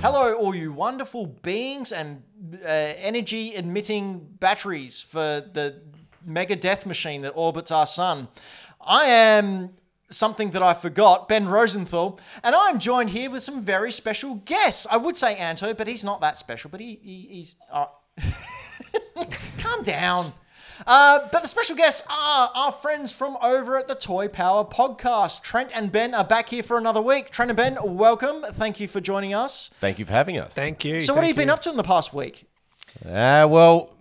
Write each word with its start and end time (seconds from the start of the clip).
Hello, 0.00 0.34
all 0.34 0.54
you 0.54 0.72
wonderful 0.72 1.26
beings 1.26 1.92
and 1.92 2.22
uh, 2.64 2.68
energy 2.68 3.54
emitting 3.54 4.26
batteries 4.38 5.02
for 5.02 5.40
the 5.40 5.82
mega 6.24 6.56
death 6.56 6.86
machine 6.86 7.22
that 7.22 7.30
orbits 7.30 7.70
our 7.70 7.86
sun. 7.86 8.28
I 8.80 9.04
am 9.04 9.70
something 10.10 10.50
that 10.50 10.62
I 10.62 10.74
forgot, 10.74 11.28
Ben 11.28 11.48
Rosenthal, 11.48 12.18
and 12.42 12.54
I'm 12.54 12.78
joined 12.78 13.10
here 13.10 13.30
with 13.30 13.42
some 13.42 13.62
very 13.62 13.90
special 13.90 14.36
guests. 14.36 14.86
I 14.90 14.96
would 14.96 15.16
say 15.16 15.36
Anto, 15.36 15.74
but 15.74 15.86
he's 15.86 16.04
not 16.04 16.20
that 16.20 16.38
special, 16.38 16.70
but 16.70 16.80
he, 16.80 16.98
he 17.02 17.26
he's. 17.30 17.54
Uh, 17.70 17.86
calm 19.58 19.82
down. 19.82 20.32
Uh, 20.86 21.28
but 21.32 21.42
the 21.42 21.48
special 21.48 21.76
guests 21.76 22.02
are 22.10 22.50
our 22.54 22.72
friends 22.72 23.12
from 23.12 23.38
over 23.42 23.78
at 23.78 23.86
the 23.86 23.94
Toy 23.94 24.28
Power 24.28 24.64
podcast. 24.64 25.42
Trent 25.42 25.70
and 25.74 25.90
Ben 25.92 26.14
are 26.14 26.24
back 26.24 26.48
here 26.48 26.62
for 26.62 26.76
another 26.76 27.00
week. 27.00 27.30
Trent 27.30 27.50
and 27.50 27.56
Ben, 27.56 27.78
welcome. 27.82 28.44
Thank 28.52 28.80
you 28.80 28.88
for 28.88 29.00
joining 29.00 29.32
us. 29.32 29.70
Thank 29.80 29.98
you 29.98 30.04
for 30.04 30.12
having 30.12 30.36
us. 30.38 30.52
Thank 30.52 30.84
you. 30.84 31.00
So, 31.00 31.14
what 31.14 31.22
have 31.22 31.28
you 31.28 31.34
thank 31.34 31.42
been 31.42 31.50
up 31.50 31.62
to 31.62 31.70
in 31.70 31.76
the 31.76 31.84
past 31.84 32.12
week? 32.12 32.46
Uh, 33.04 33.46
well, 33.48 33.93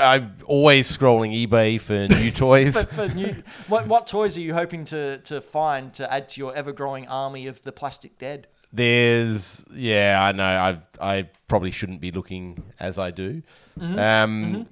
I'm 0.00 0.34
always 0.44 0.94
scrolling 0.94 1.46
eBay 1.46 1.80
for 1.80 2.06
new 2.08 2.30
toys. 2.46 2.84
For 2.84 3.08
new, 3.08 3.42
what, 3.68 3.86
what 3.86 4.06
toys 4.06 4.36
are 4.36 4.40
you 4.40 4.54
hoping 4.54 4.84
to, 4.86 5.18
to 5.18 5.40
find 5.40 5.94
to 5.94 6.12
add 6.12 6.28
to 6.30 6.40
your 6.40 6.54
ever 6.54 6.72
growing 6.72 7.06
army 7.08 7.46
of 7.46 7.62
the 7.62 7.72
plastic 7.72 8.18
dead? 8.18 8.48
There's, 8.72 9.64
yeah, 9.72 10.18
I 10.22 10.32
know. 10.32 10.44
I 10.44 10.80
I 11.00 11.30
probably 11.46 11.70
shouldn't 11.70 12.02
be 12.02 12.10
looking 12.10 12.62
as 12.78 12.98
I 12.98 13.10
do. 13.10 13.42
Mm-hmm. 13.80 13.98
Um, 13.98 14.68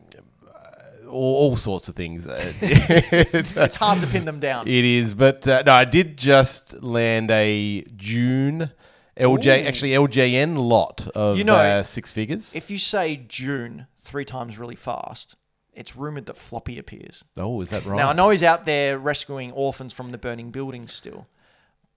All, 1.09 1.51
all 1.51 1.57
sorts 1.57 1.89
of 1.89 1.95
things. 1.95 2.27
It's 2.31 3.77
hard 3.77 4.01
to 4.01 4.07
pin 4.09 4.25
them 4.25 4.41
down. 4.41 4.67
It 4.69 4.85
is, 4.85 5.15
but 5.15 5.47
uh, 5.49 5.63
no, 5.65 5.73
I 5.73 5.85
did 5.85 6.19
just 6.19 6.83
land 6.83 7.31
a 7.31 7.85
June 7.97 8.73
LJ, 9.17 9.63
Ooh. 9.63 9.67
actually 9.67 9.91
LJN 9.93 10.59
lot 10.59 11.09
of 11.15 11.39
You 11.39 11.45
know, 11.45 11.55
uh, 11.55 11.83
six 11.83 12.13
figures. 12.13 12.55
If 12.55 12.71
you 12.71 12.79
say 12.79 13.17
June 13.29 13.87
three 14.07 14.25
times 14.25 14.59
really 14.59 14.77
fast, 14.77 15.37
it's 15.73 15.95
rumored 15.97 16.27
that 16.27 16.37
Floppy 16.37 16.79
appears. 16.79 17.25
oh, 17.37 17.61
is 17.61 17.71
that 17.71 17.85
right? 17.85 17.97
Now, 17.97 18.09
I 18.09 18.13
know 18.15 18.31
he's 18.31 18.43
out 18.43 18.65
there 18.65 18.99
rescuing 18.99 19.53
orphans 19.53 19.93
from 19.93 20.11
the 20.11 20.19
burning 20.19 20.51
buildings 20.51 20.93
still, 20.93 21.27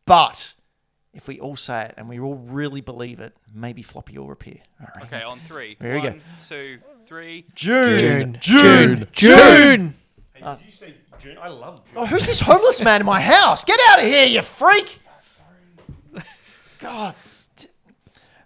but 0.05 0.53
if 1.13 1.27
we 1.27 1.39
all 1.39 1.55
say 1.55 1.85
it 1.85 1.93
and 1.97 2.09
we 2.09 2.19
all 2.19 2.35
really 2.35 2.81
believe 2.81 3.19
it, 3.19 3.35
maybe 3.53 3.81
Floppy 3.81 4.17
will 4.17 4.31
appear. 4.31 4.57
All 4.81 4.87
right. 4.95 5.05
Okay, 5.05 5.21
on 5.23 5.39
three. 5.39 5.77
There 5.80 5.95
you 5.95 6.02
go. 6.02 6.09
One, 6.09 6.21
two, 6.47 6.80
three. 7.05 7.45
June. 7.55 8.37
June. 8.39 8.39
June. 8.41 9.07
June. 9.11 9.95
Did 10.33 10.57
you 10.65 10.71
say 10.71 10.93
June? 11.19 11.37
I 11.41 11.47
love 11.49 11.85
June. 11.85 11.95
Oh, 11.97 12.05
who's 12.05 12.25
this 12.25 12.39
homeless 12.39 12.81
man 12.81 13.02
in 13.02 13.05
my 13.05 13.21
house? 13.21 13.63
Get 13.63 13.80
out 13.89 13.99
of 13.99 14.05
here, 14.05 14.25
you 14.25 14.41
freak! 14.41 14.99
God. 16.80 17.15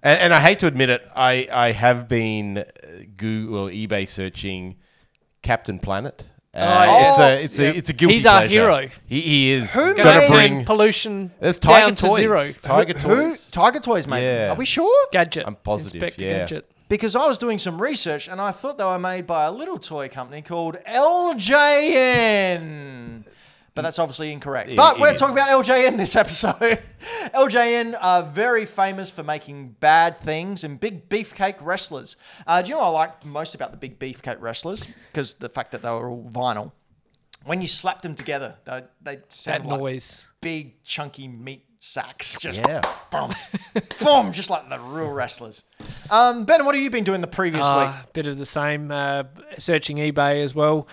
And, 0.04 0.20
and 0.20 0.34
I 0.34 0.40
hate 0.42 0.59
to 0.59 0.68
admit 0.68 0.90
it, 0.90 1.02
I, 1.16 1.48
I 1.52 1.72
have 1.72 2.08
been 2.08 2.58
uh, 2.59 2.64
Google 3.18 3.58
or 3.68 3.70
eBay 3.72 4.08
searching 4.08 4.76
Captain 5.42 5.80
Planet. 5.80 6.30
Uh, 6.54 6.86
Oh, 6.88 7.08
it's 7.08 7.18
yes. 7.18 7.20
a 7.20 7.44
it's 7.44 7.59
a 7.59 7.78
it's 7.78 7.90
a 7.90 7.94
guilty 7.94 8.14
He's 8.14 8.26
our 8.28 8.42
pleasure. 8.42 8.59
hero. 8.62 8.90
He, 9.08 9.22
he 9.22 9.52
is. 9.54 9.72
Who 9.74 9.96
Gotta 9.96 10.20
made- 10.20 10.30
bring. 10.30 10.66
pollution 10.66 11.31
There's 11.40 11.58
Tiger 11.58 11.88
down 11.88 11.96
Toys. 11.96 12.12
to 12.12 12.18
zero. 12.22 12.48
Tiger 12.62 12.94
Who? 13.00 13.00
Toys. 13.31 13.50
Tiger 13.50 13.80
Toys, 13.80 14.06
mate. 14.08 14.22
Yeah. 14.24 14.52
Are 14.52 14.56
we 14.56 14.66
sure? 14.66 15.08
Gadget. 15.12 15.46
I'm 15.48 15.56
positive, 15.56 16.04
Inspector 16.04 16.24
yeah. 16.24 16.38
Gadget. 16.40 16.70
Because 16.90 17.16
I 17.16 17.26
was 17.26 17.40
doing 17.40 17.58
some 17.58 17.81
research 17.81 18.28
and 18.28 18.40
I 18.40 18.52
thought 18.52 18.78
they 18.78 18.84
were 18.84 19.00
made 19.00 19.26
by 19.26 19.46
a 19.46 19.52
little 19.52 19.80
toy 19.80 20.09
company 20.09 20.44
called 20.44 20.78
LJN. 22.04 23.23
But 23.76 23.82
that's 23.82 23.98
obviously 23.98 24.32
incorrect. 24.32 24.70
But 24.75 25.00
we're 25.00 25.14
is. 25.14 25.20
talking 25.20 25.34
about 25.34 25.50
LJN 25.50 25.97
this 25.97 26.16
episode. 26.16 26.80
LJN 27.34 27.97
are 28.00 28.22
very 28.24 28.66
famous 28.66 29.09
for 29.09 29.24
making 29.24 29.70
bad 29.80 30.20
things 30.20 30.64
and 30.64 30.80
big 30.80 31.09
beefcake 31.09 31.56
wrestlers. 31.59 32.16
Uh, 32.46 32.62
do 32.62 32.70
you 32.70 32.75
know 32.75 32.81
what 32.81 32.88
I 32.90 32.92
like 32.92 33.25
most 33.25 33.56
about 33.56 33.72
the 33.72 33.78
big 33.78 33.97
beefcake 33.97 34.40
wrestlers? 34.40 34.86
Because 35.12 35.34
the 35.36 35.50
fact 35.50 35.72
that 35.72 35.81
they 35.81 35.90
were 35.90 36.08
all 36.09 36.30
vinyl. 36.31 36.72
When 37.46 37.62
you 37.62 37.68
slapped 37.68 38.03
them 38.03 38.16
together, 38.16 38.56
they, 38.66 38.84
they 39.02 39.16
That 39.18 39.34
sound 39.34 39.66
like 39.66 39.80
noise. 39.80 40.24
big, 40.40 40.81
chunky 40.84 41.28
meat 41.28 41.66
sacks. 41.80 42.38
Just 42.40 42.59
Yeah. 42.66 42.81
boom, 43.12 43.31
boom, 44.00 44.31
just 44.31 44.50
like 44.50 44.70
the 44.70 44.80
real 44.80 45.09
wrestlers. 45.09 45.64
Um, 46.09 46.46
ben, 46.46 46.64
what 46.66 46.76
have 46.76 46.81
you 46.84 46.90
been 46.90 47.03
doing 47.03 47.20
the 47.22 47.28
previous 47.28 47.66
week? 47.66 47.74
Uh, 47.74 48.03
bit 48.14 48.28
of 48.28 48.38
the 48.38 48.46
same. 48.46 48.90
Uh, 48.92 49.24
searching 49.58 49.97
eBay 49.97 50.42
as 50.44 50.56
well 50.56 50.88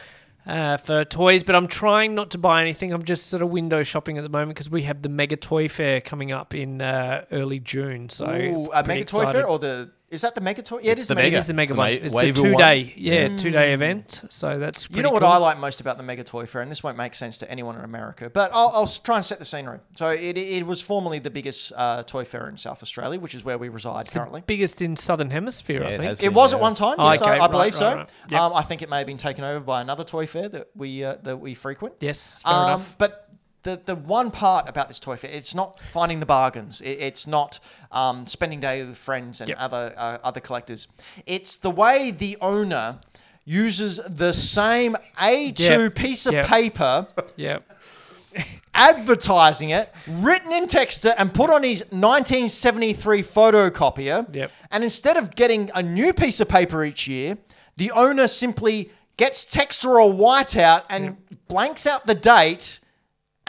uh, 0.47 0.77
for 0.79 1.05
toys, 1.05 1.43
but 1.43 1.55
I'm 1.55 1.69
trying 1.69 2.15
not 2.15 2.31
to 2.31 2.39
buy 2.39 2.61
anything. 2.61 2.93
I'm 2.93 3.05
just 3.05 3.27
sort 3.27 3.43
of 3.43 3.51
window 3.51 3.83
shopping 3.83 4.19
at 4.19 4.23
the 4.23 4.29
moment 4.29 4.51
because 4.51 4.71
we 4.71 4.83
have 4.83 5.03
the 5.03 5.09
Mega 5.09 5.37
Toy 5.37 5.69
Fair 5.69 6.01
coming 6.01 6.31
up 6.33 6.55
in 6.55 6.81
uh, 6.81 7.25
early 7.31 7.61
June. 7.61 8.09
So 8.09 8.27
Ooh, 8.27 8.71
a 8.73 8.85
mega 8.85 9.05
toy 9.05 9.31
fair 9.33 9.47
or 9.47 9.59
the 9.59 9.91
is 10.11 10.23
that 10.23 10.35
the 10.35 10.41
mega 10.41 10.61
toy? 10.63 10.81
Yeah, 10.83 10.93
it 10.93 10.99
It's 10.99 11.09
the 11.09 11.15
the 11.15 11.21
mega. 11.23 11.37
It 11.37 11.39
is 11.39 11.47
the 11.47 11.53
It's 11.53 11.57
mega 11.57 11.73
the 11.73 11.79
one. 11.79 11.87
ma- 11.91 12.05
It's 12.05 12.13
the 12.13 12.17
wave 12.17 12.35
two 12.37 12.43
one. 12.53 12.57
day, 12.63 12.93
yeah, 12.97 13.37
two 13.37 13.51
day 13.51 13.73
event. 13.73 14.23
So 14.29 14.59
that's 14.59 14.89
You 14.91 15.03
know 15.03 15.11
what 15.11 15.23
cool. 15.23 15.31
I 15.31 15.37
like 15.37 15.59
most 15.59 15.81
about 15.81 15.97
the 15.99 16.03
Mega 16.03 16.25
Toy 16.25 16.47
Fair, 16.47 16.63
and 16.63 16.71
this 16.71 16.83
won't 16.83 16.97
make 16.97 17.15
sense 17.15 17.39
to 17.39 17.51
anyone 17.51 17.77
in 17.77 17.85
America, 17.85 18.29
but 18.29 18.51
I'll, 18.53 18.71
I'll 18.75 18.87
try 18.87 19.17
and 19.17 19.25
set 19.25 19.39
the 19.39 19.45
scenery. 19.45 19.79
So 19.95 20.09
it, 20.09 20.37
it 20.37 20.67
was 20.67 20.81
formerly 20.83 21.21
the 21.21 21.31
biggest 21.31 21.73
uh, 21.77 22.03
toy 22.03 22.25
fair 22.25 22.49
in 22.49 22.57
South 22.57 22.83
Australia, 22.83 23.21
which 23.21 23.35
is 23.35 23.45
where 23.45 23.57
we 23.59 23.69
reside 23.69 24.01
It's 24.03 24.13
the 24.13 24.19
currently. 24.19 24.43
biggest 24.47 24.83
in 24.83 24.97
Southern 24.97 25.31
Hemisphere, 25.31 25.83
Yeah, 25.83 25.87
I 25.87 25.91
think. 25.91 26.03
has 26.05 26.21
It 26.21 26.33
was 26.35 26.53
at 26.55 26.61
one 26.61 26.75
time, 26.75 26.97
Oh, 26.99 27.09
okay, 27.15 27.25
I, 27.25 27.37
I 27.37 27.39
right, 27.39 27.51
believe 27.51 27.75
right, 27.75 27.79
so. 27.79 27.95
right. 27.97 28.09
Yep. 28.31 28.41
Um, 28.41 28.53
I 28.55 28.63
think 28.63 28.83
it 28.83 28.89
may 28.91 28.99
have 28.99 29.07
been 29.07 29.17
taken 29.17 29.45
over 29.45 29.61
by 29.65 29.81
another 29.81 30.05
toy 30.05 30.27
fair 30.27 30.49
that 30.49 30.69
we 30.75 31.05
uh, 31.05 31.17
that 31.23 31.37
we 31.39 31.55
frequent. 31.55 31.95
Yes, 32.01 32.43
fair 32.43 32.53
Um, 32.53 32.65
enough. 32.65 32.95
But 32.99 33.29
the 33.63 33.81
the 33.85 33.95
one 33.95 34.31
part 34.31 34.69
about 34.69 34.89
this 34.89 34.99
toy 34.99 35.17
fair, 35.17 35.31
it's 35.31 35.55
not 35.55 35.79
finding 35.81 36.21
the 36.21 36.27
bargains. 36.27 36.81
It, 36.81 36.99
it's 37.01 37.27
not 37.27 37.61
um, 37.93 38.27
spending 38.27 38.61
day 38.61 38.83
with 38.85 38.97
friends 38.97 39.41
and 39.41 39.49
Yep. 39.49 39.59
other 39.61 39.95
uh, 39.97 40.19
other 40.23 40.41
collectors. 40.41 40.89
It's 41.27 41.57
the 41.57 41.71
way 41.71 42.11
the 42.11 42.37
owner 42.41 43.01
uses 43.45 44.01
the 44.07 44.33
same 44.33 44.97
A2 45.19 45.59
Yep. 45.59 45.95
piece 45.95 46.27
of 46.27 46.35
Yep. 46.35 46.47
paper, 46.47 47.07
advertising 48.75 49.71
it, 49.71 49.93
written 50.07 50.53
in 50.53 50.67
Texta, 50.67 51.15
and 51.19 51.33
put 51.35 51.51
on 51.51 51.63
his 51.63 51.81
1973 51.91 53.23
photocopier. 53.23 54.33
Yep. 54.35 54.51
And 54.71 54.85
instead 54.85 55.17
of 55.17 55.35
getting 55.35 55.71
a 55.75 55.83
new 55.83 56.13
piece 56.13 56.41
of 56.41 56.49
paper 56.49 56.85
each 56.85 57.07
year, 57.09 57.39
the 57.77 57.91
owner 57.93 58.27
simply 58.27 58.91
gets 59.17 59.45
Texta 59.45 59.87
or 59.89 60.13
whiteout 60.13 60.85
and 60.89 61.17
blanks 61.49 61.87
out 61.87 62.07
the 62.07 62.15
date 62.15 62.79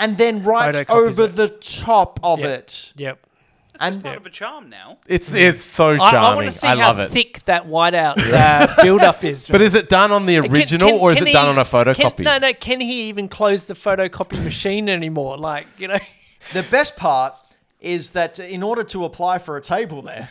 and 0.01 0.17
then 0.17 0.43
right 0.43 0.75
Photocopies 0.75 0.89
over 0.89 1.23
it. 1.23 1.35
the 1.35 1.47
top 1.49 2.19
of 2.23 2.39
Yep. 2.39 2.49
it. 2.49 2.93
Yep. 2.97 3.19
And 3.79 4.03
Part 4.03 4.17
of 4.17 4.25
a 4.25 4.29
charm 4.29 4.69
now. 4.69 4.97
It's 5.07 5.33
it's 5.33 5.63
so 5.63 5.91
I, 5.93 5.97
charming. 5.97 6.15
I 6.31 6.35
want 6.35 6.51
to 6.51 6.59
see 6.59 6.67
I 6.67 6.75
how 6.75 6.87
love 6.89 6.99
it. 6.99 7.09
thick 7.11 7.43
that 7.45 7.65
whiteout 7.67 8.17
uh, 8.31 8.83
build 8.83 9.01
up 9.01 9.23
is. 9.23 9.47
But 9.53 9.61
is 9.61 9.73
it 9.73 9.89
done 9.89 10.11
on 10.11 10.25
the 10.27 10.39
Can- 10.41 10.51
original 10.51 10.89
can- 10.91 10.99
or 10.99 11.11
is 11.13 11.17
can 11.17 11.27
it 11.27 11.31
done 11.33 11.45
he- 11.45 11.49
on 11.51 11.57
a 11.57 11.63
photocopy? 11.65 12.17
Can, 12.17 12.25
no, 12.25 12.37
no. 12.37 12.53
Can 12.53 12.79
he 12.81 13.03
even 13.09 13.27
close 13.29 13.65
the 13.67 13.73
photocopy 13.73 14.43
machine 14.43 14.87
anymore? 14.89 15.37
Like, 15.37 15.65
you 15.79 15.87
know, 15.87 15.97
the 16.53 16.63
best 16.63 16.95
part 16.95 17.33
is 17.79 18.11
that 18.11 18.37
in 18.39 18.61
order 18.61 18.83
to 18.83 19.03
apply 19.05 19.39
for 19.39 19.57
a 19.57 19.61
table 19.61 20.01
there, 20.03 20.29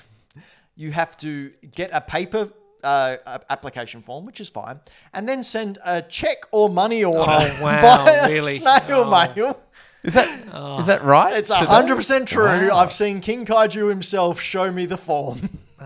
you 0.76 0.92
have 0.92 1.16
to 1.18 1.50
get 1.72 1.90
a 1.92 2.00
paper 2.00 2.50
uh, 2.82 3.16
application 3.48 4.00
form, 4.02 4.24
which 4.26 4.40
is 4.40 4.48
fine, 4.48 4.80
and 5.12 5.28
then 5.28 5.42
send 5.42 5.78
a 5.84 6.02
check 6.02 6.38
or 6.52 6.68
money 6.68 7.04
order 7.04 7.20
Oh, 7.30 7.58
wow, 7.62 8.04
via 8.04 8.28
really? 8.28 8.52
snail 8.58 8.82
Oh. 8.88 9.10
mail. 9.34 9.60
Is 10.02 10.14
that 10.14 10.78
is 10.80 10.86
that 10.86 11.02
right? 11.04 11.34
It's 11.36 11.50
hundred 11.50 11.96
percent 11.96 12.26
true. 12.26 12.44
Wow. 12.68 12.76
I've 12.78 12.92
seen 12.92 13.20
King 13.20 13.44
Kaiju 13.44 13.88
himself 13.90 14.40
show 14.40 14.70
me 14.72 14.86
the 14.86 14.96
form. 14.96 15.58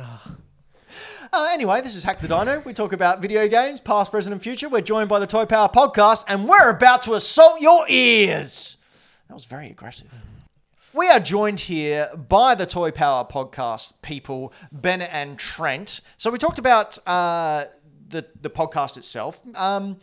Uh, 1.33 1.49
anyway, 1.53 1.81
this 1.81 1.97
is 1.97 2.05
Hack 2.05 2.21
the 2.21 2.29
Dino. 2.29 2.63
We 2.65 2.73
talk 2.73 2.93
about 2.93 3.21
video 3.21 3.49
games, 3.49 3.81
past, 3.81 4.13
present, 4.13 4.33
and 4.33 4.41
future. 4.41 4.69
We're 4.69 4.83
joined 4.83 5.09
by 5.09 5.19
the 5.19 5.27
Toy 5.27 5.45
Power 5.47 5.69
Podcast, 5.69 6.23
and 6.29 6.47
we're 6.49 6.71
about 6.71 7.03
to 7.03 7.15
assault 7.15 7.61
your 7.61 7.87
ears. 7.89 8.77
That 9.27 9.35
was 9.35 9.45
very 9.45 9.69
aggressive. 9.69 10.07
We 10.95 11.09
are 11.11 11.19
joined 11.19 11.59
here 11.59 12.09
by 12.15 12.55
the 12.55 12.67
Toy 12.67 12.93
Power 12.93 13.25
Podcast 13.25 13.95
people, 14.01 14.53
Ben 14.71 15.03
and 15.03 15.37
Trent. 15.37 16.01
So 16.19 16.31
we 16.31 16.39
talked 16.39 16.61
about 16.61 16.97
uh, 17.05 17.65
the 18.07 18.25
the 18.41 18.49
podcast 18.49 18.97
itself. 18.97 19.41
Um, 19.57 19.97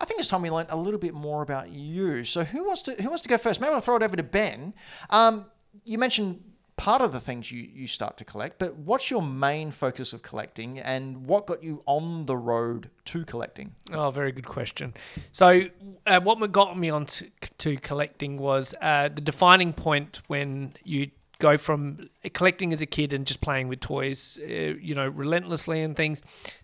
I 0.00 0.04
think 0.04 0.18
it's 0.18 0.28
time 0.28 0.42
we 0.42 0.50
learned 0.50 0.70
a 0.70 0.76
little 0.76 0.98
bit 0.98 1.14
more 1.14 1.42
about 1.42 1.70
you. 1.70 2.24
So 2.24 2.42
who 2.42 2.64
wants 2.64 2.82
to 2.82 2.94
who 3.00 3.08
wants 3.08 3.22
to 3.22 3.28
go 3.28 3.38
first? 3.38 3.60
Maybe 3.60 3.72
I'll 3.72 3.80
throw 3.80 3.94
it 3.94 4.02
over 4.02 4.16
to 4.16 4.24
Ben. 4.24 4.74
Um, 5.10 5.46
you 5.84 5.96
mentioned 5.96 6.42
part 6.76 7.00
of 7.00 7.12
the 7.12 7.20
things 7.20 7.50
you, 7.50 7.68
you 7.74 7.86
start 7.86 8.16
to 8.18 8.24
collect, 8.24 8.58
but 8.58 8.76
what's 8.76 9.10
your 9.10 9.22
main 9.22 9.70
focus 9.70 10.12
of 10.12 10.22
collecting 10.22 10.78
and 10.78 11.26
what 11.26 11.46
got 11.46 11.62
you 11.62 11.82
on 11.86 12.26
the 12.26 12.36
road 12.36 12.90
to 13.06 13.24
collecting? 13.24 13.74
Oh, 13.92 14.10
very 14.10 14.32
good 14.32 14.46
question. 14.46 14.94
So, 15.32 15.64
uh, 16.06 16.20
what 16.20 16.52
got 16.52 16.78
me 16.78 16.90
on 16.90 17.06
to, 17.06 17.26
to 17.58 17.76
collecting 17.78 18.38
was 18.38 18.74
uh, 18.80 19.08
the 19.08 19.20
defining 19.20 19.72
point 19.72 20.20
when 20.26 20.74
you 20.84 21.10
go 21.38 21.58
from 21.58 22.08
collecting 22.32 22.72
as 22.72 22.80
a 22.80 22.86
kid 22.86 23.12
and 23.12 23.26
just 23.26 23.40
playing 23.40 23.68
with 23.68 23.80
toys, 23.80 24.38
uh, 24.42 24.46
you 24.46 24.94
know, 24.94 25.08
relentlessly 25.08 25.82
and 25.82 25.96
things, 25.96 26.22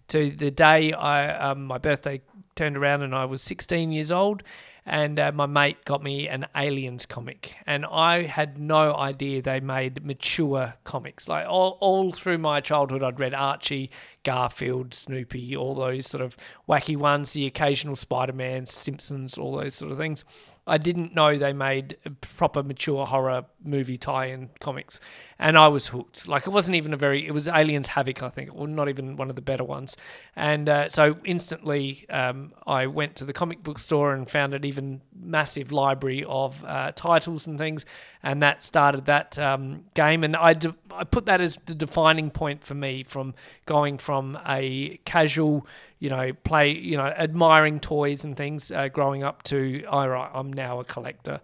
to 0.08 0.30
the 0.30 0.50
day 0.50 0.92
I 0.92 1.50
um, 1.50 1.64
my 1.64 1.78
birthday 1.78 2.20
turned 2.54 2.76
around 2.76 3.02
and 3.02 3.14
I 3.14 3.24
was 3.24 3.42
16 3.42 3.92
years 3.92 4.12
old. 4.12 4.42
And 4.84 5.20
uh, 5.20 5.30
my 5.32 5.46
mate 5.46 5.84
got 5.84 6.02
me 6.02 6.28
an 6.28 6.46
Aliens 6.56 7.06
comic, 7.06 7.54
and 7.66 7.86
I 7.86 8.22
had 8.24 8.58
no 8.58 8.94
idea 8.96 9.40
they 9.40 9.60
made 9.60 10.04
mature 10.04 10.74
comics. 10.82 11.28
Like 11.28 11.46
all, 11.46 11.78
all 11.80 12.10
through 12.10 12.38
my 12.38 12.60
childhood, 12.60 13.02
I'd 13.02 13.20
read 13.20 13.32
Archie, 13.32 13.90
Garfield, 14.24 14.94
Snoopy, 14.94 15.56
all 15.56 15.74
those 15.74 16.06
sort 16.06 16.22
of 16.22 16.36
wacky 16.68 16.96
ones, 16.96 17.32
the 17.32 17.46
occasional 17.46 17.96
Spider 17.96 18.32
Man, 18.32 18.66
Simpsons, 18.66 19.36
all 19.36 19.56
those 19.56 19.74
sort 19.74 19.92
of 19.92 19.98
things. 19.98 20.24
I 20.64 20.78
didn't 20.78 21.12
know 21.12 21.36
they 21.36 21.52
made 21.52 21.96
proper 22.20 22.62
mature 22.62 23.04
horror 23.04 23.46
movie 23.64 23.98
tie-in 23.98 24.50
comics, 24.60 25.00
and 25.38 25.58
I 25.58 25.66
was 25.66 25.88
hooked. 25.88 26.28
Like 26.28 26.46
it 26.46 26.50
wasn't 26.50 26.76
even 26.76 26.94
a 26.94 26.96
very. 26.96 27.26
It 27.26 27.32
was 27.32 27.48
Aliens 27.48 27.88
Havoc, 27.88 28.22
I 28.22 28.28
think, 28.28 28.50
or 28.54 28.68
not 28.68 28.88
even 28.88 29.16
one 29.16 29.28
of 29.28 29.34
the 29.34 29.42
better 29.42 29.64
ones. 29.64 29.96
And 30.36 30.68
uh, 30.68 30.88
so 30.88 31.16
instantly, 31.24 32.06
um, 32.10 32.52
I 32.64 32.86
went 32.86 33.16
to 33.16 33.24
the 33.24 33.32
comic 33.32 33.64
book 33.64 33.80
store 33.80 34.14
and 34.14 34.30
found 34.30 34.54
it 34.54 34.64
even 34.64 35.00
massive 35.20 35.72
library 35.72 36.24
of 36.24 36.64
uh, 36.64 36.92
titles 36.92 37.46
and 37.46 37.58
things, 37.58 37.84
and 38.22 38.42
that 38.42 38.62
started 38.62 39.04
that 39.06 39.38
um, 39.38 39.84
game. 39.94 40.24
And 40.24 40.36
I 40.36 40.54
de- 40.54 40.74
I 40.92 41.04
put 41.04 41.26
that 41.26 41.40
as 41.40 41.58
the 41.66 41.74
defining 41.74 42.30
point 42.30 42.64
for 42.64 42.74
me 42.74 43.04
from 43.04 43.34
going 43.66 43.98
from 43.98 44.38
a 44.46 44.98
casual 45.04 45.66
you 46.02 46.10
know, 46.10 46.32
play, 46.42 46.72
you 46.72 46.96
know, 46.96 47.04
admiring 47.04 47.78
toys 47.78 48.24
and 48.24 48.36
things 48.36 48.72
uh, 48.72 48.88
growing 48.88 49.22
up 49.22 49.44
to, 49.44 49.84
all 49.84 50.08
right, 50.08 50.28
I'm 50.34 50.52
now 50.52 50.80
a 50.80 50.84
collector. 50.84 51.40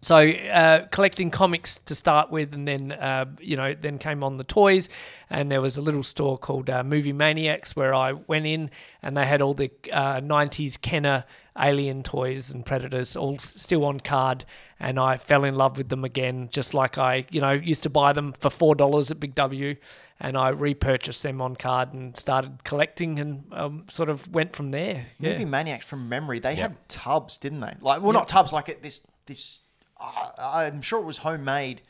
So 0.00 0.16
uh, 0.16 0.86
collecting 0.86 1.30
comics 1.30 1.78
to 1.80 1.94
start 1.94 2.30
with, 2.30 2.54
and 2.54 2.66
then 2.66 2.92
uh, 2.92 3.26
you 3.38 3.54
know, 3.54 3.74
then 3.74 3.98
came 3.98 4.24
on 4.24 4.38
the 4.38 4.44
toys, 4.44 4.88
and 5.28 5.52
there 5.52 5.60
was 5.60 5.76
a 5.76 5.82
little 5.82 6.02
store 6.02 6.38
called 6.38 6.70
uh, 6.70 6.84
Movie 6.84 7.12
Maniacs 7.12 7.76
where 7.76 7.92
I 7.92 8.12
went 8.12 8.46
in, 8.46 8.70
and 9.02 9.14
they 9.14 9.26
had 9.26 9.42
all 9.42 9.52
the 9.52 9.68
'90s 9.92 10.80
Kenner 10.80 11.24
Alien 11.58 12.02
toys 12.02 12.50
and 12.50 12.64
Predators 12.66 13.16
all 13.16 13.38
still 13.38 13.84
on 13.84 14.00
card, 14.00 14.44
and 14.78 14.98
I 14.98 15.16
fell 15.16 15.44
in 15.44 15.54
love 15.54 15.76
with 15.78 15.88
them 15.88 16.04
again, 16.04 16.48
just 16.52 16.74
like 16.74 16.98
I, 16.98 17.26
you 17.30 17.40
know, 17.40 17.52
used 17.52 17.82
to 17.84 17.90
buy 17.90 18.12
them 18.12 18.32
for 18.38 18.50
four 18.50 18.74
dollars 18.74 19.10
at 19.10 19.18
Big 19.20 19.34
W, 19.34 19.76
and 20.20 20.36
I 20.36 20.48
repurchased 20.50 21.22
them 21.22 21.40
on 21.40 21.56
card 21.56 21.92
and 21.94 22.16
started 22.16 22.64
collecting, 22.64 23.18
and 23.18 23.44
um, 23.52 23.84
sort 23.88 24.08
of 24.08 24.28
went 24.32 24.54
from 24.54 24.70
there. 24.70 25.06
Yeah. 25.18 25.32
Movie 25.32 25.44
Maniacs 25.46 25.84
from 25.86 26.08
memory, 26.08 26.40
they 26.40 26.50
Yep. 26.56 26.58
had 26.58 26.88
tubs, 26.88 27.36
didn't 27.38 27.60
they? 27.60 27.74
Like, 27.80 28.02
well, 28.02 28.12
not 28.12 28.28
tubs, 28.28 28.52
like 28.52 28.68
it, 28.68 28.82
this, 28.82 29.00
this. 29.26 29.60
Uh, 29.98 30.30
I'm 30.38 30.82
sure 30.82 31.00
it 31.00 31.06
was 31.06 31.18
homemade, 31.18 31.80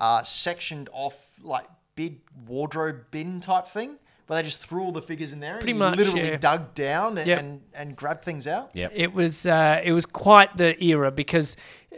uh, 0.00 0.22
sectioned 0.24 0.88
off 0.92 1.28
like 1.42 1.66
big 1.94 2.20
wardrobe 2.46 3.04
bin 3.10 3.40
type 3.40 3.68
thing, 3.68 3.98
where 4.26 4.42
they 4.42 4.48
just 4.48 4.60
threw 4.60 4.82
all 4.82 4.92
the 4.92 5.02
figures 5.02 5.32
in 5.32 5.40
there. 5.40 5.56
Pretty 5.56 5.72
and 5.72 5.78
much, 5.78 5.98
you 5.98 6.04
literally 6.04 6.28
yeah. 6.30 6.36
dug 6.36 6.74
down 6.74 7.18
and, 7.18 7.26
Yep. 7.26 7.38
and 7.38 7.60
and 7.74 7.96
grabbed 7.96 8.24
things 8.24 8.46
out. 8.46 8.70
Yep. 8.74 8.92
It 8.94 9.12
was 9.12 9.46
uh, 9.46 9.80
it 9.84 9.92
was 9.92 10.06
quite 10.06 10.56
the 10.56 10.82
era 10.82 11.10
because 11.10 11.56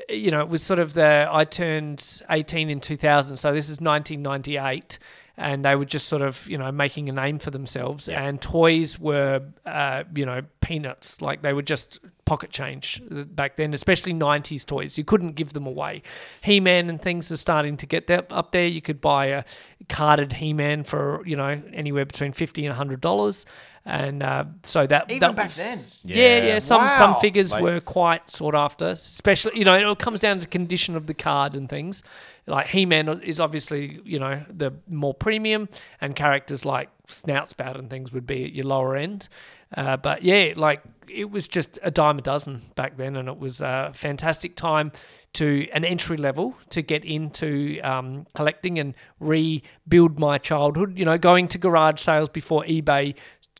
you 0.09 0.31
know 0.31 0.41
it 0.41 0.49
was 0.49 0.63
sort 0.63 0.79
of 0.79 0.95
the 0.95 1.29
I 1.31 1.45
turned 1.45 2.23
18 2.31 2.71
in 2.71 2.81
2000, 2.81 3.37
so 3.37 3.53
this 3.53 3.67
is 3.69 3.81
1998, 3.81 4.99
and 5.37 5.65
they 5.65 5.75
were 5.75 5.85
just 5.85 6.09
sort 6.09 6.23
of 6.23 6.49
you 6.49 6.59
know 6.59 6.71
making 6.71 7.09
a 7.09 7.13
name 7.13 7.39
for 7.39 7.51
themselves, 7.51 8.09
and 8.09 8.41
toys 8.41 8.99
were 8.99 9.43
uh, 9.67 10.05
you 10.15 10.27
know 10.27 10.43
peanuts, 10.61 11.21
like 11.21 11.43
they 11.43 11.53
were 11.53 11.63
just 11.63 12.01
pocket 12.25 12.51
change 12.51 13.03
uh, 13.11 13.25
back 13.25 13.57
then, 13.57 13.75
especially 13.75 14.15
90s 14.15 14.65
toys. 14.65 14.97
You 14.97 15.05
couldn't 15.05 15.33
give 15.33 15.53
them 15.53 15.67
away. 15.67 16.03
He-Man 16.43 16.89
and 16.89 17.01
things 17.01 17.31
were 17.31 17.37
starting 17.37 17.77
to 17.79 17.87
get 17.87 18.07
that 18.07 18.27
up 18.31 18.53
there. 18.53 18.67
You 18.67 18.81
could 18.81 19.01
buy 19.01 19.27
a 19.27 19.45
carded 19.89 20.35
He-Man 20.35 20.85
for 20.85 21.23
you 21.27 21.37
know 21.37 21.63
anywhere 21.73 22.05
between 22.05 22.33
50 22.33 22.65
and 22.65 22.71
100 22.71 23.01
dollars. 23.01 23.45
And 23.87 24.23
uh, 24.23 24.45
so 24.63 24.87
that 24.87 25.11
Even 25.11 25.21
that 25.21 25.37
back 25.37 25.47
was- 25.49 25.57
then? 25.57 25.81
yeah, 26.05 26.17
yeah. 26.17 26.45
Yeah. 26.47 26.59
Some 26.59 26.81
Wow. 26.81 26.97
some 26.97 27.21
figures 27.21 27.53
Like- 27.53 27.63
were 27.63 27.81
quite 27.81 28.31
sought 28.31 28.55
after, 28.55 28.87
especially 28.89 29.59
you 29.59 29.65
know 29.67 29.75
it 29.75 29.85
all 29.85 29.95
comes 29.97 30.21
down 30.21 30.41
to 30.41 30.47
condition 30.47 30.97
of 30.97 31.07
the 31.07 31.13
card 31.15 31.55
and 31.55 31.69
things. 31.69 32.03
Like 32.47 32.69
He 32.69 32.87
Man 32.87 33.09
is 33.23 33.41
obviously 33.41 34.01
you 34.05 34.19
know 34.19 34.43
the 34.49 34.73
more 34.89 35.13
premium, 35.13 35.69
and 36.01 36.17
characters 36.17 36.65
like 36.65 36.89
Snoutspout 37.09 37.79
and 37.79 37.91
things 37.91 38.11
would 38.13 38.27
be 38.27 38.45
at 38.45 38.53
your 38.53 38.65
lower 38.65 38.97
end. 38.97 39.29
Uh, 39.77 39.99
but 39.99 40.23
yeah, 40.23 40.55
like 40.57 40.81
it 41.11 41.31
was 41.31 41.47
just 41.47 41.79
a 41.83 41.91
dime 41.91 42.19
a 42.19 42.23
dozen 42.23 42.63
back 42.77 42.97
then, 42.97 43.17
and 43.17 43.29
it 43.29 43.39
was 43.39 43.61
a 43.61 43.91
fantastic 43.95 44.57
time 44.57 44.93
to 45.35 45.69
an 45.75 45.85
entry 45.85 46.17
level 46.17 46.55
to 46.71 46.81
get 46.81 47.05
into 47.05 47.81
um, 47.83 48.25
collecting 48.35 48.79
and 48.79 48.95
rebuild 49.21 50.19
my 50.19 50.39
childhood. 50.39 50.99
You 50.99 51.05
know, 51.05 51.19
going 51.19 51.49
to 51.49 51.59
garage 51.59 52.01
sales 52.01 52.31
before 52.31 52.63
eBay 52.65 53.15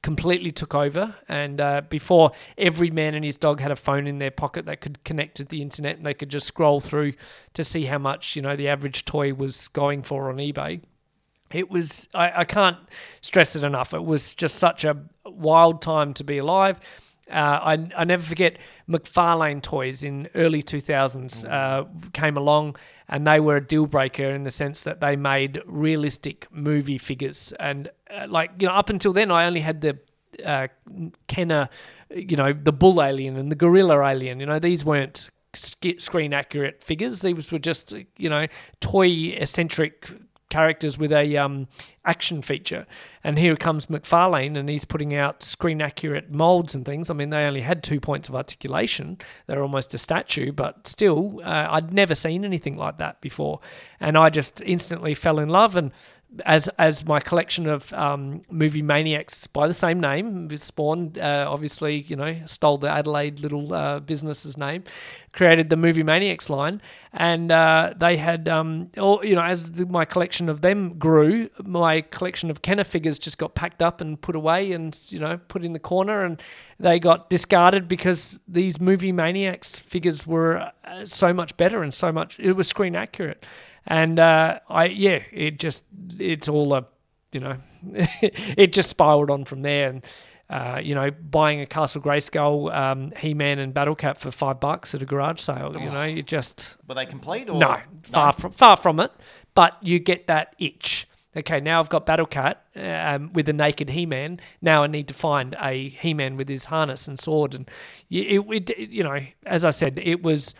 completely 0.05 0.53
took 0.53 0.75
over. 0.75 1.17
And 1.29 1.61
uh, 1.61 1.81
before 1.89 2.33
every 2.59 2.91
man 2.91 3.15
and 3.15 3.25
his 3.25 3.39
dog 3.39 3.59
had 3.59 3.71
a 3.71 3.77
phone 3.77 4.07
in 4.07 4.19
their 4.19 4.31
pocket 4.31 4.67
that 4.67 4.83
could 4.83 5.03
connect 5.03 5.39
to 5.39 5.45
the 5.45 5.63
internet 5.63 5.97
and 5.97 6.05
they 6.05 6.13
could 6.13 6.29
just 6.29 6.47
scroll 6.47 6.81
through 6.81 7.15
to 7.55 7.65
see 7.65 7.87
how 7.87 7.97
much, 7.97 8.37
you 8.37 8.43
know, 8.43 8.55
the 8.55 8.69
average 8.69 9.07
toy 9.07 9.33
was 9.33 9.67
going 9.69 10.03
for 10.03 10.29
on 10.29 10.37
eBay. 10.37 10.83
It 11.51 11.71
was, 11.71 12.09
I, 12.13 12.41
I 12.41 12.45
can't 12.45 12.77
stress 13.23 13.57
it 13.57 13.65
enough. 13.65 13.95
It 13.95 14.05
was 14.05 14.35
just 14.35 14.57
such 14.57 14.85
a 14.85 14.99
wild 15.25 15.81
time 15.81 16.13
to 16.15 16.25
be 16.25 16.37
alive. 16.37 16.79
Uh, 17.31 17.59
I, 17.63 17.89
I 17.97 18.05
never 18.05 18.23
forget 18.23 18.59
McFarlane 18.87 19.63
toys 19.63 20.05
in 20.05 20.29
early 20.35 20.63
2000s 20.63 21.51
uh, 21.51 21.85
came 22.13 22.37
along 22.37 22.77
and 23.09 23.27
they 23.27 23.41
were 23.41 23.57
a 23.57 23.67
deal 23.67 23.87
breaker 23.87 24.25
in 24.25 24.45
the 24.45 24.51
sense 24.51 24.83
that 24.83 25.01
they 25.01 25.17
made 25.17 25.61
realistic 25.67 26.47
movie 26.51 26.99
figures. 26.99 27.53
And 27.61 27.91
uh, 28.11 28.27
like, 28.29 28.51
you 28.59 28.67
know, 28.67 28.75
up 28.75 28.91
until 28.91 29.13
then, 29.13 29.31
I 29.31 29.47
only 29.47 29.61
had 29.61 29.81
the 29.81 29.99
uh, 30.45 30.69
Kenner, 31.29 31.69
you 32.15 32.37
know, 32.37 32.53
the 32.53 32.73
bull 32.73 33.03
alien 33.03 33.37
and 33.37 33.51
the 33.51 33.57
gorilla 33.57 34.03
alien. 34.03 34.41
You 34.41 34.47
know, 34.47 34.59
these 34.59 34.85
weren't 34.85 35.31
screen 35.55 36.33
accurate 36.33 36.83
figures. 36.83 37.21
These 37.21 37.53
were 37.53 37.59
just, 37.59 37.95
you 38.17 38.29
know, 38.29 38.47
toy 38.81 39.09
eccentric 39.37 40.11
characters 40.49 40.99
with 40.99 41.13
a 41.13 41.37
um, 41.37 41.69
action 42.05 42.43
feature. 42.43 42.87
And 43.23 43.39
here 43.39 43.57
comes 43.57 43.87
McFarlane, 43.87 44.57
and 44.57 44.69
he's 44.69 44.85
putting 44.85 45.15
out 45.15 45.43
screen 45.43 45.81
accurate 45.81 46.31
molds 46.31 46.75
and 46.75 46.85
things. 46.85 47.11
I 47.11 47.15
mean, 47.15 47.31
they 47.31 47.45
only 47.45 47.63
had 47.63 47.83
two 47.83 48.01
points 48.01 48.29
of 48.29 48.35
articulation. 48.35 49.19
They're 49.47 49.63
almost 49.63 49.95
a 49.95 49.99
statue, 49.99 50.53
but 50.53 50.87
still, 50.87 51.41
uh, 51.43 51.69
I'd 51.71 51.93
never 51.93 52.15
seen 52.15 52.45
anything 52.45 52.77
like 52.77 52.99
that 52.99 53.21
before. 53.21 53.61
And 54.01 54.17
I 54.19 54.31
just 54.31 54.61
instantly 54.61 55.15
fell 55.15 55.39
in 55.39 55.49
love. 55.49 55.77
And 55.77 55.93
as 56.45 56.69
as 56.79 57.05
my 57.05 57.21
collection 57.21 57.67
of 57.67 57.93
um, 57.93 58.43
movie 58.51 58.83
maniacs 58.83 59.47
by 59.47 59.67
the 59.67 59.75
same 59.75 60.01
name 60.01 60.55
spawned, 60.57 61.19
uh, 61.19 61.47
obviously, 61.49 62.03
you 62.03 62.17
know, 62.17 62.37
stole 62.47 62.79
the 62.79 62.89
Adelaide 62.89 63.41
little 63.41 63.73
uh, 63.73 64.01
business's 64.01 64.57
name, 64.57 64.85
created 65.33 65.71
the 65.71 65.77
movie 65.77 66.03
maniacs 66.03 66.51
line, 66.51 66.81
and 67.13 67.51
uh, 67.53 67.95
they 67.97 68.17
had, 68.17 68.49
um, 68.49 68.91
all, 68.99 69.25
you 69.25 69.35
know, 69.35 69.43
as 69.43 69.81
my 69.87 70.05
collection 70.05 70.49
of 70.49 70.61
them 70.61 70.99
grew, 70.99 71.49
my 71.63 72.01
collection 72.01 72.51
of 72.51 72.63
Kenner 72.63 72.85
figures 72.85 73.19
just 73.19 73.39
got 73.39 73.55
packed 73.55 73.83
up 73.83 74.01
and 74.01 74.21
put 74.21 74.35
away, 74.35 74.73
and 74.73 74.99
you 75.09 75.19
know, 75.19 75.39
put 75.49 75.65
in 75.65 75.73
the 75.73 75.79
corner, 75.79 76.25
and 76.25 76.43
they 76.79 76.99
got 76.99 77.31
discarded 77.31 77.89
because 77.89 78.41
these 78.49 78.81
movie 78.81 79.13
maniacs 79.13 79.79
figures 79.79 80.27
were 80.27 80.73
uh, 80.85 81.05
so 81.05 81.33
much 81.33 81.57
better 81.57 81.83
and 81.83 81.95
so 81.95 82.11
much 82.11 82.39
it 82.41 82.53
was 82.53 82.67
screen 82.69 82.97
accurate 82.97 83.45
and 83.87 84.19
uh, 84.19 84.61
I 84.69 84.87
yeah, 84.87 85.21
it 85.33 85.59
just 85.59 85.85
it's 86.19 86.49
all 86.49 86.75
a 86.75 86.87
you 87.33 87.41
know, 87.41 87.57
it 87.93 88.73
just 88.73 88.89
spiraled 88.89 89.31
on 89.31 89.45
from 89.45 89.63
there, 89.63 89.91
and 89.91 90.05
uh, 90.49 90.81
you 90.83 90.95
know, 90.95 91.11
buying 91.11 91.61
a 91.61 91.67
Castle 91.67 92.01
Grayskull, 92.01 92.75
um, 92.75 93.13
He 93.19 93.35
Man, 93.35 93.59
and 93.59 93.75
Battle 93.75 93.95
Cat 93.95 94.19
for 94.19 94.31
five 94.31 94.61
bucks 94.61 94.95
at 94.95 95.03
a 95.03 95.07
garage 95.07 95.41
sale. 95.41 95.75
You 95.79 95.91
know, 95.91 96.05
you 96.05 96.23
just 96.23 96.77
Were 96.87 96.95
they 96.95 97.07
complete 97.07 97.51
or 97.51 97.59
no 97.59 97.81
far 98.03 98.33
from 98.33 98.53
far 98.53 98.77
from 98.77 99.01
it, 99.01 99.11
but 99.55 99.77
you 99.83 99.99
get 99.99 100.27
that 100.29 100.55
itch. 100.59 101.09
Okay, 101.37 101.61
now 101.61 101.81
I've 101.81 101.89
got 101.89 102.07
Battle 102.07 102.27
Cat 102.27 102.65
um, 102.77 103.33
with 103.33 103.49
a 103.49 103.53
naked 103.53 103.91
He-Man. 103.91 104.39
Now 104.63 104.85
I 104.85 104.87
need 104.87 105.09
to 105.09 105.15
find 105.15 105.57
a 105.61 105.89
He-Man 105.89 106.37
with 106.37 106.49
his 106.49 106.67
harness 106.67 107.09
and 107.09 107.19
sword, 107.19 107.55
and 107.55 107.69
you, 108.09 108.45
it, 108.53 108.71
it, 108.71 108.91
you 108.91 109.03
know, 109.03 109.19
as 109.45 109.65
I 109.65 109.71
said, 109.71 109.99
it 110.01 110.23
was 110.23 110.55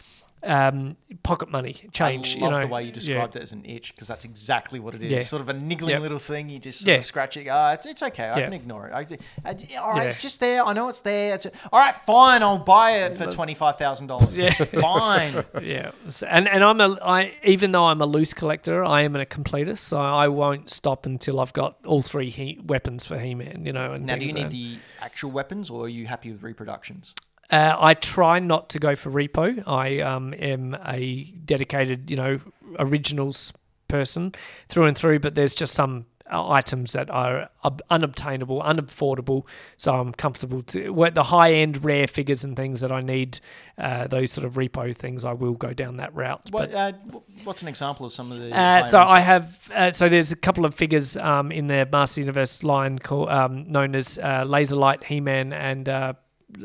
um, 0.45 0.97
pocket 1.23 1.51
money 1.51 1.75
change. 1.93 2.35
I 2.37 2.39
you 2.39 2.43
love 2.45 2.53
know, 2.53 2.61
the 2.61 2.67
way 2.67 2.83
you 2.83 2.89
yeah. 2.89 2.95
described 2.95 3.37
it 3.37 3.43
as 3.43 3.53
an 3.53 3.65
itch 3.65 3.95
because 3.95 4.09
that's 4.09 4.25
exactly 4.25 4.79
what 4.81 4.95
it 4.95 5.03
is. 5.03 5.11
Yeah. 5.13 5.21
Sort 5.23 5.43
of 5.43 5.49
a 5.49 5.53
niggling 5.53 5.93
Yep. 5.93 6.03
little 6.03 6.19
thing. 6.19 6.49
You 6.49 6.59
just 6.59 6.81
sort 6.81 6.89
Yeah. 6.89 6.95
of 6.97 7.05
scratch 7.05 7.37
it. 7.37 7.49
Ah, 7.49 7.73
it's, 7.73 7.87
it's 7.87 8.03
okay. 8.03 8.25
I 8.25 8.39
Yeah. 8.39 8.45
can 8.45 8.53
ignore 8.53 8.89
it. 8.89 8.93
I, 8.93 9.01
I- 9.49 9.77
all 9.79 9.91
right, 9.93 10.03
Yeah. 10.03 10.09
it's 10.09 10.19
just 10.19 10.41
there. 10.41 10.65
I 10.65 10.73
know 10.73 10.89
it's 10.89 11.01
there. 11.01 11.35
It's 11.35 11.47
all 11.73 11.81
right. 11.81 11.95
Fine. 11.95 12.43
I'll 12.43 12.59
buy 12.59 12.93
it 12.99 13.17
for 13.17 13.27
twenty 13.31 13.55
five 13.55 13.77
thousand 13.77 14.07
dollars. 14.09 14.37
Yeah. 14.37 14.53
Fine. 14.65 15.45
yeah, 15.63 15.91
and 16.29 16.49
and 16.49 16.63
I'm 16.65 16.81
a 16.81 16.99
I 17.03 17.35
even 17.45 17.73
though 17.73 17.85
I'm 17.87 18.01
a 18.01 18.07
loose 18.07 18.35
collector, 18.35 18.85
I 18.85 19.03
am 19.03 19.17
a 19.17 19.25
completist, 19.27 19.79
so 19.79 19.99
I 19.99 20.29
won't 20.29 20.71
stop 20.71 21.07
until 21.07 21.41
I've 21.41 21.53
got 21.53 21.77
all 21.85 22.03
three 22.03 22.31
he- 22.31 22.61
weapons 22.65 23.07
for 23.07 23.19
He-Man. 23.19 23.65
You 23.65 23.73
know, 23.73 23.93
and 23.93 24.07
Now, 24.07 24.17
do 24.17 24.25
you 24.25 24.33
need 24.33 24.43
like- 24.43 24.51
the 24.51 24.79
actual 25.01 25.31
weapons, 25.31 25.71
or 25.71 25.85
are 25.85 25.89
you 25.89 26.07
happy 26.07 26.31
with 26.33 26.43
reproductions? 26.43 27.15
Uh, 27.51 27.77
I 27.79 27.95
try 27.95 28.39
not 28.39 28.69
to 28.71 28.79
go 28.79 28.97
for 28.97 29.11
repo. 29.11 29.63
I 29.67 30.01
um, 30.01 30.35
am 30.35 30.77
a 30.87 31.25
dedicated, 31.45 32.11
you 32.11 32.17
know, 32.17 32.41
originals 32.79 33.53
person 33.89 34.33
through 34.69 34.87
and 34.87 34.97
through, 34.97 35.21
but 35.21 35.35
there's 35.35 35.55
just 35.55 35.75
some 35.75 36.07
uh, 36.33 36.49
items 36.49 36.95
that 36.95 37.11
are 37.11 37.51
unobtainable, 37.91 38.63
unaffordable. 38.63 39.47
So 39.77 39.95
I'm 39.95 40.13
comfortable 40.13 40.63
to 40.63 41.11
the 41.13 41.23
high 41.25 41.53
end 41.53 41.85
rare 41.85 42.07
figures 42.07 42.45
and 42.45 42.57
things 42.57 42.81
that 42.81 42.91
I 42.91 43.03
need. 43.03 43.41
Uh, 43.77 44.07
those 44.07 44.33
sort 44.33 44.47
of 44.47 44.55
repo 44.55 44.97
things, 44.97 45.25
I 45.25 45.33
will 45.33 45.53
go 45.53 45.75
down 45.75 45.99
that 45.99 46.15
route. 46.15 46.49
What, 46.51 46.73
But- 46.73 46.75
uh, 46.75 47.19
what's 47.45 47.63
an 47.63 47.69
example 47.69 48.07
of 48.07 48.13
some 48.13 48.33
of 48.33 48.39
the? 48.39 48.57
uh, 48.57 48.83
so 48.83 49.01
I 49.01 49.21
have 49.21 49.71
uh, 49.75 49.93
so 49.93 50.09
there's 50.09 50.33
a 50.33 50.37
couple 50.37 50.65
of 50.65 50.75
figures 50.75 51.17
um, 51.19 51.53
in 51.53 51.67
the 51.67 51.87
Master 51.93 52.21
Universe 52.23 52.63
line 52.63 52.99
called 52.99 53.29
um, 53.29 53.71
known 53.71 53.95
as 53.95 54.19
uh, 54.19 54.45
Laser 54.47 54.77
Light 54.77 55.05
He-Man 55.05 55.53
and 55.53 55.89
uh, 55.89 56.15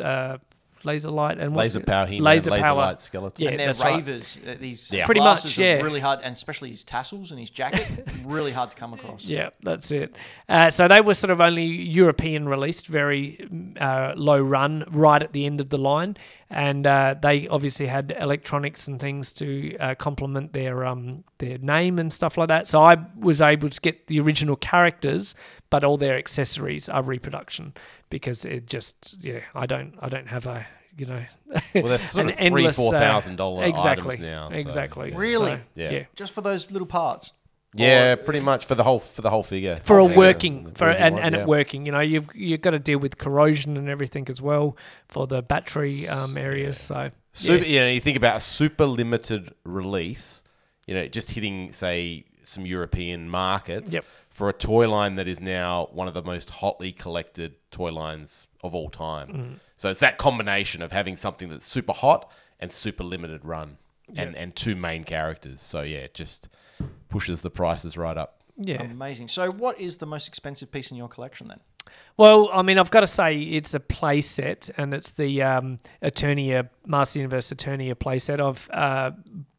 uh, 0.01 0.38
Laser 0.83 1.09
Light 1.09 1.38
and 1.38 1.53
what's 1.55 1.75
Laser 1.75 1.86
power, 1.86 2.05
he 2.05 2.19
Laser 2.19 2.51
laser 2.51 2.63
power. 2.63 2.77
light 2.77 2.98
Skeletor. 2.98 3.33
Yeah, 3.38 3.50
and 3.50 3.59
they're 3.59 3.67
that's 3.67 3.83
right. 3.83 3.95
ravers. 3.95 4.38
uh, 4.48 4.55
These 4.59 4.91
Yeah. 4.93 5.05
Pretty 5.05 5.19
much, 5.19 5.41
glasses 5.41 5.57
are 5.59 5.62
yeah. 5.63 5.81
really 5.81 6.00
hard, 6.00 6.19
and 6.24 6.33
especially 6.33 6.69
his 6.69 6.83
tassels 6.83 7.31
and 7.31 7.39
his 7.39 7.50
jacket, 7.50 7.88
really 8.25 8.51
hard 8.51 8.71
to 8.71 8.77
come 8.77 8.93
across. 8.93 9.25
Yeah, 9.25 9.50
that's 9.62 9.91
it. 9.91 10.15
Uh, 10.48 10.69
so 10.69 10.88
they 10.88 11.01
were 11.01 11.13
sort 11.13 11.31
of 11.31 11.41
only 11.41 11.65
European 11.65 12.48
released, 12.48 12.88
very 12.88 13.48
uh, 13.79 14.13
low 14.15 14.39
run, 14.39 14.86
right 14.91 15.21
at 15.21 15.33
the 15.33 15.45
end 15.45 15.59
of 15.62 15.69
the 15.69 15.77
line, 15.77 16.15
and 16.49 16.87
uh, 16.87 17.15
they 17.21 17.47
obviously 17.47 17.85
had 17.87 18.15
electronics 18.19 18.87
and 18.87 18.99
things 18.99 19.31
to 19.33 19.77
uh, 19.77 19.95
complement 19.95 20.53
their 20.53 20.85
um, 20.85 21.23
their 21.37 21.57
name 21.59 21.99
and 21.99 22.11
stuff 22.11 22.37
like 22.37 22.47
that. 22.47 22.67
So 22.67 22.81
I 22.81 22.97
was 23.17 23.39
able 23.41 23.69
to 23.69 23.81
get 23.81 24.07
the 24.07 24.19
original 24.19 24.55
characters, 24.55 25.35
but 25.69 25.83
all 25.83 25.97
their 25.97 26.17
accessories 26.17 26.89
are 26.89 27.03
reproduction 27.03 27.73
because 28.09 28.45
it 28.45 28.65
just 28.67 29.23
yeah, 29.23 29.41
I 29.53 29.65
don't 29.65 29.93
I 30.01 30.09
don't 30.09 30.27
have 30.27 30.47
a 30.47 30.65
you 30.97 31.05
know 31.05 31.23
Well, 31.75 31.83
they're 31.83 31.97
sort 32.09 32.25
an 32.25 32.29
of 32.31 32.35
three, 32.35 32.45
endless, 32.45 32.75
four 32.75 32.95
uh, 32.95 32.99
thousand 32.99 33.35
dollar 33.35 33.63
exactly 33.65 34.15
items 34.15 34.21
now. 34.27 34.49
so, 34.49 34.55
exactly 34.57 35.11
yeah. 35.11 35.17
Really? 35.17 35.51
So, 35.51 35.59
Yeah. 35.75 35.91
yeah. 35.91 36.03
Just 36.15 36.33
for 36.33 36.41
those 36.41 36.69
little 36.71 36.87
parts. 36.87 37.33
Yeah, 37.73 38.15
pretty 38.15 38.39
much 38.39 38.65
for 38.65 38.75
the 38.75 38.83
whole 38.83 38.99
for 38.99 39.21
the 39.21 39.29
whole 39.29 39.43
figure. 39.43 39.79
for 39.83 39.99
a 39.99 40.03
figure, 40.03 40.17
working 40.17 40.71
for 40.73 40.89
and, 40.89 41.15
one, 41.15 41.23
and 41.23 41.35
yeah. 41.35 41.41
it 41.41 41.47
working. 41.47 41.85
You 41.85 41.91
know, 41.91 41.99
you've 41.99 42.27
you've 42.33 42.61
got 42.61 42.71
to 42.71 42.79
deal 42.79 42.97
with 42.97 43.17
corrosion 43.17 43.77
and 43.77 43.88
everything 43.89 44.27
as 44.29 44.41
well 44.41 44.75
for 45.07 45.27
the 45.27 45.41
battery 45.41 46.07
um, 46.07 46.38
areas. 46.38 46.79
So 46.79 47.11
Super, 47.31 47.63
yeah. 47.63 47.69
you 47.69 47.79
know, 47.81 47.89
you 47.89 47.99
think 47.99 48.17
about 48.17 48.38
a 48.38 48.39
super 48.39 48.85
limited 48.85 49.53
release, 49.63 50.41
you 50.88 50.95
know, 50.95 51.07
just 51.07 51.31
hitting 51.31 51.71
say 51.73 52.25
some 52.43 52.65
European 52.65 53.29
markets 53.29 53.93
Yep. 53.93 54.05
for 54.29 54.49
a 54.49 54.53
toy 54.53 54.89
line 54.89 55.15
that 55.15 55.27
is 55.27 55.39
now 55.39 55.89
one 55.91 56.07
of 56.07 56.15
the 56.15 56.23
most 56.23 56.49
hotly 56.49 56.91
collected 56.91 57.55
toy 57.69 57.91
lines 57.91 58.47
of 58.63 58.73
all 58.73 58.89
time. 58.89 59.27
Mm. 59.27 59.59
So 59.77 59.89
it's 59.89 59.99
that 59.99 60.17
combination 60.17 60.81
of 60.81 60.91
having 60.91 61.15
something 61.15 61.49
that's 61.49 61.67
super 61.67 61.93
hot 61.93 62.29
and 62.59 62.73
super 62.73 63.03
limited 63.03 63.45
run, 63.45 63.77
and 64.15 64.35
and 64.35 64.55
two 64.55 64.75
main 64.75 65.03
characters. 65.03 65.61
So 65.61 65.81
yeah, 65.81 65.99
it 65.99 66.13
just 66.13 66.49
pushes 67.09 67.41
the 67.41 67.49
prices 67.49 67.97
right 67.97 68.17
up. 68.17 68.41
yeah. 68.57 68.83
Amazing. 68.83 69.29
So, 69.29 69.51
what 69.51 69.79
is 69.79 69.97
the 69.97 70.05
most 70.05 70.27
expensive 70.27 70.71
piece 70.71 70.91
in 70.91 70.97
your 70.97 71.07
collection 71.09 71.47
then? 71.47 71.59
Well, 72.17 72.49
I 72.51 72.61
mean, 72.63 72.77
I've 72.77 72.91
got 72.91 72.99
to 72.99 73.07
say 73.07 73.39
it's 73.39 73.73
a 73.73 73.79
play 73.79 74.19
set, 74.21 74.69
and 74.77 74.93
it's 74.93 75.11
the 75.11 75.41
um, 75.41 75.79
Eternia 76.03 76.69
Master 76.85 77.19
Universe 77.19 77.49
Eternia 77.49 77.97
play 77.97 78.19
set. 78.19 78.41
I've 78.41 78.69
uh, 78.71 79.11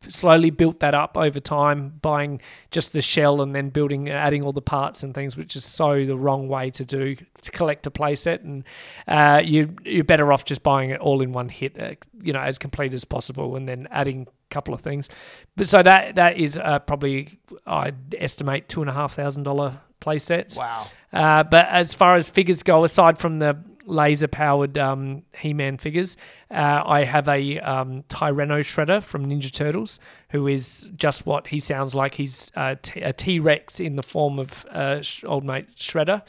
slowly 0.08 0.50
built 0.50 0.80
that 0.80 0.94
up 0.94 1.16
over 1.16 1.40
time, 1.40 1.94
buying 2.02 2.40
just 2.70 2.92
the 2.92 3.00
shell 3.00 3.40
and 3.40 3.54
then 3.54 3.70
building, 3.70 4.10
adding 4.10 4.42
all 4.42 4.52
the 4.52 4.60
parts 4.60 5.02
and 5.02 5.14
things, 5.14 5.38
which 5.38 5.56
is 5.56 5.64
so 5.64 6.04
the 6.04 6.16
wrong 6.16 6.48
way 6.48 6.70
to 6.72 6.84
do 6.84 7.16
to 7.16 7.50
collect 7.50 7.86
a 7.86 7.90
play 7.90 8.14
set. 8.14 8.42
And 8.42 8.64
uh, 9.08 9.40
you 9.42 9.74
you're 9.84 10.04
better 10.04 10.30
off 10.30 10.44
just 10.44 10.62
buying 10.62 10.90
it 10.90 11.00
all 11.00 11.22
in 11.22 11.32
one 11.32 11.48
hit, 11.48 11.80
uh, 11.80 11.94
you 12.22 12.34
know, 12.34 12.40
as 12.40 12.58
complete 12.58 12.92
as 12.92 13.06
possible, 13.06 13.56
and 13.56 13.66
then 13.66 13.88
adding 13.90 14.28
a 14.28 14.39
couple 14.50 14.74
of 14.74 14.80
things. 14.80 15.08
But 15.56 15.68
so 15.68 15.82
that 15.82 16.16
that 16.16 16.36
is 16.36 16.56
uh, 16.56 16.80
probably 16.80 17.40
I'd 17.66 18.14
estimate 18.18 18.68
two 18.68 18.80
and 18.80 18.90
a 18.90 18.92
half 18.92 19.14
thousand 19.14 19.44
dollar 19.44 19.80
play 20.00 20.18
sets. 20.18 20.56
Wow. 20.56 20.86
Uh, 21.12 21.42
but 21.44 21.68
as 21.68 21.94
far 21.94 22.16
as 22.16 22.28
figures 22.28 22.62
go, 22.62 22.84
aside 22.84 23.18
from 23.18 23.38
the 23.38 23.58
laser 23.84 24.28
powered 24.28 24.76
um, 24.78 25.22
He 25.36 25.52
Man 25.54 25.78
figures, 25.78 26.16
uh, 26.50 26.82
I 26.84 27.04
have 27.04 27.28
a 27.28 27.58
um, 27.60 28.02
Tyranno 28.08 28.60
Shredder 28.60 29.02
from 29.02 29.26
Ninja 29.26 29.50
Turtles, 29.52 29.98
who 30.30 30.46
is 30.46 30.88
just 30.96 31.26
what 31.26 31.48
he 31.48 31.58
sounds 31.58 31.94
like. 31.94 32.14
He's 32.14 32.50
uh, 32.54 32.76
t- 32.82 33.00
a 33.00 33.12
T 33.12 33.40
Rex 33.40 33.80
in 33.80 33.96
the 33.96 34.02
form 34.02 34.38
of 34.38 34.64
uh, 34.66 35.02
sh- 35.02 35.24
old 35.24 35.44
mate 35.44 35.74
Shredder. 35.76 36.22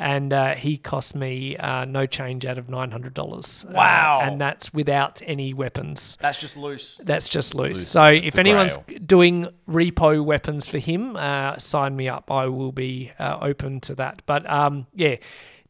And 0.00 0.32
uh, 0.32 0.54
he 0.54 0.78
cost 0.78 1.16
me 1.16 1.56
uh, 1.56 1.84
no 1.84 2.06
change 2.06 2.46
out 2.46 2.56
of 2.56 2.68
nine 2.68 2.92
hundred 2.92 3.14
dollars. 3.14 3.66
Wow. 3.68 4.20
and 4.22 4.40
that's 4.40 4.72
without 4.72 5.20
any 5.26 5.52
weapons. 5.52 6.16
That's 6.20 6.38
just 6.38 6.56
loose. 6.56 7.00
That's 7.02 7.28
just 7.28 7.52
loose. 7.52 7.78
Loose, 7.78 7.88
So 7.88 8.04
it's 8.04 8.26
if 8.28 8.38
anyone's 8.38 8.76
grail. 8.86 9.00
doing 9.04 9.48
repo 9.68 10.24
weapons 10.24 10.66
for 10.66 10.78
him, 10.78 11.16
uh, 11.16 11.58
sign 11.58 11.96
me 11.96 12.08
up. 12.08 12.30
I 12.30 12.46
will 12.46 12.70
be 12.70 13.10
uh, 13.18 13.38
open 13.42 13.80
to 13.80 13.96
that. 13.96 14.22
But 14.24 14.48
um, 14.48 14.86
yeah, 14.94 15.16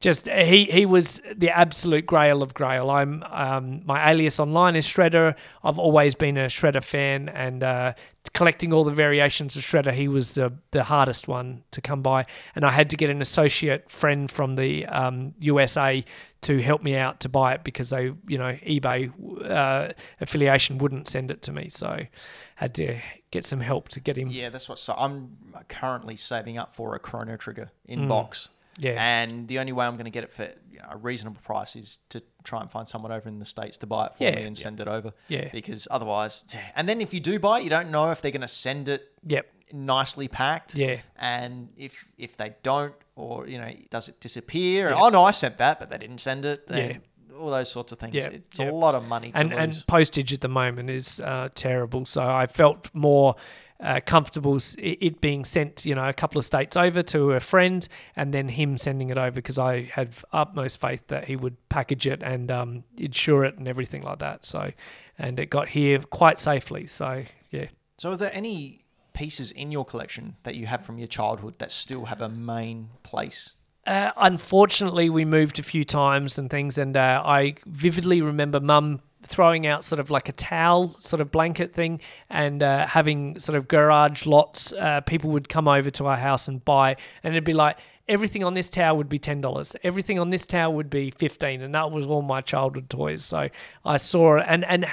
just 0.01 0.29
he 0.29 0.65
he 0.67 0.87
was 0.87 1.21
the 1.35 1.51
absolute 1.51 2.07
grail 2.07 2.43
of 2.43 2.55
grail. 2.55 2.89
I'm 2.91 3.25
um, 3.31 3.83
my 3.85 4.11
alias 4.11 4.39
online 4.39 4.77
is 4.77 4.87
Shredder. 4.87 5.35
I've 5.65 5.79
always 5.79 6.15
been 6.15 6.37
a 6.37 6.47
Shredder 6.47 6.85
fan, 6.85 7.29
and 7.29 7.65
uh, 7.65 7.95
collecting 8.33 8.73
all 8.73 8.85
the 8.85 8.93
variations 8.93 9.57
of 9.57 9.63
Shredder, 9.63 9.93
he 9.93 10.07
was 10.07 10.39
uh, 10.39 10.51
the 10.71 10.85
hardest 10.85 11.27
one 11.27 11.65
to 11.73 11.81
come 11.81 12.03
by. 12.03 12.27
And 12.55 12.65
I 12.65 12.71
had 12.71 12.91
to 12.91 12.97
get 12.97 13.11
an 13.11 13.21
associate 13.21 13.91
friend 13.91 14.31
from 14.31 14.55
the 14.55 14.87
um, 14.87 15.35
USA 15.41 16.05
to 16.43 16.63
help 16.63 16.83
me 16.85 16.95
out 16.95 17.19
to 17.21 17.29
buy 17.29 17.55
it 17.55 17.65
because 17.65 17.91
they, 17.91 18.13
you 18.29 18.39
know, 18.39 18.57
eBay 18.65 19.11
uh, 19.51 19.93
affiliation 20.21 20.79
wouldn't 20.79 21.09
send 21.09 21.33
it 21.33 21.43
to 21.43 21.53
me, 21.53 21.69
so 21.71 21.99
had 22.55 22.75
to 22.75 23.01
get 23.33 23.45
some 23.45 23.61
help 23.61 23.89
to 23.89 24.01
get 24.01 24.17
him. 24.17 24.29
Yeah, 24.31 24.51
that's 24.51 24.69
what. 24.69 24.79
So 24.79 24.95
I'm 24.97 25.37
currently 25.69 26.15
saving 26.15 26.57
up 26.57 26.73
for 26.73 26.95
a 26.95 27.01
Chrono 27.01 27.37
Trigger 27.37 27.73
in 27.87 28.07
box. 28.07 28.49
Yeah. 28.79 28.93
And 28.97 29.49
the 29.49 29.59
only 29.59 29.73
way 29.73 29.85
I'm 29.87 29.95
going 29.95 30.05
to 30.05 30.11
get 30.11 30.25
it 30.25 30.31
for 30.31 30.45
you 30.71 30.79
know, 30.79 30.87
a 30.91 30.97
reasonable 30.97 31.41
price 31.43 31.75
is 31.77 31.99
to 32.11 32.23
try 32.45 32.61
and 32.61 32.71
find 32.71 32.89
someone 32.89 33.13
over 33.13 33.29
in 33.29 33.39
the 33.41 33.45
states 33.45 33.77
to 33.79 33.87
buy 33.87 34.07
it 34.07 34.15
for 34.15 34.25
Yeah. 34.25 34.37
me 34.37 34.43
and 34.45 34.57
send 34.57 34.81
it 34.81 34.89
over. 34.89 35.13
Yeah. 35.29 35.49
Because 35.53 35.89
otherwise, 35.91 36.45
and 36.77 36.89
then 36.89 37.01
if 37.01 37.13
you 37.13 37.21
do 37.21 37.39
buy 37.39 37.59
it, 37.59 37.65
you 37.65 37.71
don't 37.71 37.91
know 37.91 38.11
if 38.11 38.23
they're 38.23 38.31
going 38.31 38.41
to 38.43 38.49
send 38.49 38.89
it 38.89 39.13
Yep. 39.27 39.47
nicely 39.73 40.29
packed. 40.29 40.75
Yeah. 40.75 41.01
And 41.17 41.69
if 41.77 42.07
if 42.17 42.37
they 42.37 42.55
don't, 42.63 42.95
or 43.17 43.47
you 43.49 43.59
know, 43.59 43.71
does 43.91 44.09
it 44.09 44.21
disappear? 44.21 44.91
Yeah. 44.91 44.97
Oh 45.01 45.09
no, 45.09 45.25
I 45.25 45.33
sent 45.33 45.59
that, 45.59 45.81
but 45.81 45.91
they 45.91 45.99
didn't 45.99 46.21
send 46.21 46.45
it. 46.45 46.67
Then 46.69 47.03
All 47.39 47.51
those 47.51 47.71
sorts 47.71 47.93
of 47.93 47.99
things. 47.99 48.15
Yeah, 48.15 48.29
It's 48.31 48.59
yeah. 48.59 48.71
a 48.71 48.73
lot 48.73 48.95
of 48.95 49.05
money 49.05 49.31
to 49.33 49.39
and 49.39 49.53
and 49.53 49.85
postage 49.87 50.33
at 50.33 50.41
the 50.41 50.49
moment 50.49 50.91
is 50.91 51.21
uh, 51.21 51.49
terrible. 51.55 52.05
So 52.05 52.23
I 52.23 52.47
felt 52.47 52.89
more 52.95 53.35
uh, 53.81 54.01
comfortable 54.05 54.57
it 54.57 54.99
it 55.01 55.21
being 55.21 55.45
sent, 55.45 55.85
you 55.85 55.95
know, 55.95 56.09
a 56.09 56.13
couple 56.13 56.39
of 56.39 56.45
states 56.45 56.77
over 56.77 57.03
to 57.03 57.33
a 57.33 57.41
friend, 57.41 57.89
and 58.17 58.35
then 58.35 58.49
him 58.49 58.77
sending 58.79 59.11
it 59.11 59.19
over 59.19 59.33
because 59.33 59.59
I 59.59 59.83
had 59.83 60.11
utmost 60.33 60.81
faith 60.81 61.07
that 61.09 61.27
he 61.27 61.37
would 61.37 61.57
package 61.69 62.07
it 62.07 62.23
and 62.23 62.51
um, 62.51 62.85
insure 62.97 63.45
it 63.45 63.57
and 63.59 63.69
everything 63.69 64.03
like 64.03 64.19
that. 64.19 64.45
So, 64.45 64.73
and 65.19 65.39
it 65.39 65.51
got 65.51 65.69
here 65.69 66.01
quite 66.01 66.39
safely. 66.39 66.87
So 66.87 67.25
yeah. 67.51 67.67
So, 67.99 68.11
are 68.11 68.17
there 68.17 68.35
any 68.35 68.85
pieces 69.13 69.51
in 69.51 69.73
your 69.73 69.85
collection 69.85 70.37
that 70.45 70.55
you 70.55 70.67
have 70.67 70.85
from 70.85 70.99
your 70.99 71.09
childhood 71.09 71.55
that 71.59 71.73
still 71.73 72.07
have 72.07 72.21
a 72.21 72.29
main 72.29 72.91
place? 73.03 73.55
Uh, 73.87 74.13
unfortunately, 74.17 75.09
we 75.09 75.25
moved 75.25 75.59
a 75.59 75.63
few 75.63 75.83
times 75.83 76.37
and 76.37 76.51
things, 76.51 76.77
and 76.77 76.97
uh, 76.97 77.23
I 77.25 77.55
vividly 77.65 78.21
remember 78.21 78.61
Mum 78.61 79.01
throwing 79.29 79.67
out 79.67 79.85
sort 79.85 80.01
of 80.01 80.11
like 80.11 80.29
a 80.29 80.33
towel, 80.33 80.97
sort 80.99 81.21
of 81.21 81.31
blanket 81.31 81.75
thing, 81.75 82.01
and 82.31 82.63
uh, 82.63 82.87
having 82.87 83.39
sort 83.39 83.57
of 83.57 83.69
garage 83.69 84.27
lots. 84.27 84.73
Uh, 84.73 85.01
people 85.03 85.31
would 85.31 85.49
come 85.49 85.69
over 85.69 85.91
to 85.91 86.07
our 86.07 86.17
house 86.17 86.49
and 86.49 86.65
buy, 86.65 86.97
and 87.23 87.35
it'd 87.35 87.45
be 87.45 87.55
like 87.55 87.79
everything 88.09 88.43
on 88.43 88.55
this 88.55 88.69
tower 88.69 88.97
would 88.97 89.09
be 89.09 89.19
ten 89.19 89.41
dollars, 89.41 89.77
everything 89.83 90.19
on 90.19 90.31
this 90.31 90.47
tower 90.47 90.75
would 90.75 90.91
be 90.91 91.11
fifteen, 91.11 91.63
and 91.63 91.75
that 91.75 91.91
was 91.91 92.07
all 92.07 92.23
my 92.23 92.41
childhood 92.41 92.91
toys. 92.91 93.25
So 93.25 93.49
I 93.85 93.97
saw 93.97 94.39
it, 94.39 94.47
and 94.49 94.65
and 94.65 94.87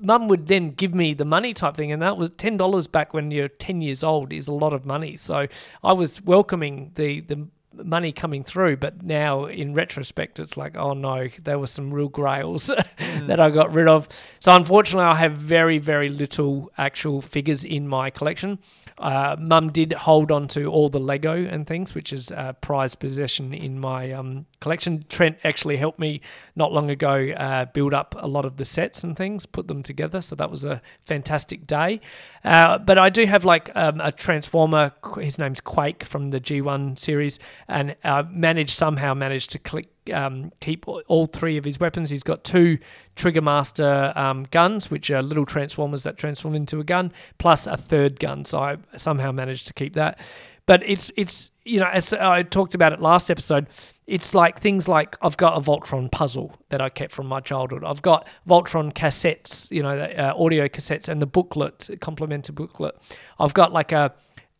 mum 0.00 0.28
would 0.28 0.46
then 0.46 0.70
give 0.70 0.94
me 0.94 1.14
the 1.14 1.24
money 1.24 1.52
type 1.52 1.76
thing 1.76 1.90
and 1.92 2.02
that 2.02 2.16
was 2.16 2.30
$10 2.30 2.90
back 2.92 3.12
when 3.12 3.30
you're 3.30 3.48
10 3.48 3.80
years 3.80 4.04
old 4.04 4.32
is 4.32 4.46
a 4.46 4.52
lot 4.52 4.72
of 4.72 4.84
money 4.84 5.16
so 5.16 5.46
i 5.82 5.92
was 5.92 6.22
welcoming 6.22 6.92
the 6.94 7.20
the 7.20 7.48
money 7.84 8.12
coming 8.12 8.42
through 8.44 8.76
but 8.76 9.02
now 9.02 9.44
in 9.44 9.74
retrospect 9.74 10.38
it's 10.38 10.56
like 10.56 10.76
oh 10.76 10.92
no 10.94 11.28
there 11.42 11.58
were 11.58 11.66
some 11.66 11.92
real 11.92 12.08
grails 12.08 12.66
that 12.98 13.40
i 13.40 13.50
got 13.50 13.72
rid 13.72 13.88
of. 13.88 14.08
So 14.40 14.54
unfortunately 14.54 15.04
i 15.04 15.14
have 15.14 15.32
very 15.32 15.78
very 15.78 16.08
little 16.08 16.70
actual 16.78 17.22
figures 17.22 17.64
in 17.64 17.88
my 17.88 18.10
collection. 18.10 18.58
Uh, 18.98 19.36
mum 19.38 19.70
did 19.70 19.92
hold 19.92 20.30
on 20.30 20.48
to 20.48 20.66
all 20.66 20.88
the 20.88 21.00
lego 21.00 21.44
and 21.44 21.66
things 21.66 21.94
which 21.94 22.12
is 22.12 22.30
a 22.30 22.56
prized 22.60 22.98
possession 22.98 23.52
in 23.52 23.78
my 23.78 24.10
um, 24.12 24.46
collection. 24.60 25.04
Trent 25.08 25.38
actually 25.44 25.76
helped 25.76 25.98
me 25.98 26.20
not 26.54 26.72
long 26.72 26.90
ago 26.90 27.28
uh, 27.36 27.66
build 27.66 27.94
up 27.94 28.14
a 28.18 28.26
lot 28.26 28.44
of 28.44 28.56
the 28.56 28.64
sets 28.64 29.04
and 29.04 29.16
things, 29.16 29.46
put 29.46 29.68
them 29.68 29.82
together. 29.82 30.20
So 30.20 30.36
that 30.36 30.50
was 30.50 30.64
a 30.64 30.82
fantastic 31.04 31.66
day. 31.66 32.00
Uh, 32.44 32.78
but 32.78 32.98
I 32.98 33.10
do 33.10 33.26
have 33.26 33.44
like 33.44 33.70
um, 33.74 34.00
a 34.00 34.12
Transformer. 34.12 34.92
His 35.18 35.38
name's 35.38 35.60
Quake 35.60 36.04
from 36.04 36.30
the 36.30 36.40
G1 36.40 36.98
series, 36.98 37.38
and 37.68 37.96
uh, 38.04 38.24
managed 38.30 38.76
somehow 38.76 39.14
managed 39.14 39.50
to 39.52 39.58
click 39.58 39.88
um, 40.12 40.52
keep 40.60 40.86
all 40.86 41.26
three 41.26 41.56
of 41.56 41.64
his 41.64 41.80
weapons. 41.80 42.10
He's 42.10 42.22
got 42.22 42.44
two 42.44 42.78
Trigger 43.14 43.40
Master 43.40 44.12
um, 44.14 44.46
guns, 44.50 44.90
which 44.90 45.10
are 45.10 45.22
little 45.22 45.46
transformers 45.46 46.02
that 46.04 46.16
transform 46.16 46.54
into 46.54 46.80
a 46.80 46.84
gun, 46.84 47.12
plus 47.38 47.66
a 47.66 47.76
third 47.76 48.20
gun. 48.20 48.44
So 48.44 48.58
I 48.58 48.76
somehow 48.96 49.32
managed 49.32 49.66
to 49.68 49.74
keep 49.74 49.94
that. 49.94 50.18
But 50.66 50.82
it's 50.84 51.10
it's 51.16 51.50
you 51.64 51.80
know 51.80 51.88
as 51.92 52.12
I 52.12 52.42
talked 52.42 52.74
about 52.74 52.92
it 52.92 53.00
last 53.00 53.30
episode, 53.30 53.68
it's 54.06 54.34
like 54.34 54.60
things 54.60 54.88
like 54.88 55.16
I've 55.22 55.36
got 55.36 55.56
a 55.56 55.60
Voltron 55.60 56.10
puzzle 56.10 56.54
that 56.70 56.80
I 56.80 56.88
kept 56.88 57.12
from 57.12 57.26
my 57.26 57.40
childhood. 57.40 57.84
I've 57.84 58.02
got 58.02 58.26
Voltron 58.48 58.92
cassettes, 58.92 59.70
you 59.70 59.82
know, 59.82 59.96
uh, 59.96 60.34
audio 60.36 60.68
cassettes, 60.68 61.08
and 61.08 61.22
the 61.22 61.26
booklet, 61.26 61.88
complementary 62.00 62.52
booklet. 62.54 62.96
I've 63.38 63.54
got 63.54 63.72
like 63.72 63.92
a 63.92 64.12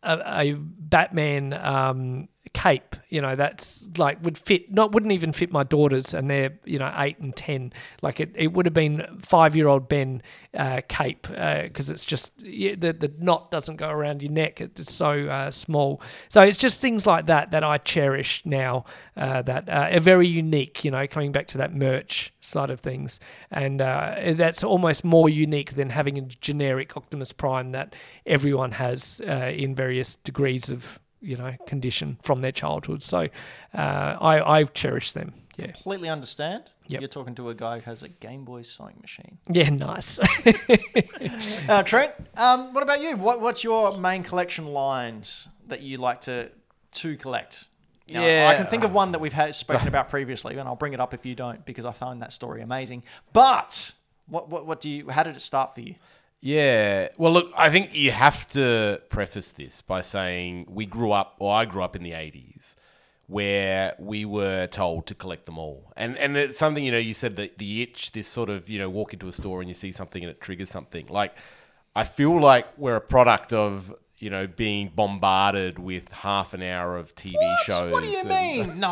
a, 0.03 0.21
a 0.25 0.53
Batman 0.53 1.53
um, 1.53 2.29
cape, 2.49 2.95
you 3.09 3.21
know, 3.21 3.35
that's 3.35 3.87
like 3.97 4.23
would 4.23 4.37
fit 4.37 4.71
not 4.71 4.91
wouldn't 4.91 5.11
even 5.11 5.31
fit 5.31 5.51
my 5.51 5.63
daughters, 5.63 6.13
and 6.13 6.29
they're 6.29 6.57
you 6.65 6.79
know 6.79 6.93
eight 6.97 7.17
and 7.19 7.35
ten. 7.35 7.73
Like 8.01 8.19
it, 8.19 8.31
it 8.35 8.53
would 8.53 8.65
have 8.65 8.73
been 8.73 9.19
five 9.21 9.55
year 9.55 9.67
old 9.67 9.87
Ben 9.87 10.21
uh, 10.53 10.81
cape 10.87 11.27
because 11.27 11.89
uh, 11.89 11.93
it's 11.93 12.05
just 12.05 12.33
yeah, 12.41 12.75
the 12.77 12.93
the 12.93 13.11
knot 13.19 13.51
doesn't 13.51 13.77
go 13.77 13.89
around 13.89 14.21
your 14.21 14.31
neck. 14.31 14.61
It's 14.61 14.93
so 14.93 15.27
uh, 15.27 15.51
small. 15.51 16.01
So 16.29 16.41
it's 16.41 16.57
just 16.57 16.81
things 16.81 17.05
like 17.05 17.27
that 17.27 17.51
that 17.51 17.63
I 17.63 17.77
cherish 17.77 18.41
now. 18.45 18.85
Uh, 19.15 19.41
that 19.43 19.69
uh, 19.69 19.89
are 19.91 19.99
very 19.99 20.27
unique. 20.27 20.83
You 20.83 20.91
know, 20.91 21.07
coming 21.07 21.31
back 21.31 21.47
to 21.47 21.57
that 21.59 21.73
merch 21.73 22.33
side 22.39 22.69
of 22.69 22.79
things, 22.79 23.19
and 23.51 23.81
uh, 23.81 24.33
that's 24.35 24.63
almost 24.63 25.03
more 25.03 25.29
unique 25.29 25.75
than 25.75 25.89
having 25.89 26.17
a 26.17 26.21
generic 26.21 26.95
Optimus 26.95 27.33
Prime 27.33 27.71
that 27.71 27.95
everyone 28.25 28.73
has 28.73 29.19
in 29.19 29.75
various 29.75 30.15
degrees 30.17 30.69
of 30.69 30.99
you 31.21 31.37
know 31.37 31.55
condition 31.65 32.17
from 32.21 32.41
their 32.41 32.51
childhood. 32.51 33.03
So 33.03 33.27
uh, 33.73 34.17
I 34.21 34.59
I 34.59 34.63
cherish 34.63 35.11
them. 35.13 35.33
Yeah, 35.57 35.71
completely 35.71 36.09
understand. 36.09 36.65
Yep. 36.87 37.01
You're 37.01 37.07
talking 37.07 37.33
to 37.35 37.49
a 37.49 37.55
guy 37.55 37.79
who 37.79 37.85
has 37.85 38.03
a 38.03 38.09
Game 38.09 38.45
Boy 38.45 38.61
sewing 38.61 38.97
machine. 39.01 39.39
Yeah, 39.49 39.69
nice. 39.71 40.19
uh, 41.69 41.83
Trent, 41.83 42.13
um, 42.35 42.73
what 42.73 42.83
about 42.83 43.01
you? 43.01 43.17
What 43.17 43.41
what's 43.41 43.63
your 43.63 43.97
main 43.97 44.23
collection 44.23 44.67
lines 44.67 45.47
that 45.67 45.81
you 45.81 45.97
like 45.97 46.21
to 46.21 46.51
to 46.91 47.17
collect? 47.17 47.65
Now, 48.09 48.21
Yeah. 48.23 48.49
I 48.53 48.55
can 48.55 48.67
think 48.67 48.83
of 48.83 48.93
one 48.93 49.11
that 49.11 49.19
we've 49.19 49.33
had 49.33 49.53
spoken 49.53 49.87
about 49.87 50.09
previously, 50.09 50.55
and 50.57 50.67
I'll 50.67 50.75
bring 50.77 50.93
it 50.93 50.99
up 50.99 51.13
if 51.13 51.25
you 51.25 51.35
don't 51.35 51.65
because 51.65 51.85
I 51.85 51.91
find 51.91 52.21
that 52.21 52.31
story 52.31 52.61
amazing. 52.61 53.03
But 53.33 53.93
what 54.27 54.49
what 54.49 54.65
what 54.65 54.79
do 54.79 54.89
you? 54.89 55.09
How 55.09 55.23
did 55.23 55.35
it 55.35 55.41
start 55.41 55.73
for 55.73 55.81
you? 55.81 55.95
Yeah. 56.39 57.09
Well, 57.17 57.31
look, 57.31 57.51
I 57.57 57.69
think 57.69 57.95
you 57.95 58.11
have 58.11 58.47
to 58.49 59.01
preface 59.09 59.51
this 59.51 59.81
by 59.81 60.01
saying 60.01 60.67
we 60.69 60.85
grew 60.85 61.11
up, 61.11 61.35
or 61.39 61.53
I 61.53 61.65
grew 61.65 61.83
up 61.83 61.95
in 61.95 62.03
the 62.03 62.11
80s, 62.11 62.75
where 63.25 63.95
we 63.99 64.23
were 64.23 64.67
told 64.67 65.07
to 65.07 65.15
collect 65.15 65.45
them 65.47 65.57
all. 65.57 65.91
And 65.97 66.15
and 66.17 66.37
it's 66.37 66.57
something, 66.59 66.83
you 66.83 66.91
know, 66.91 66.97
you 66.97 67.13
said 67.13 67.35
that 67.37 67.57
the 67.57 67.81
itch, 67.81 68.11
this 68.11 68.27
sort 68.27 68.49
of, 68.49 68.69
you 68.69 68.77
know, 68.79 68.89
walk 68.89 69.13
into 69.13 69.27
a 69.27 69.33
store 69.33 69.61
and 69.61 69.67
you 69.69 69.73
see 69.73 69.91
something 69.91 70.23
and 70.23 70.29
it 70.29 70.39
triggers 70.39 70.69
something. 70.69 71.07
Like, 71.07 71.35
I 71.95 72.03
feel 72.03 72.39
like 72.39 72.67
we're 72.77 72.95
a 72.95 73.01
product 73.01 73.51
of, 73.51 73.93
you 74.19 74.31
know, 74.31 74.47
being 74.47 74.91
bombarded 74.95 75.77
with 75.77 76.11
half 76.11 76.55
an 76.55 76.63
hour 76.63 76.97
of 76.97 77.13
TV 77.13 77.35
shows. 77.65 77.91
What 77.91 78.03
do 78.03 78.09
you 78.09 78.23
mean? 78.23 78.79
No. 78.87 78.89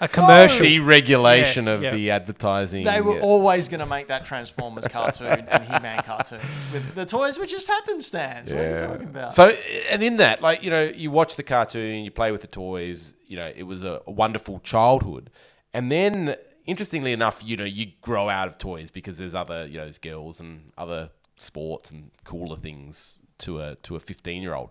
a 0.00 0.06
commercial. 0.06 0.64
Deregulation 0.64 1.66
Yeah, 1.66 1.72
of 1.72 1.82
yeah. 1.82 1.90
the 1.90 2.10
advertising. 2.12 2.84
They 2.84 3.00
were 3.00 3.16
Yeah. 3.16 3.22
always 3.22 3.68
going 3.68 3.80
to 3.80 3.86
make 3.86 4.06
that 4.08 4.24
Transformers 4.24 4.86
cartoon 4.86 5.26
and 5.26 5.64
He-Man 5.64 6.02
cartoon. 6.04 6.38
With 6.72 6.94
the 6.94 7.06
toys 7.06 7.38
were 7.38 7.46
just 7.46 7.66
happenstance. 7.66 8.50
What 8.52 8.60
are 8.60 8.70
you 8.70 8.78
talking 8.78 9.08
about? 9.08 9.34
So, 9.34 9.48
and 9.90 10.02
in 10.02 10.18
that, 10.18 10.42
like, 10.42 10.62
you 10.62 10.70
know, 10.70 10.84
you 10.84 11.10
watch 11.10 11.34
the 11.36 11.42
cartoon, 11.42 12.04
you 12.04 12.10
play 12.12 12.30
with 12.30 12.42
the 12.42 12.46
toys, 12.46 13.14
you 13.26 13.36
know, 13.36 13.50
it 13.54 13.64
was 13.64 13.82
a, 13.82 14.00
a 14.06 14.10
wonderful 14.12 14.60
childhood. 14.60 15.30
And 15.74 15.90
then, 15.90 16.36
interestingly 16.66 17.12
enough, 17.12 17.42
you 17.44 17.56
know, 17.56 17.64
you 17.64 17.86
grow 18.00 18.28
out 18.28 18.46
of 18.46 18.58
toys 18.58 18.90
because 18.92 19.18
there's 19.18 19.34
other, 19.34 19.66
you 19.66 19.74
know, 19.74 19.84
there's 19.84 19.98
girls 19.98 20.38
and 20.38 20.72
other 20.78 21.10
sports 21.36 21.90
and 21.90 22.10
cooler 22.22 22.56
things 22.56 23.16
to 23.40 23.60
a 23.60 23.74
to 23.76 23.96
a 23.96 24.00
15 24.00 24.42
year 24.42 24.54
old. 24.54 24.70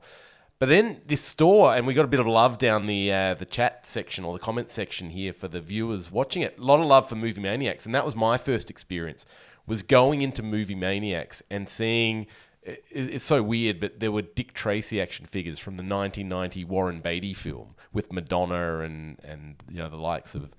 But 0.60 0.68
then 0.68 1.02
this 1.06 1.22
store, 1.22 1.74
and 1.74 1.88
we 1.88 1.94
got 1.94 2.04
a 2.04 2.10
bit 2.10 2.20
of 2.20 2.28
love 2.28 2.58
down 2.58 2.86
the 2.86 3.12
uh, 3.12 3.34
the 3.34 3.46
chat 3.46 3.86
section 3.86 4.26
or 4.26 4.34
the 4.34 4.44
comment 4.44 4.70
section 4.70 5.12
here 5.12 5.32
for 5.32 5.48
the 5.48 5.62
viewers 5.62 6.12
watching 6.12 6.42
it. 6.42 6.58
A 6.60 6.62
lot 6.62 6.82
of 6.82 6.86
love 6.86 7.08
for 7.08 7.16
Movie 7.16 7.42
Maniacs, 7.42 7.86
and 7.86 7.96
that 7.96 8.06
was 8.06 8.16
my 8.16 8.38
first 8.38 8.70
experience. 8.70 9.26
Was 9.66 9.84
going 9.84 10.22
into 10.22 10.44
Movie 10.44 10.76
Maniacs 10.76 11.42
and 11.50 11.70
seeing. 11.70 12.28
It's 12.62 13.26
so 13.26 13.42
weird, 13.42 13.80
but 13.80 14.02
there 14.02 14.12
were 14.12 14.22
Dick 14.22 14.54
Tracy 14.54 15.02
action 15.02 15.26
figures 15.26 15.60
from 15.60 15.78
the 15.78 15.82
1990 15.82 16.66
Warren 16.66 17.00
Beatty 17.00 17.34
film 17.34 17.74
with 17.94 18.12
Madonna 18.12 18.80
and 18.80 19.18
and 19.24 19.56
you 19.70 19.78
know 19.78 19.90
the 19.90 19.96
likes 19.96 20.36
of 20.36 20.52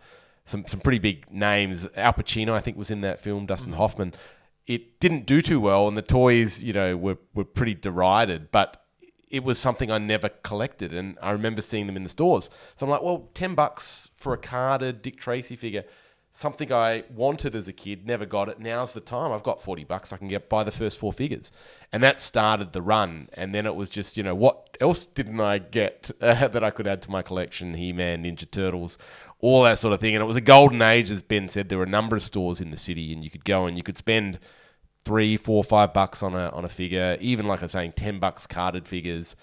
some 0.47 0.67
some 0.67 0.81
pretty 0.81 0.99
big 0.99 1.31
names. 1.31 1.87
Al 1.95 2.15
Pacino, 2.15 2.53
I 2.53 2.61
think, 2.61 2.79
was 2.79 2.91
in 2.91 3.03
that 3.03 3.21
film. 3.21 3.45
Dustin 3.45 3.75
Hoffman. 3.75 4.15
It 4.71 5.01
didn't 5.01 5.27
do 5.27 5.43
too 5.43 5.59
well, 5.59 5.89
and 5.89 5.97
the 5.97 6.03
toys, 6.03 6.63
you 6.63 6.73
know, 6.73 6.97
were 6.97 7.19
were 7.35 7.45
pretty 7.45 7.75
derided. 7.75 8.53
But 8.53 8.81
it 9.29 9.43
was 9.43 9.59
something 9.59 9.91
I 9.91 9.99
never 9.99 10.29
collected, 10.29 10.95
and 10.95 11.19
I 11.21 11.33
remember 11.33 11.61
seeing 11.61 11.89
them 11.89 11.97
in 11.97 12.05
the 12.05 12.09
stores. 12.09 12.51
So 12.77 12.87
I'm 12.87 12.91
like, 12.91 13.03
well, 13.03 13.31
ten 13.35 13.57
bucks 13.57 14.11
for 14.17 14.33
a 14.33 14.39
carded 14.39 15.03
Dick 15.03 15.19
Tracy 15.19 15.57
figure, 15.57 15.83
something 16.33 16.73
I 16.73 17.03
wanted 17.11 17.57
as 17.57 17.67
a 17.67 17.73
kid, 17.73 18.07
never 18.07 18.25
got 18.25 18.49
it. 18.49 18.61
Now's 18.61 18.93
the 18.93 19.01
time. 19.01 19.33
I've 19.33 19.43
got 19.43 19.61
forty 19.61 19.83
bucks. 19.83 20.13
I 20.13 20.19
can 20.19 20.29
get 20.29 20.49
buy 20.49 20.63
the 20.63 20.71
first 20.71 20.99
four 20.99 21.13
figures, 21.13 21.51
and 21.93 22.01
that 22.05 22.21
started 22.21 22.73
the 22.73 22.81
run. 22.81 23.29
And 23.33 23.53
then 23.53 23.67
it 23.67 23.75
was 23.75 23.91
just, 23.91 24.17
you 24.17 24.23
know, 24.23 24.37
what 24.37 24.77
else 24.81 25.05
didn't 25.05 25.41
I 25.41 25.59
get 25.59 26.13
uh, 26.21 26.47
that 26.47 26.63
I 26.63 26.71
could 26.71 26.87
add 26.87 27.03
to 27.03 27.11
my 27.11 27.23
collection? 27.23 27.75
He 27.75 27.93
Man, 27.93 28.23
Ninja 28.23 28.49
Turtles, 28.49 28.99
all 29.41 29.65
that 29.65 29.81
sort 29.81 29.95
of 29.95 29.99
thing. 29.99 30.15
And 30.15 30.23
it 30.23 30.27
was 30.27 30.37
a 30.37 30.41
golden 30.41 30.81
age, 30.81 31.11
as 31.11 31.23
Ben 31.23 31.49
said. 31.49 31.69
There 31.69 31.79
were 31.79 31.85
a 31.85 31.89
number 31.89 32.15
of 32.15 32.23
stores 32.23 32.61
in 32.61 32.71
the 32.71 32.77
city, 32.77 33.13
and 33.13 33.25
you 33.25 33.31
could 33.31 33.45
go 33.45 33.67
and 33.67 33.77
you 33.77 33.83
could 33.83 33.99
spend 33.99 34.39
three, 35.05 35.37
four, 35.37 35.65
five 35.65 35.93
bucks 35.93 36.23
on 36.23 36.35
a 36.35 36.49
on 36.51 36.65
a 36.65 36.69
figure. 36.69 37.17
Even 37.21 37.47
like 37.47 37.61
I 37.61 37.63
was 37.63 37.73
saying, 37.73 37.93
ten 37.97 38.19
bucks 38.19 38.47
carded 38.47 38.87
figures. 38.87 39.37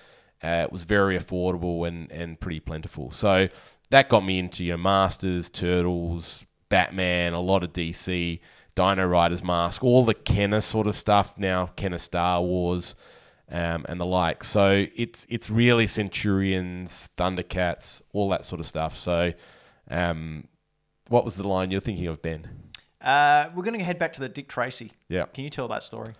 Uh, 0.43 0.65
it 0.65 0.71
was 0.71 0.83
very 0.83 1.17
affordable 1.17 1.87
and 1.87 2.11
and 2.11 2.39
pretty 2.39 2.59
plentiful. 2.59 3.11
So 3.11 3.47
that 3.89 4.09
got 4.09 4.25
me 4.25 4.39
into 4.39 4.63
your 4.63 4.77
Masters, 4.77 5.49
Turtles, 5.49 6.45
Batman, 6.69 7.33
a 7.33 7.39
lot 7.39 7.63
of 7.63 7.73
DC, 7.73 8.39
Dino 8.75 9.07
Riders 9.07 9.43
Mask, 9.43 9.83
all 9.83 10.03
the 10.05 10.13
Kenner 10.13 10.61
sort 10.61 10.87
of 10.87 10.95
stuff 10.95 11.37
now, 11.37 11.67
Kenner 11.67 11.97
Star 11.97 12.41
Wars, 12.41 12.95
um, 13.49 13.85
and 13.87 13.99
the 13.99 14.05
like. 14.05 14.43
So 14.43 14.85
it's 14.95 15.25
it's 15.29 15.49
really 15.49 15.87
Centurions, 15.87 17.09
Thundercats, 17.17 18.01
all 18.13 18.29
that 18.29 18.45
sort 18.45 18.59
of 18.59 18.67
stuff. 18.67 18.97
So, 18.97 19.33
um, 19.89 20.47
what 21.07 21.23
was 21.25 21.37
the 21.37 21.47
line 21.47 21.71
you're 21.71 21.81
thinking 21.81 22.07
of, 22.07 22.21
Ben? 22.21 22.47
Uh, 23.01 23.49
we're 23.55 23.63
going 23.63 23.77
to 23.77 23.83
head 23.85 23.99
back 23.99 24.13
to 24.13 24.19
the 24.19 24.29
Dick 24.29 24.47
Tracy. 24.47 24.91
Yeah. 25.09 25.25
Can 25.33 25.43
you 25.43 25.49
tell 25.49 25.67
that 25.67 25.83
story? 25.83 26.13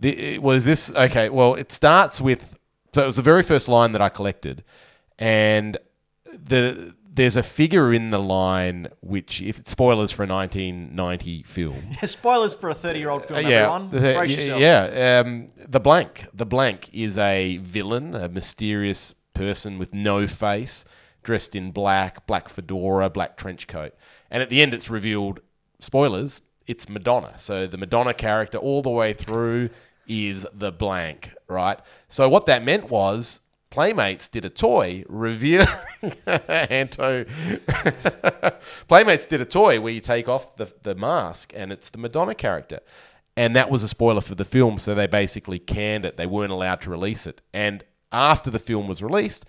The, 0.00 0.34
it- 0.34 0.42
was 0.42 0.64
this 0.64 0.90
okay? 0.94 1.28
Well, 1.28 1.54
it 1.54 1.72
starts 1.72 2.20
with 2.20 2.58
so 2.94 3.02
it 3.04 3.06
was 3.06 3.16
the 3.16 3.22
very 3.22 3.42
first 3.42 3.68
line 3.68 3.92
that 3.92 4.02
I 4.02 4.08
collected, 4.08 4.64
and 5.18 5.78
the 6.26 6.94
there's 7.14 7.36
a 7.36 7.42
figure 7.42 7.92
in 7.92 8.08
the 8.10 8.18
line 8.18 8.88
which, 9.00 9.42
if 9.42 9.66
spoilers 9.66 10.10
for 10.12 10.22
a 10.24 10.26
1990 10.26 11.42
film, 11.42 11.82
Spoilers 12.04 12.54
for 12.54 12.70
a 12.70 12.74
30 12.74 12.98
year 12.98 13.10
old 13.10 13.24
film, 13.24 13.44
Uh, 13.44 13.48
yeah, 13.48 13.56
everyone. 13.56 13.90
the- 13.90 13.98
Brace 14.14 14.16
y- 14.30 14.34
yourselves. 14.36 14.62
yeah. 14.62 15.20
Um, 15.24 15.48
the 15.56 15.78
blank, 15.80 16.26
the 16.32 16.46
blank 16.46 16.88
is 16.92 17.18
a 17.18 17.58
villain, 17.58 18.14
a 18.14 18.28
mysterious 18.30 19.14
person 19.34 19.78
with 19.78 19.92
no 19.92 20.26
face, 20.26 20.84
dressed 21.22 21.54
in 21.54 21.70
black, 21.70 22.26
black 22.26 22.48
fedora, 22.48 23.10
black 23.10 23.36
trench 23.36 23.66
coat, 23.66 23.94
and 24.30 24.42
at 24.42 24.48
the 24.48 24.62
end, 24.62 24.72
it's 24.74 24.88
revealed. 24.90 25.40
Spoilers. 25.82 26.42
It's 26.68 26.88
Madonna. 26.88 27.34
So 27.38 27.66
the 27.66 27.76
Madonna 27.76 28.14
character 28.14 28.56
all 28.56 28.82
the 28.82 28.90
way 28.90 29.12
through 29.12 29.70
is 30.06 30.46
the 30.54 30.70
blank, 30.70 31.32
right? 31.48 31.78
So 32.08 32.28
what 32.28 32.46
that 32.46 32.64
meant 32.64 32.88
was 32.88 33.40
Playmates 33.68 34.28
did 34.28 34.44
a 34.44 34.50
toy 34.50 35.04
reveal 35.08 35.66
Anto 36.48 37.24
Playmates 38.88 39.26
did 39.26 39.40
a 39.40 39.44
toy 39.44 39.80
where 39.80 39.92
you 39.92 40.00
take 40.00 40.28
off 40.28 40.54
the, 40.56 40.72
the 40.84 40.94
mask 40.94 41.52
and 41.56 41.72
it's 41.72 41.90
the 41.90 41.98
Madonna 41.98 42.36
character. 42.36 42.78
And 43.36 43.56
that 43.56 43.68
was 43.68 43.82
a 43.82 43.88
spoiler 43.88 44.20
for 44.20 44.36
the 44.36 44.44
film, 44.44 44.78
so 44.78 44.94
they 44.94 45.08
basically 45.08 45.58
canned 45.58 46.04
it. 46.04 46.16
They 46.16 46.26
weren't 46.26 46.52
allowed 46.52 46.82
to 46.82 46.90
release 46.90 47.26
it. 47.26 47.42
And 47.52 47.82
after 48.12 48.50
the 48.50 48.58
film 48.60 48.86
was 48.86 49.02
released, 49.02 49.46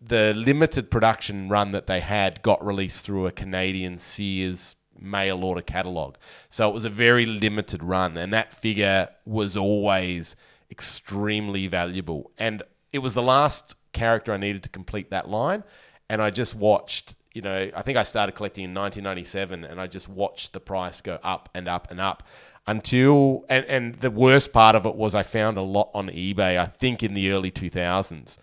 the 0.00 0.32
limited 0.32 0.90
production 0.90 1.50
run 1.50 1.72
that 1.72 1.86
they 1.86 2.00
had 2.00 2.40
got 2.40 2.64
released 2.64 3.02
through 3.02 3.26
a 3.26 3.32
Canadian 3.32 3.98
Sears 3.98 4.76
mail 5.00 5.44
order 5.44 5.62
catalog. 5.62 6.16
So 6.48 6.68
it 6.68 6.74
was 6.74 6.84
a 6.84 6.90
very 6.90 7.26
limited 7.26 7.82
run, 7.82 8.16
and 8.16 8.32
that 8.32 8.52
figure 8.52 9.08
was 9.24 9.56
always 9.56 10.36
extremely 10.70 11.66
valuable. 11.66 12.30
And 12.38 12.62
it 12.92 12.98
was 12.98 13.14
the 13.14 13.22
last 13.22 13.74
character 13.92 14.32
I 14.32 14.36
needed 14.36 14.62
to 14.64 14.68
complete 14.68 15.10
that 15.10 15.28
line. 15.28 15.64
And 16.08 16.22
I 16.22 16.30
just 16.30 16.54
watched, 16.54 17.14
you 17.32 17.42
know, 17.42 17.70
I 17.74 17.82
think 17.82 17.96
I 17.96 18.02
started 18.02 18.32
collecting 18.32 18.64
in 18.64 18.74
1997, 18.74 19.64
and 19.64 19.80
I 19.80 19.86
just 19.86 20.08
watched 20.08 20.52
the 20.52 20.60
price 20.60 21.00
go 21.00 21.18
up 21.22 21.48
and 21.54 21.68
up 21.68 21.90
and 21.90 22.00
up 22.00 22.22
until. 22.66 23.44
And, 23.48 23.64
and 23.66 23.94
the 23.96 24.10
worst 24.10 24.52
part 24.52 24.74
of 24.76 24.86
it 24.86 24.96
was 24.96 25.14
I 25.14 25.22
found 25.22 25.56
a 25.56 25.62
lot 25.62 25.90
on 25.94 26.08
eBay. 26.08 26.58
I 26.58 26.66
think 26.66 27.02
in 27.02 27.14
the 27.14 27.30
early 27.30 27.50
2000s, 27.50 28.38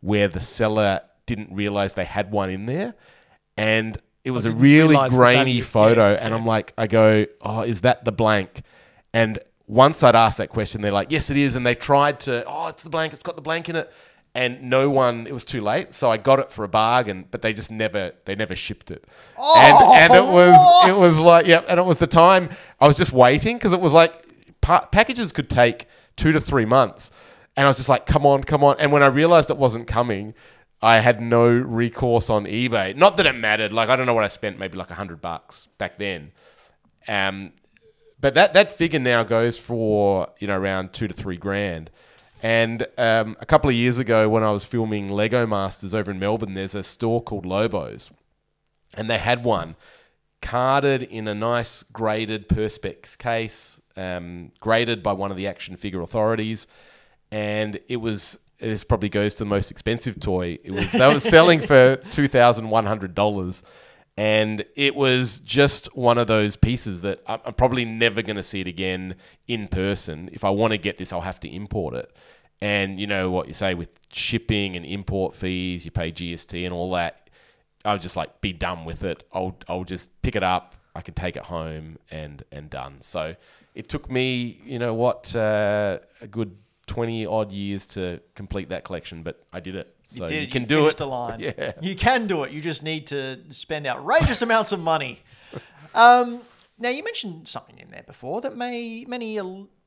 where 0.00 0.28
the 0.28 0.40
seller 0.40 1.02
didn't 1.26 1.52
realize 1.52 1.94
they 1.94 2.04
had 2.04 2.30
one 2.30 2.50
in 2.50 2.66
there, 2.66 2.94
and 3.56 3.98
it 4.24 4.32
was 4.32 4.44
a 4.44 4.50
really 4.50 4.96
grainy 5.08 5.60
photo, 5.60 6.12
Yeah, 6.12 6.18
and 6.20 6.34
I'm 6.34 6.44
like, 6.46 6.72
I 6.76 6.86
go, 6.86 7.26
oh, 7.40 7.62
is 7.62 7.80
that 7.82 8.04
the 8.04 8.12
blank? 8.12 8.62
And 9.12 9.38
once 9.66 10.02
I'd 10.02 10.16
asked 10.16 10.38
that 10.38 10.48
question, 10.50 10.80
they're 10.82 10.92
like, 10.92 11.10
yes, 11.10 11.30
it 11.30 11.36
is. 11.36 11.56
And 11.56 11.66
they 11.66 11.74
tried 11.74 12.20
to, 12.20 12.44
oh, 12.46 12.68
it's 12.68 12.82
the 12.82 12.90
blank, 12.90 13.12
it's 13.12 13.22
got 13.22 13.36
the 13.36 13.42
blank 13.42 13.68
in 13.68 13.76
it. 13.76 13.90
And 14.34 14.62
no 14.70 14.90
one, 14.90 15.26
it 15.26 15.32
was 15.32 15.44
too 15.44 15.60
late. 15.60 15.92
So 15.92 16.10
I 16.10 16.16
got 16.16 16.38
it 16.38 16.52
for 16.52 16.64
a 16.64 16.68
bargain, 16.68 17.24
but 17.30 17.42
they 17.42 17.52
just 17.52 17.70
never, 17.70 18.12
they 18.26 18.36
never 18.36 18.54
shipped 18.54 18.90
it. 18.90 19.04
oh, 19.36 19.94
and, 19.96 20.12
and 20.12 20.24
it 20.24 20.32
was, 20.32 20.88
it 20.88 20.94
was 20.94 21.18
like, 21.18 21.46
yeah, 21.46 21.62
and 21.68 21.80
it 21.80 21.84
was 21.84 21.96
the 21.98 22.06
time 22.06 22.48
I 22.78 22.86
was 22.86 22.96
just 22.96 23.12
waiting 23.12 23.56
because 23.56 23.72
it 23.72 23.80
was 23.80 23.92
like 23.92 24.24
pa- 24.60 24.86
packages 24.86 25.32
could 25.32 25.50
take 25.50 25.88
two 26.16 26.30
to 26.30 26.40
three 26.40 26.64
months. 26.64 27.10
And 27.56 27.66
I 27.66 27.70
was 27.70 27.78
just 27.78 27.88
like, 27.88 28.06
come 28.06 28.24
on, 28.24 28.44
come 28.44 28.62
on. 28.62 28.76
And 28.78 28.92
when 28.92 29.02
I 29.02 29.06
realized 29.06 29.50
it 29.50 29.56
wasn't 29.56 29.88
coming, 29.88 30.34
I 30.82 31.00
had 31.00 31.20
no 31.20 31.46
recourse 31.48 32.30
on 32.30 32.44
eBay. 32.44 32.96
Not 32.96 33.16
that 33.18 33.26
it 33.26 33.34
mattered. 33.34 33.72
Like, 33.72 33.88
I 33.90 33.96
don't 33.96 34.06
know 34.06 34.14
what 34.14 34.24
I 34.24 34.28
spent, 34.28 34.58
maybe 34.58 34.78
like 34.78 34.90
a 34.90 34.94
hundred 34.94 35.20
bucks 35.20 35.68
back 35.76 35.98
then. 35.98 36.32
Um, 37.06 37.52
but 38.20 38.34
that 38.34 38.54
that 38.54 38.70
figure 38.70 39.00
now 39.00 39.22
goes 39.22 39.58
for 39.58 40.28
you 40.38 40.46
know 40.46 40.58
around 40.58 40.92
two 40.92 41.08
to 41.08 41.14
three 41.14 41.36
grand. 41.36 41.90
And 42.42 42.86
um, 42.96 43.36
a 43.40 43.46
couple 43.46 43.68
of 43.68 43.76
years 43.76 43.98
ago, 43.98 44.28
when 44.28 44.42
I 44.42 44.50
was 44.50 44.64
filming 44.64 45.10
Lego 45.10 45.46
Masters 45.46 45.92
over 45.92 46.10
in 46.10 46.18
Melbourne, 46.18 46.54
there's 46.54 46.74
a 46.74 46.82
store 46.82 47.22
called 47.22 47.44
Lobos, 47.44 48.10
and 48.94 49.10
they 49.10 49.18
had 49.18 49.44
one 49.44 49.76
carded 50.40 51.02
in 51.02 51.28
a 51.28 51.34
nice 51.34 51.82
graded 51.82 52.48
perspex 52.48 53.16
case, 53.18 53.78
um, 53.94 54.52
graded 54.60 55.02
by 55.02 55.12
one 55.12 55.30
of 55.30 55.36
the 55.36 55.46
action 55.46 55.76
figure 55.76 56.00
authorities, 56.00 56.66
and 57.30 57.80
it 57.88 57.96
was. 57.96 58.38
This 58.60 58.84
probably 58.84 59.08
goes 59.08 59.34
to 59.34 59.40
the 59.40 59.50
most 59.50 59.70
expensive 59.70 60.20
toy. 60.20 60.58
It 60.62 60.72
was 60.72 60.92
they 60.92 61.12
were 61.12 61.20
selling 61.20 61.60
for 61.60 61.96
two 62.12 62.28
thousand 62.28 62.70
one 62.70 62.86
hundred 62.86 63.14
dollars, 63.14 63.62
and 64.16 64.64
it 64.76 64.94
was 64.94 65.40
just 65.40 65.94
one 65.96 66.18
of 66.18 66.26
those 66.26 66.56
pieces 66.56 67.00
that 67.02 67.22
I'm 67.26 67.40
I'm 67.44 67.54
probably 67.54 67.84
never 67.84 68.22
going 68.22 68.36
to 68.36 68.42
see 68.42 68.60
it 68.60 68.66
again 68.66 69.14
in 69.48 69.68
person. 69.68 70.28
If 70.32 70.44
I 70.44 70.50
want 70.50 70.72
to 70.72 70.78
get 70.78 70.98
this, 70.98 71.12
I'll 71.12 71.22
have 71.22 71.40
to 71.40 71.48
import 71.48 71.94
it. 71.94 72.14
And 72.60 73.00
you 73.00 73.06
know 73.06 73.30
what 73.30 73.48
you 73.48 73.54
say 73.54 73.74
with 73.74 73.88
shipping 74.12 74.76
and 74.76 74.84
import 74.84 75.34
fees, 75.34 75.84
you 75.84 75.90
pay 75.90 76.12
GST 76.12 76.64
and 76.64 76.74
all 76.74 76.92
that. 76.92 77.30
I'll 77.84 77.98
just 77.98 78.16
like 78.16 78.40
be 78.42 78.52
done 78.52 78.84
with 78.84 79.02
it. 79.02 79.24
I'll 79.32 79.56
I'll 79.68 79.84
just 79.84 80.10
pick 80.22 80.36
it 80.36 80.42
up. 80.42 80.74
I 80.94 81.00
can 81.00 81.14
take 81.14 81.36
it 81.36 81.44
home 81.44 81.98
and 82.10 82.44
and 82.52 82.68
done. 82.68 82.98
So 83.00 83.36
it 83.74 83.88
took 83.88 84.10
me, 84.10 84.60
you 84.64 84.78
know 84.78 84.94
what, 84.94 85.34
uh, 85.34 86.00
a 86.20 86.26
good 86.26 86.56
twenty 86.94 87.24
odd 87.26 87.50
years 87.52 87.86
to 87.94 88.20
complete 88.34 88.68
that 88.70 88.82
collection, 88.84 89.22
but 89.22 89.34
I 89.52 89.60
did 89.60 89.74
it. 89.76 89.86
So 90.08 90.24
You 90.24 90.28
did. 90.28 90.34
you 90.34 90.40
You 90.42 90.48
can 90.48 90.64
do 90.64 90.86
it. 90.88 90.96
The 90.96 91.06
line. 91.06 91.40
Yeah. 91.58 91.72
You 91.80 91.94
can 91.94 92.26
do 92.26 92.42
it. 92.44 92.50
You 92.52 92.60
just 92.60 92.82
need 92.82 93.06
to 93.08 93.22
spend 93.50 93.86
outrageous 93.86 94.42
amounts 94.46 94.72
of 94.72 94.80
money. 94.80 95.20
Um, 95.94 96.40
now 96.78 96.88
you 96.88 97.02
mentioned 97.04 97.48
something 97.48 97.78
in 97.78 97.90
there 97.90 98.04
before 98.06 98.40
that 98.42 98.56
may 98.56 99.04
many 99.06 99.38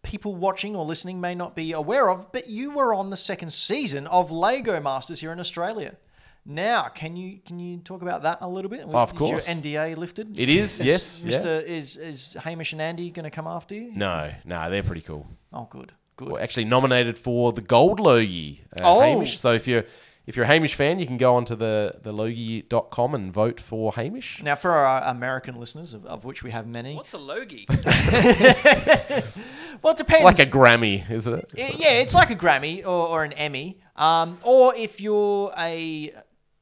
people 0.02 0.36
watching 0.36 0.76
or 0.76 0.86
listening 0.86 1.20
may 1.22 1.36
not 1.36 1.56
be 1.56 1.72
aware 1.74 2.10
of, 2.10 2.32
but 2.32 2.48
you 2.50 2.72
were 2.72 2.94
on 2.94 3.10
the 3.10 3.18
second 3.18 3.52
season 3.54 4.06
of 4.08 4.32
Lego 4.32 4.80
Masters 4.82 5.20
here 5.22 5.32
in 5.32 5.40
Australia. 5.40 5.96
Now, 6.46 6.90
can 6.90 7.16
you 7.16 7.40
can 7.46 7.58
you 7.60 7.78
talk 7.80 8.02
about 8.02 8.24
that 8.24 8.40
a 8.42 8.50
little 8.50 8.70
bit? 8.70 8.82
Of 8.82 9.12
Is 9.14 9.18
course. 9.18 9.32
your 9.48 9.56
NDA 9.56 9.96
lifted. 9.98 10.38
It 10.38 10.50
is, 10.50 10.82
yes, 10.82 11.22
yeah. 11.24 11.28
Mister, 11.38 11.50
is 11.66 11.96
is 11.96 12.34
Hamish 12.44 12.74
and 12.74 12.82
Andy 12.82 13.10
going 13.12 13.24
to 13.24 13.30
come 13.32 13.48
after 13.48 13.76
you? 13.76 13.92
No, 13.96 14.30
no, 14.44 14.70
they're 14.70 14.84
pretty 14.84 15.02
cool. 15.10 15.26
Oh, 15.54 15.68
good, 15.70 15.94
good. 16.16 16.30
Well, 16.30 16.42
actually 16.42 16.66
nominated 16.66 17.18
for 17.18 17.52
the 17.54 17.62
Gold 17.62 18.00
Logie, 18.00 18.64
uh, 18.80 18.84
Oh. 18.84 19.00
Hamish. 19.02 19.40
So 19.40 19.54
if 19.54 19.68
you're 19.68 19.86
if 20.26 20.38
you're 20.38 20.46
a 20.46 20.48
Hamish 20.48 20.74
fan, 20.76 21.00
you 21.00 21.06
can 21.06 21.18
go 21.18 21.36
onto 21.36 21.56
the 21.56 21.96
the 22.02 22.12
logie.com 22.14 23.14
and 23.16 23.34
vote 23.34 23.60
for 23.60 23.92
Hamish. 23.94 24.42
Now, 24.42 24.56
for 24.56 24.72
our 24.72 25.02
American 25.12 25.56
listeners, 25.56 25.94
of, 25.94 26.06
of 26.06 26.24
which 26.26 26.44
we 26.44 26.52
have 26.52 26.66
many, 26.68 26.96
What's 26.96 27.14
a 27.14 27.18
Logie? 27.18 27.66
well, 29.82 29.92
it 29.94 29.98
depends. 29.98 30.22
It's 30.22 30.24
like 30.24 30.40
a 30.40 30.46
Grammy, 30.50 31.10
isn't 31.10 31.34
it? 31.34 31.52
I- 31.58 31.76
yeah, 31.78 31.92
it's 31.94 32.14
like 32.14 32.30
a 32.30 32.36
Grammy 32.36 32.82
or, 32.86 33.08
or 33.10 33.24
an 33.24 33.34
Emmy. 33.34 33.78
Um, 33.96 34.38
or 34.44 34.74
if 34.76 35.02
you're 35.02 35.54
a 35.58 36.12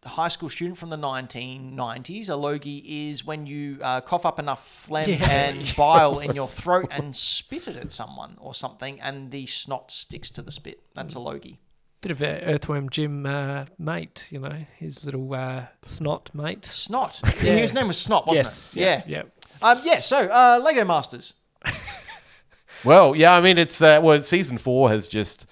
high 0.10 0.28
school 0.30 0.50
student 0.50 0.78
from 0.78 0.90
the 0.90 0.98
1990s, 0.98 2.30
a 2.30 2.36
logie 2.36 3.10
is 3.10 3.24
when 3.26 3.46
you 3.46 3.78
uh, 3.82 4.02
cough 4.02 4.26
up 4.26 4.40
enough 4.40 4.68
phlegm 4.68 5.10
Yeah. 5.10 5.30
and 5.30 5.76
bile 5.78 6.20
in 6.20 6.36
your 6.36 6.48
throat 6.48 6.88
and 6.92 7.16
spit 7.16 7.68
it 7.68 7.76
at 7.78 7.92
someone 7.92 8.38
or 8.40 8.54
something, 8.54 9.00
and 9.00 9.32
the 9.32 9.46
snot 9.46 9.92
sticks 9.92 10.30
to 10.32 10.42
the 10.42 10.52
spit. 10.52 10.82
That's 10.96 11.14
a 11.16 11.20
logie. 11.20 11.58
Bit 12.02 12.12
of 12.12 12.22
an 12.24 12.44
Earthworm 12.46 12.90
Jim 12.90 13.28
uh, 13.28 13.66
mate, 13.78 14.28
you 14.32 14.40
know, 14.40 14.66
his 14.80 15.06
little 15.06 15.32
uh, 15.36 15.66
snot 15.86 16.32
mate. 16.34 16.66
Snot. 16.66 17.22
Yeah. 17.44 17.58
His 17.58 17.74
name 17.76 17.88
was 17.88 17.98
Snot, 17.98 18.26
wasn't 18.26 18.48
yes. 18.48 18.76
it? 18.76 18.80
Yeah. 18.80 19.04
Yeah. 19.06 19.24
Yeah. 19.62 19.68
Um, 19.70 19.82
yeah. 19.84 20.00
So, 20.00 20.18
uh, 20.18 20.60
Lego 20.64 20.84
Masters. 20.84 21.36
Well, 22.84 23.16
yeah, 23.16 23.34
I 23.36 23.42
mean, 23.42 23.60
it's 23.60 23.80
uh, 23.82 24.00
well, 24.02 24.24
season 24.24 24.58
four 24.58 24.90
has 24.90 25.08
just 25.08 25.46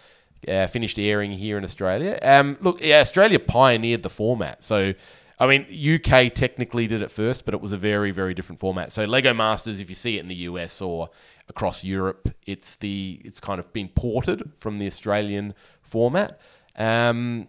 uh, 0.47 0.67
finished 0.67 0.97
airing 0.97 1.31
here 1.31 1.57
in 1.57 1.63
Australia. 1.63 2.19
Um, 2.21 2.57
look, 2.61 2.81
yeah, 2.81 2.99
Australia 2.99 3.39
pioneered 3.39 4.03
the 4.03 4.09
format, 4.09 4.63
so 4.63 4.93
I 5.39 5.47
mean, 5.47 5.65
UK 5.71 6.33
technically 6.33 6.85
did 6.85 7.01
it 7.01 7.09
first, 7.09 7.45
but 7.45 7.53
it 7.53 7.61
was 7.61 7.71
a 7.71 7.77
very, 7.77 8.11
very 8.11 8.33
different 8.33 8.59
format. 8.59 8.91
So 8.91 9.05
Lego 9.05 9.33
Masters, 9.33 9.79
if 9.79 9.89
you 9.89 9.95
see 9.95 10.17
it 10.17 10.21
in 10.21 10.27
the 10.27 10.35
US 10.35 10.81
or 10.81 11.09
across 11.47 11.83
Europe, 11.83 12.29
it's 12.45 12.75
the 12.75 13.21
it's 13.23 13.39
kind 13.39 13.59
of 13.59 13.71
been 13.71 13.87
ported 13.87 14.51
from 14.59 14.79
the 14.79 14.87
Australian 14.87 15.53
format. 15.81 16.39
Um, 16.75 17.47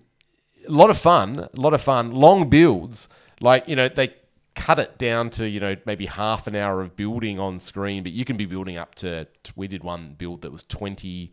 a 0.67 0.71
lot 0.71 0.91
of 0.91 0.99
fun, 0.99 1.49
a 1.53 1.61
lot 1.61 1.75
of 1.75 1.83
fun. 1.83 2.13
Long 2.13 2.49
builds, 2.49 3.09
like 3.41 3.69
you 3.69 3.75
know, 3.75 3.89
they 3.89 4.15
cut 4.55 4.79
it 4.79 4.97
down 4.97 5.31
to 5.31 5.49
you 5.49 5.59
know 5.59 5.75
maybe 5.85 6.07
half 6.07 6.47
an 6.47 6.55
hour 6.55 6.81
of 6.81 6.95
building 6.95 7.41
on 7.41 7.59
screen, 7.59 8.05
but 8.05 8.13
you 8.13 8.25
can 8.25 8.37
be 8.37 8.47
building 8.47 8.77
up 8.77 8.95
to. 8.97 9.27
We 9.57 9.67
did 9.67 9.83
one 9.83 10.15
build 10.17 10.43
that 10.43 10.53
was 10.53 10.63
twenty 10.63 11.33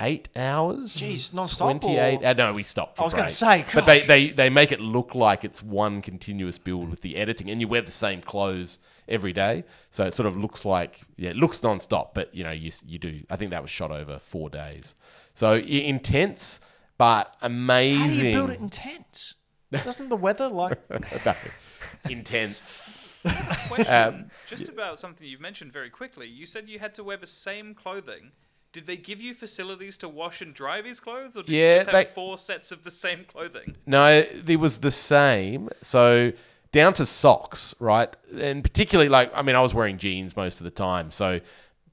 eight 0.00 0.28
hours. 0.36 0.96
Jeez, 0.96 1.32
non-stop 1.34 1.80
Twenty 1.80 1.96
eight. 1.96 2.20
or- 2.22 2.26
Uh, 2.26 2.32
no, 2.34 2.52
we 2.52 2.62
stopped. 2.62 2.96
For 2.96 3.02
I 3.02 3.04
was 3.04 3.12
gonna 3.14 3.24
breaks. 3.24 3.34
say, 3.36 3.64
but 3.74 3.86
they, 3.86 4.00
they 4.00 4.28
they 4.28 4.50
make 4.50 4.72
it 4.72 4.80
look 4.80 5.14
like 5.14 5.44
it's 5.44 5.62
one 5.62 6.02
continuous 6.02 6.58
build 6.58 6.88
with 6.90 7.00
the 7.00 7.16
editing, 7.16 7.50
and 7.50 7.60
you 7.60 7.68
wear 7.68 7.82
the 7.82 7.90
same 7.90 8.20
clothes 8.20 8.78
every 9.08 9.32
day, 9.32 9.64
so 9.90 10.04
it 10.04 10.14
sort 10.14 10.26
of 10.26 10.36
looks 10.36 10.64
like 10.64 11.00
yeah, 11.16 11.30
it 11.30 11.36
looks 11.36 11.62
non-stop, 11.62 12.14
but 12.14 12.34
you 12.34 12.44
know 12.44 12.50
you 12.50 12.70
you 12.86 12.98
do. 12.98 13.22
I 13.30 13.36
think 13.36 13.50
that 13.50 13.62
was 13.62 13.70
shot 13.70 13.90
over 13.90 14.18
four 14.18 14.50
days, 14.50 14.94
so 15.34 15.54
intense 15.56 16.60
but 16.98 17.34
amazing. 17.42 18.00
How 18.00 18.08
do 18.08 18.26
you 18.26 18.32
build 18.34 18.50
it 18.50 18.60
in 18.60 18.68
tents? 18.70 19.34
Doesn't 19.70 20.08
the 20.08 20.16
weather 20.16 20.48
like? 20.48 20.80
Intense. 22.08 23.20
Question 23.68 23.94
Um, 23.94 24.30
just 24.46 24.68
about 24.68 24.98
something 24.98 25.26
you've 25.26 25.40
mentioned 25.40 25.72
very 25.72 25.90
quickly. 25.90 26.26
You 26.26 26.46
said 26.46 26.68
you 26.68 26.78
had 26.78 26.94
to 26.94 27.04
wear 27.04 27.16
the 27.16 27.26
same 27.26 27.74
clothing. 27.74 28.32
Did 28.72 28.86
they 28.86 28.96
give 28.96 29.20
you 29.20 29.32
facilities 29.34 29.96
to 29.98 30.08
wash 30.08 30.40
and 30.42 30.52
dry 30.52 30.82
these 30.82 31.00
clothes, 31.00 31.36
or 31.36 31.42
did 31.42 31.50
Yeah, 31.50 31.72
you 31.72 31.78
just 31.84 31.90
have 31.90 32.06
they- 32.06 32.12
four 32.12 32.36
sets 32.38 32.70
of 32.70 32.84
the 32.84 32.90
same 32.90 33.24
clothing? 33.24 33.76
No, 33.86 34.06
it 34.08 34.60
was 34.60 34.78
the 34.78 34.90
same. 34.90 35.68
So 35.82 36.32
down 36.70 36.92
to 36.94 37.06
socks, 37.06 37.74
right? 37.80 38.14
And 38.38 38.62
particularly 38.62 39.08
like 39.08 39.30
I 39.34 39.42
mean, 39.42 39.56
I 39.56 39.60
was 39.62 39.72
wearing 39.74 39.96
jeans 39.98 40.36
most 40.36 40.60
of 40.60 40.64
the 40.64 40.70
time, 40.70 41.10
so 41.10 41.40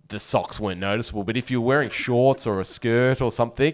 the 0.09 0.19
socks 0.19 0.59
weren't 0.59 0.79
noticeable. 0.81 1.23
But 1.23 1.38
if 1.38 1.49
you're 1.49 1.61
wearing 1.61 1.89
shorts 1.89 2.45
or 2.45 2.59
a 2.59 2.65
skirt 2.65 3.21
or 3.21 3.31
something, 3.31 3.73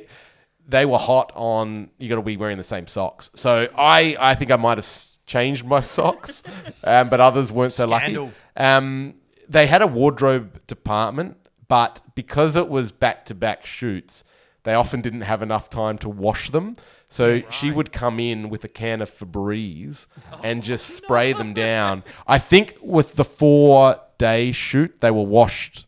they 0.68 0.86
were 0.86 1.00
hot 1.00 1.32
on. 1.36 1.90
You 1.98 2.08
got 2.08 2.16
to 2.18 2.22
be 2.22 2.38
wearing 2.38 2.58
the 2.58 2.64
same 2.64 2.86
socks. 2.88 3.32
So 3.36 3.68
I, 3.76 4.16
I 4.20 4.36
think 4.36 4.52
I 4.52 4.56
might 4.58 4.78
have 4.78 4.88
changed 5.26 5.66
my 5.66 5.82
socks, 5.82 6.44
um, 6.84 7.10
but 7.10 7.20
others 7.20 7.52
weren't 7.52 7.74
so 7.74 7.88
Scandal. 7.88 8.26
lucky. 8.26 8.36
Um, 8.58 9.16
they 9.50 9.66
had 9.68 9.82
a 9.82 9.88
wardrobe 9.88 10.66
department, 10.68 11.36
but 11.72 12.02
because 12.16 12.58
it 12.58 12.68
was 12.68 12.92
back 12.92 13.24
to 13.24 13.34
back 13.34 13.66
shoots, 13.66 14.26
they 14.64 14.74
often 14.74 15.00
didn't 15.00 15.22
have 15.22 15.42
enough 15.42 15.70
time 15.70 15.98
to 16.00 16.10
wash 16.10 16.50
them. 16.50 16.76
So 17.08 17.44
she 17.50 17.72
would 17.72 17.94
come 17.94 18.20
in 18.20 18.50
with 18.50 18.66
a 18.66 18.68
can 18.68 19.02
of 19.02 19.10
Febreze 19.10 20.08
and 20.44 20.64
just 20.64 20.86
spray 20.86 21.32
them 21.32 21.54
down. 21.54 22.04
I 22.28 22.40
think 22.40 22.78
with 22.82 23.16
the 23.16 23.24
four 23.24 24.02
day 24.18 24.52
shoot, 24.52 25.00
they 25.00 25.12
were 25.12 25.24
washed 25.24 25.88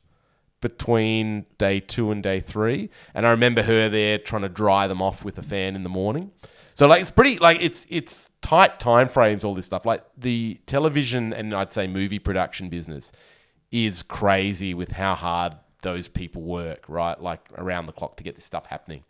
between 0.61 1.47
day 1.57 1.81
two 1.81 2.11
and 2.11 2.23
day 2.23 2.39
three. 2.39 2.89
And 3.13 3.27
I 3.27 3.31
remember 3.31 3.63
her 3.63 3.89
there 3.89 4.17
trying 4.17 4.43
to 4.43 4.49
dry 4.49 4.87
them 4.87 5.01
off 5.01 5.25
with 5.25 5.37
a 5.37 5.43
fan 5.43 5.75
in 5.75 5.83
the 5.83 5.89
morning. 5.89 6.31
So 6.75 6.87
like 6.87 7.01
it's 7.01 7.11
pretty 7.11 7.39
like 7.39 7.61
it's 7.61 7.85
it's 7.89 8.29
tight 8.41 8.79
time 8.79 9.09
frames, 9.09 9.43
all 9.43 9.53
this 9.53 9.65
stuff. 9.65 9.85
Like 9.85 10.05
the 10.17 10.61
television 10.65 11.33
and 11.33 11.53
I'd 11.53 11.73
say 11.73 11.87
movie 11.87 12.19
production 12.19 12.69
business 12.69 13.11
is 13.69 14.01
crazy 14.01 14.73
with 14.73 14.93
how 14.93 15.15
hard 15.15 15.55
those 15.83 16.07
people 16.07 16.41
work, 16.41 16.85
right? 16.87 17.21
Like 17.21 17.41
around 17.57 17.85
the 17.85 17.93
clock 17.93 18.17
to 18.17 18.23
get 18.23 18.35
this 18.35 18.45
stuff 18.45 18.65
happening. 18.65 19.03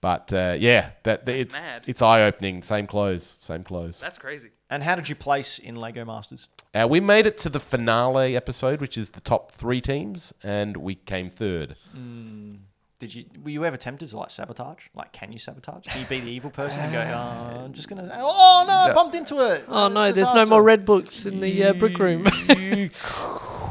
But 0.00 0.32
uh, 0.32 0.54
yeah, 0.56 0.90
that, 1.02 1.28
it's 1.28 1.54
mad. 1.54 1.82
it's 1.88 2.00
eye 2.00 2.22
opening. 2.22 2.62
Same 2.62 2.86
clothes, 2.86 3.36
same 3.40 3.64
clothes. 3.64 3.98
That's 3.98 4.16
crazy. 4.16 4.50
And 4.70 4.84
how 4.84 4.94
did 4.94 5.08
you 5.08 5.16
place 5.16 5.58
in 5.58 5.74
Lego 5.74 6.04
Masters? 6.04 6.46
Uh, 6.72 6.86
we 6.88 7.00
made 7.00 7.26
it 7.26 7.36
to 7.38 7.48
the 7.48 7.58
finale 7.58 8.36
episode, 8.36 8.80
which 8.80 8.96
is 8.96 9.10
the 9.10 9.20
top 9.20 9.50
three 9.50 9.80
teams, 9.80 10.32
and 10.44 10.76
we 10.76 10.94
came 10.94 11.30
third. 11.30 11.74
Did 13.00 13.14
you 13.14 13.24
were 13.42 13.50
you 13.50 13.64
ever 13.64 13.76
tempted 13.76 14.08
to 14.10 14.16
like 14.18 14.30
sabotage? 14.30 14.82
Like, 14.94 15.12
can 15.12 15.32
you 15.32 15.38
sabotage? 15.38 15.84
Can 15.86 16.00
you 16.02 16.06
be 16.06 16.20
the 16.20 16.30
evil 16.30 16.50
person 16.50 16.80
and 16.82 16.92
go, 16.92 17.00
oh, 17.14 17.64
I'm 17.64 17.72
just 17.72 17.88
gonna, 17.88 18.08
oh 18.20 18.64
no, 18.68 18.74
I 18.74 18.92
bumped 18.92 19.14
into 19.16 19.38
it. 19.52 19.64
Oh 19.68 19.84
Uh, 19.84 19.88
no, 19.88 20.02
there's 20.12 20.16
no 20.28 20.34
disaster." 20.34 20.46
more 20.50 20.62
red 20.62 20.84
books 20.84 21.24
in 21.26 21.40
the 21.40 21.64
uh, 21.64 21.72
brick 21.72 21.98
room. 21.98 22.24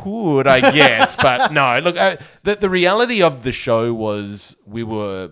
could, 0.08 0.48
I 0.48 0.72
guess, 0.72 1.16
but 1.22 1.52
no. 1.52 1.80
Look, 1.80 1.98
uh, 1.98 2.18
the 2.44 2.56
the 2.56 2.70
reality 2.70 3.22
of 3.22 3.44
the 3.44 3.52
show 3.52 3.94
was 3.94 4.56
we 4.66 4.84
were 4.84 5.32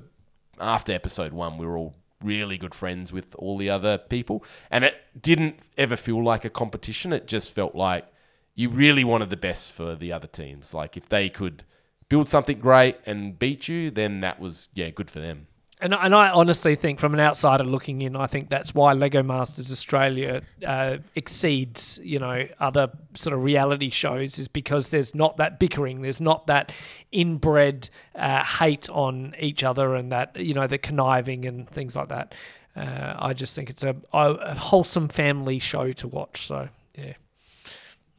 after 0.60 0.94
episode 0.94 1.34
one, 1.34 1.58
we 1.58 1.66
were 1.66 1.78
all 1.78 1.96
really 2.24 2.58
good 2.58 2.74
friends 2.74 3.12
with 3.12 3.36
all 3.36 3.58
the 3.58 3.70
other 3.70 3.98
people, 3.98 4.44
and 4.70 4.84
it 4.84 4.96
didn't 5.20 5.60
ever 5.78 5.96
feel 5.96 6.24
like 6.24 6.46
a 6.46 6.50
competition. 6.50 7.14
It 7.14 7.28
just 7.28 7.54
felt 7.54 7.76
like 7.76 8.06
you 8.56 8.70
really 8.70 9.04
wanted 9.04 9.30
the 9.30 9.38
best 9.38 9.72
for 9.72 9.96
the 9.96 10.12
other 10.12 10.28
teams. 10.28 10.74
Like 10.74 10.98
if 10.98 11.10
they 11.10 11.30
could 11.30 11.64
build 12.10 12.28
something 12.30 12.60
great 12.60 12.98
and 13.06 13.38
beat 13.38 13.68
you, 13.68 13.92
then 13.92 14.22
that 14.22 14.40
was 14.40 14.70
yeah 14.74 14.90
good 14.90 15.10
for 15.12 15.20
them. 15.20 15.48
And, 15.82 15.94
and 15.94 16.16
I 16.16 16.30
honestly 16.30 16.76
think, 16.76 17.00
from 17.00 17.14
an 17.14 17.20
outsider 17.20 17.66
looking 17.66 18.02
in, 18.02 18.16
I 18.16 18.28
think 18.28 18.50
that's 18.50 18.74
why 18.74 18.94
Lego 18.94 19.22
Masters 19.22 19.70
Australia 19.70 20.42
uh, 20.66 20.98
exceeds, 21.16 22.00
you 22.02 22.18
know, 22.18 22.48
other 22.62 22.92
sort 23.14 23.34
of 23.34 23.44
reality 23.44 23.90
shows, 23.90 24.40
is 24.40 24.48
because 24.48 24.90
there's 24.90 25.14
not 25.14 25.36
that 25.36 25.60
bickering, 25.60 26.02
there's 26.02 26.22
not 26.22 26.48
that 26.48 26.72
inbred 27.12 27.90
uh, 28.16 28.44
hate 28.44 28.90
on 28.90 29.36
each 29.38 29.66
other, 29.66 29.96
and 29.96 30.14
that 30.14 30.38
you 30.38 30.54
know 30.54 30.66
the 30.66 30.78
conniving 30.78 31.46
and 31.46 31.70
things 31.70 31.94
like 31.94 32.08
that. 32.08 32.34
Uh, 32.76 33.16
I 33.20 33.34
just 33.34 33.54
think 33.54 33.70
it's 33.70 33.84
a, 33.84 33.96
a 34.14 34.56
wholesome 34.56 35.10
family 35.10 35.60
show 35.60 35.92
to 35.92 36.08
watch. 36.08 36.48
So 36.48 36.70
yeah, 36.98 37.14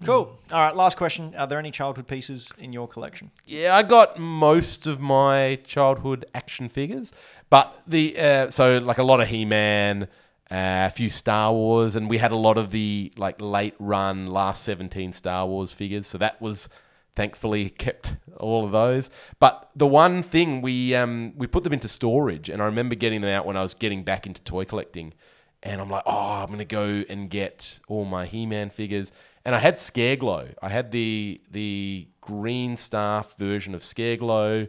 Cool. 0.05 0.39
All 0.53 0.59
right, 0.59 0.77
last 0.77 0.97
question. 0.97 1.35
Are 1.37 1.47
there 1.47 1.59
any 1.59 1.71
childhood 1.71 2.07
pieces 2.07 2.53
in 2.59 2.73
your 2.73 2.87
collection? 2.87 3.31
Yeah, 3.47 3.75
I 3.75 3.83
got 3.83 4.19
most 4.19 4.87
of 4.87 5.01
my 5.01 5.59
childhood 5.65 6.27
action 6.35 6.69
figures, 6.69 7.13
but 7.49 7.81
the 7.87 8.19
uh, 8.19 8.51
so 8.51 8.79
like 8.79 8.99
a 8.99 9.03
lot 9.03 9.21
of 9.21 9.29
He 9.29 9.47
Man, 9.47 10.03
uh, 10.51 10.87
a 10.87 10.91
few 10.91 11.09
Star 11.09 11.53
Wars, 11.53 11.97
and 11.97 12.11
we 12.11 12.19
had 12.19 12.31
a 12.31 12.37
lot 12.37 12.59
of 12.59 12.73
the 12.73 13.11
like 13.17 13.41
late 13.41 13.75
run 13.79 14.27
last 14.27 14.65
seventeen 14.65 15.15
Star 15.15 15.47
Wars 15.47 15.73
figures. 15.73 16.07
So 16.07 16.19
that 16.19 16.43
was 16.43 16.69
thankfully 17.15 17.71
kept 17.71 18.17
all 18.37 18.67
of 18.67 18.73
those. 18.73 19.09
But 19.41 19.71
the 19.75 19.87
one 19.87 20.23
thing 20.23 20.61
we 20.61 20.95
um, 20.95 21.33
we 21.37 21.47
put 21.47 21.65
them 21.65 21.73
into 21.73 21.89
storage, 21.89 22.51
and 22.51 22.61
I 22.61 22.67
remember 22.67 22.95
getting 22.95 23.23
them 23.23 23.31
out 23.31 23.47
when 23.47 23.57
I 23.57 23.63
was 23.63 23.73
getting 23.73 24.05
back 24.05 24.27
into 24.27 24.43
toy 24.43 24.67
collecting, 24.67 25.15
and 25.63 25.81
I'm 25.81 25.89
like, 25.89 26.05
oh, 26.05 26.43
I'm 26.43 26.51
gonna 26.51 26.67
go 26.67 27.03
and 27.09 27.31
get 27.31 27.81
all 27.89 28.05
my 28.05 28.27
He 28.27 28.45
Man 28.45 28.69
figures. 28.69 29.11
And 29.47 29.55
I 29.55 29.61
had 29.61 29.77
Scareglow. 29.77 30.55
I 30.61 30.69
had 30.69 30.91
the 30.91 31.41
the 31.51 32.09
green 32.21 32.77
staff 32.77 33.39
version 33.39 33.77
of 33.77 33.83
Scareglow, 33.83 34.69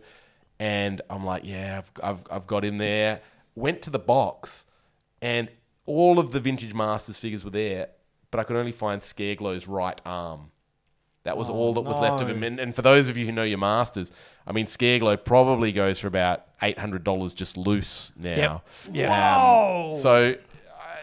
and 0.60 1.02
I'm 1.10 1.26
like, 1.26 1.42
yeah, 1.44 1.80
I've, 1.80 1.92
I've, 2.04 2.24
I've 2.30 2.48
got 2.48 2.64
him 2.64 2.78
there. 2.78 3.22
Went 3.56 3.82
to 3.82 3.90
the 3.90 3.98
box, 3.98 4.68
and 5.20 5.50
all 5.88 6.20
of 6.20 6.32
the 6.32 6.40
vintage 6.40 6.76
Masters 6.76 7.18
figures 7.18 7.44
were 7.44 7.50
there, 7.50 7.88
but 8.30 8.40
I 8.40 8.44
could 8.44 8.56
only 8.56 8.72
find 8.72 9.02
Scareglow's 9.02 9.68
right 9.68 10.00
arm. 10.06 10.52
That 11.24 11.38
was 11.38 11.50
all 11.50 11.74
that 11.74 11.82
was 11.82 12.00
left 12.00 12.22
of 12.22 12.30
him. 12.30 12.44
And, 12.44 12.58
and 12.58 12.74
for 12.74 12.82
those 12.84 13.10
of 13.10 13.18
you 13.18 13.26
who 13.26 13.34
know 13.34 13.44
your 13.44 13.58
Masters, 13.58 14.12
I 14.46 14.54
mean, 14.54 14.68
Scareglow 14.68 15.22
probably 15.26 15.72
goes 15.72 16.00
for 16.00 16.08
about 16.08 16.46
eight 16.62 16.78
hundred 16.78 17.04
dollars 17.04 17.34
just 17.34 17.58
loose 17.58 18.14
now. 18.16 18.62
Yeah. 18.94 19.90
Um, 19.90 19.96
so 19.96 20.36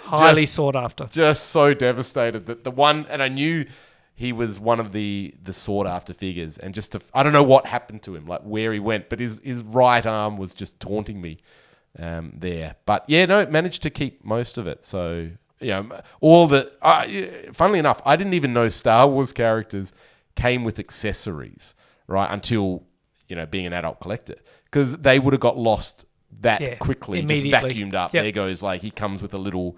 highly 0.05 0.43
just- 0.43 0.55
sought 0.55 0.77
after. 0.77 1.07
just 1.11 1.51
so 1.51 1.75
devastated 1.75 2.47
that 2.47 2.64
the 2.64 2.71
one 2.71 3.07
and 3.09 3.23
I 3.23 3.29
knew 3.29 3.67
he 4.14 4.33
was 4.33 4.61
one 4.61 4.79
of 4.81 4.93
the 4.93 5.35
the 5.43 5.53
sought 5.53 5.87
after 5.87 6.12
figures. 6.14 6.57
And 6.59 6.75
just 6.75 6.93
to 6.93 7.01
I 7.12 7.23
don't 7.23 7.33
know 7.33 7.43
what 7.43 7.67
happened 7.67 8.03
to 8.05 8.14
him 8.14 8.27
like 8.27 8.43
where 8.43 8.73
he 8.73 8.79
went 8.79 9.09
but 9.09 9.19
his 9.21 9.40
his 9.43 9.62
right 9.62 10.05
arm 10.07 10.37
was 10.37 10.55
just 10.55 10.79
taunting 10.81 11.21
me 11.21 11.38
um, 11.99 12.33
there. 12.37 12.77
But 12.87 13.05
yeah 13.09 13.27
no 13.27 13.45
managed 13.47 13.83
to 13.83 13.90
keep 13.90 14.25
most 14.25 14.57
of 14.59 14.67
it. 14.67 14.85
So 14.85 15.31
you 15.61 15.69
know 15.71 15.88
all 16.21 16.47
the 16.47 16.73
uh, 16.83 17.07
funnily 17.53 17.79
enough 17.79 18.01
I 18.07 18.17
didn't 18.17 18.35
even 18.35 18.53
know 18.53 18.69
Star 18.69 19.09
Wars 19.09 19.33
characters 19.33 19.93
came 20.37 20.64
with 20.64 20.79
accessories 20.79 21.75
right 22.07 22.31
until 22.31 22.85
you 23.29 23.37
know 23.37 23.47
being 23.47 23.67
an 23.67 23.73
adult 23.73 24.01
collector. 24.01 24.37
Because 24.64 24.97
they 24.99 25.19
would 25.19 25.33
have 25.33 25.40
got 25.40 25.57
lost 25.57 26.05
that 26.40 26.61
Yeah, 26.61 26.75
quickly 26.77 27.23
just 27.23 27.45
vacuumed 27.45 27.95
up. 27.95 28.12
Yep. 28.12 28.23
there 28.25 28.33
goes 28.33 28.62
like 28.62 28.83
he 28.83 28.90
comes 28.90 29.23
with 29.23 29.33
a 29.35 29.38
little 29.38 29.77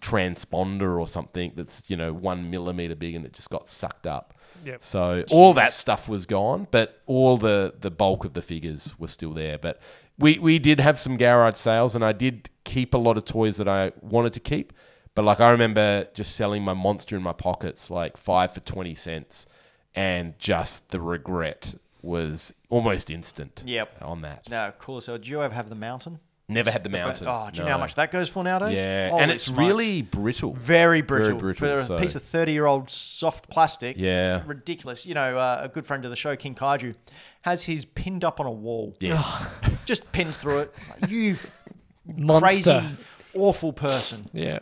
transponder 0.00 0.98
or 0.98 1.06
something 1.06 1.52
that's 1.56 1.88
you 1.88 1.96
know 1.96 2.12
one 2.12 2.50
millimeter 2.50 2.94
big 2.94 3.14
and 3.14 3.26
it 3.26 3.32
just 3.32 3.50
got 3.50 3.68
sucked 3.68 4.06
up. 4.06 4.34
Yep. 4.64 4.82
So 4.82 5.24
all 5.30 5.54
that 5.54 5.72
stuff 5.72 6.08
was 6.08 6.26
gone, 6.26 6.66
but 6.70 7.00
all 7.06 7.36
the 7.36 7.74
the 7.80 7.90
bulk 7.90 8.24
of 8.24 8.34
the 8.34 8.42
figures 8.42 8.94
were 8.98 9.08
still 9.08 9.32
there. 9.32 9.58
But 9.58 9.80
we 10.18 10.38
we 10.38 10.58
did 10.58 10.80
have 10.80 10.98
some 10.98 11.16
garage 11.16 11.56
sales, 11.56 11.94
and 11.94 12.04
I 12.04 12.12
did 12.12 12.50
keep 12.64 12.94
a 12.94 12.98
lot 12.98 13.16
of 13.16 13.24
toys 13.24 13.56
that 13.56 13.68
I 13.68 13.92
wanted 14.00 14.32
to 14.34 14.40
keep. 14.40 14.72
But 15.14 15.24
like 15.24 15.40
I 15.40 15.50
remember 15.50 16.08
just 16.14 16.36
selling 16.36 16.62
my 16.62 16.74
monster 16.74 17.16
in 17.16 17.22
my 17.22 17.32
pockets 17.32 17.90
like 17.90 18.16
five 18.16 18.52
for 18.52 18.60
twenty 18.60 18.94
cents, 18.94 19.46
and 19.94 20.38
just 20.38 20.90
the 20.90 21.00
regret 21.00 21.74
was 22.02 22.54
almost 22.68 23.10
instant. 23.10 23.62
Yep. 23.66 24.02
On 24.02 24.22
that, 24.22 24.48
No, 24.48 24.72
cool. 24.78 25.00
So, 25.00 25.18
do 25.18 25.28
you 25.28 25.42
ever 25.42 25.54
have 25.54 25.68
the 25.68 25.74
mountain? 25.74 26.20
Never 26.48 26.70
had 26.70 26.82
the 26.82 26.88
The- 26.88 26.96
mountain. 26.98 27.26
Oh, 27.28 27.48
do 27.52 27.58
you 27.58 27.64
know 27.64 27.70
how 27.72 27.76
no. 27.76 27.82
much 27.82 27.94
that 27.96 28.10
goes 28.10 28.28
for 28.28 28.42
nowadays? 28.42 28.78
Yeah, 28.78 29.10
Holy 29.10 29.22
and 29.22 29.30
it's 29.30 29.44
smokes. 29.44 29.58
really 29.58 30.02
brittle. 30.02 30.54
very 30.54 31.02
brittle. 31.02 31.38
brittle, 31.38 31.84
For 31.84 31.94
a 31.94 31.98
piece 31.98 32.14
of 32.14 32.22
30 32.22 32.52
year 32.52 32.66
old 32.66 32.88
soft 32.90 33.48
plastic. 33.50 33.96
Yeah. 33.98 34.42
Ridiculous. 34.46 35.04
You 35.06 35.14
know, 35.14 35.38
uh, 35.38 35.60
a 35.62 35.68
good 35.68 35.84
friend 35.86 36.04
of 36.04 36.10
the 36.10 36.16
show, 36.16 36.34
King 36.36 36.54
Kaiju, 36.54 36.94
has 37.42 37.64
his 37.64 37.84
pinned 37.84 38.24
up 38.24 38.40
on 38.40 38.46
a 38.46 38.50
wall. 38.52 38.94
Yes. 39.00 39.46
Just 39.84 40.10
pins 40.12 40.36
through 40.36 40.58
it. 40.60 40.74
Like, 41.00 41.10
you 41.10 41.32
f- 41.32 41.68
Monster. 42.06 42.46
crazy, 42.80 42.88
awful 43.34 43.72
person. 43.72 44.28
Yeah. 44.32 44.60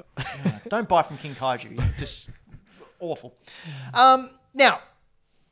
Don't 0.69 0.89
buy 0.89 1.03
from 1.03 1.17
King 1.19 1.35
Kaiju. 1.35 1.77
You're 1.79 1.95
Just 1.99 2.29
awful. 3.01 3.35
Um, 3.95 4.31
now, 4.55 4.81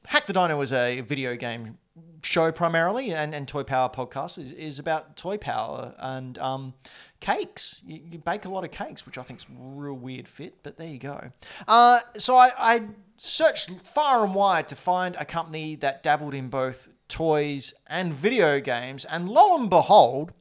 Hack 0.06 0.26
the 0.26 0.32
Dino 0.32 0.56
was 0.58 0.72
a 0.72 1.00
video 1.02 1.34
game 1.36 1.78
show 2.22 2.50
primarily, 2.50 3.12
and, 3.12 3.34
and 3.34 3.46
Toy 3.46 3.62
Power 3.62 3.88
podcast 3.88 4.38
is, 4.38 4.52
is 4.52 4.78
about 4.78 5.16
toy 5.16 5.36
power 5.36 5.94
and 5.98 6.38
um, 6.38 6.74
cakes. 7.20 7.80
You, 7.86 8.00
you 8.10 8.18
bake 8.18 8.44
a 8.44 8.48
lot 8.48 8.64
of 8.64 8.70
cakes, 8.70 9.06
which 9.06 9.18
I 9.18 9.22
think 9.22 9.40
is 9.40 9.46
a 9.46 9.54
real 9.56 9.94
weird 9.94 10.26
fit, 10.26 10.56
but 10.62 10.76
there 10.76 10.88
you 10.88 10.98
go. 10.98 11.28
Uh, 11.68 12.00
so 12.16 12.36
I, 12.36 12.50
I 12.56 12.82
searched 13.16 13.86
far 13.86 14.24
and 14.24 14.34
wide 14.34 14.68
to 14.68 14.76
find 14.76 15.16
a 15.16 15.24
company 15.24 15.76
that 15.76 16.02
dabbled 16.02 16.34
in 16.34 16.48
both 16.48 16.88
toys 17.08 17.74
and 17.86 18.12
video 18.12 18.60
games, 18.60 19.04
and 19.04 19.28
lo 19.28 19.56
and 19.56 19.70
behold, 19.70 20.32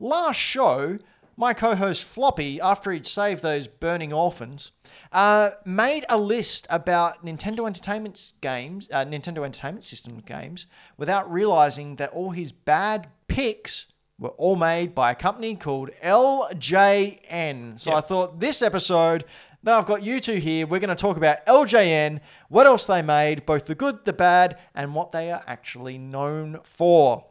last 0.00 0.36
show, 0.36 0.98
my 1.36 1.52
co-host 1.52 2.04
Floppy, 2.04 2.60
after 2.60 2.92
he'd 2.92 3.06
saved 3.06 3.42
those 3.42 3.66
burning 3.66 4.12
orphans, 4.12 4.72
uh, 5.12 5.50
made 5.64 6.04
a 6.08 6.18
list 6.18 6.66
about 6.70 7.24
Nintendo 7.24 7.66
Entertainment 7.66 8.32
games, 8.40 8.88
uh, 8.92 9.04
Nintendo 9.04 9.44
Entertainment 9.44 9.84
System 9.84 10.20
games, 10.20 10.66
without 10.96 11.30
realizing 11.30 11.96
that 11.96 12.10
all 12.10 12.30
his 12.30 12.52
bad 12.52 13.08
picks 13.28 13.86
were 14.18 14.30
all 14.30 14.56
made 14.56 14.94
by 14.94 15.10
a 15.10 15.14
company 15.14 15.54
called 15.54 15.90
LJN. 16.02 17.78
So 17.78 17.92
I 17.92 18.00
thought 18.00 18.40
this 18.40 18.62
episode. 18.62 19.24
Now 19.64 19.78
I've 19.78 19.86
got 19.86 20.02
you 20.02 20.20
two 20.20 20.36
here. 20.36 20.66
We're 20.66 20.80
going 20.80 20.88
to 20.88 20.96
talk 20.96 21.16
about 21.16 21.44
LJN, 21.46 22.20
what 22.48 22.66
else 22.66 22.86
they 22.86 23.00
made, 23.00 23.46
both 23.46 23.66
the 23.66 23.76
good, 23.76 24.04
the 24.04 24.12
bad, 24.12 24.58
and 24.74 24.92
what 24.92 25.12
they 25.12 25.30
are 25.30 25.42
actually 25.46 25.98
known 25.98 26.58
for. 26.64 27.26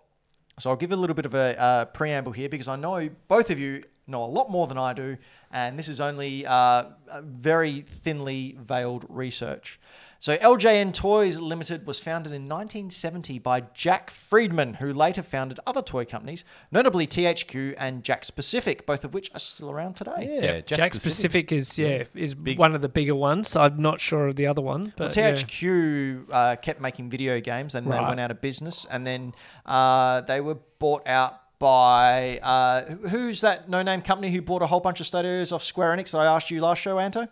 So 0.57 0.69
I'll 0.69 0.77
give 0.77 0.91
a 0.91 0.95
little 0.95 1.15
bit 1.15 1.25
of 1.25 1.33
a 1.33 1.59
uh, 1.59 1.85
preamble 1.85 2.31
here 2.31 2.47
because 2.47 2.67
I 2.67 2.75
know 2.77 3.09
both 3.27 3.49
of 3.49 3.59
you 3.59 3.83
know 4.07 4.23
a 4.23 4.27
lot 4.27 4.49
more 4.49 4.67
than 4.67 4.77
I 4.77 4.93
do, 4.93 5.17
and 5.51 5.77
this 5.77 5.87
is 5.87 5.99
only 6.01 6.45
uh, 6.45 6.85
very 7.21 7.81
thinly 7.81 8.57
veiled 8.59 9.05
research. 9.09 9.79
So 10.21 10.37
LJN 10.37 10.93
Toys 10.93 11.39
Limited 11.39 11.87
was 11.87 11.99
founded 11.99 12.31
in 12.31 12.43
1970 12.43 13.39
by 13.39 13.61
Jack 13.73 14.11
Friedman, 14.11 14.75
who 14.75 14.93
later 14.93 15.23
founded 15.23 15.59
other 15.65 15.81
toy 15.81 16.05
companies, 16.05 16.45
notably 16.71 17.07
THQ 17.07 17.73
and 17.79 18.03
Jakks 18.03 18.29
Pacific, 18.29 18.85
both 18.85 19.03
of 19.03 19.15
which 19.15 19.31
are 19.33 19.39
still 19.39 19.71
around 19.71 19.95
today. 19.95 20.39
Yeah, 20.43 20.61
Jakks 20.61 21.01
Pacific 21.01 21.51
is 21.51 21.79
yeah 21.79 22.03
is 22.13 22.35
one 22.35 22.75
of 22.75 22.83
the 22.83 22.89
bigger 22.89 23.15
ones. 23.15 23.55
I'm 23.55 23.81
not 23.81 23.99
sure 23.99 24.27
of 24.27 24.35
the 24.35 24.45
other 24.45 24.61
one, 24.61 24.93
but 24.95 25.15
yeah. 25.15 25.31
THQ 25.31 26.25
uh, 26.31 26.55
kept 26.57 26.79
making 26.79 27.09
video 27.09 27.41
games 27.41 27.73
and 27.73 27.91
they 27.91 27.99
went 27.99 28.19
out 28.19 28.29
of 28.29 28.41
business, 28.41 28.85
and 28.91 29.07
then 29.07 29.33
uh, 29.65 30.21
they 30.21 30.39
were 30.39 30.59
bought 30.77 31.07
out 31.07 31.40
by 31.61 32.39
uh, 32.39 32.85
who's 33.09 33.41
that 33.41 33.69
no-name 33.69 34.01
company 34.01 34.31
who 34.31 34.41
bought 34.41 34.63
a 34.63 34.67
whole 34.67 34.79
bunch 34.79 34.99
of 34.99 35.05
studios 35.05 35.51
off 35.51 35.63
Square 35.63 35.95
Enix 35.95 36.11
that 36.11 36.17
I 36.17 36.25
asked 36.25 36.49
you 36.49 36.59
last 36.59 36.79
show, 36.81 36.97
Anto? 36.97 37.27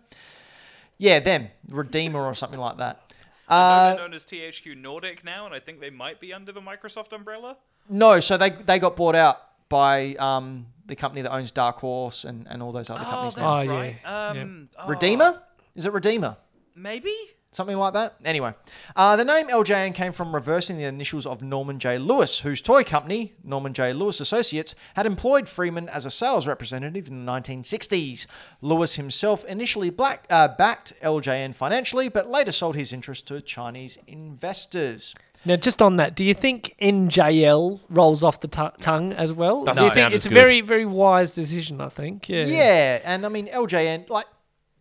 Yeah, 0.99 1.19
them, 1.19 1.47
Redeemer 1.67 2.23
or 2.23 2.35
something 2.35 2.59
like 2.59 2.77
that. 2.77 3.01
Uh, 3.47 3.89
they're 3.95 3.97
known 3.97 4.13
as 4.13 4.25
THQ 4.25 4.77
Nordic 4.77 5.23
now, 5.25 5.47
and 5.47 5.55
I 5.55 5.59
think 5.59 5.79
they 5.81 5.89
might 5.89 6.19
be 6.19 6.31
under 6.31 6.51
the 6.51 6.61
Microsoft 6.61 7.11
umbrella. 7.11 7.57
no, 7.89 8.19
so 8.19 8.37
they 8.37 8.51
they 8.51 8.77
got 8.77 8.95
bought 8.95 9.15
out 9.15 9.37
by 9.67 10.13
um, 10.15 10.67
the 10.85 10.95
company 10.95 11.23
that 11.23 11.33
owns 11.33 11.49
Dark 11.51 11.77
Horse 11.77 12.23
and, 12.23 12.45
and 12.47 12.61
all 12.61 12.71
those 12.71 12.89
other 12.91 13.01
Oh, 13.05 13.09
companies 13.09 13.35
that's 13.35 13.43
now. 13.45 13.57
Oh, 13.57 13.61
yeah. 13.61 13.71
right. 13.71 13.97
Yeah. 14.03 14.27
Um, 14.43 14.69
oh, 14.77 14.87
Redeemer? 14.87 15.41
Is 15.75 15.85
it 15.87 15.93
Redeemer? 15.93 16.37
Maybe. 16.75 17.15
Something 17.51 17.77
like 17.77 17.93
that. 17.93 18.15
Anyway, 18.23 18.53
uh, 18.95 19.15
the 19.15 19.25
name 19.25 19.47
LJN 19.47 19.95
came 19.95 20.11
from 20.11 20.35
reversing 20.35 20.77
the 20.77 20.83
initials 20.83 21.25
of 21.25 21.41
Norman 21.41 21.79
J. 21.79 21.97
Lewis, 21.97 22.39
whose 22.39 22.61
toy 22.61 22.83
company, 22.83 23.33
Norman 23.43 23.73
J. 23.73 23.91
Lewis 23.91 24.19
Associates, 24.19 24.75
had 24.95 25.07
employed 25.07 25.49
Friedman 25.49 25.89
as 25.89 26.05
a 26.05 26.11
sales 26.11 26.45
representative 26.45 27.07
in 27.07 27.25
the 27.25 27.31
1960s. 27.31 28.27
Lewis 28.61 28.95
himself 28.95 29.43
initially 29.45 29.89
black, 29.89 30.25
uh, 30.29 30.47
backed 30.47 30.93
LJN 31.01 31.55
financially, 31.55 32.07
but 32.07 32.29
later 32.29 32.51
sold 32.51 32.75
his 32.75 32.93
interest 32.93 33.27
to 33.29 33.41
Chinese 33.41 33.97
investors. 34.05 35.15
Now, 35.45 35.55
just 35.55 35.81
on 35.81 35.95
that, 35.95 36.15
do 36.15 36.23
you 36.23 36.33
think 36.33 36.75
NJL 36.81 37.79
rolls 37.89 38.23
off 38.23 38.41
the 38.41 38.47
tu- 38.47 38.71
tongue 38.81 39.13
as 39.13 39.31
well? 39.33 39.63
Doesn't 39.63 39.81
do 39.81 39.85
you 39.85 39.93
think 39.93 40.13
as 40.13 40.17
it's 40.17 40.25
a 40.25 40.29
very, 40.29 40.61
very 40.61 40.85
wise 40.85 41.33
decision? 41.33 41.81
I 41.81 41.89
think. 41.89 42.27
Yeah. 42.29 42.45
Yeah, 42.45 42.99
and 43.03 43.25
I 43.25 43.29
mean 43.29 43.47
LJN, 43.47 44.09
like, 44.09 44.25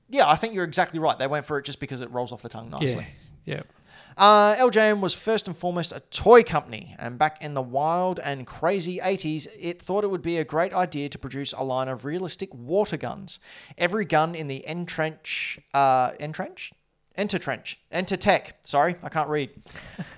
yeah, 0.09 0.29
I 0.29 0.37
think 0.37 0.55
you're 0.55 0.65
exactly 0.65 0.99
right. 0.99 1.19
They 1.19 1.27
went 1.27 1.47
for 1.47 1.59
it 1.59 1.65
just 1.65 1.81
because 1.81 2.01
it 2.01 2.11
rolls 2.11 2.33
off 2.33 2.43
the 2.43 2.49
tongue 2.49 2.71
nicely. 2.71 3.07
Yeah. 3.45 3.57
Yeah. 3.57 3.63
Uh, 4.19 4.57
LJN 4.57 4.99
was 4.99 5.15
first 5.15 5.47
and 5.47 5.57
foremost 5.57 5.93
a 5.93 6.01
toy 6.11 6.43
company, 6.43 6.97
and 6.99 7.19
back 7.21 7.41
in 7.41 7.55
the 7.55 7.63
wild 7.63 8.19
and 8.19 8.49
crazy 8.49 8.99
80s, 8.99 9.47
it 9.57 9.81
thought 9.81 10.03
it 10.03 10.09
would 10.09 10.23
be 10.23 10.39
a 10.39 10.45
great 10.45 10.75
idea 10.75 11.09
to 11.09 11.19
produce 11.19 11.53
a 11.53 11.63
line 11.63 11.87
of 11.87 12.05
realistic 12.05 12.53
water 12.53 12.97
guns. 12.97 13.39
Every 13.79 14.05
gun 14.05 14.35
in 14.35 14.49
the 14.49 14.65
Entrench, 14.67 15.61
uh, 15.73 16.11
Entrench? 16.19 16.73
Entertrench, 17.19 17.75
Entertech, 17.93 18.53
sorry, 18.63 18.95
I 19.03 19.09
can't 19.09 19.29
read. 19.29 19.51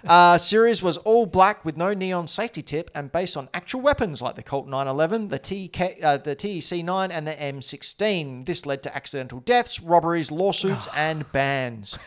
Uh, 0.06 0.38
series 0.38 0.82
was 0.82 0.96
all 0.96 1.26
black 1.26 1.62
with 1.62 1.76
no 1.76 1.92
neon 1.92 2.26
safety 2.26 2.62
tip 2.62 2.90
and 2.94 3.12
based 3.12 3.36
on 3.36 3.50
actual 3.52 3.82
weapons 3.82 4.22
like 4.22 4.34
the 4.34 4.42
Colt 4.42 4.66
911, 4.66 5.28
the, 5.28 5.38
TK, 5.38 6.02
uh, 6.02 6.16
the 6.16 6.34
TEC9, 6.34 7.10
and 7.12 7.26
the 7.28 7.32
M16. 7.34 8.46
This 8.46 8.64
led 8.64 8.82
to 8.84 8.96
accidental 8.96 9.40
deaths, 9.40 9.78
robberies, 9.80 10.30
lawsuits, 10.30 10.88
and 10.96 11.30
bans. 11.32 11.98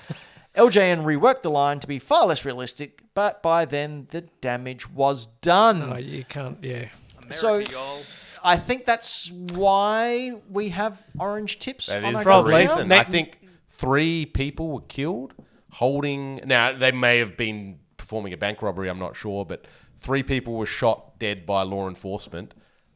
LJN 0.58 1.04
reworked 1.04 1.44
the 1.44 1.52
line 1.52 1.80
to 1.82 1.88
be 1.88 2.00
far 2.00 2.26
less 2.26 2.44
realistic, 2.46 3.02
but 3.14 3.44
by 3.44 3.66
then 3.66 4.08
the 4.10 4.22
damage 4.42 4.90
was 4.90 5.28
done. 5.42 5.84
Oh, 5.94 5.98
you 5.98 6.26
can't. 6.26 6.58
Yeah. 6.64 6.88
America, 7.20 7.34
So- 7.34 7.58
y'all. 7.60 8.00
I 8.44 8.58
think 8.58 8.86
that's 8.86 9.32
why 9.32 10.34
we 10.50 10.70
have 10.70 11.02
orange 11.18 11.60
tips 11.60 11.86
That 11.86 12.04
on 12.04 12.10
is 12.10 12.16
our 12.16 12.20
the 12.20 12.24
Probably. 12.24 12.56
reason. 12.56 12.92
I 12.92 13.04
think 13.04 13.38
three 13.74 14.26
people 14.26 14.70
were 14.70 14.82
killed 14.82 15.34
holding. 15.72 16.40
Now 16.46 16.78
they 16.78 16.92
may 16.92 17.18
have 17.18 17.36
been 17.36 17.80
performing 17.98 18.34
a 18.34 18.38
bank 18.38 18.62
robbery. 18.62 18.90
I'm 18.90 19.00
not 19.00 19.16
sure, 19.16 19.44
but 19.46 19.66
three 20.00 20.24
people 20.24 20.54
were 20.54 20.66
shot 20.66 21.20
dead 21.20 21.46
by 21.46 21.64
law 21.64 21.90
enforcement 21.90 22.54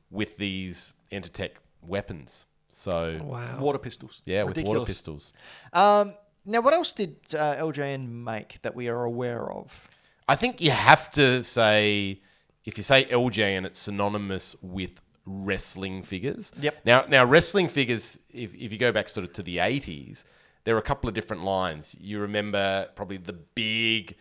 with 0.10 0.38
these 0.38 0.94
Entertech 1.12 1.52
weapons. 1.82 2.46
So 2.70 3.20
Wow. 3.24 3.60
Water 3.60 3.80
pistols. 3.80 4.22
yeah, 4.26 4.44
with 4.44 4.58
water 4.60 4.86
pistols. 4.86 5.34
Um, 5.74 6.14
now, 6.46 6.62
what 6.62 6.74
else 6.74 6.94
did 6.94 7.18
uh, 7.34 7.56
LJN 7.58 8.08
make 8.08 8.62
that 8.62 8.74
we 8.74 8.88
are 8.88 9.04
aware 9.04 9.52
of? 9.52 9.90
I 10.30 10.36
think 10.36 10.62
you 10.62 10.72
have 10.72 11.10
to 11.12 11.44
say 11.44 12.22
if 12.64 12.78
you 12.78 12.84
say 12.84 13.06
LJN, 13.06 13.66
it's 13.66 13.80
synonymous 13.80 14.56
with 14.62 15.00
wrestling 15.26 16.04
figures. 16.04 16.52
Yep. 16.60 16.86
Now, 16.86 17.06
now 17.08 17.26
wrestling 17.26 17.68
figures. 17.70 18.20
If, 18.34 18.54
if 18.54 18.72
you 18.72 18.78
go 18.78 18.92
back 18.92 19.10
sort 19.10 19.24
of 19.24 19.34
to 19.34 19.44
the 19.44 19.60
eighties, 19.60 20.26
there 20.68 20.76
are 20.76 20.80
a 20.80 20.90
couple 20.92 21.08
of 21.08 21.16
different 21.16 21.46
lines. 21.46 21.96
You 21.98 22.20
remember 22.20 22.90
probably 22.94 23.16
the 23.16 23.32
big 23.32 24.16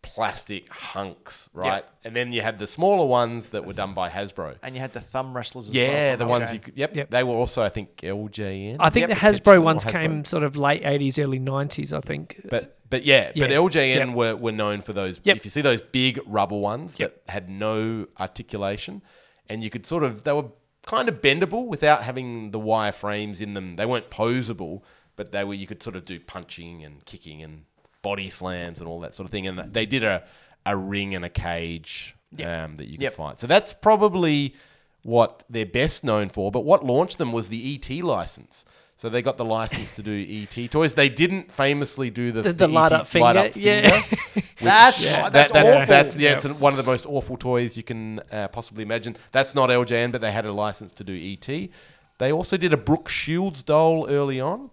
plastic 0.00 0.68
hunks, 0.70 1.50
right? 1.52 1.84
And 2.02 2.16
then 2.16 2.32
you 2.32 2.40
had 2.40 2.56
the 2.58 2.66
smaller 2.66 3.06
ones 3.06 3.50
that 3.50 3.66
were 3.66 3.74
done 3.74 3.92
by 3.92 4.08
Hasbro. 4.08 4.56
And 4.62 4.74
you 4.74 4.80
had 4.80 4.94
the 4.94 5.00
thumb 5.00 5.36
wrestlers 5.36 5.68
as 5.68 5.74
well. 5.74 5.84
Yeah, 5.84 6.12
from 6.16 6.18
the 6.20 6.30
ones 6.30 6.48
LJN. 6.48 6.52
you 6.54 6.58
could. 6.60 6.78
Yep, 6.78 6.96
Yep. 6.96 7.10
They 7.10 7.22
were 7.22 7.34
also, 7.34 7.62
I 7.62 7.68
think, 7.68 7.96
LJN. 7.98 8.76
I 8.80 8.88
think 8.88 9.08
Yep. 9.08 9.18
the 9.18 9.26
Hasbro 9.26 9.62
ones 9.62 9.84
Hasbro. 9.84 9.92
came 9.92 10.24
sort 10.24 10.44
of 10.44 10.56
late 10.56 10.82
80s, 10.82 11.18
early 11.22 11.38
90s, 11.38 11.92
I 11.92 12.00
think. 12.00 12.40
But 12.48 12.78
but 12.90 13.04
yeah, 13.04 13.32
but 13.36 13.50
LJN 13.50 14.06
Yep. 14.08 14.14
were, 14.16 14.36
were 14.36 14.52
known 14.52 14.80
for 14.80 14.92
those. 14.94 15.20
Yep. 15.24 15.36
If 15.36 15.44
you 15.44 15.50
see 15.50 15.60
those 15.60 15.82
big 15.82 16.20
rubber 16.26 16.56
ones 16.58 16.96
Yep. 16.98 17.26
that 17.26 17.32
had 17.32 17.48
no 17.50 18.06
articulation, 18.18 19.02
and 19.48 19.62
you 19.62 19.70
could 19.70 19.86
sort 19.86 20.04
of 20.04 20.24
they 20.24 20.32
were 20.32 20.46
kind 20.84 21.08
of 21.08 21.20
bendable 21.20 21.66
without 21.68 22.02
having 22.02 22.50
the 22.50 22.58
wire 22.58 22.92
frames 22.92 23.40
in 23.40 23.52
them. 23.54 23.76
They 23.76 23.86
weren't 23.86 24.10
posable, 24.10 24.82
but 25.16 25.32
they 25.32 25.44
were 25.44 25.54
you 25.54 25.66
could 25.66 25.82
sort 25.82 25.96
of 25.96 26.04
do 26.04 26.18
punching 26.20 26.84
and 26.84 27.04
kicking 27.04 27.42
and 27.42 27.64
body 28.02 28.30
slams 28.30 28.80
and 28.80 28.88
all 28.88 29.00
that 29.00 29.14
sort 29.14 29.24
of 29.26 29.30
thing. 29.30 29.46
And 29.46 29.58
they 29.72 29.86
did 29.86 30.02
a 30.02 30.24
a 30.64 30.76
ring 30.76 31.14
and 31.14 31.24
a 31.24 31.28
cage 31.28 32.14
um, 32.44 32.76
that 32.76 32.86
you 32.86 32.92
could 32.92 33.02
Yep. 33.02 33.12
fight. 33.14 33.40
So 33.40 33.46
that's 33.46 33.74
probably 33.74 34.54
what 35.02 35.42
they're 35.50 35.66
best 35.66 36.04
known 36.04 36.28
for. 36.28 36.52
But 36.52 36.64
what 36.64 36.84
launched 36.84 37.18
them 37.18 37.32
was 37.32 37.48
the 37.48 37.74
ET 37.74 37.90
license. 38.02 38.64
So 38.96 39.08
they 39.08 39.20
got 39.22 39.36
the 39.36 39.44
license 39.44 39.90
to 39.92 40.02
do 40.02 40.12
ET 40.56 40.70
toys. 40.70 40.94
They 40.94 41.08
didn't 41.08 41.50
famously 41.50 42.10
do 42.10 42.30
the, 42.30 42.42
The- 42.42 42.52
the 42.52 42.64
ET 42.66 42.70
light 42.70 42.92
up 42.92 43.06
finger, 43.08 43.50
yeah. 43.56 44.02
which- 44.34 44.44
That's 44.60 45.02
Yeah. 45.02 45.22
that- 45.22 45.32
that's, 45.32 45.52
that's, 45.52 45.74
awful. 45.74 45.86
that's 45.86 46.16
yeah, 46.16 46.30
Yeah. 46.30 46.36
it's 46.36 46.46
one 46.46 46.72
of 46.72 46.76
the 46.76 46.84
most 46.84 47.04
awful 47.06 47.36
toys 47.36 47.76
you 47.76 47.82
can 47.82 48.20
uh, 48.30 48.46
possibly 48.48 48.84
imagine. 48.84 49.16
That's 49.32 49.54
not 49.56 49.70
LJN, 49.70 50.12
but 50.12 50.20
they 50.20 50.30
had 50.30 50.46
a 50.46 50.52
license 50.52 50.92
to 50.92 51.04
do 51.04 51.14
ET. 51.14 51.70
They 52.18 52.30
also 52.30 52.56
did 52.56 52.72
a 52.72 52.76
Brooke 52.76 53.08
Shields 53.08 53.64
doll 53.64 54.06
early 54.08 54.40
on. 54.40 54.70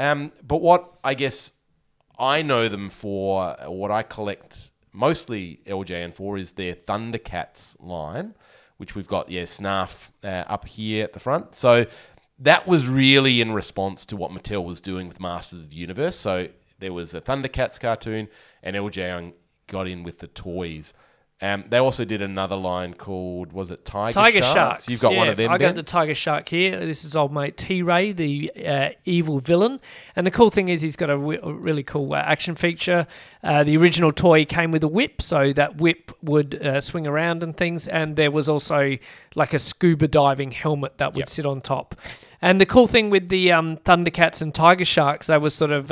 Um, 0.00 0.32
but 0.42 0.62
what 0.62 0.98
I 1.04 1.12
guess 1.12 1.52
I 2.18 2.40
know 2.40 2.68
them 2.68 2.88
for, 2.88 3.54
what 3.66 3.90
I 3.90 4.02
collect 4.02 4.70
mostly 4.92 5.60
LJN 5.66 6.14
for, 6.14 6.38
is 6.38 6.52
their 6.52 6.74
Thundercats 6.74 7.76
line, 7.78 8.34
which 8.78 8.94
we've 8.94 9.06
got, 9.06 9.30
yeah, 9.30 9.42
Snarf 9.42 10.08
uh, 10.24 10.44
up 10.48 10.66
here 10.66 11.04
at 11.04 11.12
the 11.12 11.20
front. 11.20 11.54
So 11.54 11.84
that 12.38 12.66
was 12.66 12.88
really 12.88 13.42
in 13.42 13.52
response 13.52 14.06
to 14.06 14.16
what 14.16 14.30
Mattel 14.30 14.64
was 14.64 14.80
doing 14.80 15.06
with 15.06 15.20
Masters 15.20 15.60
of 15.60 15.68
the 15.68 15.76
Universe. 15.76 16.16
So 16.16 16.48
there 16.78 16.94
was 16.94 17.12
a 17.12 17.20
Thundercats 17.20 17.78
cartoon, 17.78 18.28
and 18.62 18.76
LJN 18.76 19.34
got 19.66 19.86
in 19.86 20.02
with 20.02 20.20
the 20.20 20.28
toys. 20.28 20.94
Um, 21.42 21.64
they 21.70 21.78
also 21.78 22.04
did 22.04 22.20
another 22.20 22.54
line 22.54 22.92
called, 22.92 23.54
was 23.54 23.70
it 23.70 23.86
Tiger, 23.86 24.12
Tiger 24.12 24.42
Sharks? 24.42 24.54
Sharks. 24.54 24.88
You've 24.90 25.00
got 25.00 25.14
one 25.14 25.28
of 25.28 25.38
them, 25.38 25.50
I 25.50 25.56
Ben? 25.56 25.70
got 25.70 25.74
the 25.74 25.82
Tiger 25.82 26.14
Shark 26.14 26.46
here. 26.50 26.78
This 26.78 27.02
is 27.02 27.16
old 27.16 27.32
mate 27.32 27.56
T 27.56 27.82
Ray, 27.82 28.12
the 28.12 28.52
uh, 28.62 28.90
evil 29.06 29.40
villain. 29.40 29.80
And 30.14 30.26
the 30.26 30.30
cool 30.30 30.50
thing 30.50 30.68
is, 30.68 30.82
he's 30.82 30.96
got 30.96 31.08
a, 31.08 31.16
really 31.16 31.82
cool 31.82 32.12
uh, 32.12 32.18
action 32.18 32.56
feature. 32.56 33.06
Uh, 33.42 33.64
the 33.64 33.74
original 33.78 34.12
toy 34.12 34.44
came 34.44 34.70
with 34.70 34.84
a 34.84 34.88
whip, 34.88 35.22
so 35.22 35.50
that 35.54 35.78
whip 35.80 36.12
would 36.22 36.62
uh, 36.62 36.78
swing 36.82 37.06
around 37.06 37.42
and 37.42 37.56
things. 37.56 37.88
And 37.88 38.16
there 38.16 38.30
was 38.30 38.46
also 38.46 38.98
like 39.34 39.54
a 39.54 39.58
scuba 39.58 40.08
diving 40.08 40.50
helmet 40.50 40.98
that 40.98 41.14
would 41.14 41.20
Yep. 41.20 41.28
sit 41.30 41.46
on 41.46 41.62
top. 41.62 41.94
And 42.42 42.60
the 42.60 42.66
cool 42.66 42.86
thing 42.86 43.08
with 43.08 43.30
the 43.30 43.50
um, 43.50 43.78
Thundercats 43.78 44.42
and 44.42 44.54
Tiger 44.54 44.84
Sharks, 44.84 45.28
they 45.28 45.38
were 45.38 45.48
sort 45.48 45.70
of. 45.70 45.90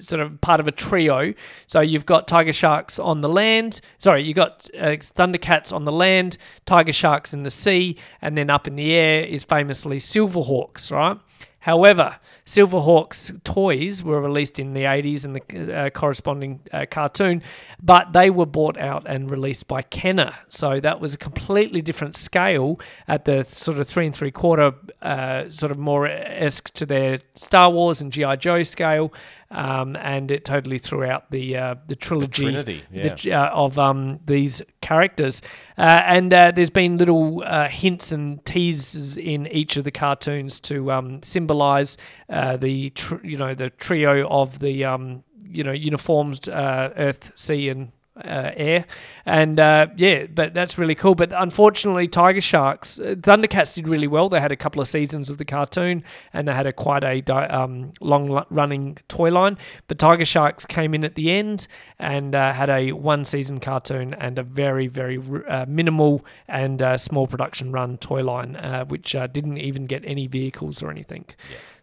Sort 0.00 0.20
of 0.20 0.40
part 0.40 0.60
of 0.60 0.68
a 0.68 0.72
trio. 0.72 1.34
So 1.66 1.80
you've 1.80 2.06
got 2.06 2.28
tiger 2.28 2.52
sharks 2.52 2.98
on 2.98 3.20
the 3.20 3.28
land. 3.28 3.80
Sorry, 3.98 4.22
you've 4.22 4.36
got 4.36 4.68
uh, 4.78 4.96
thundercats 4.96 5.72
on 5.72 5.84
the 5.84 5.92
land, 5.92 6.36
tiger 6.66 6.92
sharks 6.92 7.32
in 7.32 7.42
the 7.42 7.50
sea, 7.50 7.96
and 8.20 8.36
then 8.36 8.50
up 8.50 8.66
in 8.66 8.76
the 8.76 8.92
air 8.92 9.24
is 9.24 9.44
famously 9.44 9.98
silverhawks, 9.98 10.90
right? 10.90 11.18
However, 11.60 12.18
Silverhawks 12.46 13.42
toys 13.42 14.02
were 14.02 14.22
released 14.22 14.58
in 14.58 14.74
the 14.74 14.84
80s 14.84 15.24
and 15.24 15.36
the 15.36 15.76
uh, 15.76 15.90
corresponding 15.90 16.60
uh, 16.72 16.86
cartoon, 16.88 17.42
but 17.82 18.12
they 18.12 18.30
were 18.30 18.46
bought 18.46 18.78
out 18.78 19.04
and 19.06 19.30
released 19.30 19.68
by 19.68 19.82
Kenner. 19.82 20.34
So 20.48 20.78
that 20.80 21.00
was 21.00 21.14
a 21.14 21.18
completely 21.18 21.82
different 21.82 22.16
scale 22.16 22.80
at 23.08 23.24
the 23.24 23.42
sort 23.42 23.78
of 23.78 23.88
three 23.88 24.06
and 24.06 24.14
three 24.14 24.30
quarter, 24.30 24.72
uh, 25.02 25.50
sort 25.50 25.72
of 25.72 25.78
more 25.78 26.06
esque 26.06 26.72
to 26.74 26.86
their 26.86 27.18
Star 27.34 27.70
Wars 27.70 28.00
and 28.00 28.12
G.I. 28.12 28.36
Joe 28.36 28.62
scale. 28.62 29.12
Um, 29.50 29.96
and 29.96 30.30
it 30.30 30.44
totally 30.44 30.76
threw 30.78 31.04
out 31.04 31.30
the 31.30 31.56
uh, 31.56 31.74
the 31.86 31.96
trilogy 31.96 32.42
Trinity, 32.42 32.82
the- 33.24 33.32
uh, 33.32 33.48
of 33.48 33.78
um, 33.78 34.20
these 34.26 34.60
characters. 34.82 35.40
Uh, 35.78 36.02
and 36.04 36.32
uh, 36.34 36.50
there's 36.50 36.68
been 36.68 36.98
little 36.98 37.42
uh, 37.46 37.66
hints 37.68 38.12
and 38.12 38.44
teases 38.44 39.16
in 39.16 39.46
each 39.46 39.78
of 39.78 39.84
the 39.84 39.90
cartoons 39.90 40.60
to 40.60 40.92
um, 40.92 41.22
symbolize 41.22 41.96
uh, 42.28 42.58
the 42.58 42.90
tr- 42.90 43.24
you 43.24 43.38
know 43.38 43.54
the 43.54 43.70
trio 43.70 44.28
of 44.28 44.58
the 44.58 44.84
um, 44.84 45.24
you 45.42 45.64
know 45.64 45.72
uniformed 45.72 46.46
uh, 46.50 46.90
Earth, 46.96 47.32
Sea, 47.34 47.70
and 47.70 47.92
uh, 48.24 48.52
air, 48.56 48.84
and 49.26 49.58
uh, 49.60 49.86
yeah, 49.96 50.26
but 50.26 50.54
that's 50.54 50.78
really 50.78 50.94
cool. 50.94 51.14
But 51.14 51.32
unfortunately, 51.32 52.06
Tiger 52.08 52.40
Sharks, 52.40 52.98
uh, 52.98 53.14
Thundercats 53.18 53.74
did 53.74 53.88
really 53.88 54.06
well. 54.06 54.28
They 54.28 54.40
had 54.40 54.52
a 54.52 54.56
couple 54.56 54.80
of 54.80 54.88
seasons 54.88 55.30
of 55.30 55.38
the 55.38 55.44
cartoon, 55.44 56.02
and 56.32 56.48
they 56.48 56.52
had 56.54 56.66
a 56.66 56.72
quite 56.72 57.04
a 57.04 57.20
di- 57.20 57.46
um, 57.46 57.92
long-running 58.00 58.98
toy 59.08 59.30
line. 59.30 59.58
But 59.86 59.98
Tiger 59.98 60.24
Sharks 60.24 60.66
came 60.66 60.94
in 60.94 61.04
at 61.04 61.14
the 61.14 61.30
end 61.30 61.66
and 61.98 62.34
uh, 62.34 62.52
had 62.52 62.70
a 62.70 62.92
one-season 62.92 63.60
cartoon 63.60 64.14
and 64.14 64.38
a 64.38 64.42
very, 64.42 64.86
very 64.86 65.18
uh, 65.48 65.66
minimal 65.68 66.24
and 66.48 66.80
uh, 66.82 66.96
small 66.96 67.26
production 67.26 67.72
run 67.72 67.98
toy 67.98 68.22
line, 68.22 68.56
uh, 68.56 68.84
which 68.86 69.14
uh, 69.14 69.26
didn't 69.26 69.58
even 69.58 69.86
get 69.86 70.02
any 70.04 70.26
vehicles 70.26 70.82
or 70.82 70.90
anything. 70.90 71.24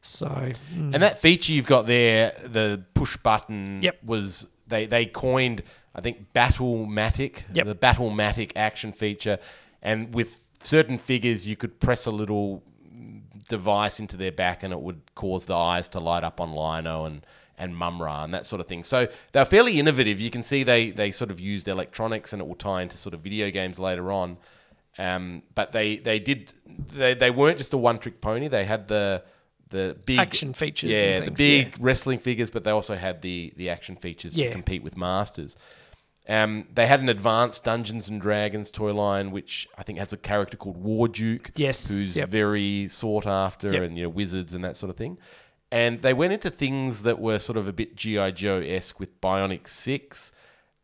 So 0.01 0.27
mm, 0.27 0.93
And 0.93 1.01
that 1.01 1.19
feature 1.19 1.51
you've 1.51 1.65
got 1.65 1.87
there, 1.87 2.33
the 2.43 2.83
push 2.93 3.17
button, 3.17 3.79
Yep. 3.81 4.03
was 4.03 4.47
they 4.67 4.85
they 4.85 5.05
coined 5.05 5.63
I 5.95 6.01
think 6.01 6.33
Battlematic, 6.33 7.43
Yep. 7.53 7.65
the 7.65 7.75
Battlematic 7.75 8.51
action 8.55 8.91
feature, 8.91 9.39
and 9.81 10.13
with 10.13 10.39
certain 10.59 10.97
figures 10.97 11.47
you 11.47 11.55
could 11.55 11.79
press 11.79 12.05
a 12.05 12.11
little 12.11 12.63
device 13.47 13.99
into 13.99 14.17
their 14.17 14.31
back, 14.31 14.63
and 14.63 14.73
it 14.73 14.81
would 14.81 15.01
cause 15.15 15.45
the 15.45 15.55
eyes 15.55 15.87
to 15.89 15.99
light 15.99 16.23
up 16.23 16.39
on 16.41 16.51
Lion-O 16.51 17.05
and 17.05 17.25
and 17.57 17.77
Mumm-Ra 17.77 18.25
and 18.25 18.33
that 18.33 18.45
sort 18.45 18.59
of 18.59 18.67
thing. 18.67 18.83
So 18.83 19.07
they're 19.31 19.45
fairly 19.45 19.79
innovative. 19.79 20.19
You 20.19 20.29
can 20.29 20.43
see 20.43 20.63
they 20.63 20.91
they 20.91 21.11
sort 21.11 21.31
of 21.31 21.39
used 21.39 21.69
electronics, 21.69 22.33
and 22.33 22.41
it 22.41 22.47
will 22.47 22.55
tie 22.55 22.81
into 22.81 22.97
sort 22.97 23.13
of 23.13 23.21
video 23.21 23.49
games 23.49 23.79
later 23.79 24.11
on. 24.11 24.37
Um, 24.97 25.43
but 25.55 25.71
they 25.71 25.95
they 25.97 26.19
did 26.19 26.51
they, 26.93 27.13
they 27.13 27.31
weren't 27.31 27.57
just 27.57 27.71
a 27.73 27.77
one 27.77 27.97
trick 27.99 28.19
pony. 28.19 28.49
They 28.49 28.65
had 28.65 28.89
the 28.89 29.23
the 29.69 29.95
big 30.05 30.19
Action 30.19 30.53
features 30.53 30.89
Yeah, 30.91 31.17
and 31.17 31.27
the 31.27 31.31
big 31.31 31.67
yeah. 31.67 31.73
wrestling 31.79 32.19
figures, 32.19 32.49
but 32.49 32.63
they 32.65 32.71
also 32.71 32.95
had 32.95 33.21
the 33.21 33.53
the 33.55 33.69
action 33.69 33.95
features 33.95 34.35
Yeah. 34.35 34.47
to 34.47 34.51
compete 34.51 34.83
with 34.83 34.97
Masters. 34.97 35.55
Um, 36.27 36.67
they 36.73 36.87
had 36.87 37.01
an 37.01 37.09
advanced 37.09 37.63
Dungeons 37.63 38.09
and 38.09 38.19
Dragons 38.19 38.71
toy 38.71 38.93
line, 38.93 39.29
which 39.31 39.67
I 39.77 39.83
think 39.83 39.99
has 39.99 40.11
a 40.11 40.17
character 40.17 40.57
called 40.57 40.83
Warduke, 40.83 41.51
Yes, 41.55 41.87
who's 41.87 42.15
yep. 42.15 42.29
very 42.29 42.87
sought 42.87 43.27
after, 43.27 43.71
Yep. 43.71 43.83
and 43.83 43.97
you 43.97 44.03
know 44.03 44.09
wizards 44.09 44.53
and 44.53 44.63
that 44.63 44.75
sort 44.75 44.89
of 44.89 44.95
thing. 44.97 45.17
And 45.71 46.01
they 46.01 46.13
went 46.13 46.33
into 46.33 46.49
things 46.49 47.03
that 47.03 47.19
were 47.19 47.37
sort 47.39 47.57
of 47.57 47.67
a 47.67 47.73
bit 47.73 47.95
GI 47.95 48.31
Joe 48.31 48.59
esque 48.59 48.99
with 48.99 49.19
Bionic 49.21 49.67
Six, 49.67 50.31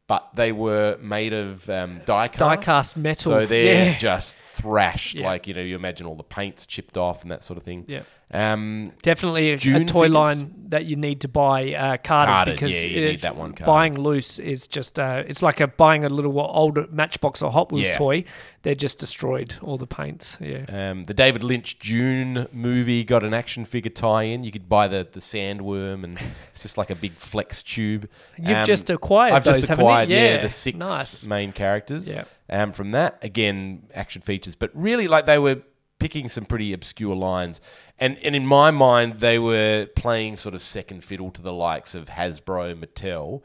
but 0.08 0.30
they 0.36 0.52
were 0.52 0.98
made 1.02 1.34
of 1.34 1.70
um, 1.70 2.02
die 2.06 2.28
cast. 2.28 2.98
Metal, 2.98 3.32
So 3.32 3.46
they're 3.46 3.92
yeah. 3.92 3.98
just 3.98 4.38
thrashed, 4.38 5.18
like 5.18 5.48
you 5.48 5.54
know 5.54 5.62
you 5.62 5.76
imagine 5.76 6.06
all 6.06 6.16
the 6.16 6.24
paint's 6.24 6.66
chipped 6.66 6.98
off 6.98 7.24
and 7.24 7.32
that 7.32 7.44
sort 7.44 7.58
of 7.58 7.64
thing. 7.64 7.86
Yeah. 7.88 8.02
Um, 8.34 8.94
Definitely 9.02 9.52
a, 9.52 9.56
a 9.56 9.58
toy 9.58 9.84
figures? 9.84 10.10
line 10.12 10.54
that 10.70 10.86
you 10.86 10.96
need 10.96 11.20
to 11.22 11.28
buy 11.28 11.74
uh, 11.74 11.98
carded, 11.98 12.32
Carded, 12.34 12.56
because 12.56 12.72
yeah, 12.72 12.90
you 12.90 13.06
need 13.08 13.22
that 13.22 13.36
one 13.36 13.50
carded. 13.52 13.66
buying 13.66 13.96
loose 14.00 14.40
is 14.40 14.70
just 14.70 14.98
uh, 15.00 15.24
it's 15.28 15.42
like 15.42 15.60
a 15.60 15.68
buying 15.68 16.06
a 16.06 16.10
little 16.10 16.40
old 16.40 16.94
Matchbox 16.94 17.42
or 17.42 17.52
Hot 17.52 17.72
Wheels 17.74 17.88
Yeah. 17.88 17.98
toy. 17.98 18.24
They're 18.64 18.74
just 18.76 19.00
destroyed 19.00 19.56
all 19.62 19.78
the 19.78 19.88
paints. 19.88 20.38
Yeah. 20.40 20.66
Um, 20.70 21.04
the 21.06 21.14
David 21.14 21.44
Lynch 21.44 21.78
Dune 21.80 22.48
movie 22.54 23.04
got 23.04 23.24
an 23.24 23.34
action 23.34 23.66
figure 23.66 23.90
tie-in. 23.92 24.44
You 24.46 24.52
could 24.52 24.70
buy 24.70 24.88
the, 24.88 25.06
the 25.12 25.20
sandworm, 25.20 26.04
and 26.06 26.18
it's 26.52 26.62
just 26.62 26.78
like 26.78 26.90
a 26.90 26.96
big 26.96 27.14
flex 27.18 27.62
tube. 27.64 28.08
You've 28.38 28.58
Um, 28.58 28.66
just 28.66 28.90
acquired 28.90 29.34
I've 29.34 29.44
those, 29.44 29.58
just 29.58 29.72
acquired, 29.72 30.10
yeah, 30.10 30.36
Yeah, 30.36 30.42
the 30.44 30.50
six 30.50 30.78
nice. 30.78 31.26
main 31.26 31.52
characters. 31.52 32.10
Yeah. 32.10 32.24
Um, 32.50 32.72
from 32.72 32.92
that, 32.92 33.18
again, 33.24 33.84
action 33.94 34.22
features, 34.22 34.56
but 34.56 34.70
really, 34.74 35.08
like 35.08 35.26
they 35.26 35.40
were 35.40 35.64
picking 36.00 36.28
some 36.30 36.46
pretty 36.46 36.72
obscure 36.74 37.16
lines, 37.16 37.62
and 38.02 38.18
and 38.24 38.36
in 38.36 38.48
my 38.48 38.72
mind, 38.72 39.20
they 39.20 39.38
were 39.38 39.88
playing 39.96 40.36
sort 40.36 40.56
of 40.56 40.64
second 40.64 41.04
fiddle 41.04 41.30
to 41.32 41.42
the 41.42 41.54
likes 41.54 41.94
of 41.94 42.08
Hasbro, 42.08 42.76
Mattel, 42.84 43.44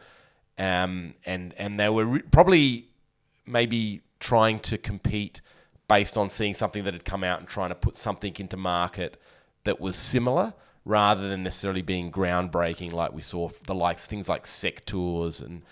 um, 0.59 1.15
and 1.27 1.55
and 1.59 1.79
they 1.79 1.91
were 1.91 2.07
re- 2.07 2.23
probably 2.23 2.89
maybe 3.45 4.01
trying 4.19 4.59
to 4.61 4.79
compete 4.79 5.43
based 5.89 6.17
on 6.17 6.31
seeing 6.31 6.55
something 6.55 6.85
that 6.85 6.95
had 6.95 7.05
come 7.05 7.23
out 7.23 7.39
and 7.39 7.47
trying 7.47 7.69
to 7.69 7.75
put 7.75 7.99
something 7.99 8.35
into 8.39 8.57
market 8.57 9.21
that 9.65 9.79
was 9.79 9.95
similar 9.95 10.55
rather 10.85 11.29
than 11.29 11.43
necessarily 11.43 11.83
being 11.83 12.11
groundbreaking 12.11 12.93
like 12.93 13.13
we 13.13 13.21
saw 13.21 13.49
the 13.67 13.75
likes 13.75 14.07
things 14.07 14.29
like 14.29 14.45
Sectaurs 14.45 15.45
and 15.45 15.63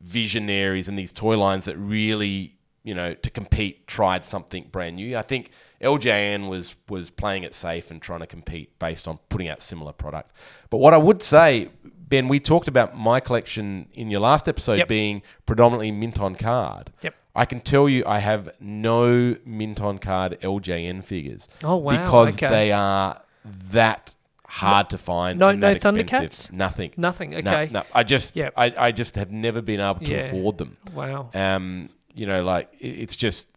Visionaries 0.00 0.88
and 0.88 0.98
these 0.98 1.12
toy 1.12 1.38
lines 1.38 1.66
that 1.66 1.76
really 1.76 2.56
you 2.82 2.94
know 2.94 3.14
to 3.14 3.30
compete 3.30 3.86
tried 3.86 4.24
something 4.24 4.68
brand 4.72 4.96
new. 4.96 5.16
I 5.16 5.22
think 5.22 5.52
LJN 5.82 6.48
was 6.48 6.76
was 6.88 7.10
playing 7.10 7.42
it 7.42 7.54
safe 7.54 7.90
and 7.90 8.00
trying 8.00 8.20
to 8.20 8.26
compete 8.26 8.78
based 8.78 9.08
on 9.08 9.18
putting 9.28 9.48
out 9.48 9.60
similar 9.60 9.92
product. 9.92 10.32
But 10.70 10.78
what 10.78 10.94
I 10.94 10.98
would 10.98 11.22
say 11.22 11.70
Ben, 11.84 12.28
we 12.28 12.40
talked 12.40 12.68
about 12.68 12.96
my 12.96 13.20
collection 13.20 13.86
in 13.94 14.10
your 14.10 14.20
last 14.20 14.46
episode 14.46 14.78
Yep. 14.78 14.88
being 14.88 15.22
predominantly 15.46 15.90
mint 15.90 16.20
on 16.20 16.34
card. 16.36 16.92
Yep. 17.02 17.14
I 17.34 17.46
can 17.46 17.60
tell 17.60 17.88
you 17.88 18.04
I 18.06 18.18
have 18.18 18.50
no 18.60 19.36
mint 19.46 19.80
on 19.80 19.98
card 19.98 20.38
LJN 20.42 21.02
figures. 21.02 21.48
Oh, 21.64 21.76
wow, 21.76 21.92
Because 21.92 22.34
okay. 22.34 22.48
they 22.50 22.70
are 22.72 23.22
that 23.70 24.14
hard 24.46 24.90
to 24.90 24.98
find. 24.98 25.38
No- 25.38 25.52
no. 25.52 25.74
Thundercats? 25.74 26.52
Nothing. 26.52 26.92
Nothing. 26.98 27.30
No, 27.30 27.38
Okay. 27.38 27.68
No, 27.72 27.84
I 27.94 28.02
just 28.02 28.36
Yep. 28.36 28.52
I, 28.58 28.74
I 28.76 28.92
just 28.92 29.14
have 29.16 29.30
never 29.32 29.62
been 29.62 29.80
able 29.80 30.00
to 30.00 30.10
Yeah. 30.12 30.18
afford 30.26 30.58
them. 30.58 30.76
Wow. 30.94 31.30
Um, 31.32 31.88
you 32.14 32.26
know, 32.26 32.44
like 32.44 32.68
it- 32.78 32.86
it's 33.04 33.16
just 33.16 33.48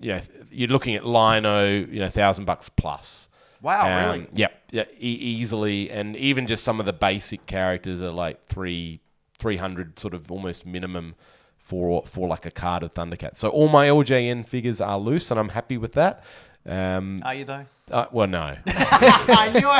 you 0.00 0.12
know, 0.12 0.20
you're 0.50 0.68
looking 0.68 0.94
at 0.94 1.04
Lion-O, 1.06 1.64
you 1.66 2.00
know, 2.00 2.08
thousand 2.08 2.44
bucks 2.44 2.68
plus. 2.68 3.28
Wow, 3.62 3.86
Um, 3.86 4.04
really? 4.12 4.26
Yep, 4.34 4.62
yeah, 4.72 4.84
e- 4.98 5.14
easily, 5.38 5.90
and 5.90 6.16
even 6.16 6.46
just 6.46 6.64
some 6.64 6.80
of 6.80 6.86
the 6.86 6.92
basic 6.92 7.46
characters 7.46 8.02
are 8.02 8.10
like 8.10 8.46
three, 8.46 9.00
three 9.38 9.56
hundred, 9.56 9.98
sort 9.98 10.12
of 10.14 10.30
almost 10.30 10.66
minimum 10.66 11.14
for 11.56 12.04
for 12.04 12.28
like 12.28 12.44
a 12.44 12.50
card 12.50 12.82
of 12.82 12.92
Thundercat. 12.92 13.36
So 13.38 13.48
all 13.48 13.68
my 13.68 13.86
LJN 13.86 14.46
figures 14.46 14.80
are 14.82 14.98
loose, 14.98 15.30
and 15.30 15.40
I'm 15.40 15.48
happy 15.50 15.78
with 15.78 15.92
that. 15.94 16.22
Um, 16.66 17.20
Are 17.24 17.34
you 17.34 17.44
though? 17.44 17.64
uh, 17.90 18.06
well, 18.12 18.26
no, 18.26 18.56
I 18.66 19.50
knew 19.54 19.70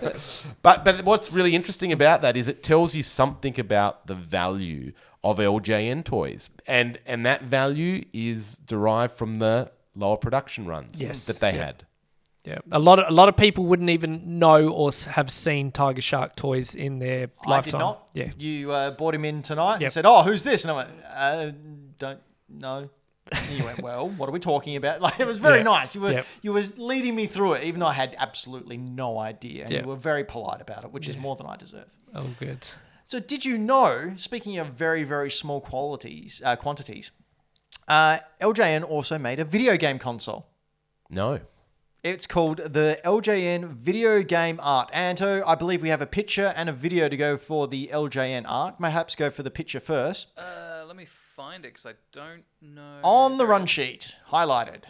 it. 0.00 0.46
but 0.62 0.84
but 0.84 1.04
what's 1.04 1.30
really 1.32 1.54
interesting 1.54 1.92
about 1.92 2.22
that 2.22 2.36
is 2.36 2.48
it 2.48 2.62
tells 2.62 2.94
you 2.94 3.02
something 3.02 3.58
about 3.60 4.06
the 4.06 4.14
value 4.14 4.92
of 5.24 5.38
LJN 5.38 6.04
toys, 6.04 6.50
and 6.68 6.98
and 7.06 7.26
that 7.26 7.42
value 7.44 8.04
is 8.12 8.54
derived 8.66 9.14
from 9.14 9.38
the 9.40 9.72
lower 9.96 10.16
production 10.16 10.66
runs 10.66 11.00
Yes, 11.00 11.26
that 11.26 11.40
they 11.40 11.56
yeah. 11.56 11.64
had. 11.64 11.86
Yeah, 12.44 12.58
a 12.70 12.78
lot 12.78 12.98
of 12.98 13.06
a 13.08 13.14
lot 13.14 13.30
of 13.30 13.36
people 13.38 13.64
wouldn't 13.64 13.88
even 13.88 14.38
know 14.38 14.68
or 14.68 14.90
have 15.08 15.30
seen 15.32 15.72
Tiger 15.72 16.02
Shark 16.02 16.36
toys 16.36 16.74
in 16.74 16.98
their 16.98 17.28
I 17.46 17.50
lifetime. 17.50 17.70
did 17.70 17.78
not. 17.78 18.10
Yeah, 18.12 18.30
You 18.36 18.70
uh, 18.72 18.90
brought 18.90 19.14
him 19.14 19.24
in 19.24 19.40
tonight 19.40 19.74
and 19.74 19.82
Yep. 19.82 19.92
said, 19.92 20.04
"Oh, 20.06 20.22
who's 20.24 20.42
this?" 20.42 20.62
And 20.64 20.70
I 20.72 20.74
went, 20.76 20.90
uh, 21.10 21.50
"Don't 21.98 22.20
know." 22.50 22.90
And 23.32 23.56
you 23.58 23.64
went, 23.64 23.80
"Well, 23.82 24.10
what 24.10 24.28
are 24.28 24.32
we 24.32 24.40
talking 24.40 24.76
about?" 24.76 25.00
Like 25.06 25.18
it 25.20 25.26
was 25.26 25.38
very 25.38 25.58
Yeah. 25.58 25.62
nice. 25.74 25.94
You 25.94 26.02
were 26.02 26.12
Yep. 26.12 26.26
you 26.42 26.52
were 26.52 26.64
leading 26.76 27.14
me 27.14 27.26
through 27.26 27.54
it, 27.54 27.64
even 27.64 27.80
though 27.80 27.86
I 27.86 27.94
had 27.94 28.14
absolutely 28.18 28.76
no 28.76 29.18
idea, 29.18 29.64
and 29.64 29.72
Yeah. 29.72 29.80
you 29.80 29.86
were 29.88 29.96
very 29.96 30.24
polite 30.24 30.60
about 30.60 30.84
it, 30.84 30.92
which 30.92 31.08
is 31.08 31.16
more 31.16 31.36
than 31.36 31.46
I 31.46 31.56
deserve. 31.56 31.88
oh 32.14 32.26
good. 32.38 32.68
So, 33.06 33.20
did 33.20 33.44
you 33.44 33.58
know? 33.58 34.14
Speaking 34.16 34.58
of 34.58 34.68
very 34.68 35.04
very 35.04 35.30
small 35.30 35.60
qualities 35.60 36.40
uh, 36.44 36.56
quantities, 36.56 37.10
uh, 37.88 38.18
LJN 38.40 38.88
also 38.88 39.18
made 39.18 39.40
a 39.40 39.44
video 39.44 39.76
game 39.76 39.98
console. 39.98 40.46
No. 41.10 41.40
It's 42.02 42.26
called 42.26 42.58
the 42.58 43.00
LJN 43.02 43.70
Video 43.72 44.22
Game 44.22 44.60
Art. 44.62 44.90
Anto, 44.92 45.42
I 45.46 45.54
believe 45.54 45.80
we 45.80 45.88
have 45.88 46.02
a 46.02 46.06
picture 46.06 46.52
and 46.54 46.68
a 46.68 46.72
video 46.72 47.08
to 47.08 47.16
go 47.16 47.38
for 47.38 47.66
the 47.66 47.88
LJN 47.90 48.44
art. 48.46 48.78
Perhaps 48.78 49.16
go 49.16 49.30
for 49.30 49.42
the 49.42 49.50
picture 49.50 49.80
first. 49.80 50.26
Uh, 50.36 50.84
let 50.86 50.96
me 50.96 51.06
find 51.06 51.64
it 51.64 51.68
because 51.68 51.86
I 51.86 51.94
don't 52.12 52.44
know. 52.60 53.00
On 53.02 53.38
the 53.38 53.46
run 53.46 53.64
sheet, 53.64 54.16
highlighted. 54.30 54.84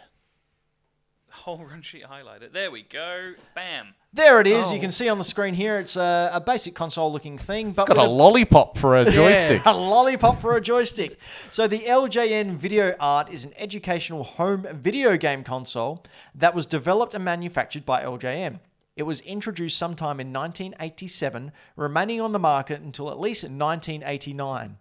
Whole 1.43 1.57
run 1.69 1.81
sheet 1.81 2.03
highlighted. 2.05 2.53
There 2.53 2.71
we 2.71 2.81
go. 2.81 3.33
Bam. 3.53 3.93
There 4.13 4.39
it 4.41 4.47
is. 4.47 4.71
You 4.71 4.77
Oh. 4.77 4.81
can 4.81 4.91
see 4.91 5.09
on 5.09 5.17
the 5.17 5.23
screen 5.23 5.53
here. 5.53 5.77
It's 5.79 5.95
a, 5.95 6.29
a 6.33 6.39
basic 6.41 6.73
console-looking 6.73 7.37
thing, 7.37 7.71
but 7.71 7.87
Got 7.87 7.97
with 7.97 8.05
a 8.07 8.09
lollipop 8.09 8.77
for 8.77 8.95
a 8.95 9.11
joystick. 9.11 9.61
a 9.65 9.71
lollipop 9.75 10.39
for 10.41 10.55
a 10.55 10.61
joystick. 10.61 11.19
So 11.51 11.67
the 11.67 11.79
LJN 11.81 12.55
Video 12.57 12.95
Art 12.99 13.29
is 13.29 13.45
an 13.45 13.53
educational 13.57 14.23
home 14.23 14.65
video 14.71 15.17
game 15.17 15.43
console 15.43 16.03
that 16.33 16.55
was 16.55 16.65
developed 16.65 17.13
and 17.13 17.23
manufactured 17.23 17.85
by 17.85 18.01
LJN. 18.03 18.59
It 18.95 19.03
was 19.03 19.19
introduced 19.21 19.77
sometime 19.77 20.19
in 20.21 20.31
1987, 20.33 21.51
remaining 21.75 22.21
on 22.21 22.31
the 22.31 22.39
market 22.39 22.79
until 22.81 23.11
at 23.11 23.19
least 23.19 23.43
1989, 23.43 24.77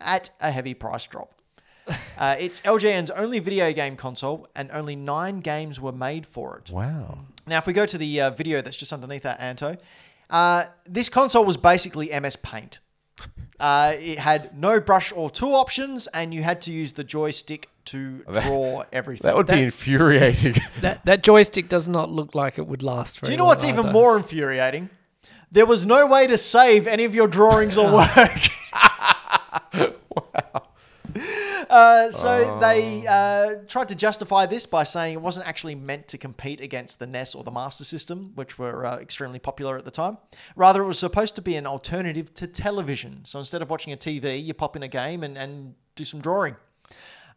at 0.00 0.30
a 0.40 0.50
heavy 0.50 0.74
price 0.74 1.06
drop. 1.06 1.32
Uh, 2.18 2.36
it's 2.38 2.60
LJN's 2.60 3.10
only 3.10 3.40
video 3.40 3.72
game 3.72 3.96
console, 3.96 4.46
and 4.54 4.70
only 4.70 4.94
nine 4.94 5.40
games 5.40 5.80
were 5.80 5.90
made 5.90 6.24
for 6.24 6.56
it. 6.58 6.70
Wow. 6.70 7.18
Now, 7.48 7.58
if 7.58 7.66
we 7.66 7.72
go 7.72 7.84
to 7.84 7.98
the 7.98 8.20
uh, 8.20 8.30
video 8.30 8.62
that's 8.62 8.76
just 8.76 8.92
underneath 8.92 9.22
that, 9.24 9.40
Anto, 9.40 9.76
uh, 10.30 10.66
this 10.84 11.08
console 11.08 11.44
was 11.44 11.56
basically 11.56 12.08
MS 12.20 12.36
Paint. 12.36 12.78
Uh, 13.58 13.94
it 13.98 14.20
had 14.20 14.56
no 14.56 14.78
brush 14.78 15.12
or 15.16 15.30
tool 15.30 15.56
options, 15.56 16.06
and 16.08 16.32
you 16.32 16.44
had 16.44 16.62
to 16.62 16.72
use 16.72 16.92
the 16.92 17.02
joystick 17.02 17.68
to 17.86 18.18
draw 18.32 18.84
everything. 18.92 19.26
That 19.26 19.34
would 19.34 19.46
be 19.48 19.54
That- 19.54 19.62
infuriating. 19.64 20.54
That 20.80 21.04
that 21.04 21.22
joystick 21.24 21.68
does 21.68 21.88
not 21.88 22.08
look 22.10 22.36
like 22.36 22.56
it 22.58 22.66
would 22.68 22.82
last 22.84 23.18
very 23.18 23.28
Do 23.28 23.32
you 23.32 23.36
know 23.38 23.44
long 23.44 23.48
what's 23.50 23.64
even 23.64 23.90
more 23.90 24.16
infuriating? 24.16 24.90
There 25.50 25.66
was 25.66 25.84
no 25.84 26.06
way 26.06 26.28
to 26.28 26.38
save 26.38 26.86
any 26.86 27.04
of 27.04 27.14
your 27.16 27.26
drawings 27.26 27.76
or 27.76 27.92
work. 27.92 28.30
Uh, 31.72 32.10
so 32.10 32.58
they 32.60 33.06
uh, 33.06 33.54
tried 33.66 33.88
to 33.88 33.94
justify 33.94 34.44
this 34.44 34.66
by 34.66 34.84
saying 34.84 35.14
it 35.14 35.22
wasn't 35.22 35.46
actually 35.46 35.74
meant 35.74 36.06
to 36.06 36.18
compete 36.18 36.60
against 36.60 36.98
the 36.98 37.06
NES 37.06 37.34
or 37.34 37.44
the 37.44 37.50
Master 37.50 37.82
System, 37.82 38.32
which 38.34 38.58
were 38.58 38.84
uh, 38.84 38.98
extremely 38.98 39.38
popular 39.38 39.78
at 39.78 39.86
the 39.86 39.90
time. 39.90 40.18
Rather, 40.54 40.82
it 40.82 40.86
was 40.86 40.98
supposed 40.98 41.34
to 41.36 41.40
be 41.40 41.56
an 41.56 41.66
alternative 41.66 42.34
to 42.34 42.46
television. 42.46 43.22
So 43.24 43.38
instead 43.38 43.62
of 43.62 43.70
watching 43.70 43.90
a 43.90 43.96
TV, 43.96 44.44
you 44.44 44.52
pop 44.52 44.76
in 44.76 44.82
a 44.82 44.88
game 44.88 45.24
and, 45.24 45.38
and 45.38 45.74
do 45.96 46.04
some 46.04 46.20
drawing. 46.20 46.56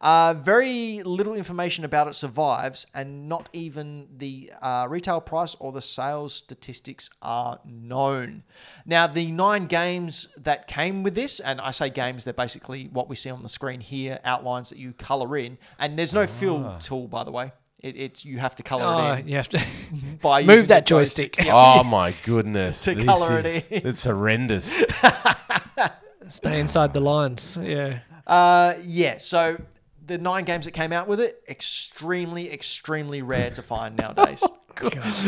Uh, 0.01 0.33
very 0.33 1.01
little 1.03 1.33
information 1.33 1.85
about 1.85 2.07
it 2.07 2.13
survives, 2.13 2.85
and 2.93 3.27
not 3.29 3.49
even 3.53 4.07
the 4.17 4.51
uh, 4.61 4.85
retail 4.89 5.21
price 5.21 5.55
or 5.59 5.71
the 5.71 5.81
sales 5.81 6.33
statistics 6.33 7.09
are 7.21 7.59
known. 7.65 8.43
Now, 8.85 9.07
the 9.07 9.31
nine 9.31 9.67
games 9.67 10.27
that 10.37 10.67
came 10.67 11.01
with 11.03 11.15
this, 11.15 11.39
and 11.39 11.59
I 11.61 11.71
say 11.71 11.89
games, 11.89 12.23
they're 12.23 12.33
basically 12.33 12.89
what 12.91 13.09
we 13.09 13.15
see 13.15 13.29
on 13.29 13.41
the 13.43 13.49
screen 13.49 13.79
here, 13.81 14.19
outlines 14.25 14.69
that 14.69 14.77
you 14.77 14.93
color 14.93 15.37
in, 15.37 15.57
and 15.79 15.97
there's 15.97 16.13
no 16.13 16.27
fill 16.27 16.77
tool, 16.81 17.07
by 17.07 17.23
the 17.23 17.31
way. 17.31 17.51
It, 17.79 17.97
it's 17.97 18.25
you 18.25 18.39
have 18.39 18.55
to 18.55 18.63
color 18.63 18.83
Oh, 18.85 19.13
it 19.13 19.19
in 19.19 19.27
you 19.27 19.35
have 19.35 19.49
to 19.49 19.63
by 20.21 20.41
move 20.43 20.69
that 20.69 20.85
the 20.85 20.89
joystick. 20.89 21.35
Oh 21.45 21.83
my 21.83 22.15
goodness! 22.23 22.81
To 22.85 22.95
This 22.95 23.05
colour 23.05 23.39
it 23.39 23.45
is- 23.45 23.65
in. 23.69 23.87
It's 23.87 24.03
horrendous. 24.05 24.83
Stay 26.29 26.59
inside 26.59 26.93
the 26.93 26.99
lines. 26.99 27.57
Yeah. 27.61 27.99
Uh, 28.25 28.73
yeah. 28.85 29.17
So 29.17 29.57
the 30.05 30.17
nine 30.17 30.45
games 30.45 30.65
that 30.65 30.71
came 30.71 30.91
out 30.93 31.07
with 31.07 31.19
it, 31.19 31.41
extremely, 31.47 32.51
extremely 32.51 33.21
rare 33.21 33.49
to 33.51 33.61
find 33.61 33.97
nowadays. 33.97 34.43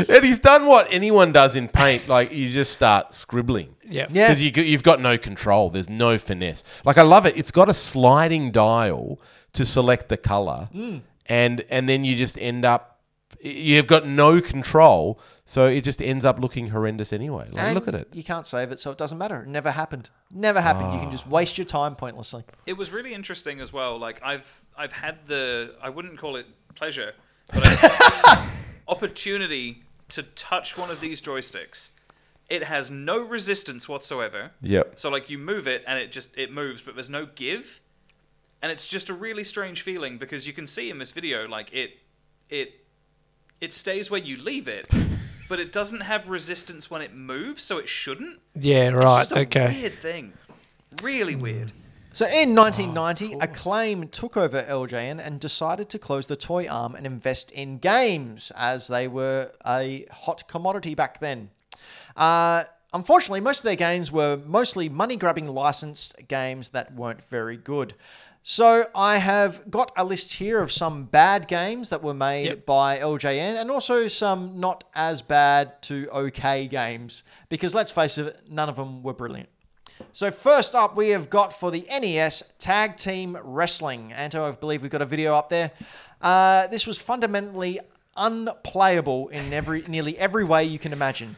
and 0.10 0.24
he's 0.26 0.40
done 0.40 0.66
what 0.66 0.88
anyone 0.92 1.32
does 1.32 1.56
in 1.56 1.68
paint. 1.68 2.08
Like 2.08 2.34
you 2.34 2.50
just 2.50 2.74
start 2.74 3.14
scribbling. 3.14 3.76
Yeah. 3.84 4.08
Yeah. 4.10 4.28
Because 4.28 4.42
you—you've 4.42 4.84
got 4.84 5.00
no 5.02 5.18
control. 5.18 5.70
There's 5.70 5.90
no 5.90 6.18
finesse. 6.18 6.64
Like 6.84 6.98
I 6.98 7.04
love 7.04 7.26
it. 7.26 7.38
It's 7.38 7.52
got 7.52 7.70
a 7.70 7.74
sliding 7.74 8.52
dial 8.52 9.20
to 9.54 9.66
select 9.66 10.10
the 10.10 10.18
color, 10.18 10.70
Hmm. 10.74 10.98
and 11.26 11.64
and 11.70 11.88
then 11.88 12.04
you 12.04 12.16
just 12.16 12.38
end 12.40 12.66
up. 12.66 12.97
You've 13.42 13.88
got 13.88 14.08
no 14.08 14.42
control, 14.42 15.20
so 15.46 15.68
it 15.68 15.82
just 15.84 16.02
ends 16.02 16.26
up 16.26 16.40
looking 16.40 16.70
horrendous 16.70 17.14
anyway. 17.14 17.48
Like, 17.52 17.64
And 17.64 17.76
look 17.76 17.88
at 17.88 17.94
it. 17.96 18.08
You 18.14 18.24
can't 18.24 18.48
save 18.48 18.72
it, 18.72 18.80
so 18.80 18.92
it 18.92 18.98
doesn't 18.98 19.18
matter. 19.18 19.42
It 19.44 19.48
never 19.48 19.72
happened. 19.72 20.10
Never 20.32 20.60
happened. 20.62 20.94
You 20.94 21.00
can 21.00 21.10
Ah. 21.10 21.12
just 21.12 21.28
waste 21.28 21.58
your 21.58 21.66
time 21.66 21.96
pointlessly. 21.96 22.44
It 22.66 22.74
was 22.78 22.92
really 22.92 23.14
interesting 23.14 23.60
as 23.60 23.72
well. 23.72 23.98
Like 24.00 24.20
I've 24.24 24.64
I've 24.78 24.92
had 24.92 25.28
the 25.28 25.76
I 25.82 25.90
wouldn't 25.90 26.18
call 26.18 26.36
it 26.36 26.48
pleasure, 26.76 27.14
but 27.54 27.66
I've 27.68 27.80
had 27.80 27.92
the 28.24 28.52
opportunity 28.88 29.84
to 30.10 30.24
touch 30.24 30.78
one 30.78 30.90
of 30.90 31.00
these 31.00 31.22
joysticks. 31.22 31.92
It 32.50 32.64
has 32.64 32.90
no 32.90 33.20
resistance 33.22 33.90
whatsoever. 33.90 34.52
Yep. 34.62 34.98
So 35.00 35.10
like 35.10 35.30
you 35.30 35.38
move 35.38 35.68
it 35.68 35.84
and 35.86 36.00
it 36.00 36.12
just 36.12 36.36
it 36.38 36.52
moves, 36.52 36.82
but 36.82 36.96
there's 36.96 37.10
no 37.10 37.26
give. 37.26 37.82
And 38.62 38.72
it's 38.72 38.88
just 38.88 39.10
a 39.10 39.14
really 39.14 39.44
strange 39.44 39.82
feeling 39.84 40.18
because 40.18 40.48
you 40.48 40.54
can 40.54 40.66
see 40.66 40.90
in 40.90 40.98
this 40.98 41.12
video 41.12 41.48
like 41.48 41.72
it 41.74 42.00
it 42.50 42.86
it 43.62 43.74
stays 43.74 44.10
where 44.12 44.20
you 44.22 44.38
leave 44.38 44.68
it, 44.68 44.88
but 45.50 45.60
it 45.60 45.72
doesn't 45.72 46.02
have 46.02 46.28
resistance 46.30 46.90
when 46.90 47.02
it 47.02 47.14
moves, 47.14 47.64
so 47.64 47.78
it 47.78 47.90
shouldn't. 47.90 48.40
Yeah. 48.56 48.88
It's 48.90 48.96
Right. 48.96 49.18
just 49.20 49.32
a 49.32 49.40
Okay. 49.40 49.68
weird 49.82 50.00
thing. 50.00 50.34
Really 51.02 51.36
weird. 51.36 51.72
So 52.14 52.26
in 52.26 52.56
1990, 52.56 53.34
Acclaim 53.40 54.08
took 54.08 54.36
over 54.36 54.64
LJN 54.68 55.20
and 55.20 55.40
decided 55.40 55.88
to 55.90 56.00
close 56.00 56.26
the 56.26 56.36
toy 56.36 56.68
arm 56.68 56.96
and 56.96 57.06
invest 57.06 57.52
in 57.52 57.78
games, 57.78 58.52
as 58.56 58.88
they 58.88 59.08
were 59.08 59.52
a 59.66 60.08
hot 60.12 60.48
commodity 60.48 60.96
back 60.96 61.20
then. 61.20 61.52
Uh, 62.16 62.64
unfortunately, 62.92 63.40
most 63.42 63.60
of 63.60 63.64
their 63.66 63.76
games 63.76 64.12
were 64.12 64.40
mostly 64.48 64.90
money 64.90 65.16
grabbing 65.16 65.48
licensed 65.48 66.16
games 66.28 66.72
that 66.72 66.96
weren't 66.96 67.24
very 67.26 67.58
good. 67.58 67.94
So 68.50 68.86
I 68.96 69.18
have 69.18 69.70
got 69.70 69.92
a 69.98 70.06
list 70.06 70.32
here 70.36 70.62
of 70.62 70.72
some 70.72 71.04
bad 71.04 71.50
games 71.50 71.90
that 71.90 72.02
were 72.02 72.14
made 72.14 72.46
Yep. 72.46 72.66
by 72.66 72.98
LJN 72.98 73.60
and 73.60 73.70
also 73.70 74.08
some 74.08 74.58
not 74.58 74.86
as 74.96 75.22
bad 75.22 75.82
to 75.82 76.08
okay 76.14 76.66
games 76.66 77.24
because 77.50 77.76
let's 77.76 77.92
face 77.92 78.18
it, 78.18 78.40
none 78.50 78.70
of 78.70 78.78
them 78.78 79.04
were 79.04 79.12
brilliant. 79.12 79.50
So 80.14 80.32
first 80.32 80.76
up, 80.76 80.96
we 80.96 81.10
have 81.10 81.30
got 81.30 81.52
for 81.52 81.72
the 81.72 81.86
NES 81.90 82.42
Tag 82.58 82.96
Team 82.96 83.38
Wrestling. 83.44 84.14
Anto, 84.14 84.48
I 84.48 84.52
believe 84.52 84.82
we've 84.82 84.90
got 84.90 85.02
a 85.02 85.06
video 85.06 85.36
up 85.36 85.50
there. 85.50 85.72
Uh, 86.22 86.68
this 86.68 86.88
was 86.88 86.98
fundamentally 86.98 87.82
unplayable 88.16 89.28
in 89.28 89.52
every 89.52 89.82
nearly 89.90 90.18
every 90.18 90.46
way 90.46 90.64
you 90.64 90.80
can 90.80 90.94
imagine. 90.94 91.36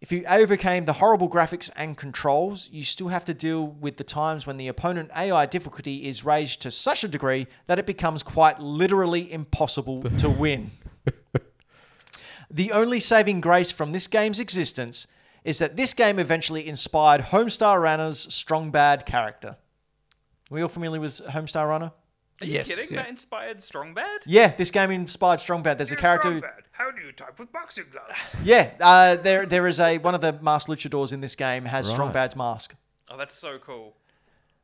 If 0.00 0.12
you 0.12 0.24
overcame 0.28 0.84
the 0.84 0.94
horrible 0.94 1.28
graphics 1.28 1.70
and 1.74 1.96
controls, 1.96 2.68
you 2.70 2.84
still 2.84 3.08
have 3.08 3.24
to 3.24 3.34
deal 3.34 3.66
with 3.66 3.96
the 3.96 4.04
times 4.04 4.46
when 4.46 4.58
the 4.58 4.68
opponent 4.68 5.10
AI 5.16 5.46
difficulty 5.46 6.06
is 6.06 6.24
raised 6.24 6.60
to 6.62 6.70
such 6.70 7.02
a 7.02 7.08
degree 7.08 7.46
that 7.66 7.78
it 7.78 7.86
becomes 7.86 8.22
quite 8.22 8.60
literally 8.60 9.32
impossible 9.32 10.02
to 10.18 10.28
win. 10.28 10.70
The 12.50 12.72
only 12.72 13.00
saving 13.00 13.40
grace 13.40 13.72
from 13.72 13.92
this 13.92 14.06
game's 14.06 14.38
existence 14.38 15.06
is 15.44 15.58
that 15.58 15.76
this 15.76 15.92
game 15.92 16.18
eventually 16.18 16.66
inspired 16.66 17.20
Homestar 17.20 17.80
Runner's 17.80 18.32
strong 18.32 18.70
bad 18.70 19.04
character. 19.04 19.56
we 20.50 20.62
all 20.62 20.68
familiar 20.68 21.00
with 21.00 21.20
Homestar 21.26 21.68
Runner? 21.68 21.92
Are 22.40 22.46
you 22.46 22.54
Yes, 22.54 22.68
kidding? 22.68 22.96
yeah. 22.96 23.02
That 23.02 23.08
inspired 23.10 23.62
Strong 23.62 23.94
Bad? 23.94 24.20
Yeah, 24.26 24.54
this 24.54 24.70
game 24.70 24.90
inspired 24.90 25.40
Strong 25.40 25.62
Bad. 25.62 25.78
There's 25.78 25.92
a 25.92 25.96
character. 25.96 26.32
who- 26.32 26.42
How 26.72 26.90
do 26.90 27.02
you 27.02 27.12
type 27.12 27.38
with 27.38 27.50
boxing 27.52 27.84
gloves? 27.90 28.12
Yeah, 28.44 28.72
uh, 28.80 29.16
there 29.16 29.46
there 29.46 29.66
is 29.66 29.80
a 29.80 29.96
one 29.98 30.14
of 30.14 30.20
the 30.20 30.34
masked 30.42 30.68
luchadors 30.68 31.12
in 31.12 31.20
this 31.22 31.34
game 31.34 31.64
has 31.64 31.88
Strong 31.88 32.12
Bad's 32.12 32.36
mask. 32.36 32.74
Oh, 33.10 33.16
that's 33.16 33.32
so 33.34 33.58
cool. 33.58 33.96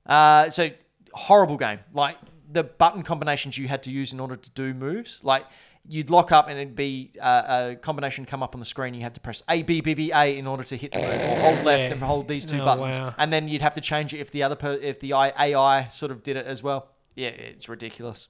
Uh, 0.07 0.51
so 0.51 0.71
horrible 1.15 1.57
game. 1.57 1.79
Like 1.95 2.17
the 2.51 2.65
button 2.65 3.03
combinations 3.03 3.57
you 3.57 3.69
had 3.69 3.83
to 3.85 3.91
use 3.91 4.13
in 4.13 4.21
order 4.21 4.37
to 4.37 4.51
do 4.51 4.75
moves. 4.75 5.21
Like 5.23 5.47
you'd 5.89 6.11
lock 6.11 6.31
up 6.33 6.49
and 6.49 6.59
it'd 6.59 6.77
be 6.77 7.13
uh, 7.21 7.71
a 7.73 7.77
combination 7.77 8.25
come 8.27 8.43
up 8.43 8.55
on 8.55 8.59
the 8.61 8.67
screen. 8.67 8.93
You 8.95 9.01
had 9.03 9.15
to 9.15 9.21
press 9.21 9.43
A 9.49 9.63
B 9.63 9.81
B 9.81 9.95
B 9.95 10.13
A 10.15 10.37
in 10.37 10.47
order 10.47 10.65
to 10.65 10.77
hit 10.77 10.93
the 10.93 10.99
move, 10.99 11.09
or 11.09 11.41
hold 11.41 11.65
left 11.65 11.85
Yeah. 11.89 11.93
and 11.93 12.03
hold 12.03 12.29
these 12.29 12.45
two 12.45 12.61
Oh, 12.61 12.65
buttons. 12.65 12.99
wow. 12.99 13.15
And 13.17 13.33
then 13.33 13.49
you'd 13.49 13.63
have 13.63 13.75
to 13.77 13.81
change 13.81 14.13
it 14.13 14.19
if 14.19 14.31
the 14.31 14.43
other 14.43 14.57
per- 14.57 14.75
if 14.83 15.01
the 15.01 15.13
AI 15.15 15.87
sort 15.89 16.13
of 16.13 16.23
did 16.23 16.37
it 16.37 16.47
as 16.47 16.63
well. 16.63 16.89
Yeah, 17.15 17.29
it's 17.29 17.69
ridiculous. 17.69 18.29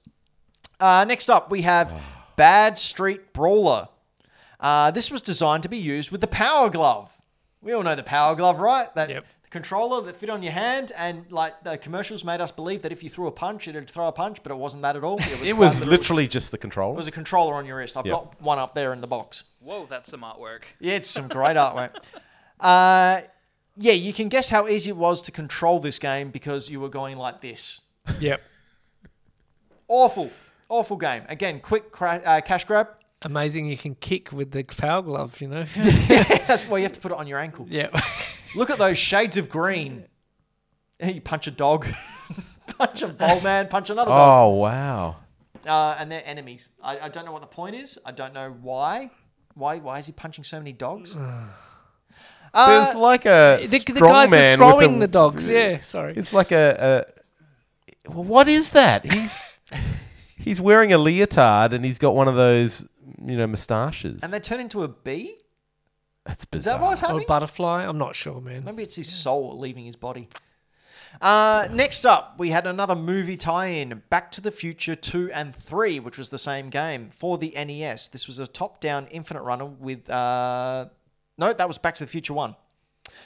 Uh, 0.79 1.05
next 1.07 1.29
up, 1.29 1.49
we 1.49 1.61
have 1.61 1.93
Bad 2.35 2.77
Street 2.77 3.33
Brawler. 3.33 3.87
Uh, 4.59 4.91
this 4.91 5.11
was 5.11 5.21
designed 5.21 5.63
to 5.63 5.69
be 5.69 5.77
used 5.77 6.11
with 6.11 6.21
the 6.21 6.27
Power 6.27 6.69
Glove. 6.69 7.11
We 7.61 7.73
all 7.73 7.83
know 7.83 7.95
the 7.95 8.03
Power 8.03 8.35
Glove, 8.35 8.59
right? 8.59 8.93
That 8.95 9.09
Yep. 9.09 9.25
controller 9.49 10.01
that 10.01 10.17
fit 10.19 10.29
on 10.29 10.41
your 10.41 10.51
hand, 10.51 10.91
and 10.97 11.31
like 11.31 11.63
the 11.63 11.77
commercials 11.77 12.23
made 12.23 12.41
us 12.41 12.51
believe 12.51 12.81
that 12.81 12.91
if 12.91 13.03
you 13.03 13.09
threw 13.09 13.27
a 13.27 13.31
punch, 13.31 13.67
it'd 13.67 13.89
throw 13.89 14.07
a 14.07 14.11
punch, 14.11 14.41
but 14.43 14.51
it 14.51 14.55
wasn't 14.55 14.81
that 14.83 14.95
at 14.95 15.03
all. 15.03 15.19
It 15.21 15.39
was, 15.39 15.47
It 15.47 15.53
quite 15.53 15.57
was 15.59 15.73
literally- 15.79 15.89
literally 15.97 16.27
just 16.27 16.51
the 16.51 16.57
controller. 16.57 16.93
it 16.93 16.97
was 16.97 17.07
a 17.07 17.11
controller 17.11 17.53
on 17.55 17.65
your 17.65 17.77
wrist. 17.77 17.95
I've 17.95 18.05
Yep. 18.05 18.13
got 18.15 18.41
one 18.41 18.59
up 18.59 18.73
there 18.73 18.91
in 18.93 18.99
the 19.01 19.07
box. 19.07 19.43
Whoa, 19.59 19.85
that's 19.85 20.09
some 20.09 20.21
artwork. 20.21 20.63
Yeah, 20.79 20.95
it's 20.95 21.09
some 21.09 21.27
great 21.27 21.55
artwork. 21.57 21.91
Uh, 22.59 23.21
yeah, 23.77 23.93
you 23.93 24.11
can 24.13 24.27
guess 24.29 24.49
how 24.49 24.67
easy 24.67 24.89
it 24.89 24.97
was 24.97 25.21
to 25.23 25.31
control 25.31 25.79
this 25.79 25.99
game 25.99 26.31
because 26.31 26.69
you 26.69 26.79
were 26.79 26.89
going 26.89 27.17
like 27.17 27.41
this. 27.41 27.81
Yep. 28.19 28.41
Awful, 29.95 30.31
awful 30.69 30.97
game. 30.97 31.23
Again, 31.29 31.59
quick 31.59 31.91
cra- 31.91 32.21
uh, 32.25 32.41
cash 32.41 32.65
grab. 32.65 32.87
Amazing. 33.25 33.67
You 33.67 33.77
can 33.77 33.93
kick 33.95 34.31
with 34.31 34.49
the 34.51 34.63
power 34.63 35.01
glove. 35.03 35.39
You 35.39 35.49
know. 35.49 35.63
That's 36.47 36.63
why 36.67 36.79
you 36.79 36.83
have 36.83 36.93
to 36.93 36.99
put 36.99 37.11
it 37.11 37.17
on 37.17 37.27
your 37.27 37.37
ankle. 37.37 37.67
yep. 37.69 37.95
Look 38.55 38.69
at 38.71 38.79
those 38.79 38.97
shades 38.97 39.37
of 39.37 39.49
green. 39.49 40.05
You 41.03 41.21
punch 41.21 41.45
a 41.47 41.51
dog, 41.51 41.85
punch 42.77 43.01
a 43.01 43.07
bowl 43.07 43.41
man, 43.41 43.67
punch 43.67 43.89
another 43.91 44.09
dog. 44.09 44.45
Oh 44.45 44.49
wow! 44.55 45.15
Uh, 45.65 45.95
and 45.99 46.11
they're 46.11 46.23
enemies. 46.25 46.69
I, 46.81 46.99
I 46.99 47.09
don't 47.09 47.25
know 47.25 47.31
what 47.31 47.41
the 47.41 47.47
point 47.47 47.75
is. 47.75 47.97
I 48.05 48.11
don't 48.11 48.33
know 48.33 48.55
why. 48.61 49.11
Why 49.53 49.77
why 49.79 49.99
is 49.99 50.05
he 50.07 50.11
punching 50.11 50.43
so 50.45 50.57
many 50.57 50.71
dogs? 50.73 51.15
Uh, 52.55 52.83
There's 52.85 52.95
like 52.95 53.25
a 53.25 53.61
The, 53.63 53.79
the 53.79 53.95
strong 53.95 54.13
guys 54.13 54.29
that 54.29 54.35
man 54.37 54.61
are 54.61 54.75
with 54.75 54.83
throwing 54.85 54.97
a- 54.97 54.99
the 54.99 55.07
dogs. 55.07 55.49
Yeah. 55.49 55.81
Sorry. 55.81 56.13
It's 56.15 56.33
like 56.33 56.51
a, 56.51 57.05
a 58.07 58.11
well, 58.11 58.23
what 58.23 58.47
is 58.47 58.69
that? 58.71 59.11
He's 59.11 59.39
he's 60.43 60.61
wearing 60.61 60.91
a 60.93 60.97
leotard 60.97 61.73
and 61.73 61.83
he's 61.85 61.97
got 61.97 62.15
one 62.15 62.27
of 62.27 62.35
those 62.35 62.85
you 63.25 63.37
know 63.37 63.47
moustaches. 63.47 64.21
and 64.23 64.31
they 64.31 64.39
turn 64.39 64.59
into 64.59 64.83
a 64.83 64.87
bee? 64.87 65.35
That's 66.25 66.43
Is 66.43 66.45
bizarre. 66.45 66.79
that 66.79 66.85
what's 66.85 67.03
Or 67.03 67.07
happening? 67.07 67.25
butterfly. 67.27 67.85
I'm 67.85 67.97
not 67.97 68.15
sure, 68.15 68.39
man. 68.39 68.63
Maybe 68.63 68.83
it's 68.83 68.95
his 68.95 69.11
soul 69.13 69.57
leaving 69.59 69.85
his 69.85 69.95
body. 69.97 70.29
Uh, 71.21 71.67
next 71.71 72.05
up, 72.05 72.35
we 72.39 72.49
had 72.49 72.65
another 72.65 72.95
movie 72.95 73.37
tie-in, 73.37 74.01
Back 74.09 74.31
to 74.31 74.41
the 74.41 74.49
Future 74.49 74.95
2 74.95 75.31
and 75.31 75.55
3, 75.55 75.99
which 75.99 76.17
was 76.17 76.29
the 76.29 76.39
same 76.39 76.69
game 76.69 77.11
for 77.13 77.37
the 77.37 77.51
NES. 77.55 78.07
This 78.07 78.25
was 78.27 78.39
a 78.39 78.47
top-down 78.47 79.07
infinite 79.07 79.43
runner 79.43 79.65
with... 79.65 80.09
Uh, 80.09 80.87
no, 81.37 81.53
that 81.53 81.67
was 81.67 81.77
Back 81.77 81.95
to 81.95 82.03
the 82.03 82.09
Future 82.09 82.33
1. 82.33 82.55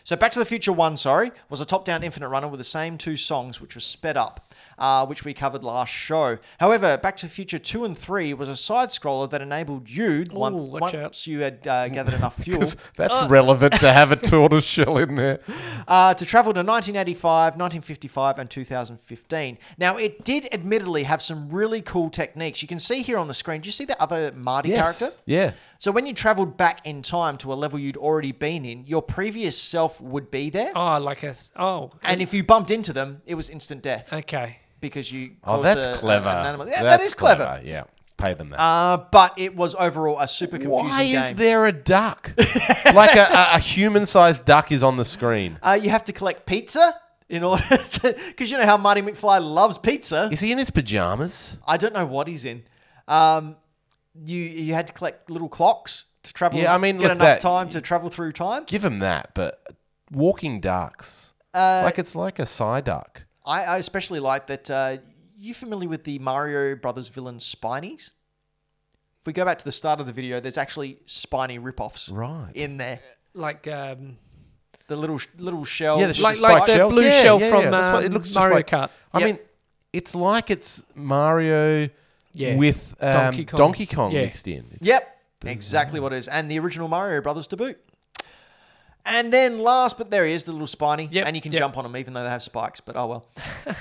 So 0.03 0.15
Back 0.15 0.32
to 0.34 0.39
the 0.39 0.45
Future 0.45 0.74
1, 0.74 0.97
sorry, 0.97 1.32
was 1.49 1.61
a 1.61 1.65
top-down 1.65 2.03
infinite 2.03 2.28
runner 2.30 2.47
with 2.49 2.57
the 2.59 2.63
same 2.65 2.97
two 2.97 3.15
songs, 3.15 3.61
which 3.61 3.76
was 3.76 3.86
sped 3.86 4.18
up, 4.18 4.53
uh, 4.78 5.05
which 5.05 5.23
we 5.25 5.34
covered 5.34 5.63
last 5.63 5.89
show. 5.93 6.38
However, 6.59 6.97
Back 6.97 7.17
to 7.17 7.25
the 7.25 7.32
Future 7.32 7.59
2 7.59 7.86
and 7.86 7.97
3 7.97 8.34
was 8.36 8.47
a 8.49 8.55
side-scroller 8.55 9.30
that 9.30 9.41
enabled 9.41 9.89
you, 9.89 10.25
one- 10.32 10.55
watch 10.67 10.82
once 10.82 10.93
out. 10.95 11.28
you 11.28 11.39
had 11.41 11.67
uh, 11.67 11.88
gathered 11.89 12.13
enough 12.13 12.36
fuel, 12.43 12.71
That's 12.95 13.23
relevant 13.30 13.80
to 13.80 13.91
have 13.91 14.11
a 14.11 14.15
tortoise 14.32 14.63
shell 14.65 14.97
in 14.97 15.15
there. 15.15 15.39
uh, 15.88 16.13
to 16.13 16.25
travel 16.25 16.53
to 16.53 16.59
1985, 16.59 17.53
1955, 17.53 18.39
and 18.39 18.49
2015. 18.49 19.57
Now, 19.78 19.97
it 19.97 20.23
did 20.23 20.47
admittedly 20.51 21.03
have 21.03 21.21
some 21.21 21.49
really 21.49 21.82
cool 21.82 22.09
techniques. 22.09 22.61
You 22.61 22.67
can 22.67 22.80
see 22.80 23.01
here 23.01 23.17
on 23.17 23.28
the 23.28 23.34
screen. 23.34 23.61
Do 23.61 23.67
you 23.67 23.71
see 23.71 23.86
the 23.86 24.01
other 24.01 24.32
Marty 24.36 24.71
character? 24.71 25.09
Yeah. 25.25 25.51
So 25.80 25.91
when 25.91 26.05
you 26.07 26.13
traveled 26.13 26.57
back 26.57 26.86
in 26.86 27.01
time 27.03 27.38
to 27.38 27.53
a 27.53 27.55
level 27.55 27.78
you'd 27.80 27.97
already 27.97 28.32
been 28.32 28.65
in, 28.65 28.88
your 28.88 29.01
previous 29.01 29.57
self 29.61 30.01
would 30.01 30.32
be 30.32 30.49
there. 30.49 30.71
Oh, 30.75 30.97
like 30.99 31.23
a. 31.23 31.28
s- 31.30 31.51
Oh. 31.55 31.91
And 32.03 32.21
if 32.21 32.34
you 32.34 32.43
bumped 32.43 32.71
into 32.71 32.93
them, 32.93 33.21
it 33.25 33.36
was 33.36 33.49
instant 33.49 33.82
death 33.84 34.11
Okay. 34.11 34.59
Because 34.80 35.11
you. 35.11 35.32
Oh, 35.43 35.61
that's 35.61 35.86
a- 35.86 35.97
clever. 35.97 36.30
an 36.30 36.45
animal- 36.45 36.67
Yeah, 36.69 36.84
That's 36.84 37.03
that 37.03 37.05
is 37.07 37.13
clever. 37.13 37.61
Yeah. 37.63 37.84
Pay 38.17 38.34
them 38.34 38.49
that. 38.49 38.59
Uh, 38.59 39.05
but 39.11 39.34
it 39.38 39.55
was 39.55 39.75
overall 39.75 40.17
a 40.19 40.28
super 40.28 40.57
confusing 40.57 40.89
Why 40.89 41.03
game. 41.05 41.21
is 41.21 41.34
there 41.36 41.67
a 41.67 41.71
duck? 41.71 42.34
like 42.95 43.15
a, 43.15 43.28
a, 43.32 43.47
a 43.57 43.59
human-sized 43.59 44.43
duck 44.43 44.71
is 44.71 44.82
on 44.82 44.97
the 44.97 45.05
screen. 45.05 45.59
Uh, 45.61 45.78
you 45.80 45.91
have 45.91 46.03
to 46.05 46.13
collect 46.13 46.47
pizza 46.47 46.95
in 47.30 47.43
order 47.43 47.63
to, 47.78 48.15
because 48.28 48.49
you 48.49 48.57
know 48.57 48.65
how 48.65 48.75
Marty 48.75 49.03
McFly 49.03 49.39
loves 49.39 49.78
pizza. 49.78 50.30
Is 50.32 50.39
he 50.39 50.51
in 50.51 50.57
his 50.57 50.71
pajamas? 50.71 51.59
I 51.67 51.78
don't 51.78 51.93
know 51.93 52.07
what 52.07 52.28
he's 52.28 52.43
in. 52.43 52.63
Um, 53.07 53.55
you 54.25 54.39
you 54.41 54.73
had 54.73 54.88
to 54.88 54.93
collect 54.93 55.30
little 55.30 55.47
clocks 55.49 56.05
to 56.23 56.34
travel. 56.34 56.59
Yeah, 56.59 56.73
I 56.73 56.80
mean, 56.80 56.97
get 56.97 57.11
enough 57.11 57.19
that- 57.19 57.41
time 57.41 57.69
to 57.69 57.82
travel 57.82 58.09
through 58.09 58.32
time. 58.32 58.63
Give 58.65 58.82
them 58.82 58.97
that, 58.97 59.36
but 59.36 59.61
walking 60.11 60.59
ducks, 60.59 61.34
Uh, 61.53 61.82
like 61.86 61.99
it's 61.99 62.15
like 62.15 62.39
a 62.39 62.45
Psyduck. 62.45 63.25
I, 63.48 63.64
I 63.64 63.78
especially 63.78 64.20
like 64.20 64.48
that. 64.48 64.70
Uh, 64.70 64.98
you 65.39 65.54
familiar 65.54 65.88
with 65.89 66.04
the 66.04 66.20
Mario 66.20 66.76
Brothers 66.76 67.10
villain 67.10 67.38
Spinies? 67.38 68.12
If 69.22 69.26
we 69.28 69.34
go 69.34 69.45
back 69.45 69.58
to 69.60 69.66
the 69.66 69.72
start 69.72 70.00
of 70.00 70.06
the 70.06 70.12
video, 70.12 70.39
there's 70.39 70.58
actually 70.58 70.98
Spiny 71.06 71.60
ripoffs 71.60 72.12
Right. 72.12 72.52
in 72.56 72.78
there. 72.78 73.00
Like 73.34 73.68
um, 73.68 74.18
The 74.88 74.95
little 74.95 75.18
sh- 75.20 75.28
little 75.38 75.64
shell. 75.66 76.00
Yeah, 76.00 76.08
the 76.08 76.22
like 76.22 76.38
sh- 76.38 76.39
like 76.41 76.52
spike 76.58 76.66
the 76.68 76.74
shells. 76.76 76.93
blue 76.93 77.04
Yeah, 77.04 77.22
shell 77.24 77.39
yeah, 77.39 77.50
from 77.50 77.64
yeah, 77.64 77.70
that's 77.72 77.93
what- 77.93 78.04
it 78.04 78.08
um, 78.08 78.14
looks 78.14 78.28
just 78.30 78.39
Mario 78.39 78.56
like- 78.56 78.68
Kart. 78.68 78.89
I 79.14 79.20
Yep. 79.20 79.26
mean, 79.28 79.39
it's 79.93 80.16
like 80.16 80.50
it's 80.50 80.84
Mario 80.95 81.89
Yeah. 82.34 82.56
with 82.56 82.95
um, 83.00 83.14
Donkey 83.14 83.45
Donkey 83.45 83.86
Kong. 83.86 83.95
Kong, 83.95 84.12
Yeah. 84.14 84.22
mixed 84.22 84.48
in. 84.48 84.60
It's- 84.60 84.78
Yep, 84.82 85.18
exactly 85.45 86.00
what 86.00 86.14
it 86.14 86.18
is, 86.18 86.28
and 86.28 86.50
the 86.50 86.58
original 86.60 86.88
Mario 86.88 87.22
Brothers 87.22 87.48
to 87.48 87.58
boot. 87.58 87.78
And 89.08 89.32
then 89.34 89.60
last, 89.60 89.97
but 89.97 90.12
there 90.12 90.26
he 90.26 90.34
is, 90.34 90.43
the 90.43 90.51
little 90.51 90.68
spiny, 90.68 91.08
Yep, 91.12 91.26
and 91.26 91.36
you 91.36 91.41
can 91.41 91.51
yep. 91.51 91.60
jump 91.62 91.78
on 91.78 91.84
them 91.84 91.95
even 91.97 92.14
though 92.14 92.24
they 92.24 92.30
have 92.30 92.43
spikes. 92.43 92.80
But 92.82 92.95
oh 92.95 93.08
well. 93.08 93.26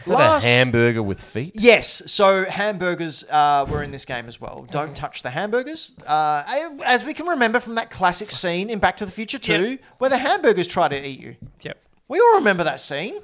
Is 0.00 0.06
that 0.06 0.18
Last- 0.18 0.44
a 0.44 0.48
hamburger 0.48 1.02
with 1.02 1.20
feet? 1.20 1.52
Yes, 1.54 2.02
so 2.06 2.44
hamburgers 2.44 3.24
uh, 3.30 3.64
were 3.70 3.82
in 3.82 3.90
this 3.90 4.04
game 4.04 4.26
as 4.26 4.40
well. 4.40 4.66
Don't 4.70 4.94
touch 4.94 5.22
the 5.22 5.30
hamburgers. 5.30 5.94
Uh, 6.06 6.42
as 6.84 7.04
we 7.04 7.14
can 7.14 7.26
remember 7.26 7.58
from 7.60 7.76
that 7.76 7.90
classic 7.90 8.30
scene 8.30 8.68
in 8.70 8.80
Back 8.80 8.96
to 8.98 9.06
the 9.06 9.12
Future 9.12 9.38
2, 9.38 9.52
Yep. 9.52 9.80
where 9.98 10.10
the 10.10 10.18
hamburgers 10.18 10.66
try 10.66 10.88
to 10.88 11.06
eat 11.08 11.20
you. 11.20 11.36
Yep. 11.62 11.80
We 12.08 12.18
all 12.20 12.34
remember 12.34 12.64
that 12.64 12.80
scene. 12.80 13.18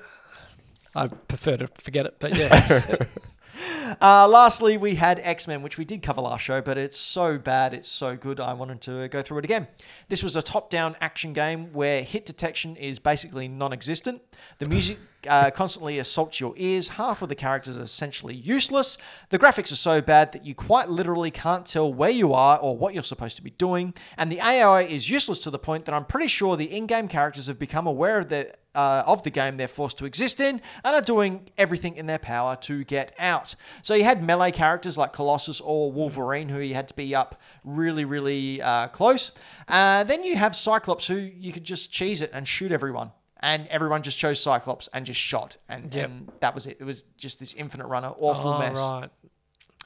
I 0.95 1.09
prefer 1.09 1.57
to 1.59 1.67
forget 1.67 2.07
it, 2.07 2.17
but 2.19 2.35
yeah. 2.35 2.97
Uh, 4.01 4.27
lastly, 4.27 4.77
we 4.77 4.95
had 4.95 5.21
X 5.23 5.49
Men, 5.49 5.63
which 5.63 5.77
we 5.77 5.85
did 5.85 6.01
cover 6.01 6.23
last 6.23 6.43
show, 6.43 6.63
but 6.63 6.79
it's 6.79 6.97
so 6.97 7.37
bad, 7.37 7.75
it's 7.75 7.89
so 7.89 8.17
good, 8.17 8.39
I 8.39 8.53
wanted 8.53 8.81
to 8.83 9.09
go 9.09 9.21
through 9.21 9.39
it 9.39 9.45
again. 9.45 9.67
This 10.09 10.23
was 10.23 10.37
a 10.37 10.43
top 10.43 10.71
down 10.71 10.97
action 11.01 11.33
game 11.33 11.73
where 11.73 12.03
hit 12.03 12.25
detection 12.25 12.77
is 12.77 12.99
basically 12.99 13.49
non 13.49 13.73
existent. 13.73 14.23
The 14.59 14.69
music 14.69 14.99
uh, 15.29 15.51
constantly 15.51 15.99
assaults 15.99 16.41
your 16.41 16.55
ears. 16.57 16.91
Half 16.91 17.23
of 17.23 17.29
the 17.29 17.35
characters 17.35 17.79
are 17.79 17.83
essentially 17.83 18.35
useless. 18.35 18.97
The 19.31 19.39
graphics 19.39 19.73
are 19.73 19.77
so 19.77 20.01
bad 20.01 20.33
that 20.33 20.47
you 20.47 20.55
quite 20.55 20.89
literally 20.89 21.31
can't 21.31 21.67
tell 21.67 21.93
where 21.93 22.11
you 22.11 22.33
are 22.33 22.59
or 22.59 22.79
what 22.79 22.95
you're 22.95 23.03
supposed 23.03 23.37
to 23.37 23.43
be 23.43 23.51
doing. 23.51 23.93
And 24.17 24.31
the 24.31 24.39
AI 24.39 24.83
is 24.83 25.11
useless 25.11 25.39
to 25.41 25.51
the 25.51 25.59
point 25.59 25.85
that 25.87 25.95
I'm 25.95 26.05
pretty 26.05 26.29
sure 26.29 26.57
the 26.57 26.75
in 26.75 26.87
game 26.87 27.09
characters 27.09 27.49
have 27.49 27.59
become 27.59 27.87
aware 27.87 28.19
of 28.19 28.29
their 28.29 28.53
uh, 28.75 29.03
of 29.07 29.23
the 29.23 29.31
game 29.31 29.57
they're 29.57 29.69
forced 29.69 29.99
to 29.99 30.05
exist 30.05 30.41
in 30.41 30.61
and 30.85 30.95
are 30.97 31.01
doing 31.01 31.51
everything 31.59 31.97
in 31.97 32.07
their 32.07 32.19
power 32.19 32.57
to 32.57 32.85
get 32.85 33.13
out. 33.19 33.55
So 33.83 33.95
you 33.95 34.05
had 34.05 34.23
melee 34.25 34.53
characters 34.53 34.97
like 34.97 35.13
Colossus 35.13 35.61
or 35.61 35.91
Wolverine 35.91 36.49
who 36.49 36.61
you 36.61 36.75
had 36.75 36.89
to 36.89 36.95
be 36.95 37.15
up 37.15 37.41
really, 37.65 38.05
really 38.05 38.63
uh, 38.63 38.89
close. 38.89 39.33
Uh, 39.69 40.05
then 40.05 40.23
you 40.23 40.37
have 40.37 40.55
Cyclops 40.55 41.07
who 41.07 41.17
you 41.17 41.53
could 41.53 41.65
just 41.65 41.91
cheese 41.91 42.21
it 42.21 42.31
and 42.33 42.47
shoot 42.47 42.71
everyone. 42.73 43.13
And 43.43 43.67
everyone 43.69 44.03
just 44.03 44.19
chose 44.19 44.39
Cyclops 44.39 44.89
and 44.93 45.07
just 45.07 45.19
shot. 45.19 45.57
And, 45.69 45.95
Yep. 45.95 46.05
and 46.11 46.33
that 46.41 46.55
was 46.55 46.67
it. 46.67 46.77
It 46.79 46.85
was 46.85 47.05
just 47.17 47.39
this 47.41 47.55
infinite 47.55 47.87
runner, 47.87 48.13
awful 48.19 48.51
oh, 48.53 48.59
mess. 48.59 48.79
right. 48.79 49.09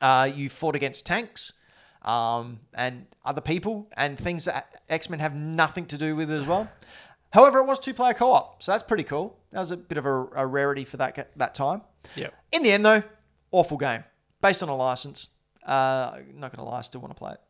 Uh, 0.03 0.25
you 0.25 0.51
fought 0.51 0.75
against 0.75 1.07
tanks 1.07 1.53
um, 2.03 2.61
and 2.75 3.07
other 3.25 3.41
people 3.41 3.89
and 3.97 4.19
things 4.19 4.45
that 4.47 4.83
X 4.89 5.09
Men 5.09 5.21
have 5.21 5.35
nothing 5.35 5.87
to 5.87 5.97
do 5.97 6.15
with 6.17 6.31
as 6.31 6.47
well. 6.47 6.69
However, 7.35 7.59
it 7.59 7.67
was 7.67 7.81
two 7.81 7.93
player 7.93 8.15
co 8.15 8.31
op, 8.31 8.63
so 8.63 8.71
that's 8.71 8.85
pretty 8.85 9.03
cool. 9.03 9.37
That 9.51 9.59
was 9.59 9.73
a 9.73 9.77
bit 9.77 9.99
of 9.99 10.07
a, 10.07 10.27
a 10.37 10.47
rarity 10.47 10.85
for 10.85 10.99
that 10.99 11.31
that 11.37 11.53
time. 11.55 11.83
Yep. 12.15 12.33
In 12.53 12.63
the 12.63 12.71
end, 12.71 12.87
though, 12.87 13.03
awful 13.51 13.77
game 13.77 14.05
based 14.41 14.63
on 14.63 14.69
a 14.69 14.77
license. 14.77 15.29
Uh, 15.67 16.19
not 16.33 16.55
gonna 16.55 16.69
lie, 16.69 16.79
I 16.79 16.83
still 16.83 17.01
want 17.01 17.11
to 17.11 17.19
play 17.19 17.33
it. 17.33 17.41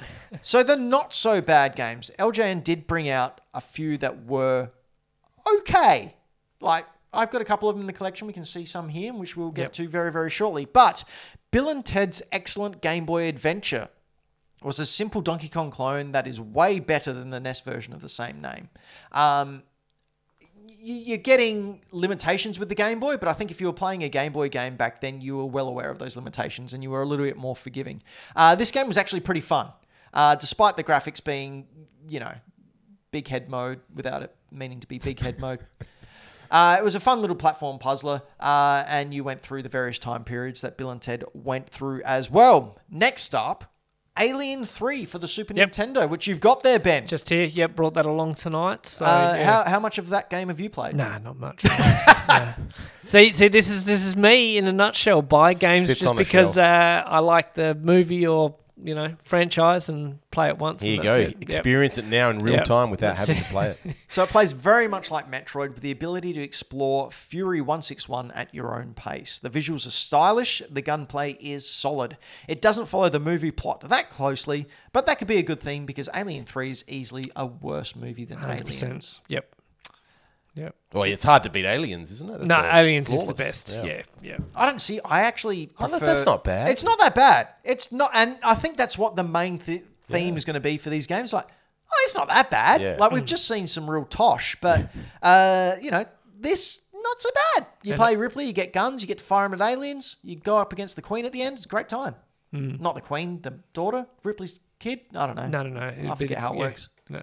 so 0.40 0.62
the 0.62 0.76
not 0.76 1.12
so 1.12 1.42
bad 1.42 1.76
games, 1.76 2.10
LJN 2.18 2.64
did 2.64 2.86
bring 2.86 3.08
out 3.10 3.42
a 3.52 3.60
few 3.60 3.98
that 3.98 4.24
were 4.24 4.70
okay. 5.58 6.14
Like 6.62 6.86
I've 7.12 7.30
got 7.30 7.42
a 7.42 7.44
couple 7.44 7.68
of 7.68 7.76
them 7.76 7.82
in 7.82 7.86
the 7.86 7.92
collection. 7.92 8.26
We 8.26 8.32
can 8.32 8.46
see 8.46 8.64
some 8.64 8.88
here, 8.88 9.12
which 9.12 9.36
we'll 9.36 9.50
get 9.50 9.62
Yep. 9.64 9.72
to 9.74 9.88
very 9.88 10.10
very 10.10 10.30
shortly. 10.30 10.64
But 10.64 11.04
Bill 11.50 11.68
and 11.68 11.84
Ted's 11.84 12.22
excellent 12.32 12.80
Game 12.80 13.04
Boy 13.04 13.28
Adventure 13.28 13.88
was 14.62 14.78
a 14.78 14.86
simple 14.86 15.20
Donkey 15.20 15.48
Kong 15.48 15.70
clone 15.70 16.12
that 16.12 16.26
is 16.26 16.40
way 16.40 16.80
better 16.80 17.12
than 17.12 17.30
the 17.30 17.40
NES 17.40 17.60
version 17.60 17.92
of 17.92 18.00
the 18.00 18.08
same 18.08 18.40
name. 18.40 18.68
Um, 19.12 19.62
you're 20.80 21.18
getting 21.18 21.80
limitations 21.90 22.58
with 22.58 22.68
the 22.68 22.74
Game 22.74 23.00
Boy, 23.00 23.16
but 23.16 23.28
I 23.28 23.32
think 23.32 23.50
if 23.50 23.60
you 23.60 23.66
were 23.66 23.72
playing 23.72 24.04
a 24.04 24.08
Game 24.08 24.32
Boy 24.32 24.48
game 24.48 24.76
back 24.76 25.00
then, 25.00 25.20
you 25.20 25.36
were 25.36 25.46
well 25.46 25.68
aware 25.68 25.90
of 25.90 25.98
those 25.98 26.16
limitations 26.16 26.72
and 26.72 26.82
you 26.82 26.90
were 26.90 27.02
a 27.02 27.06
little 27.06 27.26
bit 27.26 27.36
more 27.36 27.56
forgiving. 27.56 28.02
Uh, 28.36 28.54
this 28.54 28.70
game 28.70 28.86
was 28.86 28.96
actually 28.96 29.20
pretty 29.20 29.40
fun, 29.40 29.68
uh, 30.14 30.34
despite 30.36 30.76
the 30.76 30.84
graphics 30.84 31.22
being, 31.22 31.66
you 32.08 32.20
know, 32.20 32.32
big 33.10 33.28
head 33.28 33.48
mode 33.48 33.80
without 33.94 34.22
it 34.22 34.34
meaning 34.52 34.80
to 34.80 34.86
be 34.86 34.98
big 34.98 35.18
head 35.20 35.38
mode. 35.40 35.60
Uh, 36.50 36.76
it 36.78 36.82
was 36.82 36.94
a 36.94 37.00
fun 37.00 37.20
little 37.20 37.36
platform 37.36 37.78
puzzler, 37.78 38.22
uh, 38.40 38.82
and 38.88 39.12
you 39.12 39.22
went 39.22 39.42
through 39.42 39.62
the 39.62 39.68
various 39.68 39.98
time 39.98 40.24
periods 40.24 40.62
that 40.62 40.78
Bill 40.78 40.90
and 40.90 41.02
Ted 41.02 41.22
went 41.34 41.68
through 41.68 42.00
as 42.04 42.30
well. 42.30 42.78
Next 42.88 43.34
up, 43.34 43.70
Alien 44.18 44.64
3 44.64 45.04
for 45.04 45.18
the 45.18 45.28
Super 45.28 45.54
Yep. 45.54 45.70
Nintendo, 45.70 46.08
which 46.08 46.26
you've 46.26 46.40
got 46.40 46.62
there, 46.62 46.78
Ben. 46.78 47.06
Just 47.06 47.28
here. 47.28 47.44
Yep. 47.44 47.74
Brought 47.76 47.94
that 47.94 48.06
along 48.06 48.34
tonight. 48.34 48.86
So 48.86 49.04
uh, 49.04 49.34
yeah. 49.36 49.44
how, 49.44 49.70
how 49.70 49.80
much 49.80 49.98
of 49.98 50.08
that 50.10 50.30
game 50.30 50.48
have 50.48 50.60
you 50.60 50.70
played? 50.70 50.96
Nah, 50.96 51.18
not 51.18 51.38
much. 51.38 51.64
Yeah. 52.28 52.56
See, 53.06 53.32
see, 53.32 53.48
this 53.48 53.70
is 53.70 53.86
this 53.86 54.04
is 54.04 54.14
me 54.14 54.58
in 54.58 54.66
a 54.66 54.72
nutshell. 54.72 55.22
Buy 55.22 55.54
games 55.54 55.86
Sits 55.86 56.00
just 56.00 56.14
because 56.16 56.58
uh, 56.58 57.02
I 57.06 57.20
like 57.20 57.54
the 57.54 57.74
movie 57.74 58.26
or 58.26 58.54
you 58.82 58.94
know 58.94 59.16
franchise 59.24 59.88
and 59.88 60.18
play 60.30 60.48
it 60.48 60.58
once. 60.58 60.82
Here 60.82 60.92
you 60.92 61.00
and 61.00 61.04
go. 61.04 61.16
that's 61.18 61.32
it. 61.32 61.36
Yep. 61.40 61.50
Experience 61.50 61.98
it 61.98 62.04
now 62.06 62.30
in 62.30 62.38
real 62.38 62.54
Yep. 62.56 62.64
time 62.64 62.90
without 62.90 63.16
That's 63.16 63.28
having 63.28 63.42
it. 63.42 63.46
to 63.46 63.50
play 63.52 63.68
it. 63.84 63.96
So 64.08 64.22
it 64.22 64.30
plays 64.30 64.52
very 64.52 64.88
much 64.88 65.10
like 65.10 65.30
Metroid 65.30 65.74
with 65.74 65.80
the 65.82 65.90
ability 65.90 66.32
to 66.32 66.40
explore 66.40 67.10
Fury 67.10 67.60
161 67.60 68.30
at 68.32 68.54
your 68.54 68.80
own 68.80 68.94
pace. 68.94 69.38
The 69.38 69.50
visuals 69.50 69.86
are 69.86 69.90
stylish, 69.90 70.62
the 70.70 70.80
gunplay 70.82 71.32
is 71.32 71.68
solid. 71.68 72.16
It 72.46 72.62
doesn't 72.62 72.86
follow 72.86 73.08
the 73.08 73.20
movie 73.20 73.50
plot 73.50 73.80
that 73.88 74.10
closely, 74.10 74.66
but 74.92 75.06
that 75.06 75.18
could 75.18 75.28
be 75.28 75.36
a 75.38 75.42
good 75.42 75.60
thing 75.60 75.84
because 75.84 76.08
Alien 76.14 76.44
3 76.44 76.70
is 76.70 76.84
easily 76.88 77.30
a 77.36 77.44
worse 77.46 77.94
movie 77.96 78.24
than 78.24 78.38
100%. 78.38 78.82
Aliens. 78.84 79.20
Yep. 79.28 79.54
Yep. 80.58 80.74
Well, 80.92 81.02
it's 81.04 81.24
hard 81.24 81.42
to 81.44 81.50
beat 81.50 81.64
aliens, 81.64 82.10
isn't 82.12 82.28
it? 82.28 82.38
That's 82.38 82.48
No, 82.48 82.56
a 82.60 82.76
Aliens 82.80 83.08
is 83.12 83.20
the 83.26 83.34
flawless. 83.34 83.36
best. 83.64 83.80
Yeah. 83.84 84.02
Yeah. 84.22 84.38
I 84.56 84.66
don't 84.66 84.80
see. 84.80 85.00
I 85.04 85.22
actually 85.22 85.70
Oh, 85.78 85.86
prefer. 85.88 85.98
that- 86.00 86.06
that's 86.14 86.26
not 86.26 86.44
bad. 86.44 86.68
It's 86.70 86.82
not 86.82 86.98
that 86.98 87.14
bad. 87.14 87.48
It's 87.64 87.92
not, 87.92 88.10
and 88.14 88.38
I 88.42 88.54
think 88.54 88.76
that's 88.76 88.96
what 88.98 89.14
the 89.16 89.24
main 89.24 89.58
th- 89.58 89.84
theme 90.10 90.36
is 90.36 90.44
going 90.44 90.54
to 90.54 90.60
be 90.60 90.76
for 90.78 90.90
these 90.90 91.06
games. 91.06 91.32
Like, 91.32 91.46
oh, 91.90 92.02
it's 92.04 92.16
not 92.16 92.28
that 92.28 92.50
bad. 92.50 92.80
Yeah. 92.80 92.96
Like 92.98 93.12
we've 93.12 93.24
just 93.24 93.46
seen 93.46 93.66
some 93.66 93.88
real 93.90 94.04
tosh, 94.04 94.56
but 94.60 94.90
uh, 95.22 95.76
you 95.80 95.90
know, 95.90 96.04
this 96.38 96.80
not 96.94 97.20
so 97.20 97.30
bad. 97.54 97.66
You 97.84 97.92
And- 97.92 97.98
play 98.00 98.16
Ripley, 98.16 98.46
you 98.46 98.52
get 98.52 98.72
guns, 98.72 99.02
you 99.02 99.08
get 99.08 99.18
to 99.18 99.24
fire 99.24 99.44
'em 99.44 99.54
at 99.54 99.60
aliens, 99.60 100.16
you 100.22 100.36
go 100.36 100.56
up 100.58 100.72
against 100.72 100.96
the 100.96 101.02
Queen 101.02 101.24
at 101.24 101.32
the 101.32 101.42
end. 101.42 101.56
It's 101.56 101.66
a 101.66 101.68
great 101.68 101.88
time. 101.88 102.14
Not 102.50 102.94
the 102.94 103.00
Queen, 103.02 103.40
the 103.42 103.58
daughter, 103.74 104.06
Ripley's 104.24 104.58
kid. 104.78 105.00
I 105.14 105.26
don't 105.26 105.36
know. 105.36 105.46
No, 105.48 105.62
no, 105.64 105.80
no. 105.80 105.86
it'd 105.88 106.06
I 106.06 106.14
be 106.14 106.24
forget 106.24 106.38
the- 106.38 106.40
how 106.40 106.52
it 106.54 106.56
yeah. 106.56 106.60
works. 106.62 106.88
No. 107.10 107.22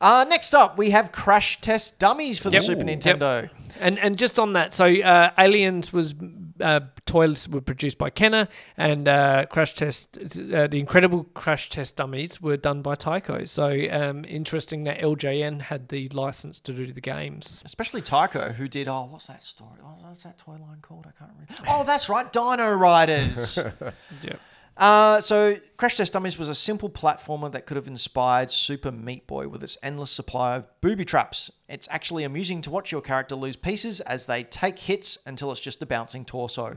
Uh, 0.00 0.24
next 0.28 0.54
up, 0.54 0.76
we 0.78 0.90
have 0.90 1.12
Crash 1.12 1.60
Test 1.60 1.98
Dummies 1.98 2.38
for 2.38 2.50
the 2.50 2.56
Yep. 2.56 2.62
Super. 2.64 2.82
Nintendo. 2.82 3.50
And 3.80 3.98
and 3.98 4.16
just 4.16 4.38
on 4.38 4.52
that, 4.52 4.72
so 4.72 4.84
uh, 4.86 5.30
Aliens 5.36 5.92
was 5.92 6.14
uh, 6.60 6.80
toys 7.06 7.48
were 7.48 7.60
produced 7.60 7.98
by 7.98 8.08
Kenner, 8.08 8.46
and 8.76 9.08
uh, 9.08 9.46
Crash 9.46 9.74
Test, 9.74 10.16
uh, 10.16 10.68
the 10.68 10.78
Incredible 10.78 11.24
Crash 11.34 11.70
Test 11.70 11.96
Dummies 11.96 12.40
were 12.40 12.56
done 12.56 12.82
by 12.82 12.94
Tyco. 12.94 13.48
So 13.48 13.66
um, 13.90 14.24
interesting 14.26 14.84
that 14.84 15.00
LJN 15.00 15.62
had 15.62 15.88
the 15.88 16.08
license 16.10 16.60
to 16.60 16.72
do 16.72 16.86
the 16.92 17.00
games. 17.00 17.62
Especially 17.64 18.00
Tyco, 18.00 18.54
who 18.54 18.68
did, 18.68 18.86
oh, 18.86 19.08
what's 19.10 19.26
that 19.26 19.42
story? 19.42 19.80
Oh, 19.82 19.96
what's 20.06 20.22
that 20.22 20.38
toy 20.38 20.52
line 20.52 20.78
called? 20.80 21.06
I 21.08 21.18
can't 21.18 21.32
remember. 21.32 21.64
Oh, 21.68 21.82
that's 21.82 22.08
right, 22.08 22.32
Dino 22.32 22.72
Riders. 22.74 23.58
Yeah. 24.22 24.36
Uh, 24.76 25.20
so, 25.20 25.56
Crash 25.76 25.96
Test 25.96 26.12
Dummies 26.12 26.36
was 26.36 26.48
a 26.48 26.54
simple 26.54 26.90
platformer 26.90 27.50
that 27.52 27.64
could 27.64 27.76
have 27.76 27.86
inspired 27.86 28.50
Super 28.50 28.90
Meat 28.90 29.26
Boy 29.26 29.46
with 29.48 29.62
its 29.62 29.78
endless 29.82 30.10
supply 30.10 30.56
of 30.56 30.66
booby 30.80 31.04
traps. 31.04 31.50
It's 31.68 31.86
actually 31.90 32.24
amusing 32.24 32.60
to 32.62 32.70
watch 32.70 32.90
your 32.90 33.00
character 33.00 33.36
lose 33.36 33.56
pieces 33.56 34.00
as 34.00 34.26
they 34.26 34.42
take 34.44 34.78
hits 34.78 35.18
until 35.26 35.52
it's 35.52 35.60
just 35.60 35.80
a 35.82 35.86
bouncing 35.86 36.24
torso. 36.24 36.74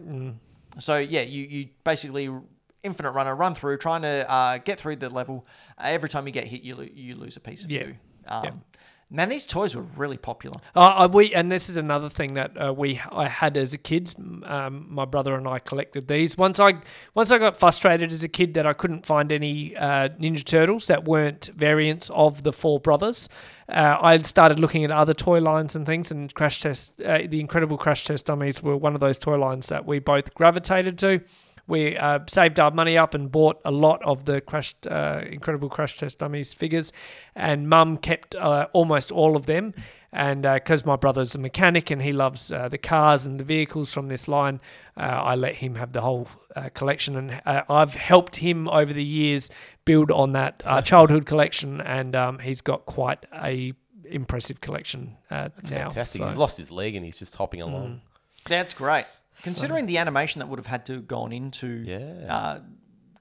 So, 0.77 0.97
yeah, 0.97 1.21
you, 1.21 1.43
you 1.43 1.69
basically 1.83 2.29
infinite 2.83 3.11
runner, 3.11 3.35
run 3.35 3.55
through, 3.55 3.77
trying 3.79 4.03
to 4.03 4.29
uh, 4.31 4.57
get 4.59 4.79
through 4.79 4.97
the 4.97 5.09
level. 5.09 5.47
Uh, 5.77 5.87
every 5.87 6.07
time 6.09 6.27
you 6.27 6.31
get 6.33 6.45
hit, 6.47 6.61
you, 6.61 6.75
lo- 6.75 6.87
you 6.93 7.15
lose 7.15 7.35
a 7.35 7.39
piece 7.39 7.63
of 7.63 7.71
Yeah. 7.71 7.87
you. 7.87 7.95
Um, 8.27 8.43
Yep. 8.43 8.53
Man, 9.09 9.29
these 9.29 9.45
toys 9.45 9.73
were 9.73 9.83
really 9.83 10.17
popular. 10.17 10.57
Uh, 10.75 11.07
we 11.09 11.33
and 11.33 11.49
this 11.49 11.69
is 11.69 11.77
another 11.77 12.09
thing 12.09 12.33
that 12.33 12.61
uh, 12.61 12.73
we 12.73 12.99
I 13.09 13.29
had 13.29 13.55
as 13.55 13.73
a 13.73 13.77
kid. 13.77 14.13
Um, 14.43 14.85
my 14.89 15.05
brother 15.05 15.35
and 15.35 15.47
I 15.47 15.59
collected 15.59 16.09
these. 16.09 16.37
Once 16.37 16.59
I 16.59 16.81
once 17.13 17.31
I 17.31 17.37
got 17.37 17.57
frustrated 17.57 18.11
as 18.11 18.25
a 18.25 18.27
kid 18.27 18.53
that 18.55 18.67
I 18.67 18.73
couldn't 18.73 19.05
find 19.05 19.31
any 19.31 19.77
uh, 19.77 20.09
Ninja 20.09 20.43
Turtles 20.43 20.87
that 20.87 21.05
weren't 21.05 21.49
variants 21.55 22.09
of 22.09 22.43
the 22.43 22.51
four 22.51 22.81
brothers. 22.81 23.29
Uh, 23.69 23.97
I 24.01 24.17
started 24.19 24.59
looking 24.59 24.83
at 24.83 24.91
other 24.91 25.13
toy 25.13 25.39
lines 25.39 25.73
and 25.73 25.85
things, 25.85 26.11
and 26.11 26.33
Crash 26.33 26.59
Test, 26.59 27.01
uh, 27.01 27.19
the 27.27 27.39
Incredible 27.39 27.77
Crash 27.77 28.03
Test 28.03 28.25
Dummies 28.25 28.61
were 28.61 28.75
one 28.75 28.93
of 28.93 28.99
those 28.99 29.17
toy 29.17 29.37
lines 29.37 29.67
that 29.67 29.85
we 29.85 29.99
both 29.99 30.33
gravitated 30.33 30.97
to. 30.99 31.21
We 31.67 31.97
uh, 31.97 32.19
saved 32.29 32.59
our 32.59 32.71
money 32.71 32.97
up 32.97 33.13
and 33.13 33.31
bought 33.31 33.59
a 33.65 33.71
lot 33.71 34.01
of 34.03 34.25
the 34.25 34.41
crushed, 34.41 34.87
uh, 34.87 35.21
incredible 35.29 35.69
crash 35.69 35.97
test 35.97 36.19
dummies 36.19 36.53
figures, 36.53 36.91
and 37.35 37.67
Mum 37.69 37.97
kept 37.97 38.35
uh, 38.35 38.67
almost 38.73 39.11
all 39.11 39.35
of 39.35 39.45
them. 39.45 39.73
And 40.13 40.43
because 40.43 40.85
my 40.85 40.95
brother's 40.95 41.35
a 41.35 41.37
mechanic 41.37 41.91
and 41.91 42.01
he 42.01 42.13
loves 42.13 42.49
uh, 42.51 42.69
the 42.69 42.77
cars 42.77 43.25
and 43.25 43.39
the 43.39 43.43
vehicles 43.43 43.93
from 43.93 44.07
this 44.07 44.27
line, 44.29 44.61
uh, 44.95 45.01
I 45.01 45.35
let 45.35 45.55
him 45.55 45.75
have 45.75 45.91
the 45.91 45.99
whole 46.01 46.29
uh, 46.55 46.69
collection. 46.73 47.17
And 47.17 47.41
uh, 47.45 47.63
I've 47.69 47.93
helped 47.93 48.37
him 48.37 48.69
over 48.69 48.93
the 48.93 49.03
years 49.03 49.49
build 49.83 50.09
on 50.09 50.31
that 50.31 50.63
uh, 50.65 50.81
childhood 50.81 51.25
collection, 51.25 51.81
and 51.81 52.15
um, 52.15 52.39
he's 52.39 52.61
got 52.61 52.85
quite 52.85 53.25
a 53.35 53.73
impressive 54.05 54.61
collection 54.61 55.17
uh, 55.29 55.49
now. 55.69 55.89
Fantastic. 55.89 56.21
so- 56.21 56.27
He's 56.27 56.37
lost 56.37 56.57
his 56.57 56.71
leg 56.71 56.95
and 56.95 57.03
he's 57.05 57.17
just 57.17 57.35
hopping 57.35 57.61
along. 57.61 58.01
That's 58.45 58.73
great. 58.73 59.05
Considering 59.43 59.85
the 59.85 59.97
animation 59.97 60.39
that 60.39 60.47
would 60.47 60.59
have 60.59 60.65
had 60.65 60.85
to 60.87 60.93
have 60.93 61.07
gone 61.07 61.31
into 61.31 61.67
Yeah. 61.85 62.33
uh, 62.33 62.59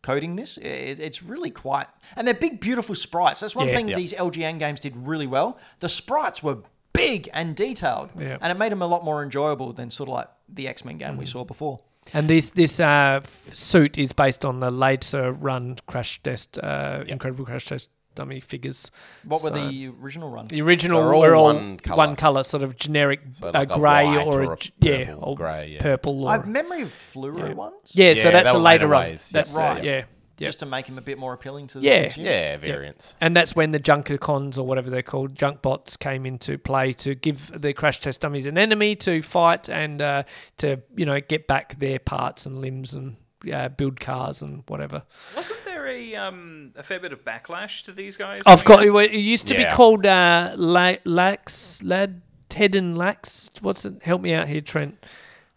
coding 0.03 0.37
this, 0.37 0.57
it, 0.59 1.01
it's 1.01 1.23
really 1.23 1.51
quite. 1.51 1.87
And 2.17 2.27
they're 2.27 2.35
big, 2.35 2.61
beautiful 2.61 2.95
sprites. 2.95 3.41
That's 3.41 3.57
one 3.57 3.69
Yeah. 3.69 3.77
thing 3.77 3.89
Yeah. 3.89 3.97
these 3.97 4.13
LJN 4.15 4.59
games 4.59 4.81
did 4.81 4.97
really 4.97 5.27
well. 5.27 5.59
The 5.81 5.89
sprites 5.89 6.43
were 6.43 6.59
big 6.93 7.29
and 7.33 7.55
detailed, 7.57 8.11
Yeah. 8.19 8.39
and 8.41 8.51
it 8.51 8.57
made 8.59 8.73
them 8.73 8.83
a 8.83 8.87
lot 8.87 9.05
more 9.05 9.23
enjoyable 9.23 9.73
than 9.73 9.91
sort 9.91 10.09
of 10.09 10.15
like 10.15 10.29
the 10.49 10.69
X 10.69 10.85
Men 10.85 10.97
game 10.99 11.17
we 11.17 11.27
saw 11.27 11.45
before. 11.45 11.81
And 12.15 12.29
this 12.31 12.51
this 12.51 12.79
uh, 12.79 13.21
suit 13.53 13.99
is 13.99 14.13
based 14.13 14.45
on 14.45 14.61
the 14.61 14.71
later 14.71 15.33
run 15.33 15.77
Crash 15.87 16.23
Test, 16.23 16.57
uh, 16.63 17.03
Incredible 17.09 17.45
Crash 17.45 17.67
Test 17.67 17.91
dummy 18.17 18.41
figures. 18.41 18.91
What 19.25 19.45
were 19.45 19.51
the 19.51 19.93
original 20.03 20.31
ones? 20.33 20.51
The 20.51 20.63
original 20.63 21.01
They're 21.03 21.15
all 21.15 21.21
were 21.21 21.35
all 21.37 21.45
one 21.45 21.57
one 21.57 21.79
colour. 21.79 22.17
colour, 22.17 22.43
sort 22.43 22.65
of 22.65 22.75
generic 22.77 23.21
So 23.39 23.49
uh, 23.49 23.53
like 23.55 23.71
a 23.71 23.79
grey 23.79 24.07
white 24.07 24.27
or, 24.27 24.43
or 24.43 24.43
a, 24.43 24.51
a 24.51 24.57
j- 24.57 24.71
yeah, 24.81 25.05
purple, 25.07 25.23
or 25.25 25.37
grey, 25.37 25.69
yeah. 25.71 25.83
purple 25.83 26.27
I 26.29 26.33
have 26.33 26.49
memory 26.49 26.83
of 26.83 26.89
fluoro 26.91 27.55
ones. 27.55 27.75
yeah. 27.93 28.15
So 28.15 28.31
that's 28.33 28.47
they 28.49 28.53
the 28.53 28.59
were 28.59 28.65
later 28.65 28.79
later 28.85 28.89
run. 28.89 29.03
waves. 29.05 29.31
That's 29.31 29.51
Yes, 29.53 29.59
Right. 29.59 29.85
Yeah. 29.85 30.05
Yeah. 30.39 30.49
Just 30.49 30.59
to 30.59 30.67
make 30.67 30.87
him 30.87 30.99
a 30.99 31.01
bit 31.01 31.17
more 31.17 31.33
appealing 31.33 31.67
to 31.69 31.79
the 31.81 31.87
Yeah. 31.87 32.03
consumer. 32.03 32.29
Yeah, 32.29 32.57
variants. 32.59 33.15
And 33.23 33.35
that's 33.35 33.57
when 33.57 33.71
the 33.73 33.81
Junkercons 33.81 34.59
or 34.59 34.65
whatever 34.65 34.91
they're 34.91 35.01
called, 35.03 35.35
junk 35.35 35.63
bots, 35.63 35.97
came 35.97 36.27
into 36.27 36.59
play 36.59 36.93
to 36.93 37.15
give 37.15 37.51
the 37.59 37.73
crash 37.73 38.01
test 38.01 38.21
dummies 38.21 38.45
an 38.47 38.59
enemy 38.59 38.97
to 38.97 39.23
fight 39.23 39.71
and 39.71 40.03
uh, 40.03 40.25
to 40.59 40.83
you 40.95 41.07
know 41.07 41.21
get 41.23 41.47
back 41.47 41.79
their 41.79 41.99
parts 41.99 42.45
and 42.45 42.61
limbs 42.61 42.93
and 42.93 43.17
uh, 43.51 43.71
build 43.71 43.99
cars 43.99 44.43
and 44.43 44.63
whatever. 44.69 45.05
Wasn't 45.35 45.65
there 45.65 45.76
a 45.97 46.15
um 46.17 46.73
a 46.77 46.83
fair 46.83 47.01
bit 47.01 47.13
of 47.13 47.25
backlash 47.25 47.83
to 47.85 47.93
these 47.93 48.17
guys? 48.17 48.43
I've 48.47 48.65
got 48.65 48.81
out? 48.81 48.97
it 49.05 49.13
used 49.13 49.49
to 49.49 49.55
Yeah. 49.55 49.71
be 49.71 49.75
called 49.75 50.07
uh, 50.07 50.55
La- 50.57 50.97
Lax 51.05 51.83
Lad 51.83 52.23
Ted 52.49 52.75
and 52.75 52.97
Lax. 52.97 53.51
What's 53.61 53.85
it? 53.85 54.03
Help 54.03 54.21
me 54.23 54.33
out 54.35 54.49
here, 54.49 54.61
Trent. 54.61 55.05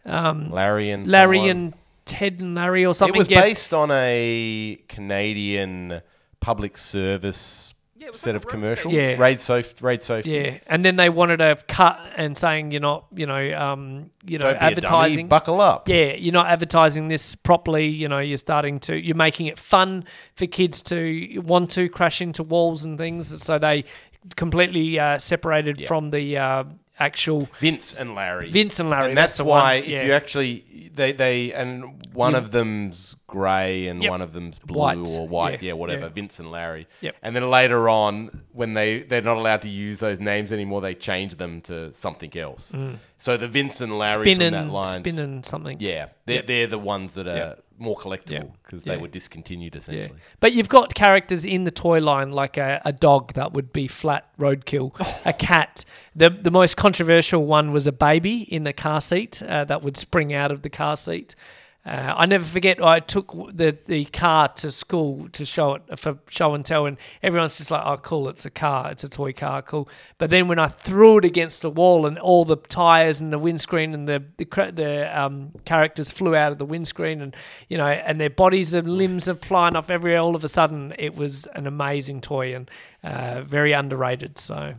Larry 0.04 0.90
and 0.90 1.06
Larry 1.06 1.38
someone. 1.38 1.50
and 1.50 1.74
Ted 2.06 2.40
and 2.40 2.54
Larry 2.54 2.84
or 2.84 2.94
something. 2.94 3.14
It 3.14 3.18
was 3.18 3.30
yeah. 3.30 3.42
based 3.42 3.72
on 3.74 3.90
a 3.90 4.78
Canadian 4.88 6.00
public 6.40 6.76
service 6.78 7.74
Yeah, 8.00 8.08
set 8.14 8.34
like 8.34 8.36
of 8.36 8.42
a 8.44 8.46
road 8.46 8.50
commercials. 8.50 8.94
Yeah. 8.94 9.16
Raid 9.18 9.40
Sof- 9.42 9.82
Raid 9.82 10.02
Safety. 10.02 10.30
Yeah, 10.30 10.58
and 10.68 10.82
then 10.82 10.96
they 10.96 11.10
wanted 11.10 11.42
a 11.42 11.56
cut 11.68 12.00
and 12.16 12.34
saying 12.36 12.70
you're 12.70 12.80
not, 12.80 13.04
you 13.14 13.26
know, 13.26 13.52
um, 13.58 14.10
you 14.26 14.38
know, 14.38 14.44
Don't 14.46 14.54
be 14.54 14.56
a 14.56 14.60
dummy, 14.60 14.72
advertising. 14.76 15.28
buckle 15.28 15.60
up. 15.60 15.86
yeah, 15.86 16.14
you're 16.14 16.32
not 16.32 16.46
advertising 16.46 17.08
this 17.08 17.34
properly. 17.34 17.88
You 17.88 18.08
know, 18.08 18.18
you're 18.20 18.38
starting 18.38 18.80
to, 18.80 18.96
you're 18.98 19.14
making 19.16 19.46
it 19.46 19.58
fun 19.58 20.04
for 20.34 20.46
kids 20.46 20.80
to 20.84 21.40
want 21.44 21.70
to 21.72 21.90
crash 21.90 22.22
into 22.22 22.42
walls 22.42 22.84
and 22.84 22.96
things. 22.96 23.42
So 23.42 23.58
they 23.58 23.84
completely 24.36 24.98
uh, 24.98 25.18
separated 25.18 25.86
from 25.86 26.10
the 26.10 26.38
uh, 26.38 26.64
actual 27.00 27.48
Vince 27.58 28.00
and 28.00 28.14
Larry. 28.14 28.50
Vince 28.50 28.78
and 28.78 28.90
Larry. 28.90 29.08
and 29.08 29.16
that's, 29.16 29.36
the 29.38 29.44
why 29.44 29.76
one. 29.76 29.84
if 29.84 29.88
yeah. 29.88 30.02
you 30.04 30.12
actually 30.12 30.90
they 30.94 31.12
they 31.12 31.52
and 31.52 32.04
one 32.12 32.32
You- 32.32 32.38
of 32.38 32.50
them's 32.52 33.16
grey 33.26 33.86
and 33.86 34.02
Yep. 34.02 34.10
one 34.10 34.20
of 34.22 34.32
them's 34.32 34.58
blue 34.58 34.78
White. 34.78 35.08
or 35.16 35.26
white, 35.26 35.62
Yeah, 35.62 35.68
yeah, 35.68 35.72
whatever. 35.74 36.02
yeah. 36.06 36.08
Vince 36.12 36.38
and 36.38 36.50
Larry. 36.50 36.86
Yep. 37.00 37.16
And 37.22 37.34
then 37.34 37.48
later 37.48 37.88
on, 37.88 38.42
when 38.52 38.74
they 38.74 39.00
they're 39.02 39.22
not 39.22 39.36
allowed 39.36 39.62
to 39.62 39.68
use 39.68 39.98
those 40.00 40.20
names 40.20 40.52
anymore, 40.52 40.80
they 40.80 40.94
change 40.94 41.36
them 41.36 41.60
to 41.62 41.92
something 41.94 42.36
else. 42.36 42.72
Mm. 42.72 42.98
So 43.18 43.36
the 43.36 43.48
Vince 43.48 43.80
and 43.80 43.98
Larry 43.98 44.24
spin 44.34 44.38
from 44.52 44.52
that 44.52 44.72
line. 44.72 45.00
spin 45.04 45.18
and 45.18 45.46
something. 45.46 45.76
Yeah, 45.80 46.08
they're 46.26 46.36
Yep. 46.36 46.46
they're 46.46 46.66
the 46.66 46.78
ones 46.78 47.14
that 47.14 47.26
are. 47.26 47.56
More 47.80 47.96
collectible 47.96 48.52
because 48.62 48.84
Yeah. 48.84 48.94
they 48.94 49.00
were 49.00 49.08
discontinued 49.08 49.74
Yeah. 49.74 49.78
essentially. 49.80 50.18
But 50.38 50.52
you've 50.52 50.68
got 50.68 50.94
characters 50.94 51.44
in 51.44 51.64
the 51.64 51.70
toy 51.70 52.00
line 52.00 52.30
like 52.30 52.56
a, 52.56 52.80
a 52.84 52.92
dog 52.92 53.32
that 53.34 53.52
would 53.52 53.72
be 53.72 53.86
flat 53.88 54.26
roadkill, 54.38 54.92
a 55.24 55.32
cat. 55.32 55.84
The 56.14 56.30
the 56.30 56.50
most 56.50 56.76
controversial 56.76 57.44
one 57.46 57.72
was 57.72 57.86
a 57.86 57.92
baby 57.92 58.42
in 58.42 58.64
the 58.64 58.72
car 58.72 59.00
seat 59.00 59.42
uh, 59.42 59.64
that 59.64 59.82
would 59.82 59.96
spring 59.96 60.32
out 60.32 60.50
of 60.52 60.62
the 60.62 60.70
car 60.70 60.96
seat. 60.96 61.34
Uh, 61.90 62.14
I 62.16 62.26
never 62.26 62.44
forget. 62.44 62.80
I 62.80 63.00
took 63.00 63.34
the, 63.52 63.76
the 63.86 64.04
car 64.04 64.46
to 64.46 64.70
school 64.70 65.28
to 65.30 65.44
show 65.44 65.74
it 65.74 65.98
for 65.98 66.18
show 66.28 66.54
and 66.54 66.64
tell, 66.64 66.86
and 66.86 66.96
everyone's 67.20 67.58
just 67.58 67.72
like, 67.72 67.82
"Oh, 67.84 67.96
cool! 67.96 68.28
It's 68.28 68.46
a 68.46 68.50
car. 68.50 68.92
It's 68.92 69.02
a 69.02 69.08
toy 69.08 69.32
car. 69.32 69.60
Cool." 69.60 69.88
But 70.16 70.30
then 70.30 70.46
when 70.46 70.60
I 70.60 70.68
threw 70.68 71.18
it 71.18 71.24
against 71.24 71.62
the 71.62 71.70
wall, 71.70 72.06
and 72.06 72.16
all 72.16 72.44
the 72.44 72.54
tires 72.54 73.20
and 73.20 73.32
the 73.32 73.40
windscreen 73.40 73.92
and 73.92 74.06
the 74.06 74.22
the, 74.36 74.72
the 74.72 75.20
um, 75.20 75.50
characters 75.64 76.12
flew 76.12 76.36
out 76.36 76.52
of 76.52 76.58
the 76.58 76.64
windscreen, 76.64 77.20
and 77.20 77.34
you 77.68 77.76
know, 77.76 77.88
and 77.88 78.20
their 78.20 78.30
bodies 78.30 78.72
and 78.72 78.88
limbs 78.88 79.28
are 79.28 79.34
flying 79.34 79.74
off 79.74 79.90
everywhere. 79.90 80.20
All 80.20 80.36
of 80.36 80.44
a 80.44 80.48
sudden, 80.48 80.94
it 80.96 81.16
was 81.16 81.46
an 81.56 81.66
amazing 81.66 82.20
toy 82.20 82.54
and 82.54 82.70
uh, 83.02 83.42
very 83.42 83.72
underrated. 83.72 84.38
So, 84.38 84.74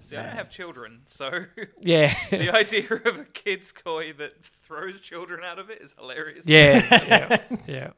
See, 0.00 0.16
I 0.16 0.22
don't 0.26 0.36
have 0.36 0.50
children, 0.50 1.00
so 1.06 1.44
yeah, 1.80 2.14
the 2.30 2.50
idea 2.50 2.86
of 3.04 3.18
a 3.20 3.24
kid's 3.24 3.72
toy 3.72 4.12
that 4.14 4.44
throws 4.44 5.00
children 5.00 5.40
out 5.44 5.58
of 5.58 5.70
it 5.70 5.80
is 5.80 5.94
hilarious. 5.98 6.48
yeah, 6.48 6.82
yeah, 7.48 7.58
yeah. 7.66 7.90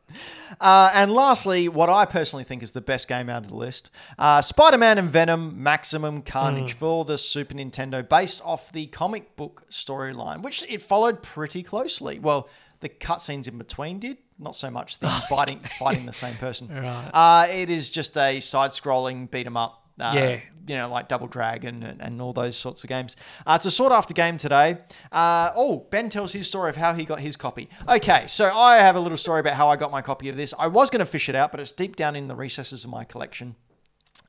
Uh, 0.61 0.91
and 0.93 1.13
lastly, 1.13 1.69
what 1.69 1.89
I 1.89 2.05
personally 2.05 2.45
think 2.45 2.63
is 2.63 2.73
the 2.73 2.81
best 2.81 3.09
game 3.09 3.29
out 3.29 3.45
of 3.45 3.51
the 3.51 3.57
list 3.57 3.91
uh, 4.19 4.43
Spider 4.43 4.79
Man 4.79 4.99
and 4.99 5.11
Venom 5.11 5.63
Maximum 5.63 6.23
Carnage 6.23 6.73
for 6.73 7.05
the 7.05 7.17
Super 7.19 7.55
Nintendo, 7.55 8.07
based 8.07 8.43
off 8.45 8.73
the 8.73 8.87
comic 8.87 9.37
book 9.37 9.65
storyline, 9.71 10.43
which 10.43 10.63
it 10.69 10.83
followed 10.83 11.23
pretty 11.23 11.63
closely. 11.63 12.19
Well, 12.19 12.49
the 12.81 12.89
cutscenes 12.89 13.49
in 13.49 13.57
between 13.57 13.99
did, 13.99 14.19
not 14.39 14.55
so 14.55 14.71
much 14.71 14.99
the 14.99 15.09
fighting, 15.29 15.61
fighting 15.79 16.05
the 16.05 16.13
same 16.13 16.37
person. 16.37 16.69
Right. 16.69 17.11
Uh, 17.15 17.47
it 17.49 17.71
is 17.71 17.89
just 17.89 18.19
a 18.19 18.41
side 18.41 18.73
scrolling 18.73 19.31
beat 19.31 19.47
'em 19.47 19.57
up. 19.57 19.81
Uh, 20.01 20.13
Yeah. 20.15 20.41
You 20.67 20.77
know, 20.79 20.89
like 20.89 21.09
Double 21.09 21.27
Dragon 21.27 21.83
and, 21.83 22.01
and 22.01 22.23
all 22.23 22.33
those 22.33 22.57
sorts 22.57 22.83
of 22.85 22.89
games. 22.89 23.17
Uh, 23.47 23.53
it's 23.57 23.67
a 23.67 23.71
sought 23.71 23.93
after 23.93 24.15
game 24.15 24.39
today. 24.39 24.79
Uh, 25.13 25.53
oh, 25.55 25.87
Ben 25.91 26.09
tells 26.09 26.33
his 26.33 26.47
story 26.47 26.71
of 26.71 26.77
how 26.77 26.95
he 26.95 27.05
got 27.05 27.21
his 27.21 27.37
copy. 27.37 27.69
Okay, 27.87 28.27
so 28.27 28.47
I 28.51 28.77
have 28.77 28.97
a 28.97 29.01
little 29.01 29.19
story 29.19 29.41
about 29.41 29.57
how 29.57 29.69
I 29.69 29.77
got 29.77 29.93
my 29.93 30.01
copy 30.01 30.31
of 30.31 30.37
this. 30.37 30.55
I 30.59 30.69
was 30.69 30.89
going 30.89 31.01
to 31.01 31.07
fish 31.07 31.29
it 31.29 31.35
out, 31.35 31.51
but 31.51 31.61
it's 31.61 31.71
deep 31.71 31.97
down 31.97 32.17
in 32.17 32.29
the 32.29 32.35
recesses 32.35 32.83
of 32.87 32.91
my 32.91 33.05
collection. 33.05 33.57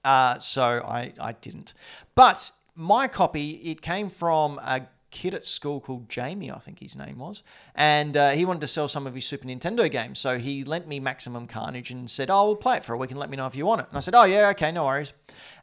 Uh, 0.03 0.37
so 0.39 0.61
I, 0.85 1.13
I 1.21 1.31
didn't. 1.31 1.73
But 2.15 2.51
my 2.75 3.07
copy, 3.07 3.51
it 3.51 3.81
came 3.81 4.09
from 4.09 4.59
a 4.59 4.81
kid 5.21 5.33
at 5.33 5.45
school 5.45 5.79
called 5.79 6.09
Jamie, 6.09 6.51
I 6.51 6.59
think 6.59 6.79
his 6.79 6.95
name 6.95 7.17
was. 7.19 7.41
And 7.73 8.15
uh, 8.17 8.31
he 8.31 8.43
wanted 8.45 8.61
to 8.61 8.67
sell 8.67 8.87
some 8.87 9.07
of 9.07 9.15
his 9.15 9.25
Super 9.25 9.47
Nintendo 9.47 9.89
games. 9.89 10.19
So 10.19 10.37
he 10.37 10.63
lent 10.63 10.87
me 10.87 10.99
Maximum 10.99 11.47
Carnage 11.47 11.89
and 11.91 12.09
said, 12.11 12.29
Oh, 12.29 12.45
we'll 12.47 12.55
play 12.57 12.77
it 12.77 12.83
for 12.83 12.93
a 12.93 12.97
week 12.97 13.11
and 13.11 13.19
let 13.19 13.29
me 13.29 13.37
know 13.37 13.47
if 13.47 13.55
you 13.55 13.65
want 13.65 13.81
it. 13.81 13.87
And 13.89 13.97
I 13.97 14.01
said, 14.01 14.13
Oh, 14.15 14.25
yeah, 14.25 14.49
okay, 14.49 14.71
no 14.71 14.85
worries. 14.85 15.13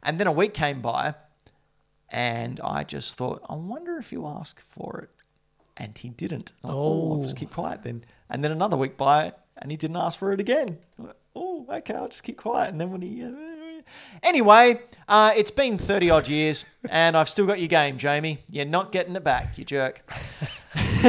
And 0.01 0.19
then 0.19 0.27
a 0.27 0.31
week 0.31 0.53
came 0.53 0.81
by 0.81 1.13
and 2.09 2.59
I 2.61 2.83
just 2.83 3.17
thought, 3.17 3.41
I 3.49 3.55
wonder 3.55 3.97
if 3.97 4.11
you 4.11 4.25
ask 4.27 4.59
for 4.61 5.01
it. 5.03 5.09
And 5.77 5.97
he 5.97 6.09
didn't. 6.09 6.51
Like, 6.61 6.73
oh, 6.75 7.13
I'll 7.13 7.21
just 7.23 7.35
Oh. 7.37 7.39
keep 7.39 7.51
quiet 7.51 7.83
then. 7.83 8.03
And 8.29 8.43
then 8.43 8.51
another 8.51 8.77
week 8.77 8.97
by, 8.97 9.33
and 9.57 9.71
he 9.71 9.77
didn't 9.77 9.97
ask 9.97 10.19
for 10.19 10.31
it 10.31 10.39
again. 10.39 10.77
Like, 10.97 11.15
Oh, 11.35 11.65
okay, 11.77 11.95
I'll 11.95 12.09
just 12.09 12.23
keep 12.23 12.37
quiet. 12.37 12.69
And 12.71 12.79
then 12.79 12.91
when 12.91 13.01
he, 13.01 13.23
uh, 13.23 13.31
anyway, 14.23 14.81
uh, 15.07 15.33
it's 15.35 15.51
been 15.51 15.77
thirty 15.77 16.09
odd 16.09 16.27
years, 16.27 16.65
and 16.89 17.15
I've 17.15 17.29
still 17.29 17.45
got 17.45 17.59
your 17.59 17.67
game, 17.67 17.97
Jamie. 17.97 18.39
You're 18.49 18.65
not 18.65 18.91
getting 18.91 19.15
it 19.15 19.23
back, 19.23 19.57
you 19.57 19.65
jerk. 19.65 20.01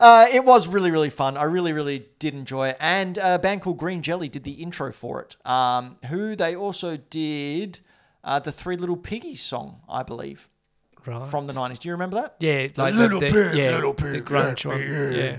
uh, 0.00 0.26
it 0.32 0.44
was 0.44 0.66
really, 0.66 0.90
really 0.90 1.10
fun. 1.10 1.36
I 1.36 1.44
really, 1.44 1.72
really 1.72 2.06
did 2.18 2.34
enjoy 2.34 2.70
it. 2.70 2.76
And 2.80 3.18
a 3.18 3.38
band 3.38 3.62
called 3.62 3.78
Green 3.78 4.02
Jelly 4.02 4.28
did 4.28 4.44
the 4.44 4.52
intro 4.52 4.92
for 4.92 5.20
it. 5.22 5.36
Um, 5.46 5.96
who 6.08 6.34
they 6.34 6.56
also 6.56 6.96
did 6.96 7.80
uh, 8.24 8.38
the 8.40 8.52
Three 8.52 8.76
Little 8.76 8.96
Piggies 8.96 9.40
song, 9.40 9.80
I 9.88 10.02
believe, 10.02 10.48
Right. 11.04 11.28
from 11.28 11.46
the 11.48 11.52
nineties. 11.52 11.80
Do 11.80 11.88
you 11.88 11.92
remember 11.94 12.16
that? 12.16 12.36
yeah, 12.40 12.68
like 12.76 12.94
little 12.94 13.20
the, 13.20 13.26
the, 13.26 13.32
pig, 13.32 13.56
yeah, 13.56 13.70
little 13.72 13.92
the 13.92 14.02
pig, 14.02 14.24
grunge 14.24 14.64
let 14.64 14.78
one. 14.78 15.12
Yeah. 15.12 15.36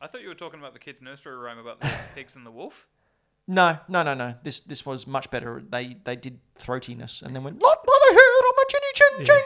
I 0.00 0.06
thought 0.06 0.20
you 0.22 0.28
were 0.28 0.34
talking 0.34 0.58
about 0.58 0.72
the 0.74 0.78
kids' 0.80 1.00
nursery 1.00 1.36
rhyme 1.36 1.58
about 1.58 1.80
the 1.80 1.90
pigs 2.14 2.36
and 2.36 2.44
the 2.44 2.50
wolf. 2.50 2.86
No, 3.46 3.78
no, 3.88 4.02
no, 4.02 4.14
no. 4.14 4.34
This 4.42 4.60
this 4.60 4.86
was 4.86 5.06
much 5.06 5.30
better. 5.30 5.62
They 5.68 5.96
they 6.04 6.16
did 6.16 6.38
throatiness 6.58 7.20
and 7.22 7.34
then 7.36 7.44
went 7.44 7.60
lot 7.60 7.78
what 7.84 8.02
I 8.10 8.14
heard 8.14 8.44
on 8.48 8.52
my 8.56 8.64
chinny 8.68 8.92
chin 8.94 9.26
chin. 9.26 9.42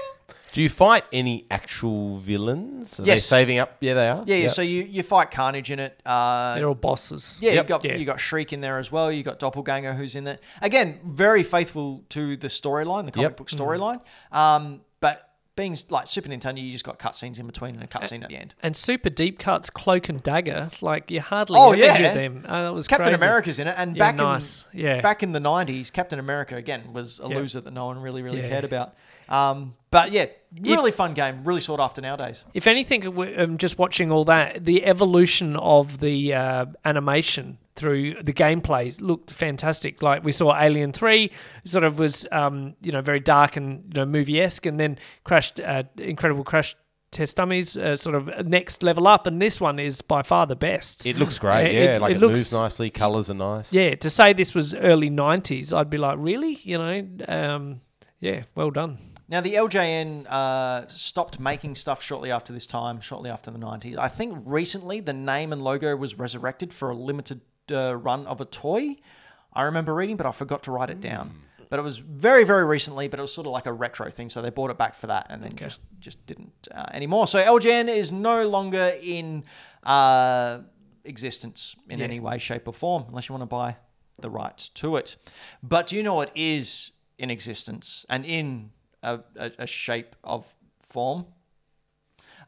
Do 0.52 0.62
you 0.62 0.68
fight 0.70 1.04
any 1.12 1.46
actual 1.50 2.16
villains? 2.18 2.98
Are 2.98 3.02
they 3.02 3.08
Yes. 3.08 3.24
saving 3.26 3.58
up? 3.58 3.76
Yeah, 3.80 3.94
they 3.94 4.08
are. 4.08 4.24
Yeah, 4.26 4.36
yeah. 4.36 4.42
Yep. 4.44 4.50
So 4.52 4.62
you, 4.62 4.82
you 4.84 5.02
fight 5.02 5.30
Carnage 5.30 5.70
in 5.70 5.78
it. 5.78 6.00
Uh, 6.06 6.54
They're 6.54 6.66
all 6.68 6.74
bosses. 6.74 7.38
yeah, 7.42 7.52
Yep. 7.52 7.64
you 7.64 7.68
got 7.68 7.84
Yeah. 7.84 7.94
you 7.96 8.04
got 8.06 8.18
Shriek 8.20 8.52
in 8.52 8.60
there 8.62 8.78
as 8.78 8.90
well. 8.90 9.12
You 9.12 9.22
got 9.22 9.38
Doppelganger 9.38 9.92
who's 9.94 10.14
in 10.14 10.26
it. 10.26 10.42
Again, 10.62 11.00
very 11.04 11.42
faithful 11.42 12.02
to 12.10 12.36
the 12.36 12.46
storyline, 12.48 13.04
the 13.04 13.12
comic 13.12 13.30
Yep. 13.30 13.36
book 13.36 13.50
storyline. 13.50 14.00
Um, 14.32 14.80
but 14.80 14.87
being 15.58 15.76
like 15.90 16.06
Super 16.06 16.28
Nintendo, 16.30 16.62
you 16.64 16.70
just 16.72 16.84
got 16.84 16.98
cutscenes 16.98 17.38
in 17.38 17.46
between 17.46 17.74
and 17.74 17.82
a 17.82 17.86
cutscene 17.88 18.22
at 18.22 18.28
the 18.30 18.36
end. 18.36 18.54
And 18.62 18.74
Super 18.76 19.10
Deep 19.10 19.38
Cuts 19.40 19.68
Cloak 19.68 20.08
and 20.08 20.22
Dagger, 20.22 20.70
like 20.80 21.10
you 21.10 21.20
hardly 21.20 21.58
Oh, 21.58 21.72
ever 21.72 21.76
yeah. 21.76 21.96
hear 21.98 22.14
them. 22.14 22.44
Uh, 22.48 22.62
that 22.62 22.74
was 22.74 22.86
Captain 22.86 23.08
crazy. 23.08 23.22
America's 23.22 23.58
in 23.58 23.66
it, 23.66 23.74
and 23.76 23.96
Yeah, 23.96 23.98
back 24.00 24.14
nice. 24.14 24.64
in 24.72 24.80
Yeah. 24.80 25.00
back 25.00 25.22
in 25.24 25.32
the 25.32 25.40
nineties, 25.40 25.90
Captain 25.90 26.18
America 26.20 26.54
again 26.56 26.92
was 26.92 27.18
a 27.20 27.28
Yeah. 27.28 27.36
loser 27.36 27.60
that 27.60 27.72
no 27.74 27.86
one 27.86 27.98
really 28.00 28.22
really 28.22 28.40
cared 28.40 28.64
about. 28.64 28.94
Um, 29.28 29.74
but 29.90 30.10
yeah, 30.12 30.26
really 30.60 30.90
fun 30.90 31.14
game, 31.14 31.44
really 31.44 31.60
sought 31.60 31.80
after 31.80 32.00
nowadays. 32.00 32.44
If 32.54 32.66
anything, 32.66 33.06
um, 33.38 33.56
just 33.58 33.78
watching 33.78 34.10
all 34.10 34.24
that, 34.26 34.64
the 34.64 34.84
evolution 34.84 35.56
of 35.56 35.98
the 35.98 36.34
uh, 36.34 36.66
animation 36.84 37.58
through 37.74 38.22
the 38.22 38.32
gameplays 38.32 39.00
looked 39.00 39.30
fantastic. 39.30 40.02
Like 40.02 40.24
we 40.24 40.32
saw 40.32 40.58
Alien 40.60 40.92
Three, 40.92 41.30
sort 41.64 41.84
of 41.84 41.98
was 41.98 42.26
um, 42.32 42.74
you 42.82 42.92
know 42.92 43.00
very 43.00 43.20
dark 43.20 43.56
and 43.56 43.84
you 43.94 44.00
know 44.00 44.06
movie 44.06 44.40
esque, 44.40 44.66
and 44.66 44.78
then 44.78 44.98
Crashed, 45.24 45.60
uh, 45.60 45.84
Incredible 45.96 46.44
Crash 46.44 46.76
Test 47.10 47.36
Dummies, 47.36 47.74
uh, 47.76 47.96
sort 47.96 48.14
of 48.14 48.46
next 48.46 48.82
level 48.82 49.06
up, 49.06 49.26
and 49.26 49.40
this 49.40 49.60
one 49.60 49.78
is 49.78 50.02
by 50.02 50.22
far 50.22 50.46
the 50.46 50.56
best. 50.56 51.06
It 51.06 51.16
looks 51.16 51.38
great. 51.38 51.72
Yeah, 51.72 51.80
Yeah, 51.80 51.94
it- 51.96 52.00
like 52.02 52.10
it 52.10 52.16
it, 52.16 52.20
looks- 52.20 52.38
moves 52.38 52.52
nicely. 52.52 52.90
Colors 52.90 53.30
are 53.30 53.34
nice. 53.34 53.72
yeah, 53.72 53.94
to 53.94 54.10
say 54.10 54.32
this 54.34 54.54
was 54.54 54.74
early 54.74 55.08
'90s, 55.10 55.72
I'd 55.74 55.88
be 55.88 55.96
like, 55.98 56.16
really, 56.20 56.58
you 56.62 56.76
know, 56.76 57.08
um, 57.28 57.80
yeah, 58.20 58.42
well 58.54 58.70
done. 58.70 58.98
Now 59.28 59.40
the 59.42 59.54
LJN 59.54 60.26
uh, 60.26 60.88
stopped 60.88 61.38
making 61.38 61.74
stuff 61.74 62.02
shortly 62.02 62.30
after 62.30 62.52
this 62.52 62.66
time, 62.66 63.00
shortly 63.00 63.28
after 63.30 63.50
the 63.50 63.58
nineties. 63.58 63.96
I 63.98 64.08
think 64.08 64.38
recently 64.44 65.00
the 65.00 65.12
name 65.12 65.52
and 65.52 65.62
logo 65.62 65.94
was 65.96 66.18
resurrected 66.18 66.72
for 66.72 66.90
a 66.90 66.94
limited 66.94 67.42
uh, 67.70 67.94
run 67.96 68.26
of 68.26 68.40
a 68.40 68.46
toy. 68.46 68.96
I 69.52 69.62
remember 69.64 69.94
reading, 69.94 70.16
but 70.16 70.24
I 70.26 70.32
forgot 70.32 70.62
to 70.64 70.70
write 70.72 70.88
it 70.90 71.00
down. 71.00 71.42
But 71.70 71.78
it 71.78 71.82
was 71.82 71.98
very, 71.98 72.44
very 72.44 72.64
recently. 72.64 73.08
But 73.08 73.18
it 73.18 73.22
was 73.22 73.32
sort 73.34 73.46
of 73.46 73.52
like 73.52 73.66
a 73.66 73.72
retro 73.72 74.10
thing, 74.10 74.30
so 74.30 74.40
they 74.40 74.48
brought 74.48 74.70
it 74.70 74.78
back 74.78 74.94
for 74.94 75.08
that, 75.08 75.26
and 75.28 75.42
then 75.42 75.54
just 75.54 75.80
just 76.00 76.24
didn't 76.26 76.68
uh, 76.74 76.86
anymore. 76.94 77.26
So 77.26 77.38
LJN 77.44 77.88
is 77.88 78.10
no 78.10 78.48
longer 78.48 78.94
in 79.02 79.44
uh, 79.82 80.60
existence 81.04 81.76
in 81.90 81.98
Yeah. 81.98 82.06
any 82.06 82.20
way, 82.20 82.38
shape, 82.38 82.66
or 82.66 82.72
form, 82.72 83.04
unless 83.08 83.28
you 83.28 83.34
want 83.34 83.42
to 83.42 83.46
buy 83.46 83.76
the 84.18 84.30
rights 84.30 84.70
to 84.70 84.96
it. 84.96 85.16
But 85.62 85.88
do 85.88 85.96
you 85.96 86.02
know 86.02 86.14
what 86.14 86.30
is 86.34 86.92
in 87.18 87.30
existence 87.30 88.06
and 88.08 88.24
in 88.24 88.70
a, 89.02 89.20
a, 89.36 89.52
a 89.60 89.66
shape 89.66 90.16
of 90.24 90.46
form? 90.80 91.26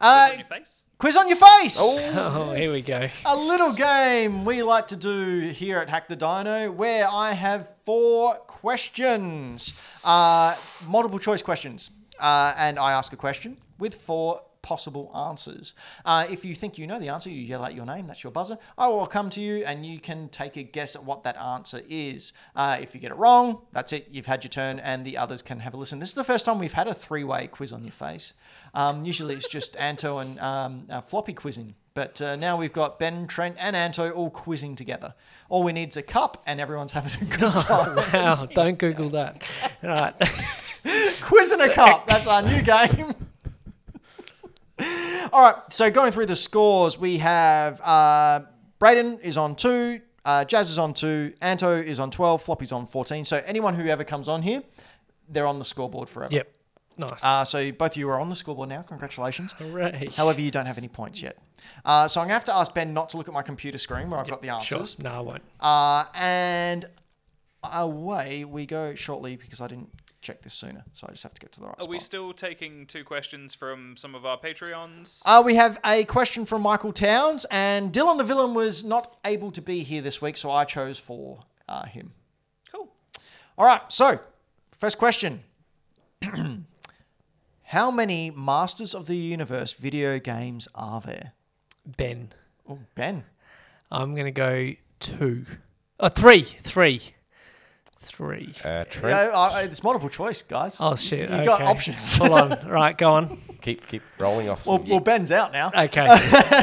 Uh, 0.00 0.30
on 0.32 0.38
your 0.38 0.46
face. 0.46 0.84
quiz 0.98 1.16
on 1.16 1.28
your 1.28 1.36
face. 1.36 1.78
Oh, 2.16 2.52
here 2.54 2.72
we 2.72 2.80
go. 2.80 3.06
A 3.26 3.36
little 3.36 3.72
game 3.72 4.44
we 4.46 4.62
like 4.62 4.86
to 4.88 4.96
do 4.96 5.40
here 5.50 5.78
at 5.78 5.90
Hack 5.90 6.08
the 6.08 6.16
Dino 6.16 6.70
where 6.72 7.06
I 7.06 7.32
have 7.32 7.68
four 7.84 8.34
questions, 8.36 9.78
uh, 10.02 10.56
multiple 10.88 11.18
choice 11.18 11.42
questions, 11.42 11.90
uh, 12.18 12.54
and 12.56 12.78
I 12.78 12.92
ask 12.92 13.12
a 13.12 13.16
question 13.16 13.58
with 13.78 13.94
four 13.94 14.40
possible 14.62 15.10
answers. 15.14 15.74
Uh, 16.04 16.26
if 16.30 16.44
you 16.44 16.54
think 16.54 16.78
you 16.78 16.86
know 16.86 16.98
the 16.98 17.08
answer, 17.08 17.30
you 17.30 17.40
yell 17.42 17.64
out 17.64 17.74
your 17.74 17.86
name, 17.86 18.06
that's 18.06 18.22
your 18.22 18.30
buzzer. 18.32 18.58
I 18.76 18.88
will 18.88 19.06
come 19.06 19.30
to 19.30 19.40
you 19.40 19.64
and 19.64 19.84
you 19.84 20.00
can 20.00 20.28
take 20.28 20.56
a 20.56 20.62
guess 20.62 20.96
at 20.96 21.04
what 21.04 21.24
that 21.24 21.36
answer 21.36 21.82
is. 21.88 22.32
Uh, 22.54 22.78
if 22.80 22.94
you 22.94 23.00
get 23.00 23.10
it 23.10 23.16
wrong, 23.16 23.62
that's 23.72 23.92
it, 23.92 24.08
you've 24.10 24.26
had 24.26 24.44
your 24.44 24.50
turn, 24.50 24.78
and 24.78 25.04
the 25.04 25.16
others 25.16 25.42
can 25.42 25.60
have 25.60 25.74
a 25.74 25.76
listen. 25.76 25.98
This 25.98 26.10
is 26.10 26.14
the 26.14 26.24
first 26.24 26.46
time 26.46 26.58
we've 26.58 26.72
had 26.72 26.88
a 26.88 26.94
three 26.94 27.24
way 27.24 27.46
quiz 27.46 27.72
on 27.72 27.82
your 27.82 27.92
face. 27.92 28.34
Um, 28.74 29.04
usually 29.04 29.34
it's 29.34 29.48
just 29.48 29.76
Anto 29.80 30.18
and 30.18 30.38
um, 30.40 30.86
uh, 30.88 31.00
Floppy 31.00 31.32
quizzing. 31.32 31.74
But 31.92 32.22
uh, 32.22 32.36
now 32.36 32.56
we've 32.56 32.72
got 32.72 32.98
Ben, 32.98 33.26
Trent, 33.26 33.56
and 33.58 33.74
Anto 33.74 34.10
all 34.12 34.30
quizzing 34.30 34.76
together. 34.76 35.14
All 35.48 35.64
we 35.64 35.72
need 35.72 35.88
is 35.88 35.96
a 35.96 36.02
cup, 36.02 36.42
and 36.46 36.60
everyone's 36.60 36.92
having 36.92 37.12
a 37.20 37.36
good 37.36 37.52
time. 37.54 37.96
Wow, 38.12 38.46
don't 38.46 38.78
Google 38.78 39.10
that. 39.10 39.42
Right. 39.82 40.14
Quiz 41.22 41.52
in 41.52 41.60
a 41.60 41.72
cup. 41.74 42.06
That's 42.06 42.26
our 42.26 42.42
new 42.42 42.62
game. 42.62 43.12
All 45.32 45.42
right. 45.42 45.54
So 45.70 45.90
going 45.90 46.12
through 46.12 46.26
the 46.26 46.36
scores, 46.36 46.98
we 46.98 47.18
have 47.18 47.80
uh, 47.80 48.40
Braden 48.78 49.20
is 49.20 49.36
on 49.36 49.54
two, 49.56 50.00
uh, 50.24 50.44
Jazz 50.44 50.70
is 50.70 50.78
on 50.78 50.94
two, 50.94 51.32
Anto 51.40 51.72
is 51.76 52.00
on 52.00 52.10
twelve, 52.10 52.42
Floppy's 52.42 52.72
on 52.72 52.86
fourteen. 52.86 53.24
So 53.24 53.42
anyone 53.46 53.74
who 53.74 53.86
ever 53.88 54.04
comes 54.04 54.28
on 54.28 54.42
here, 54.42 54.62
they're 55.28 55.46
on 55.46 55.58
the 55.58 55.64
scoreboard 55.64 56.08
forever. 56.08 56.34
Yep. 56.34 56.52
Nice. 56.98 57.24
Uh, 57.24 57.44
so 57.44 57.72
both 57.72 57.92
of 57.92 57.96
you 57.96 58.08
are 58.10 58.20
on 58.20 58.28
the 58.28 58.34
scoreboard 58.34 58.68
now. 58.68 58.82
Congratulations. 58.82 59.52
Hooray. 59.54 60.10
However, 60.14 60.40
you 60.40 60.50
don't 60.50 60.66
have 60.66 60.76
any 60.76 60.88
points 60.88 61.22
yet. 61.22 61.38
Uh, 61.84 62.06
so 62.08 62.20
I'm 62.20 62.26
gonna 62.26 62.34
have 62.34 62.44
to 62.46 62.54
ask 62.54 62.74
Ben 62.74 62.92
not 62.92 63.08
to 63.10 63.16
look 63.16 63.28
at 63.28 63.32
my 63.34 63.42
computer 63.42 63.78
screen 63.78 64.10
where 64.10 64.20
I've 64.20 64.28
got 64.28 64.42
the 64.42 64.48
Sure. 64.60 64.78
answers. 64.78 64.98
No, 64.98 65.10
I 65.12 65.20
won't. 65.20 65.42
Uh, 65.60 66.04
and 66.14 66.84
away 67.62 68.44
we 68.44 68.66
go 68.66 68.94
shortly 68.94 69.36
because 69.36 69.60
I 69.60 69.68
didn't 69.68 69.90
check 70.20 70.42
this 70.42 70.54
sooner, 70.54 70.84
so 70.92 71.06
I 71.08 71.12
just 71.12 71.22
have 71.22 71.34
to 71.34 71.40
get 71.40 71.52
to 71.52 71.60
the 71.60 71.66
right 71.66 71.76
Are 71.80 71.88
we 71.88 71.98
still 71.98 72.32
taking 72.32 72.86
two 72.86 73.04
questions 73.04 73.54
from 73.54 73.96
some 73.96 74.14
of 74.14 74.26
our 74.26 74.38
Patreons? 74.38 75.22
Uh, 75.24 75.42
we 75.44 75.54
have 75.54 75.78
a 75.84 76.04
question 76.04 76.44
from 76.44 76.62
Michael 76.62 76.92
Towns, 76.92 77.46
and 77.50 77.92
Dylan 77.92 78.18
the 78.18 78.24
villain 78.24 78.54
was 78.54 78.84
not 78.84 79.16
able 79.24 79.50
to 79.52 79.62
be 79.62 79.82
here 79.82 80.02
this 80.02 80.20
week, 80.20 80.36
so 80.36 80.50
I 80.50 80.64
chose 80.64 80.98
for 80.98 81.44
uh, 81.68 81.86
him. 81.86 82.12
cool. 82.72 82.92
All 83.56 83.66
right, 83.66 83.80
so 83.88 84.20
first 84.76 84.98
question. 84.98 85.42
How 87.64 87.90
many 87.90 88.30
Masters 88.32 88.94
of 88.94 89.06
the 89.06 89.16
Universe 89.16 89.72
video 89.74 90.18
games 90.18 90.66
are 90.74 91.00
there? 91.00 91.32
Ben. 91.86 92.30
Oh, 92.68 92.80
Ben. 92.94 93.24
I'm 93.92 94.14
going 94.14 94.26
to 94.26 94.32
go 94.32 94.74
two. 94.98 95.46
Oh, 96.00 96.08
three. 96.08 96.42
Three. 96.42 97.14
Three. 98.02 98.54
Uh, 98.64 98.84
Trent, 98.84 99.08
Yeah, 99.08 99.30
uh, 99.38 99.60
it's 99.62 99.82
multiple 99.82 100.08
choice, 100.08 100.40
guys. 100.42 100.78
Oh, 100.80 100.96
shit. 100.96 101.28
You 101.28 101.34
okay. 101.36 101.44
got 101.44 101.60
options. 101.62 102.16
Hold 102.16 102.32
on. 102.32 102.58
Right, 102.68 102.96
go 102.96 103.12
on. 103.12 103.38
keep 103.60 103.86
keep 103.88 104.02
rolling 104.18 104.48
off. 104.48 104.64
Well, 104.64 104.78
some 104.78 104.86
well, 104.88 105.00
ye- 105.00 105.04
Ben's 105.04 105.30
out 105.30 105.52
now. 105.52 105.70
Okay. 105.76 106.06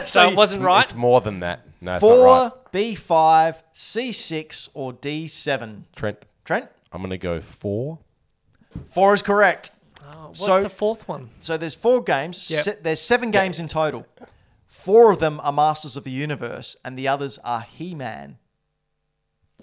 so 0.07 0.23
you- 0.23 0.29
it 0.31 0.35
wasn't 0.35 0.63
right? 0.63 0.83
It's 0.83 0.95
more 0.95 1.21
than 1.21 1.41
that. 1.41 1.61
No, 1.79 1.95
it's 1.95 2.01
Four, 2.01 2.25
not 2.25 2.57
right. 2.73 2.73
B5, 2.73 3.55
C6, 3.75 4.69
or 4.73 4.93
D7? 4.93 5.83
Trent, 5.95 6.17
Trent? 6.43 6.69
I'm 6.91 7.03
gonna 7.03 7.17
go 7.19 7.39
four. 7.39 7.99
Four 8.87 9.13
is 9.13 9.21
correct. 9.21 9.69
Oh, 10.03 10.27
what's 10.29 10.39
So- 10.43 10.63
the 10.63 10.69
fourth 10.69 11.07
one? 11.07 11.29
So 11.39 11.55
there's 11.55 11.75
four 11.75 12.01
games. 12.03 12.49
Yep. 12.49 12.63
Se- 12.63 12.77
there's 12.81 13.01
seven 13.01 13.29
games 13.29 13.59
in 13.59 13.67
total. 13.67 14.07
Four 14.65 15.11
of 15.11 15.19
them 15.19 15.39
are 15.43 15.51
Masters 15.51 15.95
of 15.97 16.03
the 16.03 16.11
Universe, 16.11 16.75
and 16.83 16.97
the 16.97 17.07
others 17.07 17.37
are 17.43 17.61
He-Man. 17.61 18.37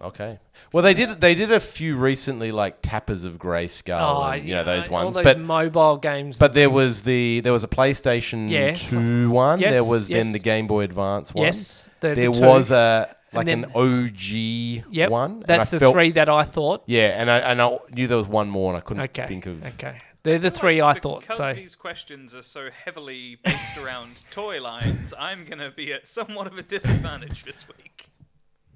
Okay. 0.02 0.40
Well, 0.72 0.82
they 0.82 0.92
did 0.92 1.20
they 1.20 1.34
did 1.34 1.52
a 1.52 1.60
few 1.60 1.96
recently, 1.96 2.50
like 2.50 2.78
Tappers 2.82 3.24
of 3.24 3.38
Grayskull, 3.38 3.96
Oh, 4.00 4.22
and, 4.24 4.46
you 4.46 4.54
know 4.54 4.64
those 4.64 4.88
all 4.88 5.04
ones. 5.04 5.14
those 5.14 5.24
but 5.24 5.38
mobile 5.38 5.98
games. 5.98 6.38
but 6.38 6.52
there 6.52 6.68
was 6.68 7.02
the 7.02 7.40
there 7.40 7.52
was 7.52 7.62
a 7.62 7.68
PlayStation 7.68 8.50
Yeah. 8.50 8.74
Two 8.74 9.30
one. 9.30 9.60
Yes, 9.60 9.72
there 9.72 9.84
was 9.84 10.10
yes. 10.10 10.24
then 10.24 10.32
the 10.32 10.40
Game 10.40 10.66
Boy 10.66 10.82
Advance 10.82 11.32
one. 11.32 11.44
yes, 11.46 11.88
the, 12.00 12.08
the 12.08 12.14
There 12.16 12.32
two. 12.32 12.40
was 12.40 12.70
a 12.72 13.14
like 13.32 13.46
then- 13.46 13.64
an 13.64 13.70
OG 13.74 14.84
yep, 14.92 15.10
one. 15.10 15.44
That's 15.46 15.70
the 15.70 15.78
felt- 15.78 15.94
three 15.94 16.10
that 16.12 16.28
I 16.28 16.42
thought. 16.42 16.82
Yeah, 16.86 17.08
and 17.20 17.30
I 17.30 17.38
and 17.38 17.62
I 17.62 17.78
knew 17.92 18.08
there 18.08 18.18
was 18.18 18.28
one 18.28 18.50
more, 18.50 18.72
and 18.72 18.76
I 18.76 18.80
couldn't 18.80 19.02
Okay. 19.04 19.26
think 19.28 19.46
of. 19.46 19.64
Okay. 19.64 19.96
They're 20.24 20.38
the 20.38 20.50
three 20.50 20.80
I 20.80 20.98
thought. 20.98 21.20
Because 21.20 21.36
So 21.36 21.52
these 21.52 21.76
questions 21.76 22.34
are 22.34 22.42
so 22.42 22.68
heavily 22.84 23.36
based 23.44 23.76
around 23.76 24.24
toy 24.30 24.60
lines, 24.60 25.12
I'm 25.18 25.44
going 25.44 25.58
to 25.58 25.70
be 25.70 25.92
at 25.92 26.06
somewhat 26.06 26.46
of 26.46 26.56
a 26.56 26.62
disadvantage 26.62 27.44
this 27.44 27.66
week. 27.68 28.08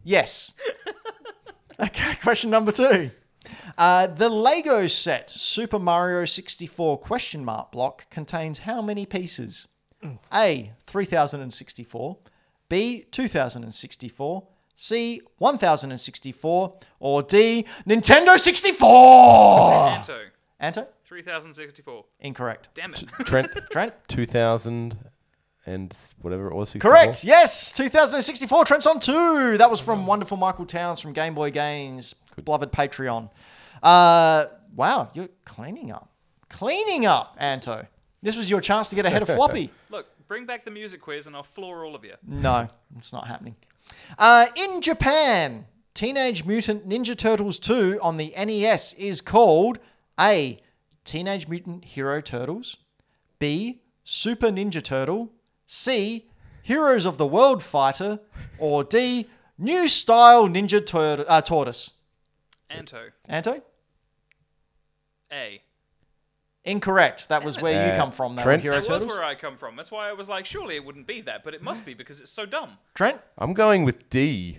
Yes. 0.04 0.54
okay, 1.82 2.16
question 2.22 2.50
number 2.50 2.72
two. 2.72 3.10
Uh, 3.76 4.06
the 4.08 4.28
Lego 4.28 4.86
set 4.86 5.30
Super 5.30 5.78
Mario 5.78 6.24
64 6.24 6.98
question 6.98 7.44
mark 7.44 7.70
block 7.72 8.10
contains 8.10 8.60
how 8.60 8.82
many 8.82 9.06
pieces? 9.06 9.68
A. 10.32 10.72
3064, 10.86 12.18
B. 12.68 13.04
2064, 13.10 14.46
C. 14.76 15.20
1064, 15.38 16.78
or 17.00 17.22
D. 17.22 17.64
Nintendo 17.86 18.38
64? 18.38 19.88
Anto, 19.88 20.18
Anto? 20.60 20.86
3064. 21.04 22.04
Incorrect. 22.20 22.68
Damn 22.74 22.92
it. 22.92 23.04
Trent, 23.24 23.48
Trent? 23.70 23.94
two 24.08 24.26
thousand 24.26 24.98
and 25.68 25.94
whatever 26.22 26.48
it 26.48 26.54
was. 26.54 26.70
64? 26.70 26.90
Correct. 26.90 27.24
Yes, 27.24 27.72
2064. 27.72 28.64
Trent's 28.64 28.86
on 28.86 28.98
two. 29.00 29.56
That 29.58 29.70
was 29.70 29.80
from 29.80 30.06
wonderful 30.06 30.36
Michael 30.36 30.66
Towns 30.66 31.00
from 31.00 31.12
Game 31.12 31.34
Boy 31.34 31.50
Games, 31.50 32.14
beloved 32.42 32.72
Patreon. 32.72 33.30
Uh, 33.82 34.46
wow, 34.74 35.10
you're 35.12 35.28
cleaning 35.44 35.92
up, 35.92 36.10
cleaning 36.48 37.06
up, 37.06 37.36
Anto. 37.38 37.86
This 38.22 38.36
was 38.36 38.50
your 38.50 38.60
chance 38.60 38.88
to 38.88 38.96
get 38.96 39.06
ahead 39.06 39.22
of 39.22 39.28
Floppy. 39.36 39.70
Look, 39.90 40.06
bring 40.26 40.46
back 40.46 40.64
the 40.64 40.70
music 40.70 41.00
quiz 41.00 41.26
and 41.26 41.36
I'll 41.36 41.42
floor 41.42 41.84
all 41.84 41.94
of 41.94 42.04
you. 42.04 42.14
No, 42.26 42.68
it's 42.98 43.12
not 43.12 43.26
happening. 43.28 43.54
Uh, 44.18 44.46
in 44.56 44.80
Japan, 44.80 45.66
Teenage 45.94 46.44
Mutant 46.44 46.88
Ninja 46.88 47.16
Turtles 47.16 47.58
2 47.58 47.98
on 48.02 48.16
the 48.16 48.34
NES 48.36 48.94
is 48.94 49.20
called 49.20 49.78
A. 50.18 50.60
Teenage 51.04 51.48
Mutant 51.48 51.84
Hero 51.84 52.20
Turtles, 52.20 52.76
B. 53.38 53.80
Super 54.04 54.48
Ninja 54.48 54.82
Turtle, 54.82 55.30
C. 55.70 56.24
Heroes 56.62 57.04
of 57.06 57.18
the 57.18 57.26
World 57.26 57.62
Fighter, 57.62 58.18
or 58.58 58.82
D. 58.84 59.26
New 59.58 59.86
Style 59.88 60.48
Ninja 60.48 60.84
Tur- 60.84 61.24
uh, 61.28 61.40
Tortoise. 61.42 61.90
Anto, 62.70 63.08
Anto? 63.26 63.62
A. 65.32 65.62
Incorrect. 66.64 67.28
That 67.28 67.44
was 67.44 67.60
where 67.60 67.86
you 67.86 67.92
Uh, 67.92 67.96
come 67.96 68.12
from, 68.12 68.36
though, 68.36 68.42
Trent? 68.42 68.62
Hero 68.62 68.74
That 68.74 68.80
was 68.80 68.88
Turtles. 68.88 69.16
where 69.18 69.24
I 69.24 69.34
come 69.34 69.56
from. 69.56 69.76
That's 69.76 69.90
why 69.90 70.08
I 70.08 70.12
was 70.12 70.28
like, 70.28 70.44
surely 70.46 70.76
it 70.76 70.84
wouldn't 70.84 71.06
be 71.06 71.20
that, 71.22 71.44
but 71.44 71.54
it 71.54 71.62
must 71.62 71.84
be 71.86 71.94
because 71.94 72.20
it's 72.20 72.30
so 72.30 72.44
dumb. 72.46 72.76
Trent, 72.94 73.20
I'm 73.38 73.52
going 73.54 73.84
with 73.84 74.08
D. 74.10 74.58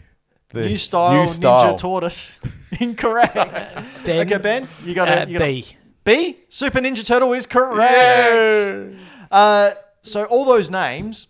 The 0.50 0.62
new 0.70 0.78
style, 0.78 1.26
new 1.26 1.32
style. 1.32 1.74
Ninja 1.74 1.78
Tortoise. 1.78 2.40
Incorrect. 2.80 3.68
Ben, 4.04 4.26
okay, 4.26 4.38
Ben, 4.38 4.68
you 4.84 4.96
got 4.96 5.08
uh, 5.10 5.26
to 5.26 5.32
you 5.32 5.38
gotta- 5.38 5.52
B. 5.52 5.68
B. 6.04 6.38
Super 6.50 6.80
Ninja 6.80 7.06
Turtle 7.06 7.34
is 7.34 7.46
correct. 7.46 8.96
Uh, 9.32 9.72
so 10.12 10.26
all 10.26 10.46
those 10.46 10.70
names 10.70 11.28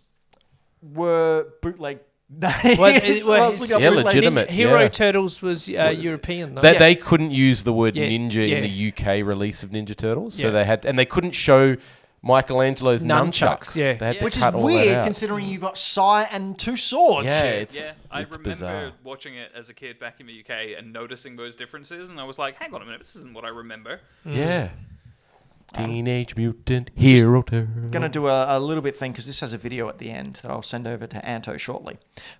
were 0.81 1.47
bootleg 1.61 1.99
names. 2.29 2.53
Well, 2.77 2.85
it- 2.95 3.25
well, 3.25 3.43
I 3.43 3.47
was 3.49 3.59
looking 3.59 3.75
up 3.75 3.81
Yeah, 3.81 3.89
bootleg- 3.89 4.05
legitimate. 4.05 4.49
Hero 4.49 4.81
yeah. 4.81 4.87
Turtles 4.87 5.41
was 5.41 5.67
uh, 5.69 5.93
European 5.97 6.55
though. 6.55 6.61
They, 6.61 6.73
Yeah. 6.73 6.79
they 6.79 6.95
couldn't 6.95 7.31
use 7.31 7.63
the 7.63 7.73
word 7.73 7.95
Yeah, 7.95 8.05
ninja 8.07 8.47
yeah. 8.47 8.57
in 8.57 8.63
the 8.63 8.87
UK 8.93 9.25
release 9.25 9.63
of 9.63 9.71
Ninja 9.71 9.95
Turtles, 9.95 10.37
Yeah. 10.37 10.47
so 10.47 10.51
they 10.51 10.65
had, 10.65 10.85
and 10.85 10.97
they 10.97 11.05
couldn't 11.05 11.31
show 11.31 11.75
Michelangelo's 12.21 13.03
nunchucks. 13.03 13.31
Nunchucks, 13.31 13.75
yeah. 13.77 13.93
they 13.93 14.05
had 14.07 14.15
Yeah. 14.15 14.19
to 14.19 14.25
Which 14.25 14.35
is 14.35 14.43
cut 14.43 14.53
all 14.53 14.59
that 14.61 14.65
weird 14.65 14.95
out. 14.97 15.03
considering 15.05 15.47
you've 15.47 15.61
got 15.61 15.77
Sai 15.77 16.23
and 16.31 16.57
two 16.59 16.75
swords. 16.77 17.27
Yeah, 17.27 17.43
it's 17.45 17.75
Yeah, 17.77 17.91
I 18.11 18.21
it's 18.21 18.31
remember 18.31 18.49
bizarre. 18.51 18.91
watching 19.03 19.35
it 19.35 19.51
as 19.55 19.69
a 19.69 19.73
kid 19.73 19.99
back 19.99 20.19
in 20.19 20.27
the 20.27 20.33
UK 20.41 20.75
and 20.77 20.91
noticing 20.93 21.35
those 21.37 21.55
differences, 21.55 22.09
and 22.09 22.19
I 22.19 22.25
was 22.25 22.37
like, 22.37 22.55
hang 22.55 22.73
on 22.73 22.81
a 22.81 22.85
minute, 22.85 22.99
this 23.01 23.15
isn't 23.15 23.33
what 23.33 23.45
I 23.45 23.49
remember. 23.49 24.01
Yeah. 24.25 24.69
Teenage 25.73 26.35
Mutant 26.35 26.91
Hero 26.95 27.41
Turtle. 27.41 27.89
Going 27.89 28.03
to 28.03 28.09
do 28.09 28.27
a, 28.27 28.57
a 28.57 28.59
little 28.59 28.81
bit 28.81 28.95
thing 28.95 29.11
because 29.11 29.27
this 29.27 29.39
has 29.41 29.53
a 29.53 29.57
video 29.57 29.87
at 29.89 29.97
the 29.99 30.09
end 30.09 30.35
that 30.37 30.51
I'll 30.51 30.61
send 30.61 30.87
over 30.87 31.07
to 31.07 31.25
Anto 31.25 31.57
shortly. 31.57 31.97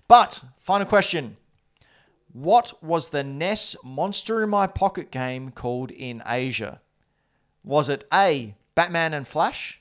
But, 0.08 0.42
final 0.58 0.86
question. 0.86 1.36
What 2.32 2.82
was 2.82 3.08
the 3.08 3.24
NES 3.24 3.76
Monster 3.82 4.42
in 4.42 4.50
My 4.50 4.66
Pocket 4.66 5.10
game 5.10 5.50
called 5.50 5.90
in 5.90 6.22
Asia? 6.26 6.80
Was 7.64 7.88
it 7.88 8.04
A. 8.12 8.54
Batman 8.74 9.14
and 9.14 9.26
Flash? 9.26 9.80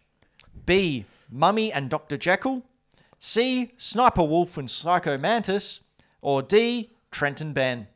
B. 0.65 1.05
Mummy 1.31 1.71
and 1.71 1.89
Dr. 1.89 2.17
Jekyll? 2.17 2.63
C. 3.19 3.71
Sniper 3.77 4.23
Wolf 4.23 4.57
and 4.57 4.69
Psycho 4.69 5.17
Mantis? 5.17 5.81
Or 6.21 6.41
D. 6.41 6.91
Trent 7.11 7.41
and 7.41 7.53
Ben? 7.53 7.87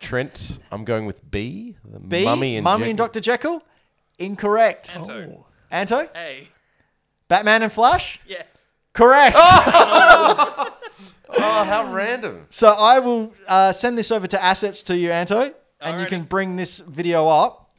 Trent, 0.00 0.60
I'm 0.70 0.84
going 0.84 1.06
with 1.06 1.30
B. 1.30 1.76
The 1.84 1.98
B. 1.98 2.24
Mummy 2.24 2.56
and 2.56 2.64
Mummy 2.64 2.90
and 2.90 2.98
Dr. 2.98 3.20
Jekyll? 3.20 3.62
Incorrect. 4.18 4.96
Anto. 4.96 5.46
Anto? 5.70 6.08
A. 6.14 6.48
Batman 7.28 7.62
and 7.62 7.72
Flash? 7.72 8.20
Yes. 8.26 8.72
Correct. 8.92 9.36
Oh, 11.36 11.64
how 11.64 11.92
random. 11.92 12.46
So 12.50 12.68
I 12.68 12.98
will 13.00 13.32
uh, 13.48 13.72
send 13.72 13.98
this 13.98 14.12
over 14.12 14.26
to 14.26 14.42
assets 14.42 14.82
to 14.84 14.96
you, 14.96 15.10
Anto, 15.10 15.52
and 15.80 16.00
you 16.00 16.06
can 16.06 16.22
bring 16.24 16.56
this 16.56 16.78
video 16.80 17.28
up. 17.28 17.70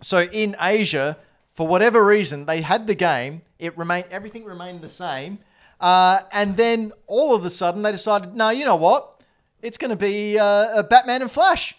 So 0.00 0.22
in 0.22 0.56
Asia, 0.60 1.16
for 1.50 1.66
whatever 1.66 2.04
reason, 2.04 2.46
they 2.46 2.62
had 2.62 2.86
the 2.86 2.94
game. 2.94 3.42
It 3.58 3.76
remained 3.78 4.06
everything 4.10 4.44
remained 4.44 4.80
the 4.80 4.88
same, 4.88 5.38
uh, 5.80 6.20
and 6.32 6.56
then 6.56 6.92
all 7.06 7.34
of 7.34 7.44
a 7.44 7.50
sudden 7.50 7.82
they 7.82 7.92
decided, 7.92 8.34
no, 8.34 8.50
you 8.50 8.64
know 8.64 8.76
what? 8.76 9.20
It's 9.60 9.78
going 9.78 9.90
to 9.90 9.96
be 9.96 10.38
uh, 10.38 10.80
a 10.80 10.82
Batman 10.82 11.22
and 11.22 11.30
Flash. 11.30 11.76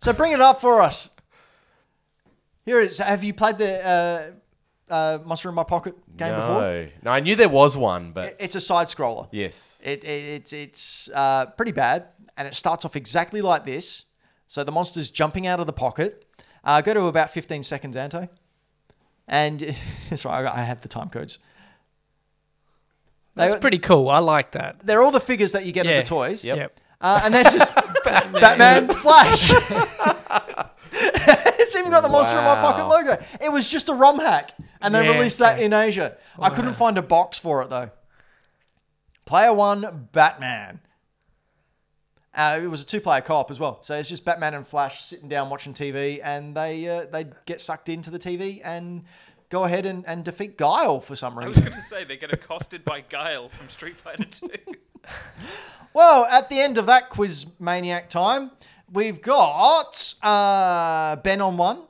So 0.00 0.12
bring 0.12 0.32
it 0.32 0.40
up 0.40 0.60
for 0.60 0.80
us. 0.80 1.10
Here 2.68 2.82
it 2.82 2.90
is. 2.90 2.98
Have 2.98 3.24
you 3.24 3.32
played 3.32 3.56
the 3.56 4.34
uh, 4.90 4.92
uh, 4.92 5.18
Monster 5.24 5.48
in 5.48 5.54
My 5.54 5.64
Pocket 5.64 5.94
game 6.18 6.34
before? 6.34 6.60
no. 6.60 6.88
no, 7.04 7.10
I 7.10 7.20
knew 7.20 7.34
there 7.34 7.48
was 7.48 7.78
one, 7.78 8.12
but 8.12 8.36
It's 8.38 8.56
a 8.56 8.60
side 8.60 8.88
scroller. 8.88 9.26
yes. 9.32 9.80
It, 9.82 10.04
it, 10.04 10.08
it's 10.08 10.52
it's 10.52 11.08
uh, 11.14 11.46
pretty 11.46 11.72
bad, 11.72 12.12
and 12.36 12.46
it 12.46 12.54
starts 12.54 12.84
off 12.84 12.94
exactly 12.94 13.40
like 13.40 13.64
this. 13.64 14.04
So 14.48 14.64
the 14.64 14.72
monster's 14.72 15.08
jumping 15.08 15.46
out 15.46 15.60
of 15.60 15.66
the 15.66 15.72
pocket. 15.72 16.26
Uh, 16.62 16.82
go 16.82 16.92
to 16.92 17.06
about 17.06 17.30
15 17.30 17.62
seconds, 17.62 17.96
Anto. 17.96 18.28
And 19.26 19.60
that's 20.10 20.26
right, 20.26 20.44
I 20.44 20.60
I 20.60 20.64
have 20.64 20.82
the 20.82 20.88
time 20.88 21.08
codes. 21.08 21.38
That's 23.34 23.54
They- 23.54 23.60
pretty 23.60 23.78
cool. 23.78 24.10
I 24.10 24.18
like 24.18 24.52
that. 24.52 24.80
They're 24.84 25.02
all 25.02 25.10
the 25.10 25.20
figures 25.20 25.52
that 25.52 25.64
you 25.64 25.72
get 25.72 25.86
Yeah. 25.86 25.92
at 25.92 26.04
the 26.04 26.08
toys. 26.08 26.44
Yep. 26.44 26.56
Yep. 26.58 26.80
Uh, 27.00 27.20
and 27.24 27.32
that's 27.32 27.54
just 27.54 27.72
Batman, 28.04 28.88
Flash. 28.88 29.52
it's 31.68 31.76
even 31.76 31.90
got 31.90 32.02
the 32.02 32.08
Monster 32.08 32.38
in 32.38 32.44
My 32.44 32.56
Pocket 32.56 32.86
logo. 32.88 33.22
It 33.40 33.52
was 33.52 33.68
just 33.68 33.88
a 33.88 33.94
ROM 33.94 34.18
hack, 34.18 34.54
and 34.80 34.94
they 34.94 35.04
Yeah, 35.04 35.12
released 35.12 35.38
that 35.38 35.54
okay. 35.56 35.64
in 35.64 35.72
Asia. 35.72 36.16
I 36.38 36.50
couldn't 36.50 36.74
find 36.74 36.96
a 36.98 37.02
box 37.02 37.38
for 37.38 37.62
it 37.62 37.68
though. 37.70 37.90
Player 39.26 39.52
one, 39.52 40.08
Batman. 40.12 40.80
Uh, 42.34 42.60
it 42.62 42.68
was 42.68 42.82
a 42.82 42.86
two-player 42.86 43.20
co-op 43.20 43.50
as 43.50 43.58
well, 43.58 43.78
so 43.82 43.96
it's 43.98 44.08
just 44.08 44.24
Batman 44.24 44.54
and 44.54 44.66
Flash 44.66 45.02
sitting 45.04 45.28
down 45.28 45.50
watching 45.50 45.72
TV, 45.74 46.20
and 46.22 46.54
they 46.54 46.88
uh, 46.88 47.06
they 47.10 47.26
get 47.46 47.60
sucked 47.60 47.88
into 47.88 48.10
the 48.10 48.18
TV 48.18 48.60
and 48.64 49.04
go 49.50 49.64
ahead 49.64 49.86
and, 49.86 50.04
and 50.06 50.24
defeat 50.24 50.56
Guile 50.56 51.00
for 51.00 51.16
some 51.16 51.36
reason. 51.38 51.46
I 51.46 51.48
was 51.48 51.56
reason. 51.58 51.70
going 51.72 51.80
to 51.82 51.86
say 51.88 52.04
they 52.04 52.16
get 52.16 52.32
accosted 52.32 52.84
by 52.84 53.00
Guile 53.00 53.48
from 53.48 53.68
Street 53.68 53.96
Fighter 53.96 54.24
2. 54.24 54.48
Well, 55.94 56.26
at 56.26 56.48
the 56.50 56.60
end 56.60 56.76
of 56.76 56.84
that 56.86 57.08
quiz 57.08 57.46
maniac 57.58 58.10
time, 58.10 58.50
we've 58.92 59.20
got 59.22 60.14
uh, 60.22 61.16
Ben 61.16 61.40
on 61.40 61.56
one, 61.56 61.82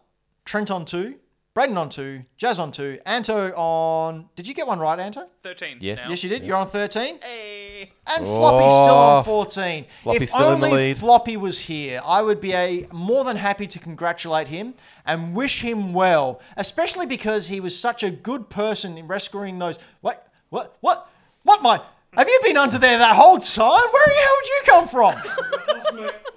Trent 0.45 0.71
on 0.71 0.85
two, 0.85 1.17
Braden 1.55 1.77
on 1.77 1.89
two, 1.89 2.23
Jazz 2.37 2.59
on 2.61 2.71
two, 2.71 2.99
Anto 3.05 3.53
on. 3.57 4.29
Did 4.37 4.47
you 4.47 4.55
get 4.55 4.67
one 4.67 4.79
right, 4.79 4.99
Anto? 4.99 5.27
13. 5.43 5.79
Yes. 5.81 5.99
Now. 6.05 6.11
Yes, 6.11 6.23
you 6.23 6.29
did. 6.31 6.45
You're 6.45 6.57
on 6.57 6.69
13. 6.69 7.19
Hey. 7.21 7.91
And 8.07 8.25
Floppy's 8.25 8.71
still 8.71 8.95
on 8.95 9.21
Oh. 9.21 9.23
14. 9.25 9.87
Floppy's 10.05 10.23
if 10.23 10.29
still 10.29 10.53
in 10.53 10.61
the 10.61 10.67
only 10.67 10.79
lead. 10.79 10.97
Floppy 10.99 11.37
was 11.37 11.59
here, 11.61 12.01
I 12.05 12.23
would 12.23 12.41
be 12.41 12.53
a 12.53 12.87
more 12.93 13.25
than 13.25 13.37
happy 13.37 13.67
to 13.67 13.79
congratulate 13.81 14.49
him 14.49 14.75
and 15.05 15.35
wish 15.35 15.63
him 15.63 15.93
well, 15.93 16.41
especially 16.57 17.07
because 17.07 17.49
he 17.49 17.59
was 17.61 17.77
such 17.79 18.03
a 18.05 18.11
good 18.11 18.51
person 18.51 18.97
in 18.97 19.09
rescuing 19.09 19.59
those. 19.59 19.79
What? 20.01 20.29
What? 20.51 20.77
What? 20.81 21.11
What? 21.43 21.61
My? 21.63 21.81
Have 22.19 22.29
you 22.29 22.41
been 22.43 22.57
under 22.57 22.79
there 22.79 22.99
that 22.99 23.15
whole 23.15 23.39
time? 23.39 23.71
Where 23.93 24.07
the 24.09 24.15
hell 24.15 24.37
did 24.43 24.51
you 24.51 24.63
come 24.67 24.89
from? 24.89 25.15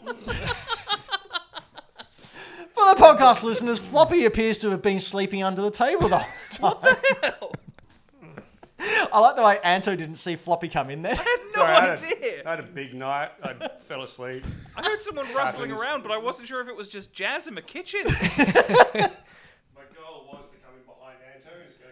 For 2.75 2.85
the 2.95 3.01
podcast 3.01 3.41
listeners, 3.41 3.79
Floppy 3.79 4.25
appears 4.25 4.59
to 4.59 4.69
have 4.69 4.83
been 4.83 4.99
sleeping 4.99 5.41
under 5.41 5.63
the 5.63 5.71
table 5.71 6.07
the 6.07 6.19
whole 6.19 6.75
time. 6.75 6.95
I 9.11 9.19
like 9.19 9.35
the 9.35 9.41
way 9.41 9.57
Anto 9.63 9.95
didn't 9.95 10.15
see 10.15 10.35
Floppy 10.35 10.67
come 10.67 10.91
in 10.91 11.01
there. 11.01 11.15
No 11.15 11.23
Sorry, 11.61 11.71
I, 11.71 11.81
had 11.87 12.03
idea. 12.03 12.43
a, 12.45 12.47
I 12.47 12.51
had 12.51 12.59
a 12.59 12.63
big 12.63 12.93
night. 12.93 13.31
I 13.43 13.53
fell 13.79 14.03
asleep. 14.03 14.45
I 14.77 14.83
heard 14.83 15.01
someone 15.01 15.25
rustling 15.33 15.71
Happens. 15.71 15.81
around, 15.83 16.03
but 16.03 16.11
I 16.11 16.17
wasn't 16.17 16.47
sure 16.47 16.61
if 16.61 16.69
it 16.69 16.75
was 16.75 16.89
just 16.89 17.11
Jazz 17.11 17.47
in 17.47 17.55
the 17.55 17.61
kitchen. 17.63 18.01
My 18.05 18.13
goal 19.95 20.27
was 20.31 20.45
to 20.51 20.57
come 20.57 20.75
in 20.77 20.85
behind 20.85 21.17
Anto 21.33 21.49
and 21.59 21.69
just 21.69 21.81
go, 21.81 21.85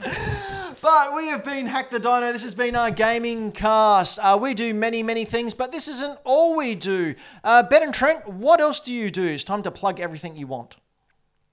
go 0.00 0.71
But 0.82 1.14
we 1.14 1.28
have 1.28 1.44
been 1.44 1.66
Hack 1.66 1.90
the 1.90 2.00
Dino. 2.00 2.32
This 2.32 2.42
has 2.42 2.56
been 2.56 2.74
our 2.74 2.90
gaming 2.90 3.52
cast. 3.52 4.18
Uh, 4.18 4.36
we 4.42 4.52
do 4.52 4.74
many, 4.74 5.00
many 5.04 5.24
things, 5.24 5.54
but 5.54 5.70
this 5.70 5.86
isn't 5.86 6.18
all 6.24 6.56
we 6.56 6.74
do. 6.74 7.14
Uh, 7.44 7.62
ben 7.62 7.84
and 7.84 7.94
Trent, 7.94 8.26
what 8.28 8.60
else 8.60 8.80
do 8.80 8.92
you 8.92 9.08
do? 9.08 9.24
It's 9.24 9.44
time 9.44 9.62
to 9.62 9.70
plug 9.70 10.00
everything 10.00 10.36
you 10.36 10.48
want. 10.48 10.78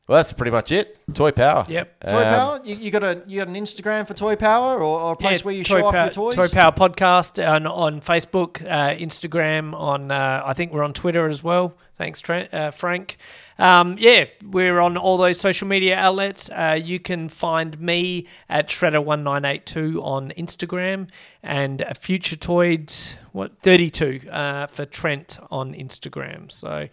Well, 0.10 0.18
that's 0.18 0.34
pretty 0.34 0.50
much 0.50 0.72
it. 0.72 0.98
Toy 1.14 1.30
Power. 1.30 1.68
Yep. 1.70 2.00
Toy 2.00 2.18
Um, 2.18 2.34
Power, 2.34 2.62
you, 2.64 2.76
you 2.78 2.90
got 2.90 3.04
a 3.04 3.22
you 3.28 3.38
got 3.38 3.48
an 3.48 3.54
Instagram 3.54 4.08
for 4.08 4.16
Toy 4.16 4.36
Power 4.36 4.80
or, 4.80 5.00
or 5.00 5.14
a 5.14 5.16
place 5.16 5.46
where 5.46 5.54
you 5.54 5.64
show 5.64 5.86
off 5.86 5.94
your 5.94 6.10
toys? 6.10 6.36
Toy 6.36 6.48
Power 6.48 6.72
Podcast 6.72 7.48
on, 7.48 7.68
on 7.68 8.02
Facebook, 8.02 8.60
uh, 8.66 8.96
Instagram, 8.98 9.76
on 9.76 10.10
uh, 10.10 10.42
I 10.44 10.56
think 10.56 10.74
we're 10.74 10.82
on 10.82 10.94
Twitter 10.94 11.28
as 11.30 11.44
well. 11.44 11.76
Thanks, 11.96 12.22
Trent, 12.22 12.52
uh, 12.52 12.72
Frank. 12.72 13.18
Um, 13.60 13.98
yeah, 14.00 14.26
we're 14.44 14.80
on 14.80 14.98
all 14.98 15.18
those 15.18 15.40
social 15.40 15.68
media 15.68 15.96
outlets. 15.96 16.50
Uh, 16.50 16.80
you 16.82 17.00
can 17.00 17.30
find 17.30 17.80
me 17.80 18.26
at 18.50 18.68
Shredder1982 18.70 20.02
on 20.02 20.32
Instagram 20.36 21.10
and 21.44 21.84
uh, 21.84 21.94
Future 21.94 22.36
Toys, 22.38 23.16
what, 23.32 23.60
32 23.62 24.22
uh, 24.32 24.66
for 24.66 24.86
Trent 24.86 25.38
on 25.52 25.76
Instagram. 25.76 26.52
So 26.52 26.88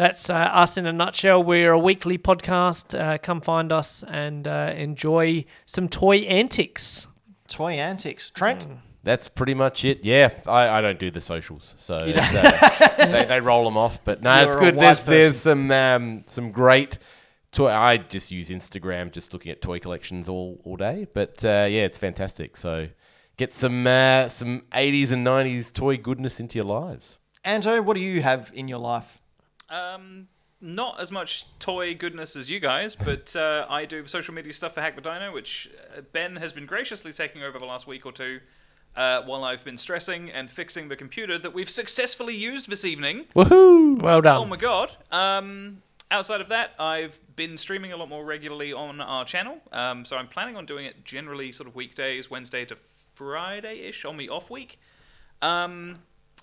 that's 0.00 0.30
uh, 0.30 0.34
us 0.34 0.78
in 0.78 0.86
a 0.86 0.94
nutshell. 0.94 1.42
We're 1.42 1.72
a 1.72 1.78
weekly 1.78 2.16
podcast. 2.16 2.98
Uh, 2.98 3.18
come 3.18 3.42
find 3.42 3.70
us 3.70 4.02
and 4.08 4.48
uh, 4.48 4.72
enjoy 4.74 5.44
some 5.66 5.90
toy 5.90 6.20
antics. 6.20 7.06
Toy 7.48 7.72
Antics. 7.72 8.30
Trent, 8.30 8.66
Mm. 8.66 8.78
That's 9.02 9.28
pretty 9.28 9.54
much 9.54 9.84
it. 9.84 10.04
Yeah, 10.04 10.30
I, 10.46 10.68
I 10.68 10.80
don't 10.82 10.98
do 10.98 11.10
the 11.10 11.20
socials, 11.22 11.74
so 11.78 11.96
uh, 11.96 12.96
they, 13.06 13.24
they 13.24 13.40
roll 13.40 13.64
them 13.64 13.76
off. 13.78 14.02
But 14.04 14.22
no, 14.22 14.38
You're 14.40 14.46
it's 14.46 14.56
good. 14.56 14.78
There's 14.78 15.00
person. 15.00 15.10
there's 15.10 15.36
some 15.38 15.70
um, 15.70 16.24
some 16.26 16.50
great 16.52 16.98
toy. 17.50 17.68
I 17.68 17.96
just 17.96 18.30
use 18.30 18.50
Instagram, 18.50 19.10
just 19.10 19.32
looking 19.32 19.52
at 19.52 19.60
toy 19.62 19.80
collections 19.80 20.28
all 20.28 20.60
all 20.64 20.76
day. 20.76 21.06
But 21.12 21.44
uh, 21.44 21.66
yeah, 21.70 21.84
it's 21.84 21.98
fantastic. 21.98 22.56
So 22.58 22.88
get 23.38 23.52
some 23.54 23.86
uh, 23.86 24.28
some 24.28 24.62
80s 24.72 25.12
and 25.12 25.26
90s 25.26 25.72
toy 25.72 25.96
goodness 25.96 26.38
into 26.38 26.56
your 26.56 26.66
lives. 26.66 27.18
Anto, 27.42 27.80
what 27.82 27.94
do 27.94 28.00
you 28.00 28.20
have 28.22 28.50
in 28.54 28.68
your 28.68 28.78
life? 28.78 29.19
Um, 29.70 30.28
not 30.60 31.00
as 31.00 31.10
much 31.10 31.46
toy 31.58 31.94
goodness 31.94 32.36
as 32.36 32.50
you 32.50 32.60
guys, 32.60 32.94
but 32.94 33.34
uh, 33.34 33.66
I 33.70 33.86
do 33.86 34.06
social 34.06 34.34
media 34.34 34.52
stuff 34.52 34.74
for 34.74 34.82
Hack 34.82 34.94
the 34.94 35.00
Dino, 35.00 35.32
which 35.32 35.70
uh, 35.96 36.02
Ben 36.12 36.36
has 36.36 36.52
been 36.52 36.66
graciously 36.66 37.12
taking 37.12 37.42
over 37.42 37.58
the 37.58 37.64
last 37.64 37.86
week 37.86 38.04
or 38.04 38.12
two. 38.12 38.40
Uh, 38.96 39.22
while 39.22 39.44
I've 39.44 39.62
been 39.64 39.78
stressing 39.78 40.30
and 40.32 40.50
fixing 40.50 40.88
the 40.88 40.96
computer 40.96 41.38
that 41.38 41.54
we've 41.54 41.70
successfully 41.70 42.34
used 42.34 42.68
this 42.68 42.84
evening. 42.84 43.26
Woohoo! 43.36 44.02
Well 44.02 44.20
done. 44.20 44.36
Oh 44.36 44.44
my 44.44 44.56
god. 44.56 44.90
Um, 45.12 45.82
outside 46.10 46.40
of 46.40 46.48
that, 46.48 46.74
I've 46.76 47.20
been 47.36 47.56
streaming 47.56 47.92
a 47.92 47.96
lot 47.96 48.08
more 48.08 48.24
regularly 48.24 48.72
on 48.72 49.00
our 49.00 49.24
channel. 49.24 49.58
Um, 49.70 50.04
so 50.04 50.16
I'm 50.16 50.26
planning 50.26 50.56
on 50.56 50.66
doing 50.66 50.86
it 50.86 51.04
generally 51.04 51.52
sort 51.52 51.68
of 51.68 51.76
weekdays, 51.76 52.28
Wednesday 52.28 52.64
to 52.64 52.76
Friday 53.14 53.82
ish 53.82 54.04
on 54.04 54.16
the 54.16 54.28
off 54.28 54.50
week. 54.50 54.80
Um, 55.40 56.00